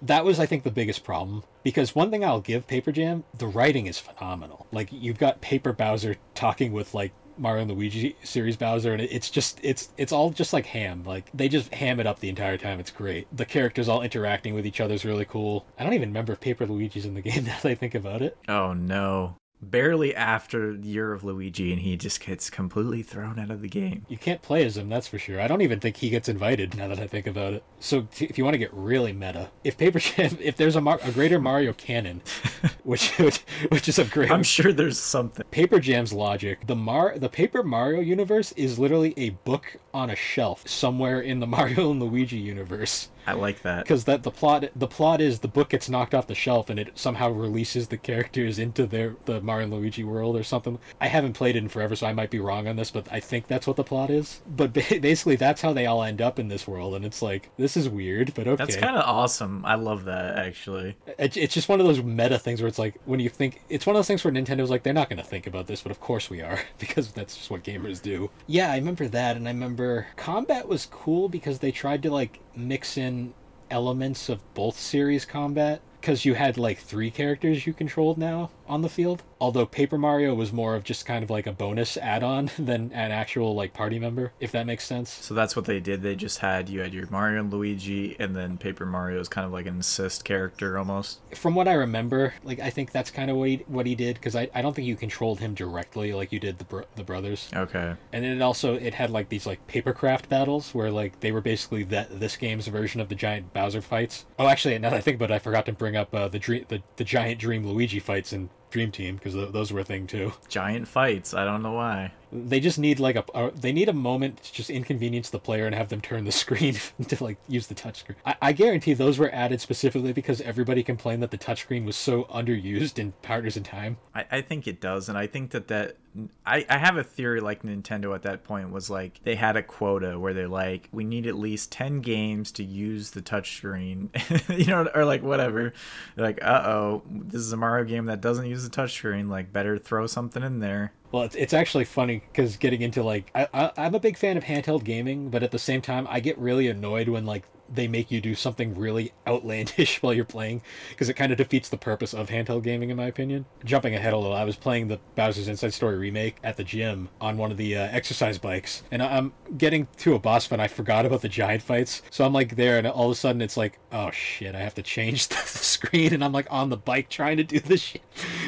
that 0.02 0.24
was 0.24 0.40
i 0.40 0.46
think 0.46 0.64
the 0.64 0.70
biggest 0.72 1.04
problem 1.04 1.44
because 1.62 1.94
one 1.94 2.10
thing 2.10 2.24
i'll 2.24 2.40
give 2.40 2.66
paper 2.66 2.90
jam 2.90 3.22
the 3.38 3.46
writing 3.46 3.86
is 3.86 4.00
phenomenal 4.00 4.66
like 4.72 4.88
you've 4.90 5.16
got 5.18 5.40
paper 5.40 5.72
bowser 5.72 6.16
talking 6.34 6.72
with 6.72 6.92
like 6.92 7.12
mario 7.38 7.62
and 7.62 7.70
luigi 7.70 8.16
series 8.22 8.56
bowser 8.56 8.92
and 8.92 9.02
it's 9.02 9.30
just 9.30 9.60
it's 9.62 9.90
it's 9.96 10.12
all 10.12 10.30
just 10.30 10.52
like 10.52 10.66
ham. 10.66 11.02
Like 11.04 11.30
they 11.34 11.48
just 11.48 11.72
ham 11.74 12.00
it 12.00 12.06
up 12.06 12.20
the 12.20 12.28
entire 12.28 12.58
time. 12.58 12.80
It's 12.80 12.90
great. 12.90 13.26
The 13.36 13.44
characters 13.44 13.88
all 13.88 14.02
interacting 14.02 14.54
with 14.54 14.66
each 14.66 14.80
other 14.80 14.94
is 14.94 15.04
really 15.04 15.24
cool. 15.24 15.66
I 15.78 15.84
don't 15.84 15.94
even 15.94 16.10
remember 16.10 16.32
if 16.32 16.40
paper 16.40 16.66
luigi's 16.66 17.06
in 17.06 17.14
the 17.14 17.20
game 17.26 17.44
now 17.44 17.56
that 17.62 17.70
i 17.70 17.74
think 17.74 17.94
about 17.94 18.22
it. 18.22 18.36
Oh 18.48 18.72
no. 18.72 19.36
Barely 19.62 20.14
after 20.14 20.72
Year 20.72 21.12
of 21.14 21.24
Luigi, 21.24 21.72
and 21.72 21.80
he 21.80 21.96
just 21.96 22.24
gets 22.24 22.50
completely 22.50 23.02
thrown 23.02 23.38
out 23.38 23.50
of 23.50 23.62
the 23.62 23.68
game. 23.68 24.04
you 24.08 24.18
can't 24.18 24.42
play 24.42 24.64
as 24.64 24.76
him 24.76 24.88
that's 24.88 25.08
for 25.08 25.18
sure 25.18 25.40
i 25.40 25.46
don't 25.48 25.62
even 25.62 25.80
think 25.80 25.96
he 25.96 26.10
gets 26.10 26.28
invited 26.28 26.76
now 26.76 26.88
that 26.88 27.00
i 27.00 27.06
think 27.06 27.26
about 27.26 27.54
it 27.54 27.64
so 27.80 28.02
t- 28.14 28.26
if 28.26 28.36
you 28.36 28.44
want 28.44 28.52
to 28.54 28.58
get 28.58 28.72
really 28.74 29.12
meta 29.12 29.50
if 29.64 29.78
paper 29.78 29.98
jam 29.98 30.36
if 30.42 30.56
there's 30.56 30.76
a, 30.76 30.80
Mar- 30.80 31.00
a 31.02 31.10
greater 31.10 31.40
mario 31.40 31.72
canon 31.72 32.20
which, 32.84 33.16
which 33.18 33.38
which 33.70 33.88
is 33.88 33.98
a 33.98 34.04
great 34.04 34.30
I'm 34.30 34.42
sure 34.42 34.72
there's 34.72 34.98
something. 34.98 35.44
Paper 35.50 35.80
Jam's 35.80 36.12
logic, 36.12 36.66
the 36.66 36.76
Mar 36.76 37.18
the 37.18 37.28
Paper 37.28 37.62
Mario 37.62 38.00
universe 38.00 38.52
is 38.52 38.78
literally 38.78 39.14
a 39.16 39.30
book 39.30 39.76
on 39.94 40.10
a 40.10 40.16
shelf 40.16 40.68
somewhere 40.68 41.20
in 41.20 41.40
the 41.40 41.46
Mario 41.56 41.90
and 41.90 42.00
Luigi 42.02 42.36
universe. 42.36 43.08
I 43.26 43.32
like 43.32 43.62
that. 43.62 43.84
Because 43.84 44.04
that 44.04 44.22
the 44.22 44.30
plot 44.30 44.66
the 44.76 44.86
plot 44.86 45.20
is 45.20 45.40
the 45.40 45.48
book 45.48 45.70
gets 45.70 45.88
knocked 45.88 46.14
off 46.14 46.26
the 46.26 46.34
shelf 46.34 46.70
and 46.70 46.78
it 46.78 46.92
somehow 46.94 47.30
releases 47.30 47.88
the 47.88 47.96
characters 47.96 48.58
into 48.58 48.86
their 48.86 49.16
the 49.24 49.40
Mario 49.40 49.64
and 49.64 49.74
Luigi 49.74 50.04
world 50.04 50.36
or 50.36 50.44
something. 50.44 50.78
I 51.00 51.08
haven't 51.08 51.32
played 51.32 51.56
it 51.56 51.60
in 51.60 51.68
forever, 51.68 51.96
so 51.96 52.06
I 52.06 52.12
might 52.12 52.30
be 52.30 52.38
wrong 52.38 52.68
on 52.68 52.76
this, 52.76 52.90
but 52.90 53.10
I 53.10 53.20
think 53.20 53.48
that's 53.48 53.66
what 53.66 53.76
the 53.76 53.84
plot 53.84 54.10
is. 54.10 54.42
But 54.48 54.72
basically, 54.72 55.36
that's 55.36 55.60
how 55.60 55.72
they 55.72 55.86
all 55.86 56.02
end 56.02 56.22
up 56.22 56.38
in 56.38 56.48
this 56.48 56.68
world, 56.68 56.94
and 56.94 57.04
it's 57.04 57.22
like 57.22 57.50
this 57.56 57.76
is 57.76 57.88
weird, 57.88 58.32
but 58.34 58.46
okay. 58.46 58.56
That's 58.56 58.76
kind 58.76 58.96
of 58.96 59.04
awesome. 59.04 59.64
I 59.64 59.74
love 59.74 60.04
that 60.04 60.38
actually. 60.38 60.96
It, 61.18 61.36
it's 61.36 61.54
just 61.54 61.68
one 61.68 61.80
of 61.80 61.86
those 61.86 62.02
meta 62.02 62.38
things 62.38 62.60
where 62.60 62.68
it's 62.68 62.78
like 62.78 62.94
when 63.04 63.20
you 63.20 63.28
think 63.28 63.62
it's 63.68 63.86
one 63.86 63.96
of 63.96 63.98
those 63.98 64.06
things 64.06 64.24
where 64.24 64.32
Nintendo's 64.32 64.70
like 64.70 64.82
they're 64.82 64.92
not 64.92 65.08
going 65.08 65.18
to 65.18 65.24
think 65.24 65.46
about 65.46 65.66
this, 65.66 65.82
but 65.82 65.90
of 65.90 66.00
course 66.00 66.30
we 66.30 66.40
are 66.42 66.60
because 66.78 67.12
that's 67.12 67.36
just 67.36 67.50
what 67.50 67.64
gamers 67.64 68.00
do. 68.00 68.30
Yeah, 68.46 68.70
I 68.70 68.76
remember 68.76 69.08
that, 69.08 69.36
and 69.36 69.48
I 69.48 69.50
remember 69.50 70.06
combat 70.16 70.68
was 70.68 70.86
cool 70.86 71.28
because 71.28 71.58
they 71.58 71.72
tried 71.72 72.02
to 72.04 72.10
like 72.10 72.40
mix 72.56 72.96
in 72.96 73.34
elements 73.70 74.28
of 74.28 74.40
both 74.54 74.78
series 74.78 75.24
combat 75.24 75.80
because 76.00 76.24
you 76.24 76.34
had 76.34 76.56
like 76.56 76.78
three 76.78 77.10
characters 77.10 77.66
you 77.66 77.72
controlled 77.72 78.16
now 78.16 78.50
on 78.68 78.82
the 78.82 78.88
field. 78.88 79.22
Although 79.40 79.66
Paper 79.66 79.98
Mario 79.98 80.34
was 80.34 80.52
more 80.52 80.74
of 80.74 80.84
just 80.84 81.04
kind 81.04 81.22
of 81.22 81.30
like 81.30 81.46
a 81.46 81.52
bonus 81.52 81.96
add-on 81.96 82.50
than 82.58 82.92
an 82.92 83.10
actual 83.10 83.54
like 83.54 83.74
party 83.74 83.98
member, 83.98 84.32
if 84.40 84.52
that 84.52 84.66
makes 84.66 84.84
sense. 84.84 85.10
So 85.10 85.34
that's 85.34 85.54
what 85.54 85.66
they 85.66 85.80
did. 85.80 86.02
They 86.02 86.16
just 86.16 86.38
had 86.38 86.68
you 86.68 86.80
had 86.80 86.94
your 86.94 87.06
Mario 87.10 87.40
and 87.40 87.52
Luigi, 87.52 88.16
and 88.18 88.34
then 88.34 88.58
Paper 88.58 88.86
Mario 88.86 89.20
is 89.20 89.28
kind 89.28 89.46
of 89.46 89.52
like 89.52 89.66
an 89.66 89.78
assist 89.78 90.24
character 90.24 90.78
almost. 90.78 91.20
from 91.34 91.54
what 91.54 91.68
I 91.68 91.74
remember, 91.74 92.34
like 92.44 92.60
I 92.60 92.70
think 92.70 92.92
that's 92.92 93.10
kind 93.10 93.30
of 93.30 93.36
what 93.36 93.48
he, 93.48 93.56
what 93.66 93.86
he 93.86 93.94
did 93.94 94.14
because 94.14 94.34
I, 94.34 94.48
I 94.54 94.62
don't 94.62 94.74
think 94.74 94.86
you 94.86 94.96
controlled 94.96 95.40
him 95.40 95.54
directly 95.54 96.12
like 96.12 96.32
you 96.32 96.40
did 96.40 96.58
the 96.58 96.64
bro- 96.64 96.84
the 96.94 97.04
brothers. 97.04 97.48
Okay. 97.54 97.94
And 98.12 98.24
then 98.24 98.36
it 98.36 98.42
also 98.42 98.74
it 98.74 98.94
had 98.94 99.10
like 99.10 99.28
these 99.28 99.46
like 99.46 99.66
papercraft 99.66 100.28
battles 100.28 100.74
where 100.74 100.90
like 100.90 101.20
they 101.20 101.32
were 101.32 101.40
basically 101.40 101.84
that 101.84 102.20
this 102.20 102.36
game's 102.36 102.66
version 102.68 103.00
of 103.00 103.08
the 103.08 103.14
giant 103.14 103.52
Bowser 103.52 103.82
fights. 103.82 104.26
Oh, 104.38 104.48
actually, 104.48 104.78
now 104.78 104.90
that 104.90 104.96
I 104.96 105.00
think 105.00 105.16
about 105.16 105.30
it, 105.30 105.34
I 105.34 105.38
forgot 105.38 105.66
to 105.66 105.72
bring 105.72 105.96
up 105.96 106.14
uh, 106.14 106.28
the 106.28 106.38
dream 106.38 106.64
the, 106.68 106.82
the 106.96 107.04
giant 107.04 107.40
Dream 107.40 107.66
Luigi 107.66 107.98
fights 107.98 108.32
in 108.32 108.50
Dream 108.70 108.90
Team 108.90 109.16
because 109.16 109.34
th- 109.34 109.52
those 109.52 109.72
were 109.72 109.80
a 109.80 109.84
thing 109.84 110.06
too. 110.06 110.32
Giant 110.48 110.88
fights. 110.88 111.34
I 111.34 111.44
don't 111.44 111.62
know 111.62 111.72
why. 111.72 112.12
They 112.44 112.60
just 112.60 112.78
need 112.78 113.00
like 113.00 113.16
a, 113.16 113.24
a 113.34 113.50
they 113.50 113.72
need 113.72 113.88
a 113.88 113.92
moment 113.92 114.42
to 114.42 114.52
just 114.52 114.70
inconvenience 114.70 115.30
the 115.30 115.38
player 115.38 115.66
and 115.66 115.74
have 115.74 115.88
them 115.88 116.00
turn 116.00 116.24
the 116.24 116.32
screen 116.44 116.76
to 117.08 117.24
like 117.24 117.38
use 117.48 117.66
the 117.66 117.74
touchscreen. 117.74 118.16
I, 118.24 118.36
I 118.42 118.52
guarantee 118.52 118.94
those 118.94 119.18
were 119.18 119.32
added 119.32 119.60
specifically 119.60 120.12
because 120.12 120.40
everybody 120.40 120.82
complained 120.82 121.22
that 121.22 121.30
the 121.30 121.38
touchscreen 121.38 121.84
was 121.84 121.96
so 121.96 122.24
underused 122.24 122.98
in 122.98 123.12
Partners 123.22 123.56
in 123.56 123.62
Time. 123.62 123.98
I, 124.14 124.26
I 124.30 124.40
think 124.42 124.66
it 124.66 124.80
does, 124.80 125.08
and 125.08 125.16
I 125.16 125.26
think 125.26 125.50
that 125.50 125.68
that 125.68 125.96
I, 126.44 126.64
I 126.68 126.78
have 126.78 126.96
a 126.96 127.04
theory 127.04 127.40
like 127.40 127.62
Nintendo 127.62 128.14
at 128.14 128.22
that 128.22 128.44
point 128.44 128.70
was 128.70 128.88
like 128.88 129.20
they 129.24 129.34
had 129.34 129.56
a 129.56 129.62
quota 129.62 130.18
where 130.18 130.32
they're 130.32 130.48
like 130.48 130.88
we 130.92 131.04
need 131.04 131.26
at 131.26 131.36
least 131.36 131.72
10 131.72 132.00
games 132.00 132.52
to 132.52 132.64
use 132.64 133.10
the 133.10 133.20
touchscreen 133.20 134.08
you 134.58 134.66
know 134.66 134.88
or 134.94 135.04
like 135.04 135.22
whatever 135.22 135.72
they're 136.14 136.24
like 136.24 136.42
uh-oh 136.42 137.02
this 137.10 137.40
is 137.40 137.52
a 137.52 137.56
Mario 137.56 137.84
game 137.84 138.06
that 138.06 138.20
doesn't 138.20 138.46
use 138.46 138.66
the 138.66 138.74
touchscreen 138.74 139.28
like 139.28 139.52
better 139.52 139.78
throw 139.78 140.06
something 140.06 140.42
in 140.42 140.60
there 140.60 140.92
well, 141.16 141.24
it's, 141.24 141.34
it's 141.34 141.54
actually 141.54 141.86
funny 141.86 142.20
because 142.30 142.58
getting 142.58 142.82
into 142.82 143.02
like 143.02 143.30
I, 143.34 143.48
I 143.54 143.72
I'm 143.78 143.94
a 143.94 144.00
big 144.00 144.18
fan 144.18 144.36
of 144.36 144.44
handheld 144.44 144.84
gaming, 144.84 145.30
but 145.30 145.42
at 145.42 145.50
the 145.50 145.58
same 145.58 145.80
time 145.80 146.06
I 146.10 146.20
get 146.20 146.36
really 146.36 146.68
annoyed 146.68 147.08
when 147.08 147.24
like 147.24 147.44
they 147.72 147.88
make 147.88 148.10
you 148.10 148.20
do 148.20 148.34
something 148.34 148.74
really 148.74 149.12
outlandish 149.26 150.02
while 150.02 150.12
you're 150.14 150.24
playing 150.24 150.62
because 150.90 151.08
it 151.08 151.14
kind 151.14 151.32
of 151.32 151.38
defeats 151.38 151.68
the 151.68 151.76
purpose 151.76 152.14
of 152.14 152.28
handheld 152.28 152.62
gaming 152.62 152.90
in 152.90 152.96
my 152.96 153.06
opinion. 153.06 153.44
Jumping 153.64 153.94
ahead 153.94 154.12
a 154.12 154.16
little 154.16 154.34
i 154.36 154.44
was 154.44 154.56
playing 154.56 154.88
the 154.88 154.98
bowser's 155.14 155.48
inside 155.48 155.72
story 155.74 155.96
remake 155.96 156.36
at 156.42 156.56
the 156.56 156.64
gym 156.64 157.08
on 157.20 157.36
one 157.36 157.50
of 157.50 157.56
the 157.56 157.76
uh, 157.76 157.80
exercise 157.90 158.38
bikes 158.38 158.82
and 158.90 159.02
i'm 159.02 159.32
getting 159.56 159.86
to 159.96 160.14
a 160.14 160.18
boss 160.18 160.46
fight 160.46 160.60
i 160.60 160.68
forgot 160.68 161.04
about 161.06 161.22
the 161.22 161.28
giant 161.28 161.62
fights. 161.62 162.02
So 162.10 162.24
i'm 162.24 162.32
like 162.32 162.56
there 162.56 162.78
and 162.78 162.86
all 162.86 163.06
of 163.06 163.12
a 163.12 163.14
sudden 163.14 163.40
it's 163.42 163.56
like 163.56 163.78
oh 163.92 164.10
shit 164.10 164.54
i 164.54 164.60
have 164.60 164.74
to 164.74 164.82
change 164.82 165.28
the 165.28 165.36
screen 165.36 166.12
and 166.14 166.24
i'm 166.24 166.32
like 166.32 166.46
on 166.50 166.70
the 166.70 166.76
bike 166.76 167.08
trying 167.08 167.36
to 167.38 167.44
do 167.44 167.60
this 167.60 167.80
shit. 167.80 168.02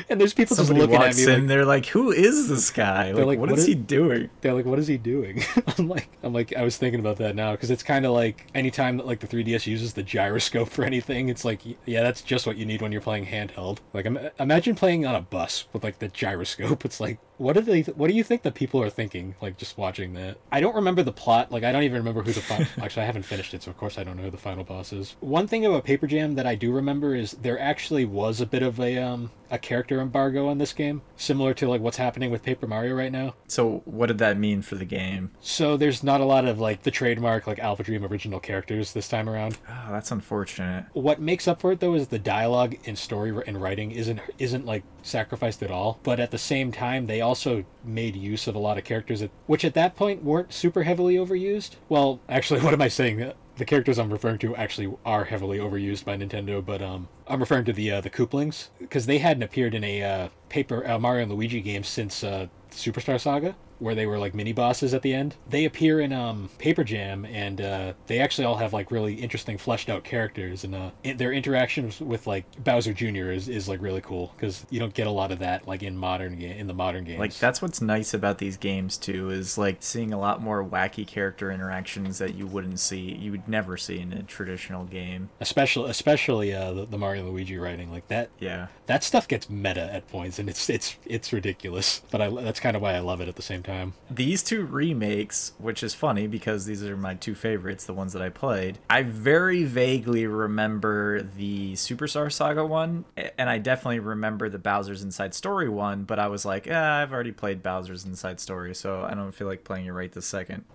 And 0.08 0.20
there's 0.20 0.32
people 0.34 0.56
Somebody 0.56 0.80
just 0.80 0.90
looking 0.90 1.06
at 1.06 1.16
me 1.16 1.22
in 1.24 1.40
like, 1.40 1.48
they're 1.48 1.64
like 1.64 1.86
who 1.86 2.10
is 2.12 2.48
this 2.48 2.70
guy? 2.70 3.12
Like, 3.12 3.26
like, 3.26 3.38
what 3.38 3.50
"What 3.50 3.58
is 3.58 3.64
is- 3.64 3.66
he 3.66 3.74
doing? 3.74 4.30
They're 4.40 4.54
like 4.54 4.64
what 4.66 4.78
is 4.78 4.86
he 4.86 4.96
doing? 4.96 5.42
I'm 5.78 5.88
like 5.88 6.08
i'm 6.22 6.32
like 6.32 6.54
i 6.56 6.62
was 6.62 6.76
thinking 6.76 7.00
about 7.00 7.16
that 7.18 7.34
now 7.36 7.52
because 7.52 7.70
it's 7.70 7.82
kind 7.82 8.04
of 8.06 8.12
like 8.12 8.46
anytime 8.54 8.96
that 8.98 9.06
like 9.08 9.20
the 9.20 9.26
3ds 9.26 9.66
uses 9.66 9.94
the 9.94 10.02
gyroscope 10.02 10.68
for 10.68 10.84
anything 10.84 11.28
it's 11.30 11.44
like 11.44 11.62
yeah 11.86 12.02
that's 12.02 12.20
just 12.20 12.46
what 12.46 12.56
you 12.58 12.66
need 12.66 12.82
when 12.82 12.92
you're 12.92 13.00
playing 13.00 13.26
handheld. 13.26 13.78
Like 13.92 14.06
im- 14.06 14.30
imagine 14.38 14.74
playing 14.74 15.06
on 15.06 15.14
a 15.14 15.20
bus 15.22 15.64
with 15.72 15.82
like 15.82 15.98
the 15.98 16.08
gyroscope. 16.08 16.84
It's 16.88 17.00
like 17.00 17.18
what 17.38 17.54
do 17.54 17.60
they 17.60 17.82
what 17.82 18.08
do 18.08 18.14
you 18.14 18.24
think 18.24 18.42
the 18.42 18.50
people 18.50 18.82
are 18.82 18.90
thinking 18.90 19.34
like 19.40 19.56
just 19.56 19.78
watching 19.78 20.12
that 20.14 20.36
i 20.52 20.60
don't 20.60 20.74
remember 20.74 21.02
the 21.02 21.12
plot 21.12 21.50
like 21.50 21.64
i 21.64 21.72
don't 21.72 21.84
even 21.84 21.96
remember 21.98 22.22
who 22.22 22.32
the 22.32 22.40
final 22.40 22.66
actually 22.82 23.02
i 23.02 23.06
haven't 23.06 23.22
finished 23.22 23.54
it 23.54 23.62
so 23.62 23.70
of 23.70 23.76
course 23.76 23.98
i 23.98 24.04
don't 24.04 24.16
know 24.16 24.24
who 24.24 24.30
the 24.30 24.36
final 24.36 24.64
boss 24.64 24.92
is 24.92 25.16
one 25.20 25.46
thing 25.46 25.64
about 25.64 25.84
paper 25.84 26.06
jam 26.06 26.34
that 26.34 26.46
i 26.46 26.54
do 26.54 26.72
remember 26.72 27.14
is 27.14 27.32
there 27.32 27.58
actually 27.58 28.04
was 28.04 28.40
a 28.40 28.46
bit 28.46 28.62
of 28.62 28.78
a 28.80 28.98
um 28.98 29.30
a 29.50 29.58
character 29.58 30.00
embargo 30.00 30.46
on 30.46 30.58
this 30.58 30.74
game 30.74 31.00
similar 31.16 31.54
to 31.54 31.66
like 31.66 31.80
what's 31.80 31.96
happening 31.96 32.30
with 32.30 32.42
paper 32.42 32.66
mario 32.66 32.94
right 32.94 33.12
now 33.12 33.34
so 33.46 33.80
what 33.86 34.06
did 34.06 34.18
that 34.18 34.36
mean 34.36 34.60
for 34.60 34.74
the 34.74 34.84
game 34.84 35.30
so 35.40 35.76
there's 35.76 36.02
not 36.02 36.20
a 36.20 36.24
lot 36.24 36.44
of 36.44 36.60
like 36.60 36.82
the 36.82 36.90
trademark 36.90 37.46
like 37.46 37.58
Alpha 37.58 37.82
Dream 37.82 38.04
original 38.04 38.40
characters 38.40 38.92
this 38.92 39.08
time 39.08 39.28
around. 39.28 39.56
oh 39.68 39.86
that's 39.90 40.10
unfortunate 40.10 40.84
What 40.92 41.20
makes 41.20 41.48
up 41.48 41.60
for 41.60 41.72
it 41.72 41.80
though 41.80 41.94
is 41.94 42.08
the 42.08 42.18
dialogue 42.18 42.76
and 42.84 42.98
story 42.98 43.32
and 43.46 43.60
writing 43.60 43.90
isn't 43.92 44.20
isn't 44.38 44.66
like 44.66 44.82
sacrificed 45.02 45.62
at 45.62 45.70
all. 45.70 45.98
But 46.02 46.20
at 46.20 46.30
the 46.30 46.38
same 46.38 46.70
time, 46.72 47.06
they 47.06 47.20
also 47.28 47.64
made 47.84 48.16
use 48.16 48.46
of 48.46 48.54
a 48.54 48.58
lot 48.58 48.78
of 48.78 48.84
characters 48.84 49.20
that, 49.20 49.30
which 49.46 49.64
at 49.64 49.74
that 49.74 49.94
point 49.94 50.24
weren't 50.24 50.52
super 50.52 50.82
heavily 50.82 51.16
overused. 51.16 51.76
Well, 51.88 52.20
actually, 52.28 52.60
what 52.64 52.72
am 52.72 52.82
I 52.82 52.88
saying? 52.88 53.32
The 53.56 53.64
characters 53.64 53.98
I'm 53.98 54.12
referring 54.12 54.38
to 54.38 54.56
actually 54.56 54.92
are 55.04 55.24
heavily 55.24 55.58
overused 55.58 56.04
by 56.04 56.16
Nintendo, 56.16 56.64
but 56.64 56.80
um, 56.80 57.08
I'm 57.26 57.40
referring 57.40 57.64
to 57.66 57.72
the 57.72 57.90
uh, 57.92 58.00
the 58.00 58.10
Koopalings 58.10 58.68
because 58.78 59.06
they 59.06 59.18
hadn't 59.18 59.42
appeared 59.42 59.74
in 59.74 59.84
a 59.84 60.02
uh, 60.02 60.28
paper 60.48 60.88
uh, 60.88 60.98
Mario 60.98 61.24
and 61.24 61.32
Luigi 61.32 61.60
game 61.60 61.84
since 61.84 62.24
uh, 62.24 62.46
Superstar 62.70 63.20
Saga, 63.20 63.56
where 63.78 63.94
they 63.94 64.06
were 64.06 64.18
like 64.18 64.34
mini 64.34 64.52
bosses 64.52 64.94
at 64.94 65.02
the 65.02 65.14
end. 65.14 65.36
They 65.48 65.64
appear 65.64 66.00
in 66.00 66.12
um, 66.12 66.50
Paper 66.58 66.84
Jam, 66.84 67.24
and 67.24 67.60
uh, 67.60 67.92
they 68.06 68.18
actually 68.20 68.44
all 68.44 68.56
have 68.56 68.72
like 68.72 68.90
really 68.90 69.14
interesting, 69.14 69.58
fleshed 69.58 69.88
out 69.88 70.04
characters, 70.04 70.64
and 70.64 70.74
uh, 70.74 70.90
their 71.16 71.32
interactions 71.32 72.00
with 72.00 72.26
like 72.26 72.44
Bowser 72.62 72.92
Jr. 72.92 73.30
is, 73.30 73.48
is 73.48 73.68
like 73.68 73.80
really 73.80 74.00
cool 74.00 74.32
because 74.36 74.66
you 74.70 74.80
don't 74.80 74.94
get 74.94 75.06
a 75.06 75.10
lot 75.10 75.30
of 75.32 75.38
that 75.40 75.66
like 75.66 75.82
in 75.82 75.96
modern 75.96 76.38
ga- 76.38 76.58
in 76.58 76.66
the 76.66 76.74
modern 76.74 77.04
games. 77.04 77.18
Like 77.18 77.34
that's 77.34 77.62
what's 77.62 77.80
nice 77.80 78.14
about 78.14 78.38
these 78.38 78.56
games 78.56 78.96
too 78.96 79.30
is 79.30 79.58
like 79.58 79.78
seeing 79.80 80.12
a 80.12 80.18
lot 80.18 80.42
more 80.42 80.64
wacky 80.64 81.06
character 81.06 81.50
interactions 81.50 82.18
that 82.18 82.34
you 82.34 82.46
wouldn't 82.46 82.80
see 82.80 83.00
you 83.00 83.30
would 83.30 83.48
never 83.48 83.76
see 83.76 83.98
in 83.98 84.12
a 84.12 84.22
traditional 84.22 84.84
game. 84.84 85.28
especially 85.40 85.90
especially 85.90 86.52
uh, 86.52 86.72
the, 86.72 86.86
the 86.86 86.98
Mario 86.98 87.22
and 87.22 87.30
Luigi 87.30 87.56
writing 87.58 87.90
like 87.90 88.08
that. 88.08 88.30
Yeah. 88.38 88.68
That 88.86 89.04
stuff 89.04 89.28
gets 89.28 89.48
meta 89.50 89.92
at 89.92 90.08
points, 90.08 90.38
and 90.38 90.48
it's 90.48 90.68
it's 90.70 90.96
it's 91.04 91.32
ridiculous. 91.32 92.02
But 92.10 92.20
I 92.20 92.28
that's 92.30 92.60
kind 92.60 92.76
of 92.76 92.82
why 92.82 92.94
I 92.94 93.00
love 93.00 93.20
it 93.20 93.28
at 93.28 93.36
the 93.36 93.42
same 93.42 93.62
time. 93.62 93.67
These 94.10 94.42
two 94.42 94.64
remakes, 94.64 95.52
which 95.58 95.82
is 95.82 95.94
funny 95.94 96.26
because 96.26 96.64
these 96.66 96.82
are 96.84 96.96
my 96.96 97.14
two 97.14 97.34
favorites, 97.34 97.84
the 97.84 97.92
ones 97.92 98.12
that 98.14 98.22
I 98.22 98.28
played. 98.28 98.78
I 98.88 99.02
very 99.02 99.64
vaguely 99.64 100.26
remember 100.26 101.22
the 101.22 101.74
Superstar 101.74 102.32
Saga 102.32 102.64
one, 102.64 103.04
and 103.36 103.50
I 103.50 103.58
definitely 103.58 104.00
remember 104.00 104.48
the 104.48 104.58
Bowser's 104.58 105.02
Inside 105.02 105.34
Story 105.34 105.68
one, 105.68 106.04
but 106.04 106.18
I 106.18 106.28
was 106.28 106.44
like, 106.44 106.66
eh, 106.66 106.78
I've 106.80 107.12
already 107.12 107.32
played 107.32 107.62
Bowser's 107.62 108.04
Inside 108.04 108.40
Story, 108.40 108.74
so 108.74 109.02
I 109.02 109.14
don't 109.14 109.32
feel 109.32 109.46
like 109.46 109.64
playing 109.64 109.86
it 109.86 109.90
right 109.92 110.12
this 110.12 110.26
second. 110.26 110.64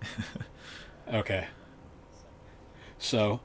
Okay. 1.12 1.46
So, 2.98 3.40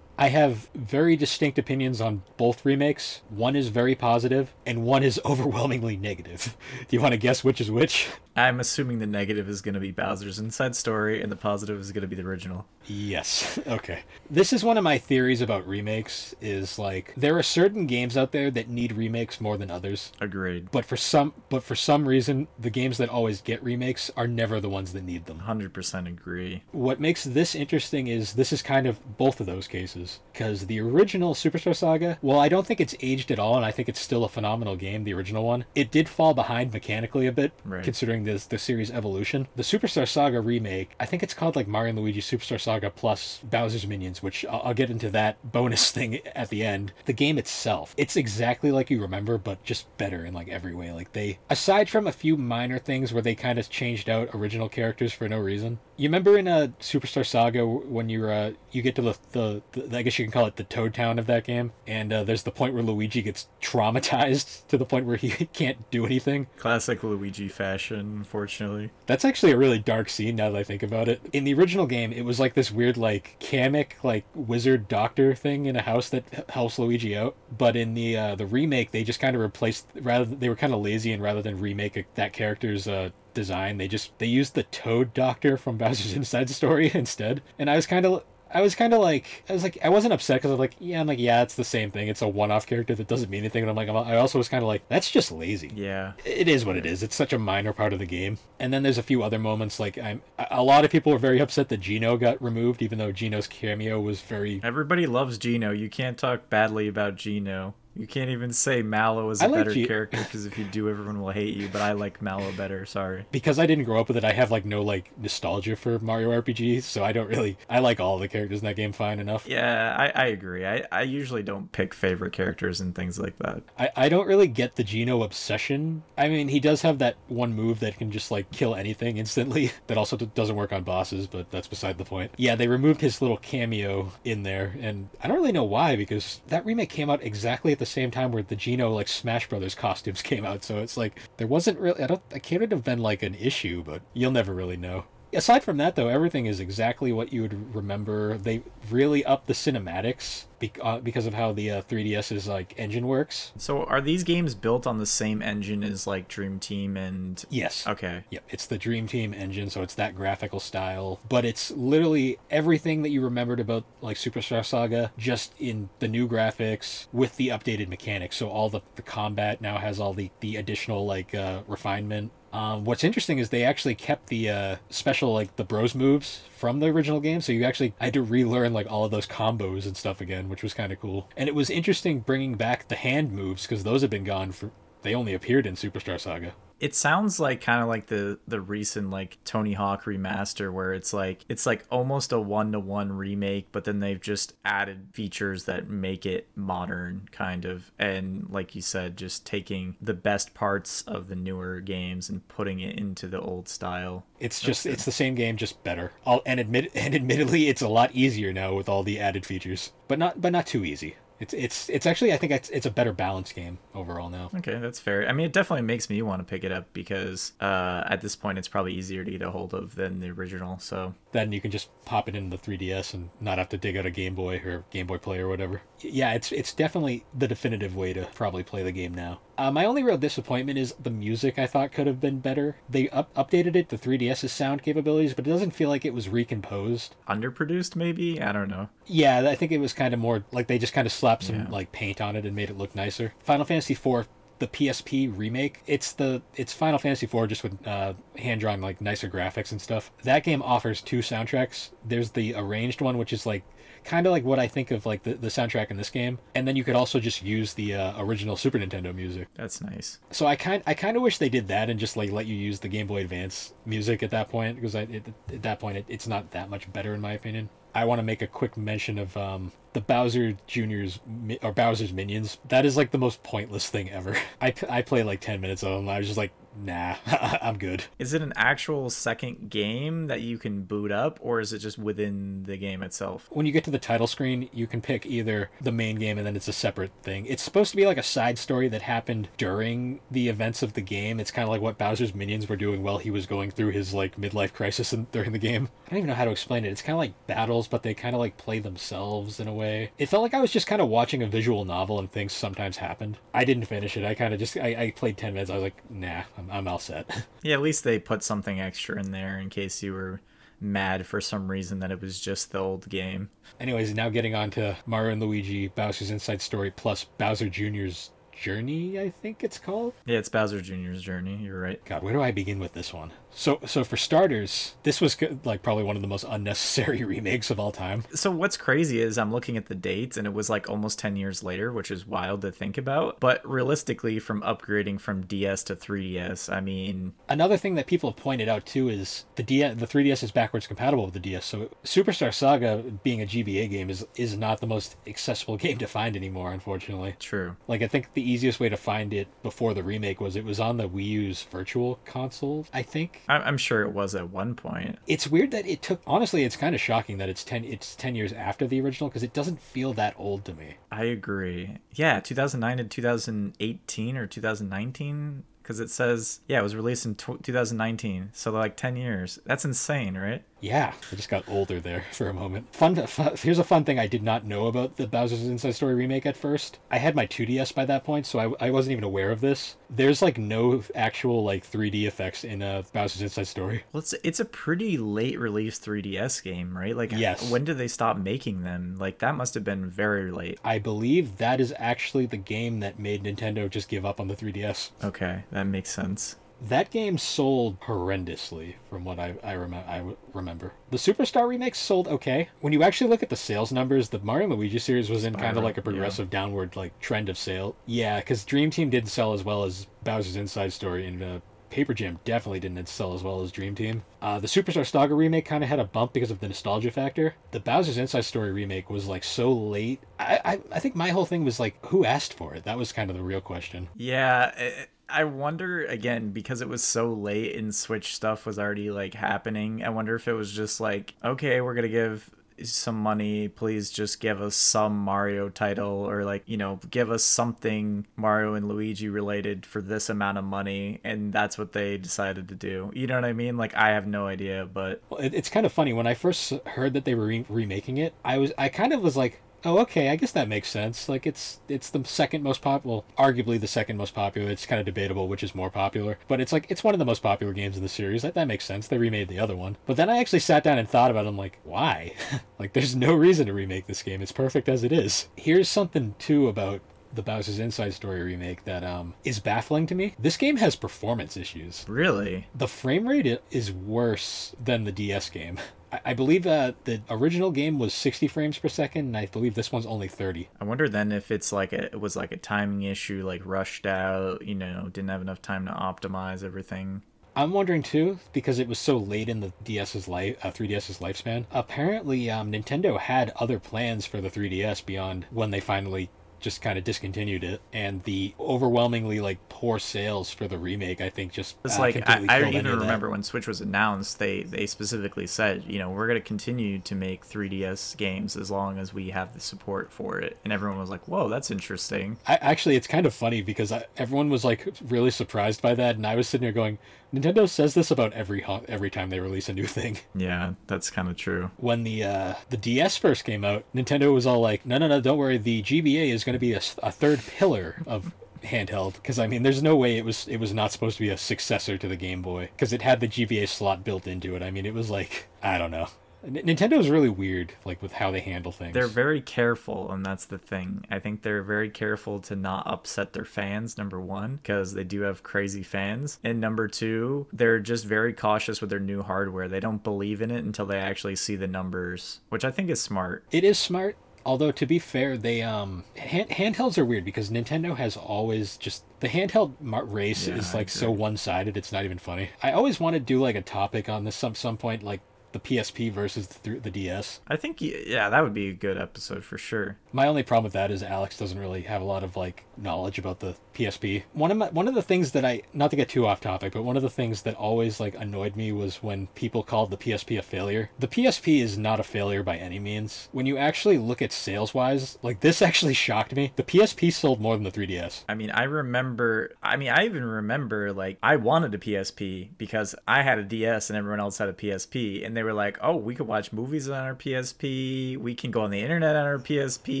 I 0.21 0.27
have 0.27 0.69
very 0.75 1.15
distinct 1.15 1.57
opinions 1.57 1.99
on 1.99 2.21
both 2.37 2.63
remakes. 2.63 3.23
One 3.29 3.55
is 3.55 3.69
very 3.69 3.95
positive, 3.95 4.53
and 4.67 4.83
one 4.83 5.01
is 5.01 5.19
overwhelmingly 5.25 5.97
negative. 5.97 6.55
Do 6.87 6.95
you 6.95 7.01
want 7.01 7.13
to 7.13 7.17
guess 7.17 7.43
which 7.43 7.59
is 7.59 7.71
which? 7.71 8.07
I'm 8.35 8.59
assuming 8.59 8.99
the 8.99 9.07
negative 9.07 9.49
is 9.49 9.61
going 9.61 9.73
to 9.73 9.79
be 9.79 9.89
Bowser's 9.91 10.37
Inside 10.37 10.75
Story, 10.75 11.23
and 11.23 11.31
the 11.31 11.35
positive 11.35 11.79
is 11.79 11.91
going 11.91 12.03
to 12.03 12.07
be 12.07 12.15
the 12.15 12.21
original. 12.21 12.67
Yes. 12.85 13.57
Okay. 13.71 13.99
This 14.29 14.51
is 14.51 14.65
one 14.65 14.77
of 14.77 14.83
my 14.83 14.97
theories 14.97 15.39
about 15.39 15.65
remakes 15.67 16.35
is 16.41 16.77
like 16.77 17.13
there 17.15 17.37
are 17.37 17.43
certain 17.43 17.85
games 17.85 18.17
out 18.17 18.33
there 18.33 18.51
that 18.51 18.67
need 18.67 18.91
remakes 18.91 19.39
more 19.39 19.55
than 19.55 19.71
others. 19.71 20.11
Agreed. 20.19 20.69
But 20.71 20.83
for 20.83 20.97
some 20.97 21.33
but 21.49 21.63
for 21.63 21.75
some 21.75 22.07
reason 22.07 22.47
the 22.59 22.69
games 22.69 22.97
that 22.97 23.07
always 23.07 23.39
get 23.39 23.63
remakes 23.63 24.11
are 24.17 24.27
never 24.27 24.59
the 24.59 24.69
ones 24.69 24.91
that 24.93 25.03
need 25.03 25.25
them. 25.25 25.43
100% 25.47 26.07
agree. 26.07 26.63
What 26.71 26.99
makes 26.99 27.23
this 27.23 27.55
interesting 27.55 28.07
is 28.07 28.33
this 28.33 28.51
is 28.51 28.61
kind 28.61 28.87
of 28.87 29.17
both 29.17 29.39
of 29.39 29.45
those 29.45 29.67
cases 29.67 30.10
because 30.33 30.65
the 30.67 30.79
original 30.79 31.33
Superstar 31.33 31.75
Saga, 31.75 32.17
well, 32.21 32.39
I 32.39 32.47
don't 32.47 32.65
think 32.65 32.79
it's 32.79 32.95
aged 33.01 33.31
at 33.31 33.39
all, 33.39 33.55
and 33.57 33.65
I 33.65 33.71
think 33.71 33.89
it's 33.89 33.99
still 33.99 34.23
a 34.23 34.29
phenomenal 34.29 34.75
game. 34.77 35.03
The 35.03 35.13
original 35.13 35.43
one, 35.43 35.65
it 35.75 35.91
did 35.91 36.07
fall 36.07 36.33
behind 36.33 36.71
mechanically 36.73 37.27
a 37.27 37.31
bit, 37.33 37.51
Right. 37.65 37.83
considering 37.83 38.23
this 38.23 38.45
the 38.45 38.57
series 38.57 38.89
evolution. 38.91 39.47
The 39.57 39.63
Superstar 39.63 40.07
Saga 40.07 40.39
remake, 40.39 40.91
I 40.99 41.05
think 41.05 41.21
it's 41.21 41.33
called 41.33 41.55
like 41.57 41.67
Mario 41.67 41.89
and 41.89 41.99
Luigi 41.99 42.21
Superstar 42.21 42.59
Saga 42.61 42.89
plus 42.89 43.41
Bowser's 43.43 43.85
Minions, 43.85 44.23
which 44.23 44.45
I'll, 44.45 44.61
I'll 44.65 44.73
get 44.73 44.89
into 44.89 45.09
that 45.09 45.37
bonus 45.51 45.91
thing 45.91 46.19
at 46.33 46.49
the 46.49 46.63
end. 46.63 46.93
The 47.05 47.13
game 47.13 47.37
itself, 47.37 47.93
it's 47.97 48.15
exactly 48.15 48.71
like 48.71 48.89
you 48.89 49.01
remember, 49.01 49.37
but 49.37 49.61
just 49.65 49.85
better 49.97 50.23
in 50.25 50.33
like 50.33 50.47
every 50.47 50.73
way. 50.73 50.91
Like 50.93 51.11
they, 51.11 51.39
aside 51.49 51.89
from 51.89 52.07
a 52.07 52.11
few 52.13 52.37
minor 52.37 52.79
things 52.79 53.11
where 53.11 53.21
they 53.21 53.35
kind 53.35 53.59
of 53.59 53.69
changed 53.69 54.09
out 54.09 54.29
original 54.33 54.69
characters 54.69 55.11
for 55.13 55.27
no 55.27 55.39
reason. 55.39 55.79
You 56.01 56.07
remember 56.07 56.35
in 56.35 56.47
a 56.47 56.69
Superstar 56.79 57.23
Saga 57.23 57.63
when 57.63 58.09
you're 58.09 58.31
uh, 58.31 58.53
you 58.71 58.81
get 58.81 58.95
to 58.95 59.03
the, 59.03 59.17
the, 59.33 59.61
the 59.73 59.97
I 59.99 60.01
guess 60.01 60.17
you 60.17 60.25
can 60.25 60.31
call 60.31 60.47
it 60.47 60.55
the 60.55 60.63
Toad 60.63 60.95
Town 60.95 61.19
of 61.19 61.27
that 61.27 61.43
game, 61.43 61.73
and 61.85 62.11
uh, 62.11 62.23
there's 62.23 62.41
the 62.41 62.49
point 62.49 62.73
where 62.73 62.81
Luigi 62.81 63.21
gets 63.21 63.47
traumatized 63.61 64.65
to 64.69 64.79
the 64.79 64.85
point 64.85 65.05
where 65.05 65.17
he 65.17 65.29
can't 65.53 65.91
do 65.91 66.03
anything. 66.03 66.47
Classic 66.57 67.03
Luigi 67.03 67.47
fashion, 67.47 67.99
unfortunately. 67.99 68.89
That's 69.05 69.23
actually 69.23 69.51
a 69.51 69.57
really 69.57 69.77
dark 69.77 70.09
scene 70.09 70.37
now 70.37 70.49
that 70.49 70.57
I 70.57 70.63
think 70.63 70.81
about 70.81 71.07
it. 71.07 71.21
In 71.33 71.43
the 71.43 71.53
original 71.53 71.85
game, 71.85 72.11
it 72.11 72.25
was 72.25 72.39
like 72.39 72.55
this 72.55 72.71
weird, 72.71 72.97
like, 72.97 73.37
Kamek, 73.39 73.91
like, 74.01 74.25
wizard 74.33 74.87
doctor 74.87 75.35
thing 75.35 75.67
in 75.67 75.75
a 75.75 75.83
house 75.83 76.09
that 76.09 76.45
helps 76.49 76.79
Luigi 76.79 77.15
out. 77.15 77.35
But 77.55 77.75
in 77.75 77.93
the 77.93 78.17
uh, 78.17 78.33
the 78.33 78.47
remake, 78.47 78.89
they 78.89 79.03
just 79.03 79.19
kind 79.19 79.35
of 79.35 79.41
replaced, 79.43 79.85
rather, 80.01 80.25
they 80.25 80.49
were 80.49 80.55
kind 80.55 80.73
of 80.73 80.81
lazy, 80.81 81.11
and 81.11 81.21
rather 81.21 81.43
than 81.43 81.59
remake 81.59 81.95
a, 81.95 82.05
that 82.15 82.33
character's 82.33 82.87
uh, 82.87 83.11
design, 83.33 83.77
they 83.77 83.87
just, 83.87 84.17
they 84.19 84.25
used 84.27 84.55
the 84.55 84.63
Toad 84.63 85.13
Doctor 85.13 85.57
from 85.57 85.77
Bowser's 85.77 86.13
Inside 86.15 86.49
Story 86.49 86.91
instead. 86.93 87.41
And 87.59 87.69
I 87.69 87.75
was 87.75 87.85
kind 87.85 88.05
of, 88.05 88.23
I 88.53 88.59
was 88.59 88.75
kind 88.75 88.93
of 88.93 88.99
like, 88.99 89.45
I 89.47 89.53
was 89.53 89.63
like, 89.63 89.77
I 89.81 89.87
wasn't 89.87 90.11
upset 90.13 90.37
because 90.41 90.51
I'm 90.51 90.57
like, 90.57 90.75
yeah, 90.77 90.99
I'm 90.99 91.07
like, 91.07 91.19
yeah, 91.19 91.41
it's 91.41 91.55
the 91.55 91.63
same 91.63 91.89
thing. 91.89 92.09
It's 92.09 92.21
a 92.21 92.27
one-off 92.27 92.67
character 92.67 92.93
that 92.93 93.07
doesn't 93.07 93.29
mean 93.29 93.39
anything. 93.39 93.63
And 93.63 93.69
I'm 93.69 93.77
like, 93.77 93.87
I'm, 93.87 93.95
also 93.95 94.37
was 94.39 94.49
kind 94.49 94.61
of 94.61 94.67
like, 94.67 94.85
that's 94.89 95.09
just 95.09 95.31
lazy 95.31 95.71
Yeah. 95.73 96.11
it 96.25 96.49
is 96.49 96.65
what 96.65 96.75
it 96.75 96.85
is. 96.85 97.01
It's 97.01 97.15
such 97.15 97.31
a 97.31 97.39
minor 97.39 97.71
part 97.71 97.93
of 97.93 97.99
the 97.99 98.05
game. 98.05 98.39
And 98.59 98.73
then 98.73 98.83
there's 98.83 98.97
a 98.97 99.03
few 99.03 99.23
other 99.23 99.39
moments 99.39 99.79
like 99.79 99.97
I'm 99.97 100.21
a- 100.37 100.47
a 100.51 100.63
lot 100.63 100.83
of 100.83 100.91
people 100.91 101.13
were 101.13 101.17
very 101.17 101.39
upset 101.39 101.69
that 101.69 101.79
Geno 101.79 102.17
got 102.17 102.43
removed 102.43 102.81
even 102.81 102.97
though 102.97 103.13
Geno's 103.13 103.47
cameo 103.47 104.01
was 104.01 104.19
very 104.19 104.59
Everybody 104.63 105.07
loves 105.07 105.37
Geno. 105.37 105.71
You 105.71 105.89
can't 105.89 106.17
talk 106.17 106.49
badly 106.49 106.89
about 106.89 107.15
Geno. 107.15 107.73
You 107.95 108.07
can't 108.07 108.29
even 108.29 108.53
say 108.53 108.81
Mallow 108.81 109.29
is 109.31 109.41
a 109.41 109.47
like 109.47 109.53
better 109.59 109.73
G- 109.73 109.85
character 109.85 110.17
because 110.17 110.45
if 110.45 110.57
you 110.57 110.63
do, 110.65 110.89
everyone 110.89 111.21
will 111.21 111.31
hate 111.31 111.55
you. 111.55 111.67
But 111.71 111.81
I 111.81 111.91
like 111.91 112.21
Mallow 112.21 112.51
better. 112.53 112.85
Sorry. 112.85 113.25
because 113.31 113.59
I 113.59 113.65
didn't 113.65 113.83
grow 113.83 113.99
up 113.99 114.07
with 114.07 114.17
it, 114.17 114.23
I 114.23 114.31
have 114.31 114.49
like 114.49 114.65
no 114.65 114.81
like 114.81 115.11
nostalgia 115.17 115.75
for 115.75 115.99
Mario 115.99 116.31
RPGs, 116.41 116.83
so 116.83 117.03
I 117.03 117.11
don't 117.11 117.27
really. 117.27 117.57
I 117.69 117.79
like 117.79 117.99
all 117.99 118.17
the 118.17 118.27
characters 118.29 118.59
in 118.61 118.65
that 118.65 118.75
game 118.77 118.93
fine 118.93 119.19
enough. 119.19 119.45
Yeah, 119.47 119.95
I, 119.97 120.23
I 120.23 120.25
agree. 120.27 120.65
I, 120.65 120.85
I 120.91 121.01
usually 121.03 121.43
don't 121.43 121.71
pick 121.71 121.93
favorite 121.93 122.31
characters 122.33 122.79
and 122.79 122.95
things 122.95 123.19
like 123.19 123.37
that. 123.39 123.61
I, 123.77 123.89
I 123.95 124.09
don't 124.09 124.27
really 124.27 124.47
get 124.47 124.75
the 124.77 124.83
Geno 124.83 125.23
obsession. 125.23 126.03
I 126.17 126.29
mean, 126.29 126.47
he 126.47 126.59
does 126.59 126.81
have 126.83 126.99
that 126.99 127.17
one 127.27 127.53
move 127.53 127.81
that 127.81 127.97
can 127.97 128.09
just 128.11 128.31
like 128.31 128.51
kill 128.51 128.73
anything 128.75 129.17
instantly. 129.17 129.71
That 129.87 129.97
also 129.97 130.15
doesn't 130.15 130.55
work 130.55 130.71
on 130.71 130.83
bosses, 130.83 131.27
but 131.27 131.51
that's 131.51 131.67
beside 131.67 131.97
the 131.97 132.05
point. 132.05 132.31
Yeah, 132.37 132.55
they 132.55 132.67
removed 132.69 133.01
his 133.01 133.21
little 133.21 133.35
cameo 133.37 134.13
in 134.23 134.43
there, 134.43 134.73
and 134.79 135.09
I 135.21 135.27
don't 135.27 135.35
really 135.35 135.51
know 135.51 135.65
why 135.65 135.97
because 135.97 136.39
that 136.47 136.65
remake 136.65 136.89
came 136.89 137.09
out 137.09 137.21
exactly 137.21 137.73
at 137.73 137.79
the 137.81 137.85
same 137.87 138.11
time 138.11 138.31
where 138.31 138.43
the 138.43 138.55
Geno 138.55 138.93
like 138.93 139.07
Smash 139.07 139.49
Brothers 139.49 139.75
costumes 139.75 140.21
came 140.31 140.45
out. 140.45 140.63
So 140.63 140.77
it's 140.77 140.95
like 140.95 141.19
there 141.37 141.47
wasn't 141.47 141.79
really. 141.79 142.01
I 142.01 142.07
don't. 142.07 142.21
I 142.33 142.39
can't 142.39 142.71
have 142.71 142.83
been 142.83 142.99
like 142.99 143.23
an 143.23 143.35
issue, 143.35 143.83
but 143.83 144.03
you'll 144.13 144.31
never 144.31 144.53
really 144.53 144.77
know. 144.77 145.05
Aside 145.33 145.63
from 145.63 145.77
that, 145.77 145.95
though, 145.95 146.07
everything 146.07 146.45
is 146.45 146.59
exactly 146.59 147.11
what 147.11 147.31
you 147.31 147.41
would 147.41 147.75
remember. 147.75 148.37
They 148.37 148.63
really 148.89 149.23
upped 149.23 149.47
the 149.47 149.53
cinematics 149.53 150.45
uh, 150.81 150.99
because 150.99 151.25
of 151.25 151.33
how 151.33 151.51
the 151.51 151.71
uh, 151.71 151.81
3DS's 151.83 152.47
like 152.47 152.73
engine 152.77 153.07
works. 153.07 153.51
So 153.57 153.83
are 153.85 154.01
these 154.01 154.23
games 154.23 154.55
built 154.55 154.85
on 154.85 154.99
the 154.99 155.05
same 155.05 155.41
engine 155.41 155.83
as 155.83 156.05
like 156.05 156.27
Dream 156.27 156.59
Team 156.59 156.97
and? 156.97 157.43
Yes. 157.49 157.87
Okay. 157.87 158.25
Yep, 158.29 158.43
it's 158.49 158.67
the 158.67 158.77
Dream 158.77 159.07
Team 159.07 159.33
engine, 159.33 159.69
so 159.69 159.81
it's 159.81 159.95
that 159.95 160.15
graphical 160.15 160.59
style. 160.59 161.19
But 161.27 161.45
it's 161.45 161.71
literally 161.71 162.37
everything 162.49 163.01
that 163.03 163.09
you 163.09 163.21
remembered 163.21 163.59
about 163.59 163.85
like 164.01 164.17
Superstar 164.17 164.65
Saga, 164.65 165.11
just 165.17 165.53
in 165.59 165.89
the 165.99 166.07
new 166.07 166.27
graphics 166.27 167.07
with 167.11 167.37
the 167.37 167.49
updated 167.49 167.87
mechanics. 167.87 168.35
So 168.35 168.49
all 168.49 168.69
the, 168.69 168.81
the 168.95 169.01
combat 169.01 169.61
now 169.61 169.77
has 169.77 169.99
all 169.99 170.13
the, 170.13 170.29
the 170.41 170.57
additional 170.57 171.05
like 171.05 171.33
uh, 171.33 171.61
refinement. 171.67 172.31
Um, 172.53 172.83
what's 172.83 173.03
interesting 173.03 173.39
is 173.39 173.49
they 173.49 173.63
actually 173.63 173.95
kept 173.95 174.27
the 174.27 174.49
uh, 174.49 174.75
special 174.89 175.33
like 175.33 175.55
the 175.55 175.63
bros 175.63 175.95
moves 175.95 176.41
from 176.57 176.79
the 176.79 176.87
original 176.87 177.19
game, 177.19 177.41
so 177.41 177.51
you 177.51 177.63
actually 177.63 177.93
had 177.99 178.13
to 178.13 178.21
relearn 178.21 178.73
like 178.73 178.91
all 178.91 179.05
of 179.05 179.11
those 179.11 179.27
combos 179.27 179.85
and 179.85 179.95
stuff 179.95 180.19
again, 180.21 180.49
which 180.49 180.63
was 180.63 180.73
kind 180.73 180.91
of 180.91 180.99
cool. 180.99 181.29
And 181.37 181.47
it 181.47 181.55
was 181.55 181.69
interesting 181.69 182.19
bringing 182.19 182.55
back 182.55 182.87
the 182.87 182.95
hand 182.95 183.31
moves 183.31 183.63
because 183.63 183.83
those 183.83 184.01
have 184.01 184.11
been 184.11 184.25
gone 184.25 184.51
for 184.51 184.71
they 185.03 185.15
only 185.15 185.33
appeared 185.33 185.65
in 185.65 185.75
Superstar 185.75 186.19
Saga. 186.19 186.53
It 186.81 186.95
sounds 186.95 187.39
like 187.39 187.61
kind 187.61 187.83
of 187.83 187.87
like 187.87 188.07
the 188.07 188.39
the 188.47 188.59
recent 188.59 189.11
like 189.11 189.37
Tony 189.45 189.73
Hawk 189.73 190.05
remaster 190.05 190.73
where 190.73 190.93
it's 190.93 191.13
like 191.13 191.45
it's 191.47 191.67
like 191.67 191.85
almost 191.91 192.31
a 192.31 192.39
one 192.39 192.71
to 192.71 192.79
one 192.79 193.13
remake, 193.13 193.67
but 193.71 193.83
then 193.83 193.99
they've 193.99 194.19
just 194.19 194.55
added 194.65 195.09
features 195.13 195.65
that 195.65 195.89
make 195.89 196.25
it 196.25 196.47
modern 196.55 197.29
kind 197.31 197.65
of 197.65 197.91
and 197.99 198.47
like 198.49 198.73
you 198.73 198.81
said, 198.81 199.15
just 199.15 199.45
taking 199.45 199.95
the 200.01 200.15
best 200.15 200.55
parts 200.55 201.03
of 201.03 201.27
the 201.27 201.35
newer 201.35 201.81
games 201.81 202.29
and 202.29 202.47
putting 202.47 202.79
it 202.79 202.97
into 202.97 203.27
the 203.27 203.39
old 203.39 203.69
style. 203.69 204.25
It's 204.39 204.59
just 204.59 204.87
it's 204.87 205.05
the 205.05 205.11
same 205.11 205.35
game, 205.35 205.57
just 205.57 205.83
better. 205.83 206.13
All 206.25 206.41
and 206.47 206.59
admit 206.59 206.91
and 206.95 207.13
admittedly, 207.13 207.67
it's 207.67 207.83
a 207.83 207.87
lot 207.87 208.09
easier 208.15 208.51
now 208.51 208.73
with 208.73 208.89
all 208.89 209.03
the 209.03 209.19
added 209.19 209.45
features, 209.45 209.91
but 210.07 210.17
not 210.17 210.41
but 210.41 210.51
not 210.51 210.65
too 210.65 210.83
easy. 210.83 211.15
It's 211.41 211.55
it's 211.55 211.89
it's 211.89 212.05
actually 212.05 212.33
I 212.33 212.37
think 212.37 212.51
it's 212.51 212.69
it's 212.69 212.85
a 212.85 212.91
better 212.91 213.11
balanced 213.11 213.55
game 213.55 213.79
overall 213.95 214.29
now. 214.29 214.51
Okay, 214.57 214.77
that's 214.77 214.99
fair. 214.99 215.27
I 215.27 215.33
mean, 215.33 215.47
it 215.47 215.53
definitely 215.53 215.81
makes 215.81 216.07
me 216.07 216.21
want 216.21 216.39
to 216.39 216.45
pick 216.45 216.63
it 216.63 216.71
up 216.71 216.85
because 216.93 217.53
uh, 217.59 218.03
at 218.05 218.21
this 218.21 218.35
point, 218.35 218.59
it's 218.59 218.67
probably 218.67 218.93
easier 218.93 219.23
to 219.23 219.31
get 219.31 219.41
a 219.41 219.49
hold 219.49 219.73
of 219.73 219.95
than 219.95 220.19
the 220.19 220.29
original. 220.29 220.77
So 220.77 221.15
Then 221.33 221.51
you 221.53 221.61
can 221.61 221.71
just 221.71 221.89
pop 222.05 222.27
it 222.27 222.35
into 222.35 222.57
the 222.57 222.61
3DS 222.61 223.13
and 223.13 223.29
not 223.39 223.57
have 223.57 223.69
to 223.69 223.77
dig 223.77 223.95
out 223.95 224.05
a 224.05 224.11
Game 224.11 224.35
Boy 224.35 224.57
or 224.65 224.83
Game 224.91 225.07
Boy 225.07 225.17
Play 225.17 225.39
or 225.39 225.47
whatever. 225.47 225.81
Yeah, 226.01 226.33
it's 226.33 226.51
it's 226.51 226.73
definitely 226.73 227.23
the 227.37 227.47
definitive 227.47 227.95
way 227.95 228.11
to 228.13 228.27
probably 228.33 228.63
play 228.63 228.83
the 228.83 228.91
game 228.91 229.13
now. 229.13 229.39
Uh, 229.57 229.69
my 229.71 229.85
only 229.85 230.03
real 230.03 230.17
disappointment 230.17 230.77
is 230.79 230.93
the 231.01 231.11
music. 231.11 231.59
I 231.59 231.67
thought 231.67 231.91
could 231.91 232.07
have 232.07 232.19
been 232.19 232.39
better. 232.39 232.75
They 232.89 233.07
up- 233.09 233.33
updated 233.35 233.75
it 233.75 233.89
to 233.89 233.97
3DS's 233.97 234.51
sound 234.51 234.81
capabilities, 234.81 235.33
but 235.35 235.45
it 235.45 235.49
doesn't 235.51 235.71
feel 235.71 235.87
like 235.89 236.03
it 236.03 236.13
was 236.13 236.27
recomposed. 236.29 237.15
underproduced, 237.29 237.95
maybe 237.95 238.41
I 238.41 238.51
don't 238.51 238.69
know. 238.69 238.89
Yeah, 239.05 239.47
I 239.49 239.55
think 239.55 239.71
it 239.71 239.77
was 239.79 239.93
kind 239.93 240.13
of 240.13 240.19
more 240.19 240.43
like 240.51 240.67
they 240.67 240.77
just 240.79 240.93
kind 240.93 241.05
of 241.05 241.11
slapped 241.13 241.43
some 241.43 241.55
Yeah. 241.55 241.67
like 241.69 241.91
paint 241.91 242.19
on 242.19 242.35
it 242.35 242.45
and 242.45 242.55
made 242.55 242.69
it 242.69 242.77
look 242.77 242.95
nicer. 242.95 243.33
Final 243.39 243.65
Fantasy 243.65 243.93
IV, 243.93 244.27
the 244.61 244.67
PSP 244.67 245.35
remake, 245.35 245.81
it's 245.87 246.13
the 246.13 246.41
it's 246.55 246.71
Final 246.71 246.99
Fantasy 246.99 247.25
IV 247.25 247.49
just 247.49 247.63
with 247.63 247.85
uh, 247.85 248.13
hand 248.37 248.61
drawn 248.61 248.79
like 248.79 249.01
nicer 249.01 249.27
graphics 249.27 249.71
and 249.71 249.81
stuff. 249.81 250.11
That 250.23 250.43
game 250.43 250.61
offers 250.61 251.01
two 251.01 251.19
soundtracks. 251.19 251.89
There's 252.05 252.29
the 252.29 252.53
arranged 252.55 253.01
one, 253.01 253.17
which 253.17 253.33
is 253.33 253.45
like 253.47 253.63
kind 254.03 254.27
of 254.27 254.31
like 254.31 254.43
what 254.43 254.59
I 254.59 254.67
think 254.67 254.91
of 254.91 255.05
like 255.07 255.23
the, 255.23 255.33
the 255.33 255.47
soundtrack 255.47 255.89
in 255.89 255.97
this 255.97 256.11
game, 256.11 256.37
and 256.53 256.67
then 256.67 256.75
you 256.75 256.83
could 256.83 256.95
also 256.95 257.19
just 257.19 257.43
use 257.43 257.73
the 257.73 257.95
uh, 257.95 258.23
original 258.23 258.55
Super 258.55 258.77
Nintendo 258.77 259.13
music. 259.13 259.47
That's 259.55 259.81
nice. 259.81 260.19
So 260.29 260.45
I 260.45 260.55
kind 260.55 260.83
I 260.85 260.93
kind 260.93 261.17
of 261.17 261.23
wish 261.23 261.39
they 261.39 261.49
did 261.49 261.67
that 261.69 261.89
and 261.89 261.99
just 261.99 262.15
like 262.15 262.31
let 262.31 262.45
you 262.45 262.55
use 262.55 262.79
the 262.79 262.87
Game 262.87 263.07
Boy 263.07 263.21
Advance 263.21 263.73
music 263.85 264.21
at 264.21 264.29
that 264.29 264.49
point 264.49 264.75
because 264.75 264.93
at 264.95 265.09
that 265.47 265.79
point 265.79 265.97
it, 265.97 266.05
it's 266.07 266.27
not 266.27 266.51
that 266.51 266.69
much 266.69 266.91
better 266.93 267.15
in 267.15 267.19
my 267.19 267.33
opinion. 267.33 267.69
I 267.93 268.05
want 268.05 268.19
to 268.19 268.23
make 268.23 268.41
a 268.41 268.47
quick 268.47 268.77
mention 268.77 269.17
of 269.19 269.35
um, 269.35 269.71
the 269.93 270.01
Bowser 270.01 270.55
Junior's 270.67 271.19
or 271.61 271.71
Bowser's 271.71 272.13
minions. 272.13 272.57
That 272.69 272.85
is 272.85 272.95
like 272.97 273.11
the 273.11 273.17
most 273.17 273.43
pointless 273.43 273.89
thing 273.89 274.09
ever. 274.09 274.35
I, 274.61 274.73
I 274.89 275.01
played 275.01 275.25
like 275.25 275.41
ten 275.41 275.61
minutes 275.61 275.83
of 275.83 275.97
them. 275.97 276.09
I 276.09 276.17
was 276.17 276.27
just 276.27 276.37
like, 276.37 276.51
nah, 276.75 277.15
I'm 277.61 277.77
good. 277.77 278.05
Is 278.19 278.33
it 278.33 278.41
an 278.41 278.53
actual 278.55 279.09
second 279.09 279.69
game 279.69 280.27
that 280.27 280.41
you 280.41 280.57
can 280.57 280.83
boot 280.83 281.11
up, 281.11 281.39
or 281.41 281.59
is 281.59 281.73
it 281.73 281.79
just 281.79 281.97
within 281.97 282.63
the 282.63 282.77
game 282.77 283.03
itself? 283.03 283.47
When 283.51 283.65
you 283.65 283.71
get 283.71 283.83
to 283.85 283.91
the 283.91 283.99
title 283.99 284.27
screen, 284.27 284.69
you 284.73 284.87
can 284.87 285.01
pick 285.01 285.25
either 285.25 285.69
the 285.79 285.91
main 285.91 286.17
game 286.17 286.37
and 286.37 286.45
then 286.45 286.55
it's 286.55 286.67
a 286.67 286.73
separate 286.73 287.11
thing. 287.23 287.45
It's 287.45 287.63
supposed 287.63 287.91
to 287.91 287.97
be 287.97 288.05
like 288.05 288.17
a 288.17 288.23
side 288.23 288.57
story 288.57 288.87
that 288.89 289.01
happened 289.01 289.49
during 289.57 290.19
the 290.29 290.49
events 290.49 290.83
of 290.83 290.93
the 290.93 291.01
game. 291.01 291.39
It's 291.39 291.51
kind 291.51 291.63
of 291.63 291.69
like 291.69 291.81
what 291.81 291.97
Bowser's 291.97 292.35
minions 292.35 292.67
were 292.67 292.75
doing 292.75 293.03
while 293.03 293.17
he 293.17 293.31
was 293.31 293.45
going 293.45 293.71
through 293.71 293.91
his 293.91 294.13
like 294.13 294.37
midlife 294.37 294.73
crisis 294.73 295.13
in, 295.13 295.27
during 295.31 295.51
the 295.51 295.59
game. 295.59 295.89
I 296.05 296.09
don't 296.09 296.19
even 296.19 296.27
know 296.29 296.35
how 296.35 296.45
to 296.45 296.51
explain 296.51 296.85
it. 296.85 296.91
It's 296.91 297.01
kind 297.01 297.13
of 297.13 297.19
like 297.19 297.47
battles, 297.47 297.87
but 297.87 298.03
they 298.03 298.13
kind 298.13 298.35
of 298.35 298.39
like 298.39 298.57
play 298.57 298.79
themselves 298.79 299.59
in 299.59 299.67
a 299.67 299.73
way. 299.73 300.11
It 300.17 300.27
felt 300.27 300.43
like 300.43 300.53
I 300.53 300.61
was 300.61 300.71
just 300.71 300.87
kind 300.87 301.01
of 301.01 301.09
watching 301.09 301.43
a 301.43 301.47
visual 301.47 301.85
novel 301.85 302.19
and 302.19 302.31
things 302.31 302.53
sometimes 302.53 302.97
happened. 302.97 303.37
I 303.53 303.65
didn't 303.65 303.85
finish 303.85 304.17
it. 304.17 304.25
I 304.25 304.33
kind 304.33 304.53
of 304.53 304.59
just 304.59 304.77
I, 304.77 304.95
I 304.97 305.13
played 305.15 305.37
10 305.37 305.53
minutes. 305.53 305.71
I 305.71 305.75
was 305.75 305.83
like, 305.83 306.11
nah, 306.11 306.43
I'm, 306.61 306.71
I'm 306.71 306.87
all 306.87 306.99
set. 306.99 307.29
Yeah, 307.63 307.75
at 307.75 307.81
least 307.81 308.03
they 308.03 308.17
put 308.17 308.43
something 308.43 308.79
extra 308.79 309.19
in 309.19 309.31
there 309.31 309.59
in 309.59 309.69
case 309.69 310.01
you 310.01 310.13
were 310.13 310.41
mad 310.79 311.27
for 311.27 311.39
some 311.39 311.69
reason 311.69 311.99
that 311.99 312.11
it 312.11 312.19
was 312.21 312.39
just 312.39 312.71
the 312.71 312.79
old 312.79 313.07
game. 313.07 313.49
Anyways, 313.79 314.15
now 314.15 314.29
getting 314.29 314.55
on 314.55 314.71
to 314.71 314.97
Mario 315.05 315.33
and 315.33 315.41
Luigi, 315.41 315.89
Bowser's 315.89 316.31
Inside 316.31 316.59
Story 316.61 316.89
plus 316.89 317.23
Bowser 317.23 317.69
Jr.'s 317.69 318.31
Journey, 318.51 319.19
I 319.19 319.29
think 319.29 319.63
it's 319.63 319.77
called. 319.77 320.13
Yeah, 320.25 320.39
it's 320.39 320.49
Bowser 320.49 320.81
Jr.'s 320.81 321.21
journey. 321.21 321.57
You're 321.57 321.79
right. 321.79 322.03
God, 322.05 322.23
where 322.23 322.33
do 322.33 322.41
I 322.41 322.51
begin 322.51 322.79
with 322.79 322.93
this 322.93 323.13
one? 323.13 323.31
So, 323.53 323.79
so 323.85 324.03
for 324.03 324.17
starters, 324.17 324.95
this 325.03 325.21
was 325.21 325.37
like 325.63 325.83
probably 325.83 326.03
one 326.03 326.15
of 326.15 326.21
the 326.21 326.27
most 326.27 326.45
unnecessary 326.47 327.23
remakes 327.25 327.69
of 327.69 327.79
all 327.79 327.91
time. 327.91 328.23
So 328.33 328.51
what's 328.51 328.77
crazy 328.77 329.21
is 329.21 329.37
I'm 329.37 329.51
looking 329.51 329.77
at 329.77 329.87
the 329.87 329.95
dates 329.95 330.37
and 330.37 330.47
it 330.47 330.53
was 330.53 330.69
like 330.69 330.89
almost 330.89 331.19
10 331.19 331.35
years 331.35 331.63
later, 331.63 331.91
which 331.91 332.11
is 332.11 332.25
wild 332.25 332.61
to 332.61 332.71
think 332.71 332.97
about. 332.97 333.39
But 333.39 333.67
realistically, 333.69 334.39
from 334.39 334.61
upgrading 334.61 335.19
from 335.21 335.45
DS 335.45 335.83
to 335.85 335.95
3DS, 335.95 336.71
I 336.71 336.79
mean, 336.81 337.33
Another 337.49 337.77
thing 337.77 337.95
that 337.95 338.07
people 338.07 338.29
have 338.31 338.37
pointed 338.37 338.69
out 338.69 338.85
too 338.85 339.09
is 339.09 339.45
the 339.55 339.63
DS, 339.63 339.95
the 339.97 340.07
3DS 340.07 340.43
is 340.43 340.51
backwards 340.51 340.87
compatible 340.87 341.25
with 341.25 341.33
the 341.33 341.39
DS. 341.39 341.65
So 341.65 341.89
Superstar 342.03 342.53
Saga, 342.53 343.03
being 343.23 343.41
a 343.41 343.45
GBA 343.45 343.89
game, 343.89 344.09
is 344.09 344.25
is 344.35 344.55
not 344.57 344.79
the 344.79 344.87
most 344.87 345.17
accessible 345.27 345.77
game 345.85 345.97
to 345.97 346.07
find 346.07 346.35
anymore, 346.35 346.71
unfortunately. 346.71 347.35
true. 347.39 347.75
Like 347.87 348.01
I 348.01 348.07
think 348.07 348.33
the 348.33 348.49
easiest 348.49 348.79
way 348.79 348.89
to 348.89 348.97
find 348.97 349.33
it 349.33 349.47
before 349.63 349.93
the 349.93 350.03
remake 350.03 350.39
was 350.39 350.55
it 350.55 350.63
was 350.65 350.79
on 350.79 350.97
the 350.97 351.09
Wii 351.09 351.25
U's 351.25 351.63
Virtual 351.63 352.19
Console. 352.25 352.87
I 352.93 353.01
think 353.01 353.40
I'm 353.47 353.77
sure 353.77 354.01
it 354.03 354.11
was 354.11 354.35
at 354.35 354.49
one 354.49 354.75
point. 354.75 355.17
it's 355.27 355.47
weird 355.47 355.71
that 355.71 355.85
it 355.87 356.01
took. 356.01 356.21
Honestly, 356.25 356.63
it's 356.63 356.75
kind 356.75 356.95
of 356.95 357.01
shocking 357.01 357.37
that 357.39 357.49
it's 357.49 357.63
ten. 357.63 357.83
It's 357.83 358.15
ten 358.15 358.35
years 358.35 358.53
after 358.53 358.87
the 358.87 359.01
original 359.01 359.29
because 359.29 359.43
it 359.43 359.53
doesn't 359.53 359.81
feel 359.81 360.13
that 360.13 360.35
old 360.37 360.65
to 360.65 360.73
me. 360.73 360.95
I 361.11 361.25
agree. 361.25 361.97
Yeah, 362.11 362.39
2009 362.39 362.97
to 362.97 363.03
2018 363.05 364.37
or 364.37 364.47
2019 364.47 365.63
because 365.81 365.99
it 365.99 366.09
says 366.09 366.61
yeah, 366.67 366.79
it 366.79 366.83
was 366.83 366.95
released 366.95 367.25
in 367.25 367.35
tw 367.35 367.61
2019. 367.63 368.49
So 368.53 368.71
like 368.71 368.95
10 368.95 369.15
years. 369.15 369.59
That's 369.65 369.85
insane, 369.85 370.37
right? 370.37 370.63
Yeah, 370.81 371.13
I 371.31 371.35
just 371.35 371.47
got 371.47 371.63
older 371.67 371.99
there 371.99 372.25
for 372.31 372.49
a 372.49 372.53
moment. 372.53 372.93
Fun, 372.93 373.15
fun. 373.27 373.55
Here's 373.55 373.77
a 373.77 373.83
fun 373.83 374.03
thing 374.03 374.17
I 374.17 374.25
did 374.25 374.41
not 374.41 374.65
know 374.65 374.87
about 374.87 375.15
the 375.15 375.27
Bowser's 375.27 375.67
Inside 375.67 375.93
Story 375.93 376.15
remake 376.15 376.45
at 376.47 376.57
first. 376.57 376.97
I 377.11 377.19
had 377.19 377.35
my 377.35 377.45
2DS 377.45 377.93
by 377.93 378.03
that 378.05 378.23
point, 378.23 378.47
so 378.47 378.75
I, 378.79 378.87
I 378.87 378.89
wasn't 378.89 379.11
even 379.11 379.23
aware 379.23 379.51
of 379.51 379.61
this. 379.61 379.95
There's 380.09 380.41
like 380.41 380.57
no 380.57 381.03
actual 381.13 381.63
like 381.63 381.89
3D 381.89 382.25
effects 382.25 382.63
in 382.63 382.81
uh, 382.81 383.03
Bowser's 383.13 383.43
Inside 383.43 383.67
Story. 383.67 384.03
Well, 384.11 384.21
it's 384.21 384.33
it's 384.43 384.59
a 384.59 384.65
pretty 384.65 385.17
late 385.17 385.59
release 385.59 385.99
3DS 385.99 386.63
game, 386.63 386.97
right? 386.97 387.15
Like 387.15 387.31
Yes. 387.31 387.69
when 387.69 387.85
did 387.85 387.99
they 387.99 388.07
stop 388.07 388.37
making 388.37 388.81
them? 388.81 389.15
Like 389.19 389.37
that 389.39 389.55
must 389.55 389.75
have 389.75 389.83
been 389.83 390.09
very 390.09 390.51
late. 390.51 390.79
I 390.83 390.97
believe 390.97 391.57
that 391.57 391.79
is 391.79 391.93
actually 391.97 392.47
the 392.47 392.57
game 392.57 393.01
that 393.01 393.19
made 393.19 393.43
Nintendo 393.43 393.87
just 393.87 394.09
give 394.09 394.25
up 394.25 394.39
on 394.39 394.47
the 394.47 394.55
3DS. 394.55 395.11
Okay, 395.23 395.63
that 395.71 395.83
makes 395.83 396.09
sense. 396.09 396.55
That 396.87 397.11
game 397.11 397.37
sold 397.37 397.99
horrendously, 398.01 398.95
from 399.09 399.23
what 399.23 399.39
I 399.39 399.55
I, 399.63 399.75
rem- 399.75 399.93
I 399.93 400.23
remember. 400.53 400.93
The 401.11 401.17
Superstar 401.17 401.67
remake 401.67 401.93
sold 401.95 402.27
okay. 402.27 402.69
When 402.79 402.91
you 402.91 403.03
actually 403.03 403.29
look 403.29 403.43
at 403.43 403.49
the 403.49 403.55
sales 403.55 403.91
numbers, 403.91 404.29
the 404.29 404.39
Mario 404.39 404.67
Luigi 404.69 404.97
series 404.99 405.29
was 405.29 405.45
in 405.45 405.53
kind 405.55 405.77
of 405.77 405.83
like 405.83 405.97
a 405.97 406.01
progressive 406.01 406.49
downward 406.49 406.95
like 406.95 407.19
trend 407.19 407.49
of 407.49 407.57
sale. 407.57 407.95
Yeah, 408.07 408.39
because 408.39 408.63
Dream 408.65 408.89
Team 408.89 409.09
didn't 409.09 409.29
sell 409.29 409.53
as 409.53 409.63
well 409.63 409.83
as 409.83 410.07
Bowser's 410.23 410.55
Inside 410.55 410.91
Story, 410.91 411.27
and 411.27 411.43
uh, 411.43 411.59
Paper 411.91 412.13
Jam 412.13 412.39
definitely 412.45 412.79
didn't 412.79 413.07
sell 413.09 413.33
as 413.33 413.43
well 413.43 413.61
as 413.61 413.71
Dream 413.71 413.93
Team. 413.93 414.23
Uh, 414.41 414.59
the 414.59 414.67
Superstar 414.67 415.05
Saga 415.05 415.35
remake 415.35 415.65
kind 415.65 415.83
of 415.83 415.89
had 415.89 415.99
a 415.99 416.05
bump 416.05 416.33
because 416.33 416.49
of 416.49 416.61
the 416.61 416.67
nostalgia 416.67 417.11
factor. 417.11 417.53
The 417.71 417.79
Bowser's 417.81 418.17
Inside 418.17 418.45
Story 418.45 418.71
remake 418.71 419.09
was 419.09 419.27
like 419.27 419.43
so 419.43 419.71
late. 419.71 420.19
I, 420.39 420.59
I 420.65 420.79
I 420.93 420.99
think 420.99 421.15
my 421.15 421.29
whole 421.29 421.45
thing 421.45 421.63
was 421.63 421.79
like, 421.79 422.03
who 422.07 422.25
asked 422.25 422.53
for 422.55 422.73
it? 422.73 422.85
That 422.85 422.97
was 422.97 423.11
kind 423.11 423.29
of 423.29 423.35
the 423.37 423.43
real 423.43 423.61
question. 423.61 424.07
Yeah, 424.15 424.71
I- 424.75 425.07
I 425.31 425.43
wonder 425.45 426.03
again 426.05 426.51
because 426.51 426.81
it 426.81 426.89
was 426.89 427.03
so 427.03 427.33
late 427.33 427.75
and 427.75 427.93
Switch 427.93 428.35
stuff 428.35 428.65
was 428.65 428.77
already 428.79 429.11
like 429.11 429.33
happening. 429.33 430.03
I 430.03 430.09
wonder 430.09 430.35
if 430.35 430.47
it 430.47 430.53
was 430.53 430.71
just 430.71 430.99
like, 430.99 431.33
okay, 431.43 431.81
we're 431.81 431.93
gonna 431.93 432.07
give 432.09 432.49
some 432.83 433.15
money. 433.21 433.67
Please 433.67 434.09
just 434.09 434.39
give 434.39 434.61
us 434.61 434.75
some 434.75 435.17
Mario 435.17 435.69
title 435.69 436.27
or 436.27 436.43
like 436.43 436.63
you 436.65 436.77
know 436.77 436.99
give 437.09 437.29
us 437.31 437.43
something 437.43 438.25
Mario 438.35 438.73
and 438.73 438.87
Luigi 438.87 439.29
related 439.29 439.85
for 439.85 440.01
this 440.01 440.29
amount 440.29 440.57
of 440.57 440.63
money, 440.63 441.19
and 441.23 441.53
that's 441.53 441.77
what 441.77 441.93
they 441.93 442.17
decided 442.17 442.67
to 442.69 442.75
do. 442.75 443.11
You 443.13 443.27
know 443.27 443.35
what 443.35 443.45
I 443.45 443.53
mean? 443.53 443.77
Like 443.77 443.95
I 443.95 444.09
have 444.09 444.27
no 444.27 444.47
idea, 444.47 444.85
but 444.91 445.21
Well, 445.29 445.39
it's 445.41 445.69
kind 445.69 445.85
of 445.85 445.91
funny 445.91 446.13
when 446.13 446.27
I 446.27 446.33
first 446.33 446.73
heard 446.87 447.13
that 447.13 447.25
they 447.25 447.35
were 447.35 447.45
re- 447.45 447.65
remaking 447.69 448.17
it. 448.17 448.33
I 448.43 448.57
was 448.57 448.71
I 448.77 448.89
kind 448.89 449.13
of 449.13 449.21
was 449.21 449.37
like, 449.37 449.61
oh 449.83 449.99
okay, 449.99 450.29
I 450.29 450.35
guess 450.35 450.51
that 450.51 450.67
makes 450.67 450.89
sense. 450.89 451.27
Like 451.29 451.47
it's 451.47 451.79
it's 451.87 452.09
the 452.09 452.23
second 452.25 452.63
most 452.63 452.81
popular, 452.81 453.17
well, 453.17 453.25
arguably 453.37 453.79
the 453.79 453.87
second 453.87 454.17
most 454.17 454.33
popular. 454.33 454.69
It's 454.69 454.85
kind 454.85 454.99
of 454.99 455.05
debatable 455.05 455.47
which 455.47 455.63
is 455.63 455.75
more 455.75 455.89
popular, 455.89 456.37
but 456.47 456.59
it's 456.61 456.71
like 456.71 456.87
it's 456.89 457.03
one 457.03 457.13
of 457.13 457.19
the 457.19 457.25
most 457.25 457.43
popular 457.43 457.73
games 457.73 457.97
in 457.97 458.03
the 458.03 458.09
series. 458.09 458.41
That 458.41 458.53
that 458.55 458.67
makes 458.67 458.85
sense. 458.85 459.07
They 459.07 459.17
remade 459.17 459.47
the 459.47 459.59
other 459.59 459.75
one, 459.75 459.97
but 460.05 460.17
then 460.17 460.29
I 460.29 460.39
actually 460.39 460.59
sat 460.59 460.83
down 460.83 460.97
and 460.97 461.09
thought 461.09 461.31
about 461.31 461.45
it. 461.45 461.49
I'm 461.49 461.57
like, 461.57 461.79
why? 461.83 462.33
like 462.79 462.93
there's 462.93 463.15
no 463.15 463.33
reason 463.33 463.67
to 463.67 463.73
remake 463.73 464.07
this 464.07 464.23
game. 464.23 464.41
It's 464.41 464.51
perfect 464.51 464.89
as 464.89 465.03
it 465.03 465.11
is. 465.11 465.47
Here's 465.55 465.89
something 465.89 466.35
too 466.39 466.67
about 466.67 467.01
the 467.33 467.41
Bowser's 467.41 467.79
Inside 467.79 468.13
Story 468.13 468.41
remake 468.41 468.83
that 468.85 469.03
um 469.03 469.33
is 469.43 469.59
baffling 469.59 470.05
to 470.07 470.15
me. 470.15 470.35
This 470.37 470.57
game 470.57 470.77
has 470.77 470.95
performance 470.95 471.57
issues 471.57 472.05
really, 472.07 472.67
the 472.75 472.87
frame 472.87 473.27
rate 473.27 473.61
is 473.71 473.91
worse 473.91 474.75
than 474.83 475.03
the 475.03 475.11
DS 475.11 475.49
game. 475.49 475.77
I, 476.11 476.19
I 476.25 476.33
believe 476.33 476.67
uh, 476.67 476.93
the 477.05 477.21
original 477.29 477.71
game 477.71 477.99
was 477.99 478.13
60 478.13 478.47
frames 478.47 478.77
per 478.77 478.89
second, 478.89 479.25
and 479.27 479.37
I 479.37 479.45
believe 479.45 479.75
this 479.75 479.91
one's 479.91 480.05
only 480.05 480.27
30. 480.27 480.69
I 480.79 480.83
wonder 480.83 481.07
then 481.07 481.31
if 481.31 481.51
it's 481.51 481.71
like 481.71 481.93
a, 481.93 482.05
it 482.05 482.19
was 482.19 482.35
like 482.35 482.51
a 482.51 482.57
timing 482.57 483.03
issue, 483.03 483.45
like 483.45 483.65
rushed 483.65 484.05
out. 484.05 484.65
You 484.65 484.75
know, 484.75 485.09
didn't 485.11 485.29
have 485.29 485.41
enough 485.41 485.61
time 485.61 485.85
to 485.85 485.91
optimize 485.91 486.63
everything. 486.63 487.21
I'm 487.53 487.73
wondering 487.73 488.01
too, 488.01 488.39
because 488.53 488.79
it 488.79 488.87
was 488.87 488.97
so 488.97 489.17
late 489.17 489.49
in 489.49 489.59
the 489.59 489.73
DS's 489.83 490.29
life, 490.29 490.57
uh, 490.63 490.71
3DS's 490.71 491.19
lifespan. 491.19 491.65
Apparently, 491.71 492.49
um, 492.49 492.71
Nintendo 492.71 493.19
had 493.19 493.51
other 493.57 493.77
plans 493.77 494.25
for 494.25 494.39
the 494.39 494.49
3DS 494.49 495.05
beyond 495.05 495.45
when 495.51 495.69
they 495.71 495.81
finally 495.81 496.29
just 496.61 496.81
kind 496.81 496.97
of 496.97 497.03
discontinued 497.03 497.63
it, 497.63 497.81
and 497.91 498.23
the 498.23 498.53
overwhelmingly 498.59 499.39
like 499.39 499.57
poor 499.69 499.99
sales 499.99 500.51
for 500.51 500.67
the 500.67 500.77
remake, 500.77 501.19
I 501.19 501.29
think, 501.29 501.51
just 501.51 501.77
It's 501.83 501.97
uh, 501.97 502.01
like 502.01 502.29
I, 502.29 502.45
I 502.47 502.69
even 502.69 502.85
remember 502.85 503.29
when 503.29 503.43
Switch 503.43 503.67
was 503.67 503.81
announced, 503.81 504.39
they 504.39 504.63
they 504.63 504.85
specifically 504.85 505.47
said, 505.47 505.83
you 505.87 505.99
know, 505.99 506.09
we're 506.09 506.27
gonna 506.27 506.41
continue 506.41 506.99
to 506.99 507.15
make 507.15 507.45
3DS 507.45 508.15
games 508.17 508.55
as 508.55 508.71
long 508.71 508.97
as 508.97 509.13
we 509.13 509.31
have 509.31 509.53
the 509.53 509.59
support 509.59 510.11
for 510.11 510.39
it, 510.39 510.57
and 510.63 510.71
everyone 510.71 510.99
was 510.99 511.09
like, 511.09 511.27
whoa, 511.27 511.49
that's 511.49 511.71
interesting. 511.71 512.37
I, 512.47 512.55
actually, 512.55 512.95
it's 512.95 513.07
kind 513.07 513.25
of 513.25 513.33
funny 513.33 513.61
because 513.61 513.91
I, 513.91 514.05
everyone 514.17 514.49
was 514.49 514.63
like 514.63 514.87
really 515.07 515.31
surprised 515.31 515.81
by 515.81 515.95
that, 515.95 516.15
and 516.15 516.25
I 516.25 516.35
was 516.35 516.47
sitting 516.47 516.63
there 516.63 516.71
going, 516.71 516.99
Nintendo 517.33 517.67
says 517.67 517.93
this 517.93 518.11
about 518.11 518.33
every 518.33 518.61
ho- 518.61 518.83
every 518.87 519.09
time 519.09 519.29
they 519.29 519.39
release 519.39 519.69
a 519.69 519.73
new 519.73 519.85
thing. 519.87 520.17
Yeah, 520.35 520.73
that's 520.87 521.09
kind 521.09 521.29
of 521.29 521.37
true. 521.37 521.71
When 521.77 522.03
the 522.03 522.23
uh, 522.23 522.53
the 522.69 522.77
DS 522.77 523.17
first 523.17 523.45
came 523.45 523.63
out, 523.63 523.83
Nintendo 523.93 524.33
was 524.33 524.45
all 524.45 524.59
like, 524.59 524.85
"No, 524.85 524.97
no, 524.97 525.07
no, 525.07 525.21
don't 525.21 525.37
worry. 525.37 525.57
The 525.57 525.81
GBA 525.83 526.31
is 526.33 526.43
going 526.43 526.53
to 526.53 526.59
be 526.59 526.73
a 526.73 526.79
third 526.79 527.39
pillar 527.45 528.01
of 528.07 528.33
handheld." 528.63 529.13
Because 529.15 529.37
I 529.39 529.47
mean, 529.47 529.63
there's 529.63 529.83
no 529.83 529.95
way 529.95 530.17
it 530.17 530.25
was 530.25 530.47
it 530.47 530.57
was 530.57 530.73
not 530.73 530.91
supposed 530.91 531.17
to 531.17 531.23
be 531.23 531.29
a 531.29 531.37
successor 531.37 531.97
to 531.97 532.07
the 532.07 532.15
Game 532.15 532.41
Boy 532.41 532.69
because 532.75 532.91
it 532.93 533.01
had 533.01 533.19
the 533.19 533.27
GBA 533.27 533.67
slot 533.67 534.03
built 534.03 534.25
into 534.27 534.55
it. 534.55 534.63
I 534.63 534.71
mean, 534.71 534.85
it 534.85 534.93
was 534.93 535.09
like 535.09 535.47
I 535.61 535.77
don't 535.77 535.91
know. 535.91 536.07
Nintendo 536.45 536.97
is 536.97 537.09
really 537.09 537.29
weird, 537.29 537.73
like 537.85 538.01
with 538.01 538.13
how 538.13 538.31
they 538.31 538.39
handle 538.39 538.71
things. 538.71 538.93
They're 538.93 539.07
very 539.07 539.41
careful, 539.41 540.11
and 540.11 540.25
that's 540.25 540.45
the 540.45 540.57
thing. 540.57 541.05
I 541.09 541.19
think 541.19 541.43
they're 541.43 541.63
very 541.63 541.89
careful 541.89 542.39
to 542.41 542.55
not 542.55 542.87
upset 542.87 543.33
their 543.33 543.45
fans, 543.45 543.97
number 543.97 544.19
one, 544.19 544.57
because 544.57 544.93
they 544.93 545.03
do 545.03 545.21
have 545.21 545.43
crazy 545.43 545.83
fans. 545.83 546.39
And 546.43 546.59
number 546.59 546.87
two, 546.87 547.47
they're 547.53 547.79
just 547.79 548.05
very 548.05 548.33
cautious 548.33 548.81
with 548.81 548.89
their 548.89 548.99
new 548.99 549.21
hardware. 549.21 549.67
They 549.67 549.79
don't 549.79 550.03
believe 550.03 550.41
in 550.41 550.51
it 550.51 550.63
until 550.63 550.85
they 550.85 550.99
actually 550.99 551.35
see 551.35 551.55
the 551.55 551.67
numbers, 551.67 552.39
which 552.49 552.65
I 552.65 552.71
think 552.71 552.89
is 552.89 553.01
smart. 553.01 553.43
It 553.51 553.63
is 553.63 553.77
smart. 553.77 554.17
Although 554.43 554.71
to 554.71 554.85
be 554.87 554.97
fair, 554.97 555.37
they 555.37 555.61
um 555.61 556.03
hand, 556.17 556.49
handhelds 556.49 556.97
are 556.97 557.05
weird 557.05 557.23
because 557.23 557.51
Nintendo 557.51 557.95
has 557.95 558.17
always 558.17 558.75
just 558.77 559.03
the 559.19 559.27
handheld 559.27 559.75
race 559.79 560.47
Yeah, 560.47 560.55
is 560.55 560.73
like 560.73 560.89
so 560.89 561.11
one-sided. 561.11 561.77
It's 561.77 561.91
not 561.91 562.05
even 562.05 562.17
funny. 562.17 562.49
I 562.63 562.71
always 562.71 562.99
want 562.99 563.13
to 563.13 563.19
do 563.19 563.39
like 563.39 563.55
a 563.55 563.61
topic 563.61 564.09
on 564.09 564.23
this 564.23 564.35
some 564.35 564.55
some 564.55 564.77
point, 564.77 565.03
like 565.03 565.21
the 565.53 565.59
PSP 565.59 566.11
versus 566.11 566.47
the, 566.47 566.79
the 566.79 566.91
DS. 566.91 567.39
I 567.47 567.55
think, 567.55 567.81
yeah, 567.81 568.29
that 568.29 568.43
would 568.43 568.53
be 568.53 568.69
a 568.69 568.73
good 568.73 568.97
episode 568.97 569.43
for 569.43 569.57
sure. 569.57 569.97
My 570.13 570.27
only 570.27 570.43
problem 570.43 570.65
with 570.65 570.73
that 570.73 570.91
is 570.91 571.03
Alex 571.03 571.37
doesn't 571.37 571.59
really 571.59 571.83
have 571.83 572.01
a 572.01 572.05
lot 572.05 572.23
of 572.23 572.35
like 572.35 572.65
knowledge 572.77 573.17
about 573.17 573.39
the 573.39 573.55
PSP. 573.73 574.23
One 574.33 574.51
of 574.51 574.57
my 574.57 574.69
one 574.69 574.87
of 574.87 574.95
the 574.95 575.01
things 575.01 575.31
that 575.31 575.45
I 575.45 575.61
not 575.73 575.89
to 575.91 575.95
get 575.95 576.09
too 576.09 576.25
off 576.25 576.41
topic, 576.41 576.73
but 576.73 576.83
one 576.83 576.97
of 576.97 577.03
the 577.03 577.09
things 577.09 577.43
that 577.43 577.55
always 577.55 577.99
like 577.99 578.15
annoyed 578.15 578.55
me 578.55 578.71
was 578.71 579.01
when 579.01 579.27
people 579.27 579.63
called 579.63 579.91
the 579.91 579.97
PSP 579.97 580.37
a 580.37 580.41
failure. 580.41 580.89
The 580.99 581.07
PSP 581.07 581.61
is 581.61 581.77
not 581.77 581.99
a 581.99 582.03
failure 582.03 582.43
by 582.43 582.57
any 582.57 582.79
means. 582.79 583.29
When 583.31 583.45
you 583.45 583.57
actually 583.57 583.97
look 583.97 584.21
at 584.21 584.33
sales 584.33 584.73
wise, 584.73 585.17
like 585.21 585.39
this 585.39 585.61
actually 585.71 585.93
shocked 585.93 586.35
me. 586.35 586.51
The 586.55 586.63
PSP 586.63 587.13
sold 587.13 587.39
more 587.39 587.55
than 587.55 587.63
the 587.63 587.71
3DS. 587.71 588.25
I 588.27 588.33
mean, 588.33 588.51
I 588.51 588.63
remember, 588.63 589.55
I 589.63 589.77
mean, 589.77 589.89
I 589.89 590.05
even 590.05 590.23
remember, 590.23 590.91
like, 590.91 591.17
I 591.23 591.37
wanted 591.37 591.73
a 591.73 591.77
PSP 591.77 592.49
because 592.57 592.95
I 593.07 593.21
had 593.21 593.39
a 593.39 593.43
DS 593.43 593.89
and 593.89 593.97
everyone 593.97 594.19
else 594.19 594.37
had 594.37 594.49
a 594.49 594.53
PSP. 594.53 595.25
And 595.25 595.35
they 595.35 595.43
were 595.43 595.53
like, 595.53 595.77
oh, 595.81 595.95
we 595.95 596.15
could 596.15 596.27
watch 596.27 596.51
movies 596.51 596.89
on 596.89 597.03
our 597.03 597.15
PSP. 597.15 598.17
We 598.17 598.35
can 598.35 598.51
go 598.51 598.61
on 598.61 598.71
the 598.71 598.81
internet 598.81 599.15
on 599.15 599.25
our 599.25 599.37
PSP 599.37 600.00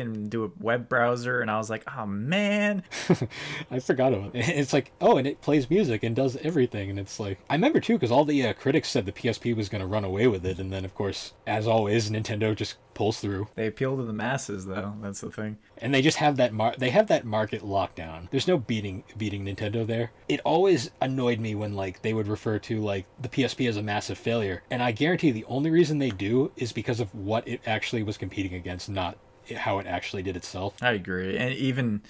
and 0.00 0.28
do 0.30 0.44
a 0.44 0.50
web 0.60 0.88
browser. 0.88 1.40
And 1.40 1.50
I 1.50 1.58
was 1.58 1.70
like, 1.70 1.84
oh, 1.96 2.06
man. 2.06 2.82
I 3.70 3.78
forgot 3.80 4.12
about 4.12 4.34
it. 4.34 4.48
It's 4.48 4.72
like, 4.72 4.92
oh, 5.00 5.16
and 5.16 5.26
it 5.26 5.40
plays 5.40 5.68
music 5.70 6.02
and 6.02 6.14
does 6.16 6.36
everything. 6.38 6.90
And 6.90 6.98
it's 6.98 7.18
like, 7.20 7.38
I 7.48 7.54
remember 7.54 7.80
too, 7.80 7.94
because 7.94 8.10
all 8.10 8.24
the 8.24 8.46
uh, 8.46 8.52
critics 8.54 8.88
said 8.88 9.06
the 9.06 9.12
PSP 9.12 9.54
was 9.56 9.68
going 9.68 9.80
to 9.80 9.86
run 9.86 10.04
away 10.04 10.26
with 10.26 10.44
it. 10.44 10.58
And 10.58 10.72
then, 10.72 10.84
of 10.84 10.94
course, 10.94 11.32
as 11.46 11.66
always, 11.66 12.10
Nintendo 12.10 12.54
just 12.54 12.76
pulls 12.94 13.20
through. 13.20 13.46
They 13.54 13.66
appeal 13.66 13.96
to 13.96 14.02
the 14.04 14.12
masses, 14.12 14.64
though. 14.66 14.94
That's 15.02 15.20
the 15.20 15.30
thing. 15.30 15.58
and 15.78 15.92
they 15.94 16.00
just 16.00 16.16
have 16.16 16.36
that 16.38 16.54
mar- 16.54 16.74
they 16.78 16.88
have 16.90 17.08
that 17.08 17.26
market 17.26 17.62
lockdown. 17.62 18.30
There's 18.30 18.48
no 18.48 18.56
beating 18.56 19.04
beating 19.18 19.44
Nintendo 19.44 19.86
there. 19.86 20.12
It 20.28 20.40
always 20.44 20.90
annoyed 21.02 21.38
me 21.38 21.54
when 21.54 21.74
like 21.74 22.00
they 22.00 22.14
would 22.14 22.26
refer 22.26 22.58
to 22.60 22.80
like 22.80 23.04
the 23.20 23.28
PSP 23.28 23.68
as 23.68 23.76
a 23.76 23.82
massive 23.82 24.16
failure, 24.16 24.62
and 24.70 24.82
I 24.82 24.92
guarantee 24.92 25.30
the 25.30 25.44
only 25.44 25.70
reason 25.70 25.98
they 25.98 26.08
do 26.08 26.50
is 26.56 26.72
because 26.72 26.98
of 27.00 27.14
what 27.14 27.46
it 27.46 27.60
actually 27.66 28.02
was 28.02 28.16
competing 28.16 28.54
against, 28.54 28.88
not 28.88 29.18
how 29.50 29.78
it 29.78 29.86
actually 29.86 30.22
did 30.22 30.36
itself. 30.36 30.74
I 30.82 30.92
agree. 30.92 31.36
And 31.36 31.54
even 31.54 32.02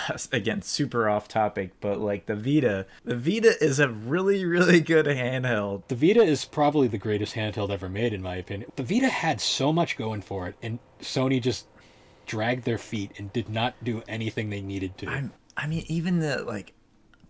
again, 0.32 0.62
super 0.62 1.08
off 1.08 1.28
topic, 1.28 1.72
but 1.80 2.00
like 2.00 2.26
the 2.26 2.36
Vita, 2.36 2.86
the 3.04 3.16
Vita 3.16 3.62
is 3.62 3.78
a 3.78 3.88
really, 3.88 4.44
really 4.44 4.80
good 4.80 5.06
handheld. 5.06 5.86
The 5.88 5.94
Vita 5.94 6.22
is 6.22 6.44
probably 6.44 6.88
the 6.88 6.98
greatest 6.98 7.34
handheld 7.34 7.70
ever 7.70 7.88
made, 7.88 8.12
in 8.12 8.22
my 8.22 8.36
opinion. 8.36 8.70
The 8.76 8.82
Vita 8.82 9.08
had 9.08 9.40
so 9.40 9.72
much 9.72 9.96
going 9.96 10.22
for 10.22 10.48
it, 10.48 10.56
and 10.62 10.78
Sony 11.00 11.40
just 11.40 11.66
dragged 12.26 12.64
their 12.64 12.78
feet 12.78 13.12
and 13.18 13.32
did 13.32 13.48
not 13.48 13.74
do 13.82 14.02
anything 14.08 14.50
they 14.50 14.60
needed 14.60 14.96
to. 14.98 15.08
I'm, 15.08 15.32
I 15.56 15.66
mean, 15.66 15.84
even 15.88 16.20
the 16.20 16.42
like, 16.44 16.72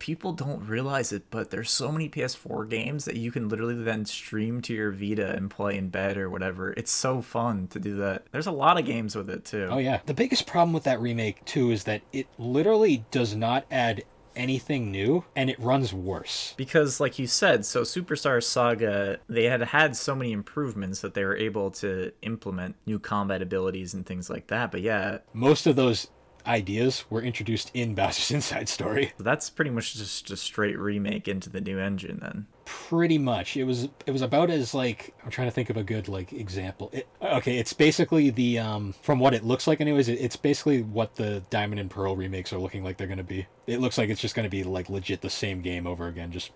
people 0.02 0.32
don't 0.32 0.66
realize 0.66 1.12
it, 1.12 1.22
but 1.30 1.50
there's 1.50 1.70
so 1.70 1.92
many 1.92 2.08
PS4 2.08 2.68
games 2.68 3.04
that 3.04 3.14
you 3.14 3.30
can 3.30 3.48
literally 3.48 3.80
then 3.80 4.04
stream 4.04 4.60
to 4.62 4.74
your 4.74 4.90
Vita 4.90 5.32
and 5.36 5.48
play 5.48 5.76
in 5.78 5.90
bed 5.90 6.16
or 6.16 6.28
whatever. 6.28 6.72
It's 6.72 6.90
so 6.90 7.22
fun 7.22 7.68
to 7.68 7.78
do 7.78 7.94
that. 7.98 8.26
There's 8.32 8.48
a 8.48 8.52
lot 8.52 8.80
of 8.80 8.84
games 8.84 9.14
with 9.14 9.30
it 9.30 9.44
too. 9.44 9.68
Oh 9.70 9.78
yeah. 9.78 10.00
The 10.04 10.12
biggest 10.12 10.48
problem 10.48 10.72
with 10.72 10.82
that 10.84 11.00
remake 11.00 11.44
too 11.44 11.70
is 11.70 11.84
that 11.84 12.02
it 12.12 12.26
literally 12.36 13.04
does 13.12 13.36
not 13.36 13.64
add 13.70 14.02
anything 14.34 14.90
new 14.90 15.24
and 15.36 15.48
it 15.48 15.60
runs 15.60 15.94
worse. 15.94 16.54
Because, 16.56 16.98
like 16.98 17.20
you 17.20 17.28
said, 17.28 17.64
so 17.64 17.82
Superstar 17.82 18.42
Saga, 18.42 19.20
they 19.28 19.44
had 19.44 19.62
had 19.62 19.94
so 19.94 20.16
many 20.16 20.32
improvements 20.32 21.00
that 21.02 21.14
they 21.14 21.24
were 21.24 21.36
able 21.36 21.70
to 21.72 22.10
implement 22.22 22.74
new 22.86 22.98
combat 22.98 23.40
abilities 23.40 23.94
and 23.94 24.04
things 24.04 24.28
like 24.28 24.48
that. 24.48 24.72
But 24.72 24.80
yeah, 24.80 25.18
Most 25.32 25.68
of 25.68 25.76
those 25.76 26.08
ideas 26.46 27.04
were 27.10 27.22
introduced 27.22 27.70
in 27.74 27.94
Bowser's 27.94 28.30
Inside 28.34 28.68
Story. 28.68 29.12
So 29.18 29.24
that's 29.24 29.50
pretty 29.50 29.70
much 29.70 29.94
just 29.94 30.30
a 30.30 30.36
straight 30.36 30.78
remake 30.78 31.28
into 31.28 31.50
the 31.50 31.60
new 31.60 31.78
engine 31.78 32.18
then. 32.20 32.46
Pretty 32.64 33.18
much, 33.18 33.56
it 33.56 33.64
was 33.64 33.88
it 34.06 34.12
was 34.12 34.22
about 34.22 34.50
as 34.50 34.72
like 34.72 35.14
I'm 35.24 35.30
trying 35.30 35.48
to 35.48 35.52
think 35.52 35.68
of 35.68 35.76
a 35.76 35.82
good 35.82 36.08
like 36.08 36.32
example. 36.32 36.90
It, 36.92 37.08
okay, 37.20 37.58
it's 37.58 37.72
basically 37.72 38.30
the 38.30 38.58
um 38.58 38.94
from 39.02 39.18
what 39.18 39.34
it 39.34 39.44
looks 39.44 39.66
like, 39.66 39.80
anyways. 39.80 40.08
It, 40.08 40.20
it's 40.20 40.36
basically 40.36 40.82
what 40.82 41.16
the 41.16 41.42
Diamond 41.50 41.80
and 41.80 41.90
Pearl 41.90 42.16
remakes 42.16 42.52
are 42.52 42.58
looking 42.58 42.84
like 42.84 42.96
they're 42.96 43.08
gonna 43.08 43.24
be. 43.24 43.46
It 43.66 43.80
looks 43.80 43.98
like 43.98 44.10
it's 44.10 44.20
just 44.20 44.34
gonna 44.34 44.48
be 44.48 44.62
like 44.62 44.88
legit 44.88 45.20
the 45.20 45.30
same 45.30 45.60
game 45.60 45.86
over 45.86 46.06
again, 46.06 46.30
just 46.30 46.52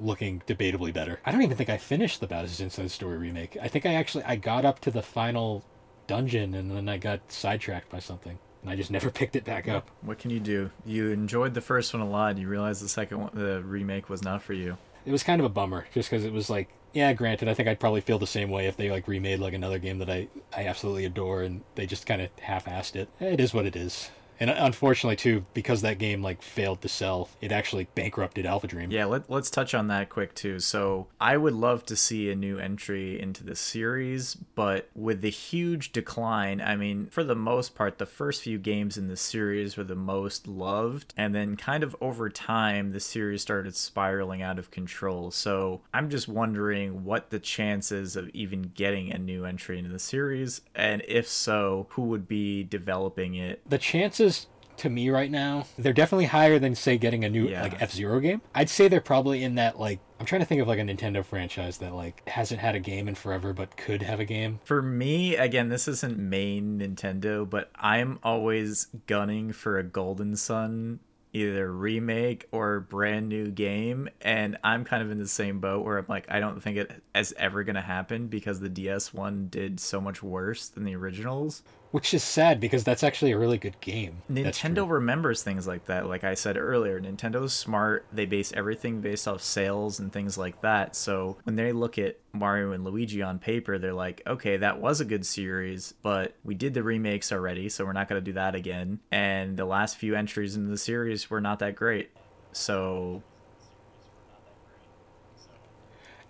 looking 0.00 0.42
debatably 0.46 0.92
better. 0.92 1.20
I 1.24 1.32
don't 1.32 1.42
even 1.42 1.56
think 1.56 1.70
I 1.70 1.78
finished 1.78 2.20
the 2.20 2.26
Bowser's 2.26 2.60
Inside 2.60 2.90
Story 2.90 3.18
remake. 3.18 3.56
I 3.60 3.68
think 3.68 3.84
I 3.84 3.94
actually 3.94 4.24
I 4.24 4.36
got 4.36 4.64
up 4.64 4.80
to 4.80 4.90
the 4.90 5.02
final 5.02 5.64
dungeon 6.06 6.54
and 6.54 6.70
then 6.70 6.88
I 6.88 6.98
got 6.98 7.20
sidetracked 7.30 7.90
by 7.90 7.98
something 7.98 8.38
and 8.62 8.70
I 8.70 8.76
just 8.76 8.90
never 8.90 9.10
picked 9.20 9.36
it 9.36 9.44
back 9.44 9.68
up. 9.68 9.90
What 10.00 10.18
can 10.18 10.30
you 10.30 10.40
do? 10.40 10.70
You 10.86 11.10
enjoyed 11.10 11.54
the 11.54 11.60
first 11.60 11.92
one 11.92 12.02
a 12.02 12.08
lot. 12.08 12.38
You 12.38 12.48
realized 12.48 12.82
the 12.82 12.88
second 12.88 13.20
one, 13.20 13.30
the 13.34 13.62
remake 13.62 14.08
was 14.08 14.22
not 14.22 14.42
for 14.42 14.52
you. 14.54 14.78
It 15.04 15.12
was 15.12 15.22
kind 15.22 15.40
of 15.40 15.44
a 15.44 15.50
bummer 15.50 15.86
just 15.92 16.08
because 16.08 16.24
it 16.24 16.32
was 16.32 16.48
like, 16.48 16.68
yeah, 16.92 17.12
granted, 17.12 17.48
I 17.48 17.54
think 17.54 17.68
I'd 17.68 17.80
probably 17.80 18.02
feel 18.02 18.18
the 18.18 18.26
same 18.26 18.50
way 18.50 18.66
if 18.66 18.76
they 18.76 18.90
like 18.90 19.08
remade 19.08 19.40
like 19.40 19.54
another 19.54 19.78
game 19.78 19.98
that 19.98 20.10
I 20.10 20.28
I 20.56 20.66
absolutely 20.66 21.04
adore 21.04 21.42
and 21.42 21.62
they 21.74 21.86
just 21.86 22.06
kind 22.06 22.22
of 22.22 22.30
half-assed 22.40 22.96
it. 22.96 23.08
It 23.18 23.40
is 23.40 23.52
what 23.52 23.66
it 23.66 23.74
is. 23.74 24.10
And 24.42 24.50
unfortunately, 24.50 25.14
too, 25.14 25.46
because 25.54 25.82
that 25.82 25.98
game 25.98 26.20
like 26.20 26.42
failed 26.42 26.82
to 26.82 26.88
sell, 26.88 27.28
it 27.40 27.52
actually 27.52 27.86
bankrupted 27.94 28.44
Alpha 28.44 28.66
Dream. 28.66 28.90
Yeah, 28.90 29.04
let, 29.04 29.30
let's 29.30 29.50
touch 29.50 29.72
on 29.72 29.86
that 29.86 30.08
quick 30.08 30.34
too. 30.34 30.58
So 30.58 31.06
I 31.20 31.36
would 31.36 31.52
love 31.52 31.86
to 31.86 31.94
see 31.94 32.28
a 32.28 32.34
new 32.34 32.58
entry 32.58 33.20
into 33.20 33.44
the 33.44 33.54
series, 33.54 34.34
but 34.34 34.88
with 34.96 35.20
the 35.20 35.30
huge 35.30 35.92
decline, 35.92 36.60
I 36.60 36.74
mean, 36.74 37.06
for 37.06 37.22
the 37.22 37.36
most 37.36 37.76
part, 37.76 37.98
the 37.98 38.04
first 38.04 38.42
few 38.42 38.58
games 38.58 38.98
in 38.98 39.06
the 39.06 39.16
series 39.16 39.76
were 39.76 39.84
the 39.84 39.94
most 39.94 40.48
loved, 40.48 41.14
and 41.16 41.32
then 41.32 41.54
kind 41.54 41.84
of 41.84 41.94
over 42.00 42.28
time, 42.28 42.90
the 42.90 42.98
series 42.98 43.42
started 43.42 43.76
spiraling 43.76 44.42
out 44.42 44.58
of 44.58 44.72
control. 44.72 45.30
So 45.30 45.82
I'm 45.94 46.10
just 46.10 46.26
wondering 46.26 47.04
what 47.04 47.30
the 47.30 47.38
chances 47.38 48.16
of 48.16 48.28
even 48.30 48.72
getting 48.74 49.12
a 49.12 49.18
new 49.18 49.44
entry 49.44 49.78
into 49.78 49.90
the 49.92 50.00
series, 50.00 50.62
and 50.74 51.00
if 51.06 51.28
so, 51.28 51.86
who 51.90 52.02
would 52.06 52.26
be 52.26 52.64
developing 52.64 53.36
it? 53.36 53.62
The 53.70 53.78
chances 53.78 54.31
to 54.78 54.88
me 54.90 55.10
right 55.10 55.30
now, 55.30 55.66
they're 55.78 55.92
definitely 55.92 56.26
higher 56.26 56.58
than 56.58 56.74
say 56.74 56.98
getting 56.98 57.24
a 57.24 57.28
new 57.30 57.48
Yeah. 57.48 57.62
like 57.62 57.80
F 57.80 57.92
Zero 57.92 58.18
game. 58.20 58.40
I'd 58.54 58.70
say 58.70 58.88
they're 58.88 59.00
probably 59.00 59.42
in 59.42 59.54
that 59.56 59.78
like 59.78 60.00
I'm 60.18 60.26
trying 60.26 60.40
to 60.40 60.46
think 60.46 60.60
of 60.62 60.68
like 60.68 60.78
a 60.78 60.82
Nintendo 60.82 61.24
franchise 61.24 61.78
that 61.78 61.94
like 61.94 62.26
hasn't 62.28 62.60
had 62.60 62.74
a 62.74 62.80
game 62.80 63.08
in 63.08 63.14
forever 63.14 63.52
but 63.52 63.76
could 63.76 64.02
have 64.02 64.20
a 64.20 64.24
game. 64.24 64.60
For 64.64 64.80
me, 64.82 65.36
again, 65.36 65.68
this 65.68 65.88
isn't 65.88 66.18
main 66.18 66.78
Nintendo, 66.78 67.48
but 67.48 67.70
I'm 67.74 68.18
always 68.22 68.86
gunning 69.06 69.52
for 69.52 69.78
a 69.78 69.82
Golden 69.82 70.36
Sun 70.36 71.00
either 71.34 71.72
remake 71.72 72.46
or 72.52 72.78
brand 72.78 73.26
new 73.26 73.50
game 73.50 74.06
and 74.20 74.58
I'm 74.62 74.84
kind 74.84 75.02
of 75.02 75.10
in 75.10 75.18
the 75.18 75.26
same 75.26 75.60
boat 75.60 75.82
where 75.82 75.96
I'm 75.96 76.04
like 76.06 76.26
I 76.28 76.40
don't 76.40 76.62
think 76.62 76.76
it 76.76 77.02
is 77.14 77.32
ever 77.38 77.64
going 77.64 77.76
to 77.76 77.80
happen 77.80 78.26
because 78.26 78.60
the 78.60 78.68
DS 78.68 79.14
one 79.14 79.48
did 79.48 79.80
so 79.80 79.98
much 79.98 80.22
worse 80.22 80.68
than 80.68 80.84
the 80.84 80.94
originals. 80.94 81.62
Which 81.92 82.14
is 82.14 82.24
sad 82.24 82.58
because 82.58 82.84
that's 82.84 83.04
actually 83.04 83.32
a 83.32 83.38
really 83.38 83.58
good 83.58 83.78
game. 83.80 84.22
Nintendo 84.30 84.88
remembers 84.88 85.42
things 85.42 85.66
like 85.66 85.84
that. 85.86 86.06
Like 86.06 86.24
I 86.24 86.32
said 86.32 86.56
earlier, 86.56 86.98
Nintendo's 86.98 87.52
smart. 87.52 88.06
They 88.10 88.24
base 88.24 88.50
everything 88.54 89.02
based 89.02 89.28
off 89.28 89.42
sales 89.42 90.00
and 90.00 90.10
things 90.10 90.38
like 90.38 90.62
that. 90.62 90.96
So 90.96 91.36
when 91.44 91.56
they 91.56 91.70
look 91.70 91.98
at 91.98 92.18
Mario 92.32 92.72
and 92.72 92.82
Luigi 92.82 93.20
on 93.20 93.38
paper, 93.38 93.78
they're 93.78 93.92
like, 93.92 94.22
okay, 94.26 94.56
that 94.56 94.80
was 94.80 95.00
a 95.02 95.04
good 95.04 95.26
series, 95.26 95.92
but 96.02 96.34
we 96.42 96.54
did 96.54 96.72
the 96.72 96.82
remakes 96.82 97.30
already, 97.30 97.68
so 97.68 97.84
we're 97.84 97.92
not 97.92 98.08
going 98.08 98.20
to 98.20 98.24
do 98.24 98.32
that 98.32 98.54
again. 98.54 99.00
And 99.10 99.58
the 99.58 99.66
last 99.66 99.98
few 99.98 100.14
entries 100.14 100.56
into 100.56 100.70
the 100.70 100.78
series 100.78 101.28
were 101.28 101.42
not 101.42 101.58
that 101.58 101.76
great. 101.76 102.10
So 102.52 103.22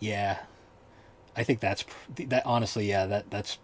Yeah. 0.00 0.40
I 1.36 1.44
think 1.44 1.60
that's 1.60 1.84
that 2.16 2.44
honestly, 2.44 2.88
yeah, 2.88 3.06
that 3.06 3.30
that's 3.30 3.58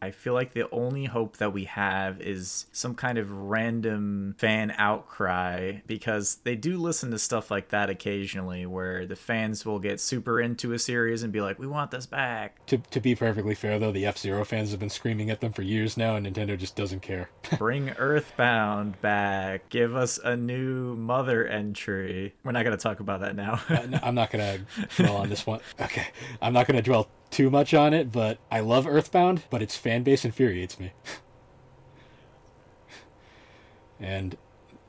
I 0.00 0.10
feel 0.10 0.34
like 0.34 0.52
the 0.52 0.68
only 0.70 1.06
hope 1.06 1.38
that 1.38 1.52
we 1.52 1.64
have 1.64 2.20
is 2.20 2.66
some 2.70 2.94
kind 2.94 3.16
of 3.16 3.30
random 3.32 4.34
fan 4.38 4.74
outcry 4.76 5.78
because 5.86 6.36
they 6.44 6.54
do 6.54 6.76
listen 6.76 7.10
to 7.12 7.18
stuff 7.18 7.50
like 7.50 7.70
that 7.70 7.88
occasionally 7.88 8.66
where 8.66 9.06
the 9.06 9.16
fans 9.16 9.64
will 9.64 9.78
get 9.78 9.98
super 10.00 10.40
into 10.40 10.72
a 10.72 10.78
series 10.78 11.22
and 11.22 11.32
be 11.32 11.40
like, 11.40 11.58
we 11.58 11.66
want 11.66 11.90
this 11.90 12.06
back. 12.06 12.64
to 12.66 12.76
to 12.78 13.00
be 13.00 13.14
perfectly 13.14 13.54
fair 13.54 13.78
though, 13.78 13.92
the 13.92 14.04
F 14.06 14.18
Zero 14.18 14.44
fans 14.44 14.70
have 14.70 14.80
been 14.80 14.90
screaming 14.90 15.30
at 15.30 15.40
them 15.40 15.52
for 15.52 15.62
years 15.62 15.96
now, 15.96 16.16
and 16.16 16.26
Nintendo 16.26 16.58
just 16.58 16.76
doesn't 16.76 17.00
care. 17.00 17.30
Bring 17.58 17.90
Earthbound 17.90 19.00
back. 19.00 19.68
Give 19.70 19.96
us 19.96 20.18
a 20.22 20.36
new 20.36 20.94
mother 20.96 21.46
entry. 21.46 22.34
We're 22.44 22.52
not 22.52 22.64
going 22.64 22.76
to 22.76 22.82
talk 22.82 23.00
about 23.00 23.20
that 23.20 23.34
now. 23.34 23.60
Uh, 23.68 23.86
no, 23.86 23.98
I'm 24.02 24.14
not 24.14 24.30
gonna 24.30 24.58
dwell 24.96 25.16
on 25.16 25.28
this 25.28 25.46
one. 25.46 25.60
Okay, 25.80 26.06
I'm 26.42 26.52
not 26.52 26.66
gonna 26.66 26.82
dwell 26.82 27.08
too 27.30 27.50
much 27.50 27.74
on 27.74 27.92
it, 27.92 28.12
but 28.12 28.38
I 28.50 28.60
love 28.60 28.86
Earthbound, 28.86 29.42
but 29.50 29.62
its 29.62 29.76
fan 29.76 30.02
base 30.02 30.24
infuriates 30.24 30.78
me. 30.78 30.92
and 34.00 34.36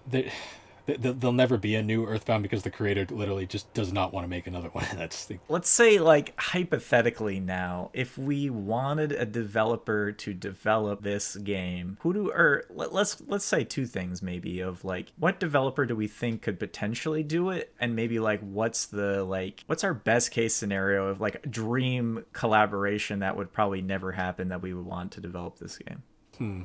there, 0.05 0.23
th- 0.23 0.33
th- 0.33 0.43
there'll 0.87 1.33
never 1.33 1.57
be 1.57 1.75
a 1.75 1.83
new 1.83 2.05
Earthbound 2.05 2.43
because 2.43 2.63
the 2.63 2.69
creator 2.69 3.05
literally 3.13 3.45
just 3.45 3.71
does 3.73 3.91
not 3.93 4.13
want 4.13 4.23
to 4.23 4.29
make 4.29 4.47
another 4.47 4.69
one. 4.69 4.85
That's 4.95 5.25
the 5.25 5.39
let's 5.49 5.69
say 5.69 5.99
like 5.99 6.33
hypothetically 6.39 7.39
now 7.39 7.89
if 7.93 8.17
we 8.17 8.49
wanted 8.49 9.11
a 9.11 9.25
developer 9.25 10.11
to 10.11 10.33
develop 10.33 11.03
this 11.03 11.35
game 11.37 11.97
who 12.01 12.13
do 12.13 12.31
or 12.31 12.65
let, 12.69 12.93
let's 12.93 13.21
let's 13.27 13.45
say 13.45 13.63
two 13.63 13.85
things 13.85 14.21
maybe 14.21 14.59
of 14.59 14.83
like 14.83 15.11
what 15.17 15.39
developer 15.39 15.85
do 15.85 15.95
we 15.95 16.07
think 16.07 16.41
could 16.41 16.59
potentially 16.59 17.23
do 17.23 17.49
it 17.49 17.73
and 17.79 17.95
maybe 17.95 18.19
like 18.19 18.39
what's 18.41 18.85
the 18.85 19.23
like 19.23 19.63
what's 19.67 19.83
our 19.83 19.93
best 19.93 20.31
case 20.31 20.55
scenario 20.55 21.07
of 21.07 21.19
like 21.19 21.49
dream 21.49 22.23
collaboration 22.33 23.19
that 23.19 23.35
would 23.35 23.51
probably 23.51 23.81
never 23.81 24.11
happen 24.13 24.49
that 24.49 24.61
we 24.61 24.73
would 24.73 24.85
want 24.85 25.11
to 25.11 25.21
develop 25.21 25.57
this 25.59 25.77
game 25.77 26.01
Hmm. 26.37 26.63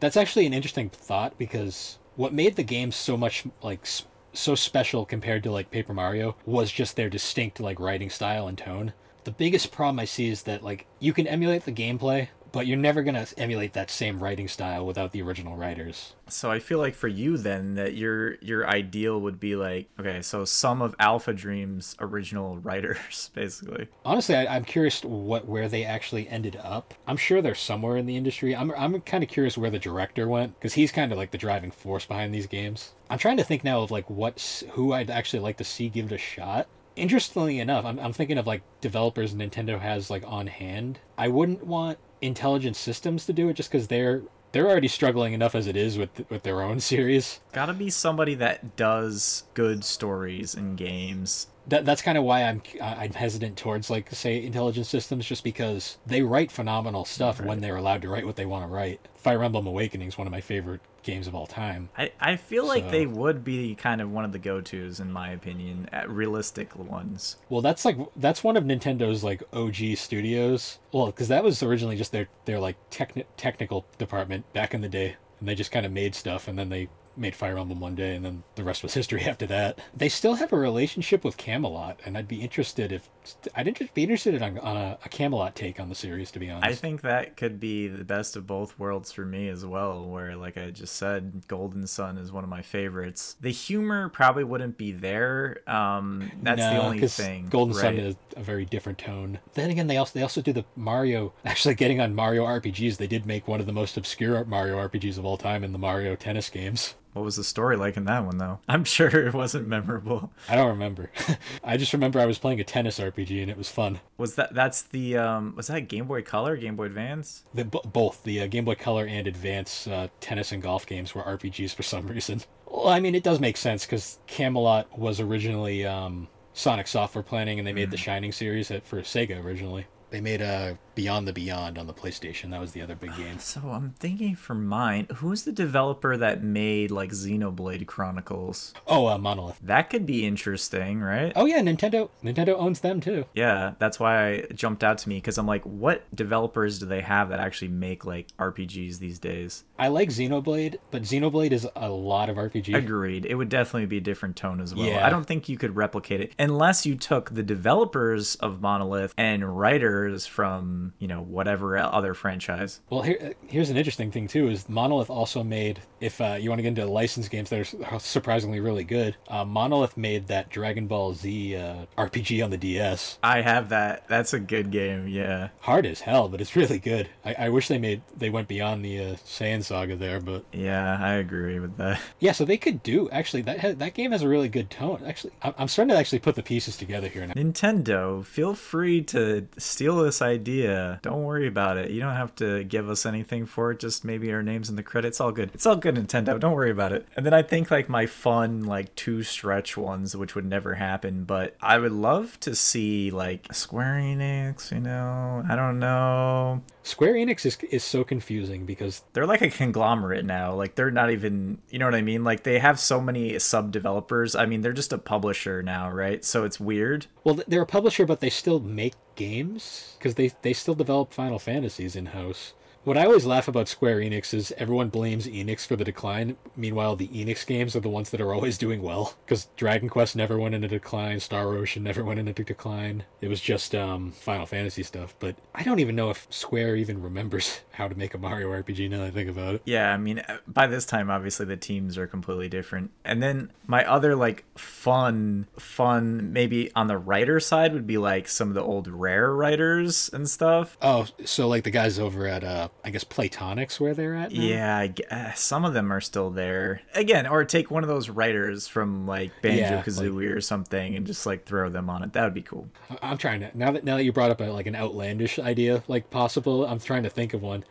That's 0.00 0.16
actually 0.16 0.46
an 0.46 0.54
interesting 0.54 0.88
thought 0.88 1.38
because 1.38 1.98
what 2.16 2.32
made 2.32 2.56
the 2.56 2.62
game 2.62 2.92
so 2.92 3.16
much 3.16 3.44
like 3.62 3.86
so 4.32 4.54
special 4.54 5.04
compared 5.04 5.42
to 5.42 5.50
like 5.50 5.70
Paper 5.70 5.94
Mario 5.94 6.36
was 6.46 6.70
just 6.72 6.96
their 6.96 7.08
distinct 7.10 7.60
like 7.60 7.78
writing 7.80 8.10
style 8.10 8.48
and 8.48 8.56
tone. 8.56 8.92
The 9.24 9.30
biggest 9.30 9.70
problem 9.70 10.00
I 10.00 10.04
see 10.04 10.28
is 10.28 10.42
that 10.44 10.62
like 10.62 10.86
you 10.98 11.12
can 11.12 11.26
emulate 11.26 11.64
the 11.64 11.72
gameplay, 11.72 12.28
but 12.52 12.66
you're 12.66 12.76
never 12.76 13.02
going 13.02 13.14
to 13.14 13.38
emulate 13.38 13.72
that 13.72 13.90
same 13.90 14.18
writing 14.22 14.48
style 14.48 14.86
without 14.86 15.12
the 15.12 15.22
original 15.22 15.56
writers. 15.56 16.14
so 16.28 16.50
i 16.50 16.58
feel 16.58 16.78
like 16.78 16.94
for 16.94 17.08
you 17.08 17.36
then 17.36 17.74
that 17.74 17.94
your 17.94 18.34
your 18.36 18.66
ideal 18.68 19.20
would 19.20 19.40
be 19.40 19.56
like 19.56 19.88
okay 19.98 20.22
so 20.22 20.44
some 20.44 20.80
of 20.80 20.94
alpha 20.98 21.32
dreams 21.32 21.96
original 22.00 22.58
writers 22.62 23.30
basically 23.34 23.88
Honestly, 24.04 24.34
I, 24.34 24.56
I'm 24.56 24.64
curious 24.64 25.02
what 25.04 25.46
where 25.46 25.68
they 25.68 25.84
actually 25.84 26.28
ended 26.28 26.56
up. 26.62 26.94
I'm 27.06 27.16
sure 27.16 27.40
they're 27.40 27.54
somewhere 27.54 27.96
in 27.96 28.06
the 28.06 28.16
industry. 28.16 28.54
I'm 28.54 28.72
I'm 28.72 29.00
kind 29.02 29.22
of 29.22 29.30
curious 29.30 29.56
where 29.56 29.70
the 29.70 29.78
director 29.78 30.28
went 30.28 30.58
because 30.58 30.74
he's 30.74 30.92
kind 30.92 31.12
of 31.12 31.18
like 31.18 31.30
the 31.30 31.38
driving 31.38 31.70
force 31.70 32.04
behind 32.04 32.34
these 32.34 32.46
games. 32.46 32.92
I'm 33.10 33.18
trying 33.18 33.36
to 33.36 33.44
think 33.44 33.64
now 33.64 33.82
of 33.82 33.90
like 33.90 34.08
what 34.10 34.64
who 34.72 34.92
I'd 34.92 35.10
actually 35.10 35.40
like 35.40 35.56
to 35.58 35.64
see 35.64 35.88
give 35.88 36.06
it 36.06 36.12
a 36.12 36.18
shot. 36.18 36.66
Interestingly 36.96 37.58
enough, 37.58 37.84
I'm 37.84 37.98
I'm 37.98 38.12
thinking 38.12 38.38
of 38.38 38.46
like 38.46 38.62
developers 38.80 39.34
Nintendo 39.34 39.80
has 39.80 40.10
like 40.10 40.24
on 40.26 40.46
hand. 40.46 40.98
I 41.16 41.28
wouldn't 41.28 41.66
want 41.66 41.98
Intelligent 42.20 42.76
Systems 42.76 43.26
to 43.26 43.32
do 43.32 43.48
it 43.48 43.54
just 43.54 43.70
because 43.70 43.88
they're 43.88 44.22
they're 44.52 44.68
already 44.68 44.88
struggling 44.88 45.32
enough 45.32 45.54
as 45.54 45.66
it 45.66 45.76
is 45.76 45.96
with 45.96 46.28
with 46.30 46.42
their 46.42 46.60
own 46.62 46.80
series. 46.92 47.40
Gotta 47.52 47.72
be 47.72 47.90
somebody 47.90 48.34
that 48.36 48.76
does 48.76 49.44
good 49.54 49.84
stories 49.84 50.54
and 50.54 50.76
games. 50.76 51.46
that 51.66 51.84
that's 51.86 52.02
kind 52.02 52.18
of 52.18 52.24
why 52.24 52.42
I'm 52.44 52.62
I'm 52.80 53.12
hesitant 53.14 53.56
towards 53.56 53.88
like 53.88 54.10
say 54.12 54.44
intelligent 54.44 54.86
systems 54.86 55.24
just 55.26 55.44
because 55.44 55.96
they 56.06 56.22
write 56.22 56.52
phenomenal 56.52 57.04
stuff 57.06 57.40
when 57.40 57.60
they're 57.60 57.76
allowed 57.76 58.02
to 58.02 58.08
write 58.10 58.26
what 58.26 58.36
they 58.36 58.46
want 58.46 58.64
to 58.64 58.68
write. 58.68 59.00
Fire 59.16 59.42
Emblem 59.42 59.66
Awakening 59.66 60.08
is 60.08 60.18
one 60.18 60.26
of 60.26 60.32
my 60.32 60.40
favorite 60.42 60.80
games 61.02 61.26
of 61.26 61.34
all 61.34 61.46
time. 61.46 61.88
I, 61.96 62.12
I 62.20 62.36
feel 62.36 62.66
like 62.66 62.90
they 62.90 63.06
would 63.06 63.44
be 63.44 63.74
kind 63.74 64.00
of 64.00 64.10
one 64.10 64.24
of 64.24 64.32
the 64.32 64.38
go 64.38 64.60
tos, 64.60 65.00
in 65.00 65.12
my 65.12 65.30
opinion, 65.30 65.88
realistic 66.06 66.76
ones. 66.76 67.36
Well, 67.48 67.62
that's 67.62 67.84
like 67.84 67.96
that's 68.16 68.44
one 68.44 68.56
of 68.56 68.64
Nintendo's 68.64 69.24
like 69.24 69.42
OG 69.52 69.96
studios. 69.96 70.78
Well, 70.92 71.06
because 71.06 71.28
that 71.28 71.44
was 71.44 71.62
originally 71.62 71.96
just 71.96 72.12
their 72.12 72.28
their 72.44 72.60
like 72.60 72.76
techni- 72.90 73.26
technical 73.36 73.86
department 73.98 74.50
back 74.52 74.74
in 74.74 74.80
the 74.80 74.88
day, 74.88 75.16
and 75.40 75.48
they 75.48 75.54
just 75.54 75.72
kind 75.72 75.84
of 75.84 75.92
made 75.92 76.14
stuff 76.14 76.46
and 76.48 76.58
then 76.58 76.68
they 76.68 76.88
made 77.16 77.34
Fire 77.34 77.58
Emblem 77.58 77.80
one 77.80 77.94
day, 77.94 78.14
and 78.14 78.24
then 78.24 78.42
the 78.54 78.64
rest 78.64 78.82
was 78.82 78.94
history 78.94 79.22
after 79.26 79.46
that. 79.46 79.78
They 79.94 80.08
still 80.08 80.34
have 80.34 80.52
a 80.52 80.58
relationship 80.58 81.24
with 81.24 81.36
Camelot, 81.36 82.00
and 82.04 82.16
I'd 82.16 82.28
be 82.28 82.40
interested 82.40 82.92
if 82.92 83.08
I'd 83.54 83.68
inter- 83.68 83.88
be 83.94 84.02
interested 84.02 84.34
in 84.34 84.42
on, 84.42 84.76
a, 84.76 84.98
a, 85.04 85.08
Camelot 85.08 85.54
take 85.54 85.78
on 85.78 85.88
the 85.88 85.94
series. 85.94 86.30
To 86.32 86.38
be 86.38 86.50
honest, 86.50 86.66
I 86.66 86.74
think 86.74 87.02
that 87.02 87.36
could 87.36 87.60
be 87.60 87.86
the 87.86 88.04
best 88.04 88.36
of 88.36 88.46
both 88.46 88.78
worlds 88.78 89.12
for 89.12 89.24
me 89.24 89.48
as 89.48 89.64
well. 89.64 90.04
Where, 90.04 90.34
like 90.36 90.56
I 90.56 90.70
just 90.70 90.96
said, 90.96 91.46
Golden 91.46 91.86
Sun 91.86 92.18
is 92.18 92.32
one 92.32 92.42
of 92.44 92.50
my 92.50 92.62
favorites. 92.62 93.36
The 93.40 93.52
humor 93.52 94.08
probably 94.08 94.44
wouldn't 94.44 94.76
be 94.76 94.92
there. 94.92 95.58
Um, 95.66 96.30
that's 96.42 96.58
no, 96.58 96.70
the 96.70 96.82
only 96.82 97.06
thing. 97.06 97.46
Golden 97.48 97.76
right? 97.76 97.82
Sun 97.82 97.98
is 97.98 98.16
a 98.36 98.42
very 98.42 98.64
different 98.64 98.98
tone. 98.98 99.38
Then 99.54 99.70
again, 99.70 99.86
they 99.86 99.96
also 99.96 100.18
they 100.18 100.22
also 100.22 100.42
do 100.42 100.52
the 100.52 100.64
Mario. 100.74 101.32
Actually, 101.44 101.74
getting 101.74 102.00
on 102.00 102.14
Mario 102.14 102.44
RPGs, 102.44 102.96
they 102.96 103.06
did 103.06 103.26
make 103.26 103.46
one 103.46 103.60
of 103.60 103.66
the 103.66 103.72
most 103.72 103.96
obscure 103.96 104.44
Mario 104.44 104.76
RPGs 104.76 105.18
of 105.18 105.24
all 105.24 105.36
time 105.36 105.62
in 105.62 105.72
the 105.72 105.78
Mario 105.78 106.16
Tennis 106.16 106.50
games. 106.50 106.94
What 107.12 107.24
was 107.24 107.36
the 107.36 107.44
story 107.44 107.76
like 107.76 107.96
in 107.96 108.04
that 108.06 108.24
one, 108.24 108.38
though? 108.38 108.60
I'm 108.68 108.84
sure 108.84 109.08
it 109.08 109.34
wasn't 109.34 109.68
memorable. 109.68 110.32
I 110.48 110.56
don't 110.56 110.68
remember. 110.68 111.10
I 111.64 111.76
just 111.76 111.92
remember 111.92 112.20
I 112.20 112.26
was 112.26 112.38
playing 112.38 112.60
a 112.60 112.64
tennis 112.64 112.98
RPG 112.98 113.42
and 113.42 113.50
it 113.50 113.58
was 113.58 113.70
fun. 113.70 114.00
Was 114.16 114.34
that 114.36 114.54
that's 114.54 114.82
the 114.82 115.16
um 115.18 115.54
was 115.56 115.66
that 115.66 115.88
Game 115.88 116.06
Boy 116.06 116.22
Color, 116.22 116.56
Game 116.56 116.76
Boy 116.76 116.86
Advance? 116.86 117.44
The, 117.54 117.64
both 117.64 118.22
the 118.22 118.40
uh, 118.40 118.46
Game 118.46 118.64
Boy 118.64 118.74
Color 118.74 119.06
and 119.06 119.26
Advance 119.26 119.86
uh, 119.86 120.08
tennis 120.20 120.52
and 120.52 120.62
golf 120.62 120.86
games 120.86 121.14
were 121.14 121.22
RPGs 121.22 121.74
for 121.74 121.82
some 121.82 122.06
reason. 122.08 122.42
Well, 122.66 122.88
I 122.88 123.00
mean, 123.00 123.14
it 123.14 123.22
does 123.22 123.40
make 123.40 123.56
sense 123.56 123.84
because 123.84 124.18
Camelot 124.26 124.98
was 124.98 125.20
originally 125.20 125.84
um, 125.84 126.28
Sonic 126.54 126.86
Software 126.86 127.22
Planning, 127.22 127.58
and 127.58 127.66
they 127.68 127.72
made 127.72 127.88
mm. 127.88 127.92
the 127.92 127.98
Shining 127.98 128.32
series 128.32 128.68
for 128.68 129.02
Sega 129.02 129.42
originally. 129.44 129.86
They 130.10 130.20
made 130.20 130.40
a 130.40 130.78
Beyond 130.94 131.26
the 131.26 131.32
Beyond 131.32 131.78
on 131.78 131.86
the 131.86 131.94
PlayStation. 131.94 132.50
That 132.50 132.60
was 132.60 132.72
the 132.72 132.82
other 132.82 132.94
big 132.94 133.16
game. 133.16 133.38
So 133.38 133.60
I'm 133.70 133.94
thinking 133.98 134.34
for 134.36 134.54
mine, 134.54 135.06
who's 135.16 135.44
the 135.44 135.52
developer 135.52 136.16
that 136.16 136.42
made 136.42 136.90
like 136.90 137.10
Xenoblade 137.10 137.86
Chronicles? 137.86 138.74
Oh, 138.86 139.06
uh, 139.06 139.18
Monolith. 139.18 139.58
That 139.62 139.90
could 139.90 140.06
be 140.06 140.26
interesting, 140.26 141.00
right? 141.00 141.32
Oh 141.34 141.46
yeah, 141.46 141.60
Nintendo. 141.60 142.10
Nintendo 142.22 142.54
owns 142.58 142.80
them 142.80 143.00
too. 143.00 143.24
Yeah, 143.34 143.72
that's 143.78 143.98
why 143.98 144.28
it 144.30 144.56
jumped 144.56 144.84
out 144.84 144.98
to 144.98 145.08
me 145.08 145.16
because 145.16 145.38
I'm 145.38 145.46
like, 145.46 145.62
what 145.64 146.04
developers 146.14 146.78
do 146.78 146.86
they 146.86 147.00
have 147.00 147.30
that 147.30 147.40
actually 147.40 147.68
make 147.68 148.04
like 148.04 148.28
RPGs 148.38 148.98
these 148.98 149.18
days? 149.18 149.64
I 149.78 149.88
like 149.88 150.10
Xenoblade, 150.10 150.76
but 150.90 151.02
Xenoblade 151.02 151.52
is 151.52 151.66
a 151.74 151.88
lot 151.88 152.28
of 152.28 152.36
RPG. 152.36 152.74
Agreed. 152.74 153.26
It 153.26 153.34
would 153.34 153.48
definitely 153.48 153.86
be 153.86 153.98
a 153.98 154.02
different 154.02 154.36
tone 154.36 154.60
as 154.60 154.74
well. 154.74 154.86
Yeah. 154.86 155.06
I 155.06 155.10
don't 155.10 155.24
think 155.24 155.48
you 155.48 155.56
could 155.58 155.74
replicate 155.76 156.20
it 156.20 156.32
unless 156.38 156.86
you 156.86 156.94
took 156.94 157.34
the 157.34 157.42
developers 157.42 158.34
of 158.36 158.60
Monolith 158.60 159.14
and 159.16 159.58
writers 159.58 160.26
from 160.26 160.81
you 160.98 161.08
know 161.08 161.22
whatever 161.22 161.76
other 161.76 162.14
franchise. 162.14 162.80
Well, 162.90 163.02
here 163.02 163.34
here's 163.46 163.70
an 163.70 163.76
interesting 163.76 164.10
thing 164.10 164.28
too: 164.28 164.48
is 164.48 164.68
Monolith 164.68 165.10
also 165.10 165.42
made 165.42 165.80
if 166.00 166.20
uh, 166.20 166.36
you 166.40 166.48
want 166.50 166.58
to 166.58 166.62
get 166.62 166.68
into 166.68 166.86
licensed 166.86 167.30
games 167.30 167.50
that 167.50 167.74
are 167.90 168.00
surprisingly 168.00 168.60
really 168.60 168.84
good. 168.84 169.16
Uh, 169.28 169.44
Monolith 169.44 169.96
made 169.96 170.28
that 170.28 170.50
Dragon 170.50 170.86
Ball 170.86 171.14
Z 171.14 171.56
uh, 171.56 171.86
RPG 171.96 172.42
on 172.42 172.50
the 172.50 172.56
DS. 172.56 173.18
I 173.22 173.42
have 173.42 173.68
that. 173.70 174.08
That's 174.08 174.32
a 174.32 174.40
good 174.40 174.70
game. 174.70 175.08
Yeah, 175.08 175.48
hard 175.60 175.86
as 175.86 176.00
hell, 176.00 176.28
but 176.28 176.40
it's 176.40 176.56
really 176.56 176.78
good. 176.78 177.08
I, 177.24 177.34
I 177.34 177.48
wish 177.48 177.68
they 177.68 177.78
made 177.78 178.02
they 178.16 178.30
went 178.30 178.48
beyond 178.48 178.84
the 178.84 178.98
uh, 178.98 179.14
Saiyan 179.16 179.62
saga 179.62 179.96
there, 179.96 180.20
but 180.20 180.44
yeah, 180.52 180.98
I 181.00 181.14
agree 181.14 181.60
with 181.60 181.76
that. 181.76 182.00
Yeah, 182.20 182.32
so 182.32 182.44
they 182.44 182.56
could 182.56 182.82
do 182.82 183.10
actually 183.10 183.42
that 183.42 183.60
ha- 183.60 183.74
that 183.76 183.94
game 183.94 184.12
has 184.12 184.22
a 184.22 184.28
really 184.28 184.48
good 184.48 184.70
tone. 184.70 185.02
Actually, 185.04 185.32
I'm, 185.42 185.54
I'm 185.58 185.68
starting 185.68 185.92
to 185.92 185.98
actually 185.98 186.20
put 186.20 186.36
the 186.36 186.42
pieces 186.42 186.76
together 186.76 187.08
here 187.08 187.26
now. 187.26 187.34
Nintendo, 187.34 188.24
feel 188.24 188.54
free 188.54 189.02
to 189.02 189.48
steal 189.58 189.96
this 189.96 190.22
idea 190.22 190.71
yeah, 190.72 190.96
don't 191.02 191.22
worry 191.22 191.46
about 191.46 191.76
it. 191.76 191.90
You 191.90 192.00
don't 192.00 192.14
have 192.14 192.34
to 192.36 192.64
give 192.64 192.88
us 192.88 193.04
anything 193.04 193.46
for 193.46 193.70
it. 193.72 193.78
Just 193.78 194.04
maybe 194.04 194.32
our 194.32 194.42
names 194.42 194.70
in 194.70 194.76
the 194.76 194.82
credits. 194.82 195.20
All 195.20 195.32
good. 195.32 195.50
It's 195.52 195.66
all 195.66 195.76
good, 195.76 195.96
Nintendo. 195.96 196.38
Don't 196.38 196.54
worry 196.54 196.70
about 196.70 196.92
it. 196.92 197.06
And 197.16 197.26
then 197.26 197.34
I 197.34 197.42
think 197.42 197.70
like 197.70 197.88
my 197.88 198.06
fun 198.06 198.64
like 198.64 198.94
two 198.94 199.22
stretch 199.22 199.76
ones, 199.76 200.16
which 200.16 200.34
would 200.34 200.46
never 200.46 200.74
happen, 200.74 201.24
but 201.24 201.56
I 201.60 201.78
would 201.78 201.92
love 201.92 202.38
to 202.40 202.54
see 202.54 203.10
like 203.10 203.52
Square 203.52 204.00
Enix. 204.00 204.72
You 204.72 204.80
know, 204.80 205.44
I 205.48 205.56
don't 205.56 205.78
know. 205.78 206.62
Square 206.84 207.14
Enix 207.14 207.46
is 207.46 207.58
is 207.70 207.84
so 207.84 208.02
confusing 208.02 208.66
because 208.66 209.02
they're 209.12 209.26
like 209.26 209.42
a 209.42 209.50
conglomerate 209.50 210.24
now. 210.24 210.54
Like 210.54 210.74
they're 210.74 210.90
not 210.90 211.10
even, 211.10 211.58
you 211.70 211.78
know 211.78 211.86
what 211.86 211.94
I 211.94 212.02
mean? 212.02 212.24
Like 212.24 212.42
they 212.42 212.58
have 212.58 212.80
so 212.80 213.00
many 213.00 213.38
sub 213.38 213.70
developers. 213.70 214.34
I 214.34 214.46
mean, 214.46 214.62
they're 214.62 214.72
just 214.72 214.92
a 214.92 214.98
publisher 214.98 215.62
now, 215.62 215.90
right? 215.90 216.24
So 216.24 216.44
it's 216.44 216.58
weird. 216.58 217.06
Well, 217.24 217.40
they're 217.46 217.62
a 217.62 217.66
publisher, 217.66 218.06
but 218.06 218.20
they 218.20 218.30
still 218.30 218.58
make 218.58 218.94
games 219.22 219.94
because 219.98 220.14
they 220.14 220.28
they 220.42 220.52
still 220.52 220.74
develop 220.74 221.12
Final 221.12 221.38
Fantasies 221.38 221.96
in 221.96 222.06
house. 222.06 222.54
What 222.84 222.98
I 222.98 223.04
always 223.04 223.24
laugh 223.24 223.46
about 223.46 223.68
Square 223.68 223.98
Enix 223.98 224.34
is 224.34 224.52
everyone 224.58 224.88
blames 224.88 225.28
Enix 225.28 225.64
for 225.64 225.76
the 225.76 225.84
decline. 225.84 226.36
Meanwhile, 226.56 226.96
the 226.96 227.06
Enix 227.06 227.46
games 227.46 227.76
are 227.76 227.80
the 227.80 227.88
ones 227.88 228.10
that 228.10 228.20
are 228.20 228.34
always 228.34 228.58
doing 228.58 228.82
well. 228.82 229.14
Because 229.24 229.46
Dragon 229.56 229.88
Quest 229.88 230.16
never 230.16 230.36
went 230.36 230.56
into 230.56 230.66
decline, 230.66 231.20
Star 231.20 231.54
Ocean 231.54 231.84
never 231.84 232.02
went 232.02 232.18
into 232.18 232.32
decline. 232.32 233.04
It 233.20 233.28
was 233.28 233.40
just 233.40 233.76
um, 233.76 234.10
Final 234.10 234.46
Fantasy 234.46 234.82
stuff. 234.82 235.14
But 235.20 235.36
I 235.54 235.62
don't 235.62 235.78
even 235.78 235.94
know 235.94 236.10
if 236.10 236.26
Square 236.30 236.74
even 236.74 237.00
remembers 237.00 237.60
how 237.70 237.86
to 237.86 237.96
make 237.96 238.14
a 238.14 238.18
Mario 238.18 238.50
RPG 238.50 238.90
now 238.90 238.98
that 238.98 239.06
I 239.06 239.10
think 239.12 239.30
about 239.30 239.54
it. 239.54 239.62
Yeah, 239.64 239.94
I 239.94 239.96
mean, 239.96 240.18
uh, 240.18 240.38
by 240.48 240.66
this 240.66 240.84
time, 240.84 241.08
obviously 241.08 241.46
the 241.46 241.56
teams 241.56 241.96
are 241.96 242.08
completely 242.08 242.48
different. 242.48 242.90
And 243.04 243.22
then 243.22 243.52
my 243.68 243.88
other 243.88 244.16
like 244.16 244.44
fun, 244.58 245.46
fun 245.56 246.32
maybe 246.32 246.72
on 246.74 246.88
the 246.88 246.98
writer 246.98 247.38
side 247.38 247.74
would 247.74 247.86
be 247.86 247.98
like 247.98 248.26
some 248.26 248.48
of 248.48 248.54
the 248.54 248.62
old 248.62 248.88
Rare 248.88 249.32
writers 249.32 250.10
and 250.12 250.28
stuff. 250.28 250.76
Oh, 250.82 251.06
so 251.24 251.46
like 251.46 251.62
the 251.62 251.70
guys 251.70 252.00
over 252.00 252.26
at 252.26 252.42
uh, 252.42 252.68
I 252.84 252.90
guess 252.90 253.04
Playtonic's 253.04 253.78
where 253.78 253.94
they're 253.94 254.16
at. 254.16 254.32
Now? 254.32 254.42
Yeah, 254.42 254.88
uh, 255.10 255.32
some 255.34 255.64
of 255.64 255.72
them 255.72 255.92
are 255.92 256.00
still 256.00 256.30
there. 256.30 256.82
Again, 256.94 257.26
or 257.26 257.44
take 257.44 257.70
one 257.70 257.84
of 257.84 257.88
those 257.88 258.08
writers 258.08 258.66
from 258.66 259.06
like 259.06 259.30
Banjo 259.40 259.82
Kazooie 259.82 260.26
like, 260.26 260.36
or 260.36 260.40
something 260.40 260.96
and 260.96 261.06
just 261.06 261.24
like 261.24 261.44
throw 261.44 261.70
them 261.70 261.88
on 261.88 262.02
it. 262.02 262.12
That 262.12 262.24
would 262.24 262.34
be 262.34 262.42
cool. 262.42 262.68
I'm 263.00 263.18
trying 263.18 263.40
to 263.40 263.56
now 263.56 263.70
that 263.72 263.84
now 263.84 263.96
that 263.96 264.04
you 264.04 264.12
brought 264.12 264.30
up 264.30 264.40
a, 264.40 264.44
like 264.44 264.66
an 264.66 264.74
outlandish 264.74 265.38
idea 265.38 265.84
like 265.86 266.10
possible. 266.10 266.66
I'm 266.66 266.80
trying 266.80 267.04
to 267.04 267.10
think 267.10 267.34
of 267.34 267.42
one. 267.42 267.64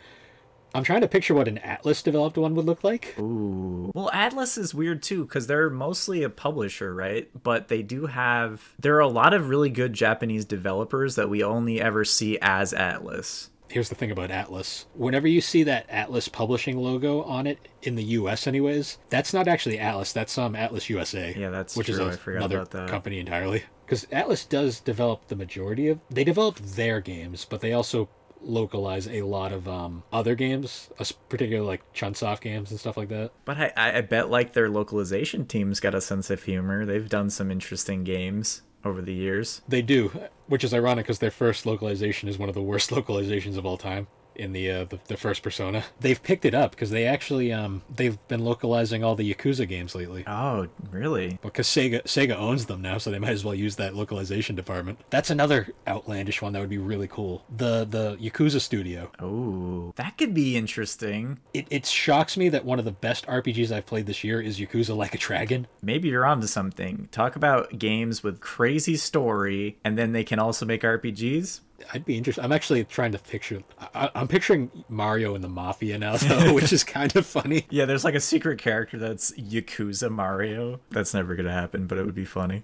I'm 0.73 0.85
trying 0.85 1.01
to 1.01 1.07
picture 1.09 1.33
what 1.33 1.49
an 1.49 1.57
Atlus 1.57 2.01
developed 2.01 2.37
one 2.37 2.55
would 2.55 2.65
look 2.65 2.81
like. 2.81 3.19
Ooh. 3.19 3.91
Well, 3.93 4.09
Atlus 4.13 4.57
is 4.57 4.73
weird 4.73 5.03
too 5.03 5.25
because 5.25 5.47
they're 5.47 5.69
mostly 5.69 6.23
a 6.23 6.29
publisher, 6.29 6.95
right? 6.95 7.29
But 7.43 7.67
they 7.67 7.81
do 7.81 8.05
have. 8.05 8.73
There 8.79 8.95
are 8.95 9.01
a 9.01 9.09
lot 9.09 9.33
of 9.33 9.49
really 9.49 9.69
good 9.69 9.91
Japanese 9.91 10.45
developers 10.45 11.15
that 11.15 11.29
we 11.29 11.43
only 11.43 11.81
ever 11.81 12.05
see 12.05 12.39
as 12.41 12.71
Atlus 12.71 13.49
here's 13.71 13.89
the 13.89 13.95
thing 13.95 14.11
about 14.11 14.29
Atlus. 14.29 14.85
Whenever 14.93 15.27
you 15.27 15.41
see 15.41 15.63
that 15.63 15.89
Atlus 15.89 16.31
publishing 16.31 16.77
logo 16.77 17.23
on 17.23 17.47
it 17.47 17.67
in 17.81 17.95
the 17.95 18.03
US 18.03 18.47
anyways, 18.47 18.99
that's 19.09 19.33
not 19.33 19.47
actually 19.47 19.77
Atlus, 19.77 20.13
that's 20.13 20.33
some 20.33 20.55
um, 20.55 20.61
Atlus 20.61 20.89
USA. 20.89 21.33
Yeah, 21.37 21.49
that's 21.49 21.75
which 21.75 21.87
true. 21.87 22.07
is 22.07 22.19
a, 22.25 22.31
another 22.31 22.65
company 22.87 23.19
entirely. 23.19 23.63
Because 23.85 24.05
Atlus 24.05 24.47
does 24.47 24.79
develop 24.79 25.27
the 25.27 25.35
majority 25.35 25.87
of 25.89 25.99
they 26.09 26.23
develop 26.23 26.57
their 26.57 27.01
games, 27.01 27.45
but 27.49 27.61
they 27.61 27.73
also 27.73 28.09
localize 28.43 29.07
a 29.07 29.21
lot 29.21 29.51
of 29.51 29.67
um, 29.67 30.03
other 30.11 30.35
games, 30.35 30.89
particularly 31.29 31.67
like 31.67 31.93
Chunsoft 31.93 32.41
games 32.41 32.71
and 32.71 32.79
stuff 32.79 32.97
like 32.97 33.09
that. 33.09 33.31
But 33.45 33.57
I, 33.57 33.97
I 33.97 34.01
bet 34.01 34.29
like 34.29 34.53
their 34.53 34.69
localization 34.69 35.45
team's 35.45 35.79
got 35.79 35.93
a 35.93 36.01
sense 36.01 36.29
of 36.29 36.43
humor. 36.43 36.85
They've 36.85 37.07
done 37.07 37.29
some 37.29 37.51
interesting 37.51 38.03
games 38.03 38.63
over 38.83 39.01
the 39.01 39.13
years. 39.13 39.61
They 39.67 39.81
do, 39.81 40.11
which 40.47 40.63
is 40.63 40.73
ironic 40.73 41.05
because 41.05 41.19
their 41.19 41.31
first 41.31 41.65
localization 41.65 42.27
is 42.29 42.37
one 42.37 42.49
of 42.49 42.55
the 42.55 42.61
worst 42.61 42.89
localizations 42.91 43.57
of 43.57 43.65
all 43.65 43.77
time 43.77 44.07
in 44.35 44.53
the, 44.53 44.71
uh, 44.71 44.85
the, 44.85 44.99
the 45.07 45.17
first 45.17 45.43
Persona. 45.43 45.83
They've 45.99 46.21
picked 46.21 46.45
it 46.45 46.53
up 46.53 46.71
because 46.71 46.89
they 46.89 47.05
actually 47.05 47.51
um 47.51 47.81
they've 47.93 48.17
been 48.27 48.43
localizing 48.43 49.03
all 49.03 49.15
the 49.15 49.33
Yakuza 49.33 49.67
games 49.67 49.95
lately. 49.95 50.23
Oh, 50.27 50.67
really? 50.89 51.39
Because 51.41 51.67
Sega 51.67 52.03
Sega 52.03 52.35
owns 52.35 52.65
them 52.65 52.81
now, 52.81 52.97
so 52.97 53.11
they 53.11 53.19
might 53.19 53.31
as 53.31 53.43
well 53.43 53.55
use 53.55 53.75
that 53.77 53.95
localization 53.95 54.55
department. 54.55 54.99
That's 55.09 55.29
another 55.29 55.73
outlandish 55.87 56.41
one 56.41 56.53
that 56.53 56.59
would 56.59 56.69
be 56.69 56.77
really 56.77 57.07
cool. 57.07 57.43
The 57.55 57.85
the 57.85 58.17
Yakuza 58.17 58.61
studio. 58.61 59.11
Oh, 59.19 59.93
that 59.95 60.17
could 60.17 60.33
be 60.33 60.55
interesting. 60.55 61.39
It 61.53 61.67
it 61.69 61.85
shocks 61.85 62.37
me 62.37 62.49
that 62.49 62.65
one 62.65 62.79
of 62.79 62.85
the 62.85 62.91
best 62.91 63.25
RPGs 63.27 63.71
I've 63.71 63.85
played 63.85 64.05
this 64.05 64.23
year 64.23 64.41
is 64.41 64.59
Yakuza 64.59 64.95
Like 64.95 65.15
a 65.15 65.17
Dragon. 65.17 65.67
Maybe 65.81 66.09
you're 66.09 66.25
onto 66.25 66.47
something. 66.47 67.09
Talk 67.11 67.35
about 67.35 67.77
games 67.77 68.23
with 68.23 68.39
crazy 68.39 68.97
story, 68.97 69.77
and 69.83 69.97
then 69.97 70.11
they 70.11 70.23
can 70.23 70.39
also 70.39 70.65
make 70.65 70.81
RPGs 70.81 71.61
I'd 71.93 72.05
be 72.05 72.17
interested. 72.17 72.43
I'm 72.43 72.51
actually 72.51 72.83
trying 72.85 73.11
to 73.13 73.19
picture. 73.19 73.63
I, 73.93 74.09
am 74.15 74.27
picturing 74.27 74.71
Mario 74.89 75.35
in 75.35 75.41
the 75.41 75.49
Mafia 75.49 75.97
now, 75.97 76.17
though, 76.17 76.53
which 76.53 76.73
is 76.73 76.83
kind 76.83 77.15
of 77.15 77.25
funny. 77.25 77.65
Yeah, 77.69 77.85
there's 77.85 78.03
like 78.03 78.15
a 78.15 78.19
secret 78.19 78.59
character 78.59 78.97
that's 78.97 79.31
Yakuza 79.33 80.09
Mario. 80.09 80.79
That's 80.89 81.13
never 81.13 81.35
gonna 81.35 81.51
happen, 81.51 81.87
but 81.87 81.97
it 81.97 82.05
would 82.05 82.15
be 82.15 82.25
funny. 82.25 82.63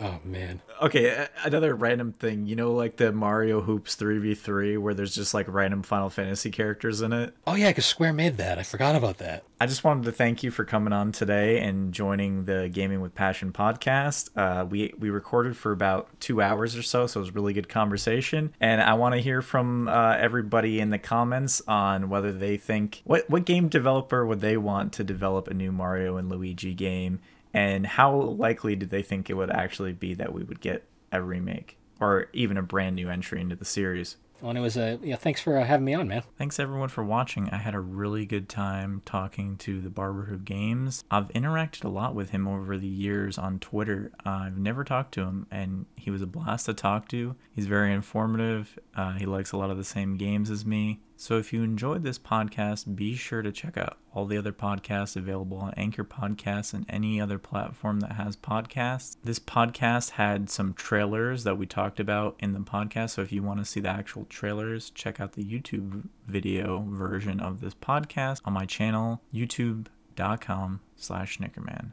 Oh 0.00 0.20
man. 0.24 0.60
Okay, 0.82 1.26
another 1.44 1.74
random 1.74 2.12
thing. 2.12 2.46
You 2.46 2.56
know, 2.56 2.72
like 2.72 2.96
the 2.96 3.12
Mario 3.12 3.60
Hoops 3.60 3.94
three 3.94 4.18
v 4.18 4.34
three, 4.34 4.76
where 4.76 4.94
there's 4.94 5.14
just 5.14 5.34
like 5.34 5.46
random 5.48 5.82
Final 5.82 6.10
Fantasy 6.10 6.50
characters 6.50 7.00
in 7.00 7.12
it. 7.12 7.34
Oh 7.46 7.54
yeah, 7.54 7.70
because 7.70 7.86
Square 7.86 8.14
made 8.14 8.36
that. 8.38 8.58
I 8.58 8.62
forgot 8.62 8.96
about 8.96 9.18
that. 9.18 9.44
I 9.58 9.64
just 9.64 9.84
wanted 9.84 10.04
to 10.04 10.12
thank 10.12 10.42
you 10.42 10.50
for 10.50 10.66
coming 10.66 10.92
on 10.92 11.12
today 11.12 11.60
and 11.60 11.90
joining 11.94 12.44
the 12.44 12.68
Gaming 12.70 13.00
with 13.00 13.14
Passion 13.14 13.52
podcast. 13.52 14.28
Uh, 14.36 14.66
we 14.66 14.92
we 14.98 15.08
recorded 15.08 15.56
for 15.56 15.72
about 15.72 16.08
two 16.20 16.42
hours 16.42 16.76
or 16.76 16.82
so, 16.82 17.06
so 17.06 17.20
it 17.20 17.22
was 17.22 17.34
really 17.34 17.54
good 17.54 17.68
conversation. 17.68 18.52
And 18.60 18.82
I 18.82 18.92
want 18.94 19.14
to 19.14 19.20
hear 19.22 19.40
from 19.40 19.88
uh, 19.88 20.14
everybody 20.18 20.78
in 20.78 20.90
the 20.90 20.98
comments 20.98 21.62
on 21.66 22.10
whether 22.10 22.32
they 22.32 22.58
think 22.58 23.00
what 23.04 23.30
what 23.30 23.46
game 23.46 23.68
developer 23.68 24.26
would 24.26 24.42
they 24.42 24.58
want 24.58 24.92
to 24.94 25.04
develop 25.04 25.48
a 25.48 25.54
new 25.54 25.72
Mario 25.72 26.18
and 26.18 26.28
Luigi 26.28 26.74
game, 26.74 27.20
and 27.54 27.86
how 27.86 28.14
likely 28.14 28.76
do 28.76 28.84
they 28.84 29.02
think 29.02 29.30
it 29.30 29.34
would 29.34 29.50
actually 29.50 29.94
be 29.94 30.12
that 30.12 30.34
we 30.34 30.42
would 30.42 30.60
get 30.60 30.84
a 31.12 31.22
remake 31.22 31.78
or 31.98 32.26
even 32.34 32.58
a 32.58 32.62
brand 32.62 32.96
new 32.96 33.08
entry 33.08 33.40
into 33.40 33.56
the 33.56 33.64
series. 33.64 34.18
And 34.42 34.56
it 34.56 34.60
was 34.60 34.76
a 34.76 34.98
yeah. 35.02 35.16
Thanks 35.16 35.40
for 35.40 35.58
uh, 35.58 35.64
having 35.64 35.84
me 35.84 35.94
on, 35.94 36.08
man. 36.08 36.22
Thanks 36.38 36.60
everyone 36.60 36.88
for 36.88 37.02
watching. 37.04 37.48
I 37.50 37.56
had 37.56 37.74
a 37.74 37.80
really 37.80 38.26
good 38.26 38.48
time 38.48 39.02
talking 39.04 39.56
to 39.58 39.80
the 39.80 39.90
Barber 39.90 40.24
Who 40.24 40.38
Games. 40.38 41.04
I've 41.10 41.28
interacted 41.28 41.84
a 41.84 41.88
lot 41.88 42.14
with 42.14 42.30
him 42.30 42.46
over 42.46 42.76
the 42.76 42.86
years 42.86 43.38
on 43.38 43.58
Twitter. 43.58 44.12
Uh, 44.24 44.30
I've 44.46 44.58
never 44.58 44.84
talked 44.84 45.14
to 45.14 45.22
him, 45.22 45.46
and 45.50 45.86
he 45.96 46.10
was 46.10 46.22
a 46.22 46.26
blast 46.26 46.66
to 46.66 46.74
talk 46.74 47.08
to. 47.08 47.34
He's 47.54 47.66
very 47.66 47.92
informative. 47.92 48.78
Uh, 48.94 49.12
he 49.12 49.26
likes 49.26 49.52
a 49.52 49.56
lot 49.56 49.70
of 49.70 49.78
the 49.78 49.84
same 49.84 50.16
games 50.16 50.50
as 50.50 50.64
me. 50.66 51.00
So 51.18 51.38
if 51.38 51.50
you 51.52 51.62
enjoyed 51.62 52.02
this 52.02 52.18
podcast, 52.18 52.94
be 52.94 53.14
sure 53.14 53.40
to 53.40 53.50
check 53.50 53.78
out 53.78 53.96
all 54.12 54.26
the 54.26 54.36
other 54.36 54.52
podcasts 54.52 55.16
available 55.16 55.56
on 55.56 55.72
Anchor 55.74 56.04
Podcasts 56.04 56.74
and 56.74 56.84
any 56.90 57.20
other 57.20 57.38
platform 57.38 58.00
that 58.00 58.12
has 58.12 58.36
podcasts. 58.36 59.16
This 59.24 59.38
podcast 59.38 60.10
had 60.10 60.50
some 60.50 60.74
trailers 60.74 61.44
that 61.44 61.56
we 61.56 61.64
talked 61.64 61.98
about 61.98 62.36
in 62.38 62.52
the 62.52 62.60
podcast. 62.60 63.10
So 63.10 63.22
if 63.22 63.32
you 63.32 63.42
want 63.42 63.60
to 63.60 63.64
see 63.64 63.80
the 63.80 63.88
actual 63.88 64.26
trailers, 64.26 64.90
check 64.90 65.18
out 65.18 65.32
the 65.32 65.44
YouTube 65.44 66.08
video 66.26 66.84
version 66.86 67.40
of 67.40 67.62
this 67.62 67.74
podcast 67.74 68.42
on 68.44 68.52
my 68.52 68.66
channel, 68.66 69.22
youtube.com 69.32 70.80
slash 70.96 71.38
snickerman. 71.38 71.92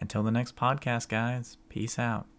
Until 0.00 0.22
the 0.22 0.30
next 0.30 0.54
podcast, 0.54 1.08
guys, 1.08 1.56
peace 1.68 1.98
out. 1.98 2.26